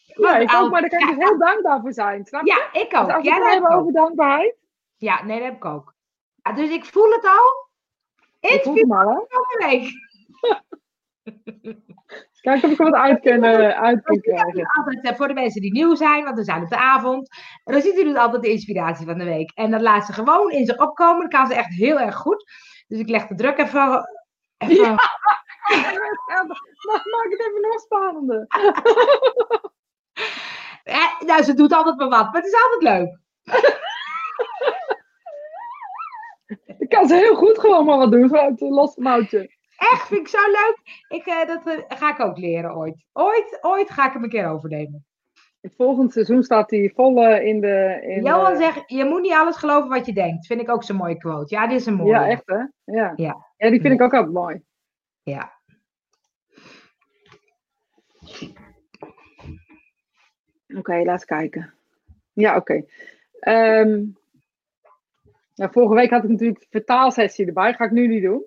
Ja, 0.06 0.30
Want 0.30 0.42
ik 0.42 0.52
al- 0.54 0.64
ook, 0.66 0.72
maar 0.72 0.82
daar 0.82 0.90
kan 0.90 1.10
ik 1.10 1.16
dus 1.20 1.28
heel 1.30 1.38
dankbaar 1.38 1.82
voor 1.82 1.94
zijn. 1.94 2.26
Snap 2.26 2.46
je? 2.46 2.52
Ja, 2.72 2.80
ik 2.82 2.90
Dus 2.90 3.00
ook. 3.00 3.10
als 3.10 3.22
we 3.24 3.30
Ja, 3.30 3.36
het 3.36 3.44
hebben 3.44 3.70
ik 3.70 3.76
ook. 3.76 3.80
over 3.82 3.94
dankbaarheid. 3.94 4.56
Ja, 4.98 5.24
nee, 5.24 5.38
dat 5.40 5.48
heb 5.48 5.56
ik 5.56 5.66
ook. 5.66 5.94
Ja, 6.44 6.52
dus 6.52 6.70
ik 6.70 6.86
voel 6.86 7.12
het 7.12 7.26
al. 7.26 7.70
Ik 8.52 8.62
voel 8.64 8.76
hem 8.76 8.92
al, 8.94 9.28
hè? 9.58 9.68
week. 9.68 9.92
Kijk 12.46 12.64
of 12.64 12.72
ik 12.72 12.78
wat 12.78 12.94
uit 12.94 13.20
kan, 13.20 13.44
eh, 13.44 13.82
uit 13.82 14.04
kan 14.04 14.20
krijgen. 14.20 14.68
Altijd 14.78 15.18
voor 15.18 15.28
de 15.28 15.34
mensen 15.34 15.62
die 15.62 15.72
nieuw 15.72 15.96
zijn, 15.96 16.24
want 16.24 16.38
we 16.38 16.44
zijn 16.44 16.64
op 16.64 16.70
de 16.70 16.78
avond. 16.78 17.30
Rosita 17.64 18.04
doet 18.04 18.18
altijd 18.18 18.42
de 18.42 18.52
inspiratie 18.52 19.06
van 19.06 19.18
de 19.18 19.24
week. 19.24 19.52
En 19.54 19.72
dat 19.72 19.82
laat 19.82 20.06
ze 20.06 20.14
gewoon 20.14 20.52
in 20.52 20.66
zich 20.66 20.78
opkomen. 20.78 21.22
Dat 21.22 21.30
kan 21.30 21.48
ze 21.48 21.54
echt 21.54 21.74
heel 21.74 22.00
erg 22.00 22.16
goed. 22.16 22.52
Dus 22.88 23.00
ik 23.00 23.10
leg 23.10 23.28
de 23.28 23.36
druk 23.36 23.58
even. 23.58 24.10
even 24.58 24.76
Ja. 24.76 24.92
Maak 27.12 27.28
het 27.30 27.40
even 27.40 27.62
nog 27.62 27.80
spannender. 27.80 28.46
Eh, 30.84 31.20
nou, 31.20 31.44
ze 31.44 31.54
doet 31.54 31.74
altijd 31.74 31.98
maar 31.98 32.10
wat, 32.10 32.32
maar 32.32 32.42
het 32.42 32.46
is 32.46 32.64
altijd 32.64 32.82
leuk. 32.82 33.20
Ik 36.80 36.90
kan 36.90 37.08
ze 37.08 37.16
heel 37.16 37.36
goed 37.36 37.60
gewoon 37.60 37.86
maar 37.86 37.98
wat 37.98 38.12
doen 38.12 38.30
vanuit 38.30 38.60
het 38.60 38.70
losse 38.70 39.02
mouwtje. 39.02 39.55
Echt, 39.78 40.08
vind 40.08 40.20
ik 40.22 40.28
zo 40.28 40.38
leuk. 40.52 40.78
Ik, 41.08 41.26
eh, 41.26 41.48
dat 41.48 41.68
eh, 41.68 41.98
ga 41.98 42.12
ik 42.14 42.20
ook 42.20 42.38
leren 42.38 42.76
ooit. 42.76 43.06
Ooit, 43.14 43.58
ooit 43.62 43.90
ga 43.90 44.08
ik 44.08 44.14
hem 44.14 44.24
een 44.24 44.30
keer 44.30 44.48
overnemen. 44.48 45.06
Het 45.62 45.76
volgende 45.76 46.12
seizoen 46.12 46.44
staat 46.44 46.70
hij 46.72 46.92
vol 46.96 47.24
eh, 47.26 47.46
in 47.48 47.62
de... 47.62 48.00
In 48.08 48.24
Johan 48.24 48.52
de- 48.54 48.58
zegt, 48.60 48.84
je 48.90 49.06
moet 49.06 49.22
niet 49.22 49.34
alles 49.34 49.56
geloven 49.56 49.90
wat 49.90 50.06
je 50.06 50.14
denkt. 50.14 50.46
Vind 50.46 50.62
ik 50.62 50.70
ook 50.70 50.84
zo'n 50.84 50.96
mooie 50.96 51.18
quote. 51.18 51.56
Ja, 51.56 51.68
dit 51.68 51.80
is 51.80 51.86
een 51.86 51.94
mooie. 51.96 52.12
Ja, 52.12 52.28
echt 52.28 52.44
hè? 52.46 52.56
Ja. 52.96 53.14
Ja. 53.16 53.46
ja, 53.58 53.70
die 53.70 53.82
vind 53.82 53.94
ik 53.94 54.02
ook 54.02 54.14
altijd 54.14 54.34
mooi. 54.34 54.62
Ja. 55.24 55.54
Oké, 60.78 61.04
laat 61.04 61.26
kijken. 61.26 61.74
Ja, 62.34 62.56
oké. 62.56 62.86
Ehm, 63.40 64.04
nou, 65.56 65.72
vorige 65.72 65.94
week 65.94 66.10
had 66.10 66.24
ik 66.24 66.30
natuurlijk 66.30 66.60
de 66.60 66.68
vertaalsessie 66.70 67.46
erbij. 67.46 67.74
Ga 67.74 67.86
ik 67.86 67.92
nu 67.92 68.08
niet 68.08 68.24
doen. 68.24 68.44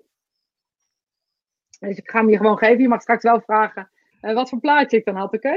Dus 1.79 1.97
ik 1.97 2.09
ga 2.09 2.19
hem 2.19 2.29
je 2.29 2.37
gewoon 2.37 2.57
geven. 2.57 2.81
Je 2.81 2.87
mag 2.87 3.01
straks 3.01 3.23
wel 3.23 3.41
vragen 3.41 3.89
eh, 4.21 4.33
wat 4.33 4.49
voor 4.49 4.59
plaatje 4.59 4.97
ik 4.97 5.05
dan 5.05 5.15
had, 5.15 5.33
oké? 5.33 5.53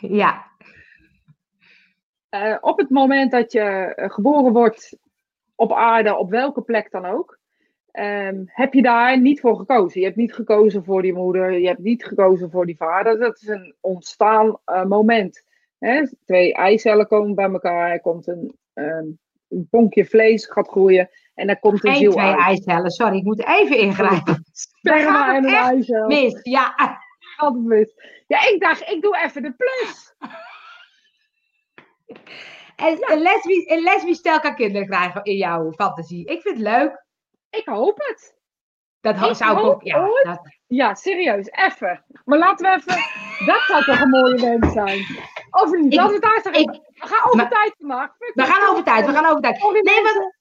Ja. 0.00 0.46
Eh, 2.28 2.56
op 2.60 2.78
het 2.78 2.90
moment 2.90 3.30
dat 3.30 3.52
je 3.52 3.60
eh, 3.60 4.10
geboren 4.10 4.52
wordt 4.52 4.98
op 5.54 5.72
aarde, 5.72 6.16
op 6.16 6.30
welke 6.30 6.62
plek 6.62 6.90
dan 6.90 7.04
ook, 7.04 7.38
ehm, 7.90 8.42
heb 8.46 8.74
je 8.74 8.82
daar 8.82 9.20
niet 9.20 9.40
voor 9.40 9.56
gekozen. 9.56 10.00
Je 10.00 10.06
hebt 10.06 10.18
niet 10.18 10.34
gekozen 10.34 10.84
voor 10.84 11.02
die 11.02 11.14
moeder, 11.14 11.52
je 11.52 11.66
hebt 11.66 11.78
niet 11.78 12.04
gekozen 12.04 12.50
voor 12.50 12.66
die 12.66 12.76
vader. 12.76 13.18
Dat 13.18 13.40
is 13.42 13.48
een 13.48 13.74
ontstaan 13.80 14.58
moment. 14.88 15.44
Hè? 15.78 16.06
Twee 16.24 16.54
eicellen 16.54 17.06
komen 17.06 17.34
bij 17.34 17.50
elkaar, 17.50 17.90
er 17.90 18.00
komt 18.00 18.26
een, 18.26 18.56
ehm, 18.72 19.06
een 19.48 19.68
bonkje 19.70 20.04
vlees, 20.04 20.46
gaat 20.46 20.68
groeien 20.68 21.10
en 21.34 21.46
dan 21.46 21.58
komt 21.58 21.84
een 21.84 21.90
Eén, 21.90 21.96
ziel 21.96 22.10
twee 22.12 22.24
uit. 22.24 22.38
eicellen. 22.40 22.90
Sorry, 22.90 23.16
ik 23.16 23.24
moet 23.24 23.46
even 23.46 23.78
ingrijpen. 23.78 24.44
Sperma 24.52 25.34
en 25.36 25.44
een 25.44 25.54
eicel. 25.54 26.06
Mis, 26.06 26.38
ja. 26.42 26.74
Altijd 27.36 27.64
mis. 27.64 27.94
Ja, 28.26 28.48
ik 28.48 28.60
dacht, 28.60 28.88
ik 28.90 29.02
doe 29.02 29.16
even 29.18 29.42
de 29.42 29.52
plus. 29.52 30.14
En 32.76 33.12
een 33.12 33.18
lesbisch, 33.22 33.66
een 33.70 33.82
lesbisch 33.82 34.18
stel 34.18 34.40
kan 34.40 34.54
kinderen 34.54 34.86
krijgen 34.86 35.22
in 35.24 35.36
jouw 35.36 35.72
fantasie. 35.72 36.26
Ik 36.26 36.40
vind 36.42 36.56
het 36.58 36.66
leuk. 36.66 37.04
Ik 37.50 37.64
hoop 37.64 37.98
het. 37.98 38.34
Dat 39.00 39.14
Ik 39.22 39.34
zou 39.36 39.58
ik 39.58 39.64
ook. 39.64 39.82
Ja, 39.82 40.08
dat, 40.22 40.40
Ja, 40.66 40.94
serieus, 40.94 41.50
even. 41.50 42.04
Maar 42.24 42.38
laten 42.38 42.70
we 42.70 42.76
even. 42.76 43.02
Dat 43.52 43.60
zou 43.60 43.84
toch 43.84 44.00
een 44.00 44.08
mooie 44.08 44.40
wens 44.40 44.72
zijn. 44.72 44.98
Of 45.62 45.70
niet? 45.70 45.94
Laten 45.94 46.08
we 46.08 46.14
het 46.14 46.22
daar 46.22 46.40
zeggen. 46.42 46.62
ik- 46.62 46.80
we 47.00 47.06
gaan 47.06 47.24
over 47.24 47.36
maar- 47.36 47.48
tijd 47.50 47.74
vandaag. 47.78 48.10
We 48.34 48.42
gaan 48.42 48.68
over 48.70 48.84
tijd, 48.84 49.06
we 49.06 49.12
gaan 49.12 49.26
over 49.26 49.40
tijd. 49.42 49.56
Sorry, 49.60 49.80
Nee, 49.80 50.02
mensen. 50.02 50.36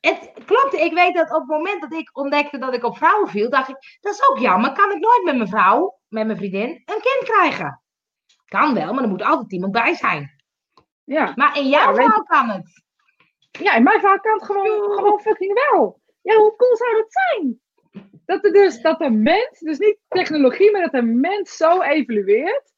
Het 0.00 0.32
klopt, 0.46 0.74
ik 0.74 0.92
weet 0.92 1.14
dat 1.14 1.30
op 1.32 1.38
het 1.40 1.48
moment 1.48 1.80
dat 1.80 1.92
ik 1.92 2.10
ontdekte 2.16 2.58
dat 2.58 2.74
ik 2.74 2.84
op 2.84 2.96
vrouwen 2.96 3.28
viel, 3.28 3.50
dacht 3.50 3.68
ik, 3.68 3.98
dat 4.00 4.12
is 4.14 4.28
ook 4.28 4.38
jammer. 4.38 4.72
Kan 4.72 4.90
ik 4.90 4.98
nooit 4.98 5.22
met 5.24 5.36
mijn 5.36 5.48
vrouw, 5.48 5.98
met 6.08 6.26
mijn 6.26 6.38
vriendin, 6.38 6.68
een 6.68 7.00
kind 7.00 7.22
krijgen? 7.24 7.82
Kan 8.44 8.74
wel, 8.74 8.92
maar 8.94 9.02
er 9.02 9.08
moet 9.08 9.22
altijd 9.22 9.52
iemand 9.52 9.72
bij 9.72 9.94
zijn. 9.94 10.42
Ja. 11.04 11.32
Maar 11.36 11.56
in 11.56 11.68
jouw 11.68 11.94
Ja, 11.96 12.02
geval 12.02 12.22
kan 12.22 12.48
het. 12.48 12.82
ja, 13.50 13.74
in 13.74 13.82
mijn 13.82 14.00
vaak 14.00 14.22
kan 14.22 14.32
het 14.32 14.44
gewoon, 14.44 14.92
gewoon 14.92 15.20
fucking 15.20 15.52
wel. 15.70 16.00
Ja, 16.22 16.36
hoe 16.36 16.56
cool 16.56 16.76
zou 16.76 16.94
dat 16.96 17.06
zijn? 17.12 17.60
Dat 18.26 18.44
er 18.44 18.52
dus, 18.52 18.80
dat 18.80 18.98
de 18.98 19.10
mens, 19.10 19.58
dus 19.58 19.78
niet 19.78 19.98
technologie, 20.08 20.70
maar 20.72 20.80
dat 20.82 20.92
de 20.92 21.02
mens 21.02 21.56
zo 21.56 21.80
evolueert. 21.82 22.72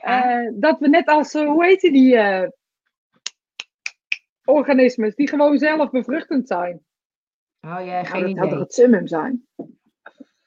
Eh, 0.00 0.48
dat 0.54 0.78
we 0.78 0.88
net 0.88 1.06
als, 1.08 1.34
eh, 1.34 1.46
hoe 1.46 1.64
heet 1.64 1.80
die, 1.80 2.16
eh, 2.16 2.48
organismes, 4.44 5.14
die 5.14 5.28
gewoon 5.28 5.58
zelf 5.58 5.90
bevruchtend 5.90 6.48
zijn. 6.48 6.84
oh 7.60 7.84
ja, 7.84 8.02
Nou, 8.02 8.06
geen 8.06 8.34
dat 8.34 8.46
idee. 8.46 8.58
het 8.58 8.74
summum 8.74 9.06
zijn? 9.06 9.46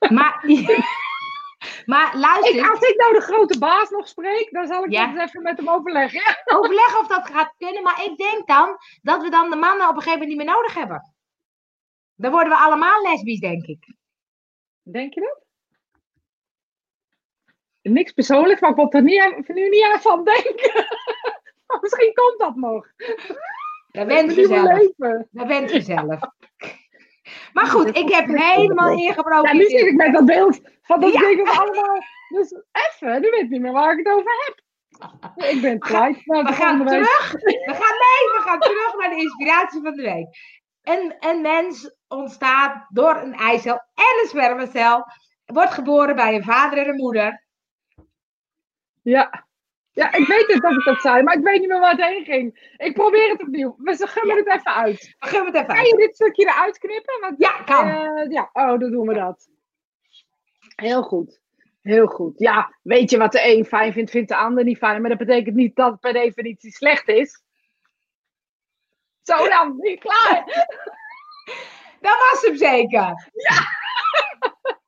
Maar, 0.09 0.43
maar 1.85 2.17
luister, 2.17 2.55
Ik, 2.55 2.69
als 2.69 2.79
ik 2.89 2.95
nou 2.97 3.13
de 3.13 3.21
grote 3.21 3.59
baas 3.59 3.89
nog 3.89 4.07
spreek, 4.07 4.47
dan 4.51 4.67
zal 4.67 4.83
ik 4.83 4.91
Ja. 4.91 5.05
dat 5.05 5.15
eens 5.15 5.29
even 5.29 5.41
met 5.41 5.57
hem 5.57 5.69
overleggen. 5.69 6.19
Ja. 6.19 6.41
overleg 6.57 6.99
of 6.99 7.07
dat 7.07 7.25
gaat 7.27 7.53
kunnen. 7.57 7.83
Maar 7.83 8.03
ik 8.05 8.17
denk 8.17 8.47
dan 8.47 8.77
dat 9.01 9.21
we 9.21 9.29
dan 9.29 9.49
de 9.49 9.55
mannen 9.55 9.87
op 9.89 9.95
een 9.95 10.01
gegeven 10.01 10.19
moment 10.19 10.27
niet 10.37 10.37
meer 10.47 10.55
nodig 10.55 10.73
hebben. 10.73 11.13
Dan 12.15 12.31
worden 12.31 12.49
we 12.49 12.57
allemaal 12.57 13.01
lesbisch, 13.01 13.39
denk 13.39 13.65
ik. 13.65 13.95
Denk 14.83 15.13
je 15.13 15.21
dat? 15.21 15.45
Niks 17.89 18.11
persoonlijks, 18.11 18.61
maar 18.61 18.69
ik 18.69 18.75
wil 18.75 18.91
er 18.91 19.01
niet, 19.01 19.21
even- 19.37 19.55
nu 19.55 19.69
niet 19.69 19.83
aan 19.93 20.01
van 20.01 20.23
denken. 20.23 20.85
Maar 21.67 21.77
misschien 21.81 22.13
komt 22.13 22.39
dat 22.39 22.55
nog. 22.55 22.85
Dat 23.91 24.07
bent 24.07 24.35
je 24.35 24.45
zelf. 24.47 24.89
Dat 25.31 25.47
bent 25.47 25.71
je 25.71 25.81
zelf. 25.81 26.19
Maar 27.53 27.65
goed, 27.65 27.97
ik 27.97 28.09
heb 28.09 28.27
helemaal 28.27 28.97
ingebroken. 28.97 29.49
Ja, 29.51 29.53
nu 29.53 29.69
zit 29.69 29.85
ik 29.87 29.95
met 29.95 30.13
dat 30.13 30.25
beeld 30.25 30.59
van 30.81 30.99
dat 30.99 31.13
Ja. 31.13 31.19
ding 31.19 31.43
we 31.43 31.49
allemaal. 31.49 31.97
Dus 32.29 32.53
even, 32.71 33.21
nu 33.21 33.29
weet 33.29 33.41
ik 33.41 33.49
niet 33.49 33.61
meer 33.61 33.71
waar 33.71 33.91
ik 33.97 34.05
het 34.07 34.13
over 34.15 34.31
heb. 34.45 34.61
Ik 35.49 35.61
ben 35.61 35.79
kwijt. 35.79 36.21
We 36.23 36.43
de 36.43 36.53
gaan 36.53 36.85
terug. 36.85 37.31
We 37.31 37.73
gaan, 37.73 37.97
nee, 38.05 38.35
we 38.35 38.41
gaan 38.45 38.59
terug 38.59 38.95
naar 38.97 39.09
de 39.09 39.15
inspiratie 39.21 39.81
van 39.81 39.93
de 39.93 40.01
week. 40.01 40.27
Een, 40.83 41.15
een 41.19 41.41
mens 41.41 41.95
ontstaat 42.07 42.85
door 42.89 43.15
een 43.15 43.33
eicel 43.33 43.73
en 43.95 44.19
een 44.21 44.27
spermacel. 44.29 45.03
Wordt 45.45 45.73
geboren 45.73 46.15
bij 46.15 46.35
een 46.35 46.43
vader 46.43 46.77
en 46.77 46.87
een 46.89 46.95
moeder. 46.95 47.47
Ja. 49.09 49.47
Ja, 49.91 50.11
ik 50.13 50.27
weet 50.27 50.47
het 50.47 50.61
dat 50.61 50.71
ik 50.71 50.83
dat 50.83 51.01
zei, 51.01 51.23
maar 51.23 51.37
ik 51.37 51.43
weet 51.43 51.59
niet 51.59 51.69
meer 51.69 51.79
waar 51.79 51.91
het 51.95 52.05
heen 52.05 52.23
ging. 52.25 52.73
Ik 52.77 52.93
probeer 52.93 53.29
het 53.29 53.41
opnieuw. 53.41 53.75
We 53.77 54.07
gummen 54.07 54.37
het 54.37 54.47
even 54.47 54.73
uit. 54.75 55.15
We 55.19 55.27
het 55.27 55.35
even 55.55 55.65
Kan 55.67 55.75
uit. 55.77 55.87
je 55.87 55.95
dit 55.97 56.15
stukje 56.15 56.43
eruit 56.45 56.77
knippen? 56.77 57.19
Want, 57.21 57.35
Ja, 57.37 57.61
kan. 57.61 57.89
eh, 57.89 58.31
ja, 58.31 58.49
oh, 58.53 58.79
dan 58.79 58.91
doen 58.91 59.07
we 59.07 59.13
dat. 59.13 59.49
Heel 60.75 61.03
goed. 61.03 61.41
Heel 61.81 62.07
goed. 62.07 62.39
Ja, 62.39 62.75
weet 62.83 63.09
je 63.09 63.17
wat 63.17 63.31
de 63.31 63.43
een 63.57 63.65
fijn 63.65 63.93
vindt, 63.93 64.11
vindt 64.11 64.29
de 64.29 64.35
ander 64.35 64.63
niet 64.63 64.77
fijn. 64.77 65.01
Maar 65.01 65.09
dat 65.09 65.19
betekent 65.19 65.55
niet 65.55 65.75
dat 65.75 65.91
het 65.91 65.99
per 65.99 66.13
definitie 66.13 66.71
slecht 66.71 67.07
is. 67.07 67.41
Zo 69.21 69.47
dan, 69.47 69.75
niet 69.77 69.99
klaar. 69.99 70.43
Dat 72.01 72.15
was 72.31 72.41
hem 72.45 72.55
zeker. 72.55 73.29
Ik 73.33 74.78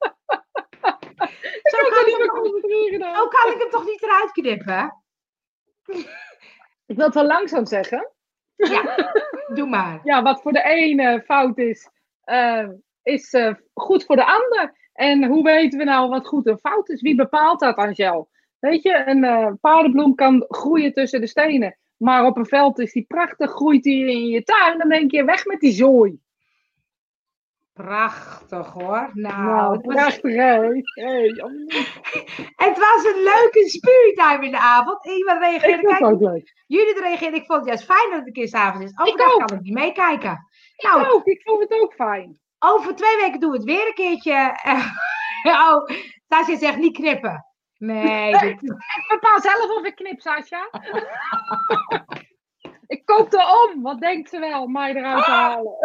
Zo 1.72 1.78
kan 1.78 2.06
gedaan. 2.90 3.22
Oh, 3.22 3.30
kan 3.30 3.54
ik 3.54 3.60
hem 3.60 3.70
toch 3.70 3.86
niet 3.86 4.04
eruit 4.04 4.32
knippen? 4.32 5.04
Ik 6.86 6.96
wil 6.96 7.06
het 7.06 7.14
wel 7.14 7.26
langzaam 7.26 7.66
zeggen. 7.66 8.12
Ja, 8.56 9.14
doe 9.54 9.68
maar. 9.68 10.00
Ja, 10.04 10.22
wat 10.24 10.42
voor 10.42 10.52
de 10.52 10.64
ene 10.64 11.22
fout 11.26 11.58
is, 11.58 11.90
eh, 12.24 12.68
is 13.04 13.34
eh, 13.34 13.54
goed 13.74 14.06
voor 14.06 14.16
de 14.16 14.26
ander. 14.26 14.90
En 14.94 15.26
hoe 15.26 15.44
weten 15.44 15.80
we 15.80 15.86
nou 15.86 16.10
wat 16.10 16.28
goed 16.28 16.48
en 16.48 16.60
fout 16.60 16.90
is? 16.90 17.02
Wie 17.02 17.16
bepaalt 17.16 17.60
dat, 17.60 17.76
Angel? 17.76 18.30
Weet 18.60 18.84
je, 18.84 19.04
een 19.06 19.24
eh, 19.24 19.52
paardenbloem 19.62 20.16
kan 20.16 20.46
groeien 20.48 20.94
tussen 20.94 21.22
de 21.22 21.28
stenen. 21.28 21.78
Maar 21.98 22.26
op 22.26 22.38
een 22.38 22.46
veld 22.46 22.80
is 22.80 22.92
die 22.92 23.06
prachtig, 23.08 23.52
groeit 23.52 23.84
die 23.84 24.12
in 24.12 24.28
je 24.28 24.44
tuin. 24.44 24.78
Dan 24.78 24.90
denk 24.90 25.12
je, 25.12 25.24
weg 25.24 25.46
met 25.46 25.60
die 25.60 25.72
zooi. 25.72 26.20
Prachtig 27.82 28.68
hoor. 28.68 29.10
Nou, 29.14 29.44
Nou, 29.44 29.76
het, 29.78 29.86
was, 29.86 29.96
prachtig, 29.96 30.36
hè? 30.36 30.58
Hey, 30.94 31.28
het 32.68 32.78
was 32.78 33.06
een 33.06 33.24
leuke 33.24 33.70
spiritime 33.70 34.46
in 34.46 34.52
de 34.52 34.60
avond. 34.60 35.06
Iemand 35.06 35.40
reageerde, 35.40 35.68
ik 35.68 35.74
vond 35.80 35.90
het 35.90 35.98
kijk, 36.00 36.14
ook 36.14 36.22
leuk. 36.22 36.54
jullie 36.68 37.00
reageerden. 37.02 37.40
Ik 37.40 37.46
vond 37.46 37.60
het 37.60 37.68
juist 37.68 37.86
fijn 37.86 38.10
dat 38.10 38.18
het 38.20 38.28
een 38.28 38.34
keer 38.34 38.48
s'avonds 38.48 38.92
is. 38.92 39.00
Overdag 39.00 39.36
kan 39.46 39.58
ik 39.58 39.64
niet 39.64 39.74
meekijken. 39.74 40.48
Ik 40.76 40.84
Nou, 40.92 41.08
ook, 41.12 41.26
ik 41.26 41.42
vond 41.42 41.60
het 41.70 41.80
ook 41.82 41.94
fijn. 41.94 42.40
over 42.60 42.96
twee 42.96 43.16
weken 43.18 43.40
doen 43.40 43.52
we 43.52 43.58
het 43.58 43.66
weer 43.66 43.88
een 43.88 43.94
keertje. 43.94 44.58
oh, 45.44 45.86
Sascha 46.28 46.58
zegt 46.58 46.78
niet 46.78 46.98
knippen. 46.98 47.46
Nee, 47.78 48.32
dit- 48.32 48.62
Ik 48.64 49.06
bepaal 49.08 49.40
zelf 49.42 49.70
of 49.78 49.86
ik 49.86 49.96
knip, 49.96 50.22
Sascha. 50.22 50.70
ik 52.88 53.06
koop 53.06 53.34
er 53.34 53.70
om. 53.74 53.82
Wat 53.82 54.00
denkt 54.00 54.30
ze 54.30 54.40
wel, 54.40 54.68
mij 54.68 54.96
eruit 54.96 55.26
te 55.26 55.32
halen? 55.32 55.76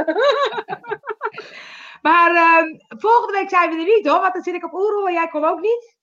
Maar 2.11 2.31
ehm, 2.35 2.67
volgende 2.89 3.33
week 3.39 3.49
zijn 3.49 3.71
we 3.71 3.77
er 3.77 3.85
niet 3.97 4.09
hoor, 4.09 4.21
want 4.21 4.33
dan 4.35 4.43
zit 4.43 4.55
ik 4.55 4.65
op 4.65 4.73
Oerol 4.75 5.07
en 5.07 5.13
jij 5.13 5.29
komt 5.29 5.45
ook 5.45 5.61
niet. 5.61 5.95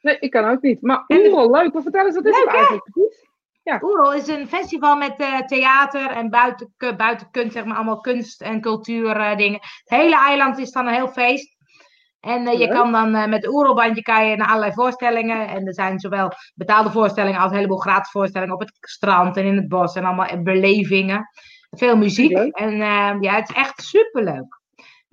Nee, 0.00 0.18
ik 0.18 0.30
kan 0.30 0.44
ook 0.50 0.62
niet. 0.62 0.82
Maar 0.82 1.04
Oerol, 1.08 1.50
leuk. 1.50 1.72
Wat 1.72 1.82
vertel 1.82 2.06
eens, 2.06 2.14
wat 2.14 2.24
is 2.24 2.30
Leuk, 2.36 2.44
het 2.44 2.54
eigenlijk 2.54 2.90
precies? 2.92 3.22
Oerol 3.82 4.14
is 4.14 4.28
een 4.28 4.48
festival 4.48 4.96
met 4.96 5.16
eh, 5.16 5.38
theater 5.38 6.10
en 6.10 6.30
buiten, 6.30 6.74
ku- 6.76 6.96
buiten 6.96 7.30
kunst, 7.30 7.52
zeg 7.52 7.64
maar, 7.64 7.76
allemaal 7.76 8.00
kunst 8.00 8.42
en 8.42 8.60
cultuur 8.60 9.16
eh, 9.16 9.36
dingen. 9.36 9.58
Het 9.62 9.98
hele 9.98 10.16
eiland 10.16 10.58
is 10.58 10.70
dan 10.70 10.86
een 10.86 10.94
heel 10.94 11.08
feest. 11.08 11.52
En 12.20 12.46
eh, 12.46 12.58
je 12.58 12.68
kan 12.68 12.92
dan 12.92 13.14
eh, 13.14 13.26
met 13.26 13.42
de 13.42 13.52
Oerolbandje 13.52 14.02
kan 14.02 14.26
je 14.28 14.36
naar 14.36 14.48
allerlei 14.48 14.72
voorstellingen. 14.72 15.48
En 15.48 15.66
er 15.66 15.74
zijn 15.74 15.98
zowel 16.00 16.30
betaalde 16.54 16.90
voorstellingen 16.90 17.40
als 17.40 17.50
een 17.50 17.56
heleboel 17.56 17.76
gratis 17.78 18.10
voorstellingen 18.10 18.54
op 18.54 18.60
het 18.60 18.76
strand 18.80 19.36
en 19.36 19.44
in 19.44 19.56
het 19.56 19.68
bos. 19.68 19.94
En 19.94 20.04
allemaal 20.04 20.42
belevingen. 20.42 21.28
Veel 21.70 21.96
muziek. 21.96 22.32
En 22.52 22.72
eh, 22.72 23.16
ja, 23.20 23.34
het 23.34 23.48
is 23.48 23.56
echt 23.56 23.82
superleuk. 23.82 24.62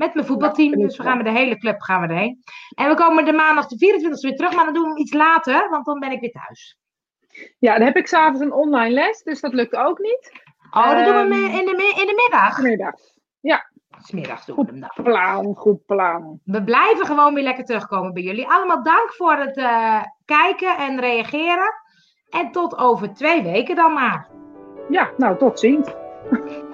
Met 0.01 0.13
mijn 0.13 0.25
voetbalteam, 0.25 0.79
Ja, 0.79 0.85
dus 0.85 0.97
we 0.97 1.03
gaan 1.03 1.17
met 1.17 1.25
de 1.25 1.31
hele 1.31 1.57
club 1.57 1.81
gaan 1.81 2.01
we 2.01 2.07
erheen. 2.07 2.43
En 2.75 2.89
we 2.89 2.95
komen 2.95 3.25
de 3.25 3.33
maandag 3.33 3.67
de 3.67 3.75
24e 3.75 4.21
weer 4.21 4.35
terug, 4.35 4.55
maar 4.55 4.65
dan 4.65 4.73
doen 4.73 4.83
we 4.83 4.89
hem 4.89 4.97
iets 4.97 5.13
later, 5.13 5.69
want 5.69 5.85
dan 5.85 5.99
ben 5.99 6.11
ik 6.11 6.19
weer 6.19 6.31
thuis. 6.31 6.77
Ja, 7.59 7.77
dan 7.77 7.85
heb 7.85 7.95
ik 7.95 8.07
s'avonds 8.07 8.41
een 8.41 8.53
online 8.53 8.93
les, 8.93 9.23
dus 9.23 9.41
dat 9.41 9.53
lukt 9.53 9.75
ook 9.75 9.99
niet. 9.99 10.31
Oh, 10.71 10.91
dan 10.91 11.03
doen 11.03 11.29
we 11.29 11.35
Ehm, 11.35 11.59
in 11.59 11.65
de, 11.65 11.93
in 12.01 12.07
de 12.07 12.29
middag. 12.29 12.61
Middag. 12.61 12.93
Smiddags 14.03 14.45
doen 14.45 14.55
we 14.55 14.65
hem 14.65 14.79
dan. 14.79 15.03
Plan, 15.03 15.55
goed 15.55 15.85
plan. 15.85 16.39
We 16.43 16.63
blijven 16.63 17.05
gewoon 17.05 17.33
weer 17.33 17.43
lekker 17.43 17.65
terugkomen 17.65 18.13
bij 18.13 18.23
jullie. 18.23 18.47
Allemaal 18.47 18.83
dank 18.83 19.13
voor 19.13 19.35
het 19.35 19.57
eh, 19.57 20.03
kijken 20.25 20.77
en 20.77 20.99
reageren. 20.99 21.73
En 22.29 22.51
tot 22.51 22.77
over 22.77 23.13
twee 23.13 23.43
weken 23.43 23.75
dan 23.75 23.93
maar. 23.93 24.29
Ja, 24.89 25.11
nou, 25.17 25.37
tot 25.37 25.59
ziens. 25.59 25.89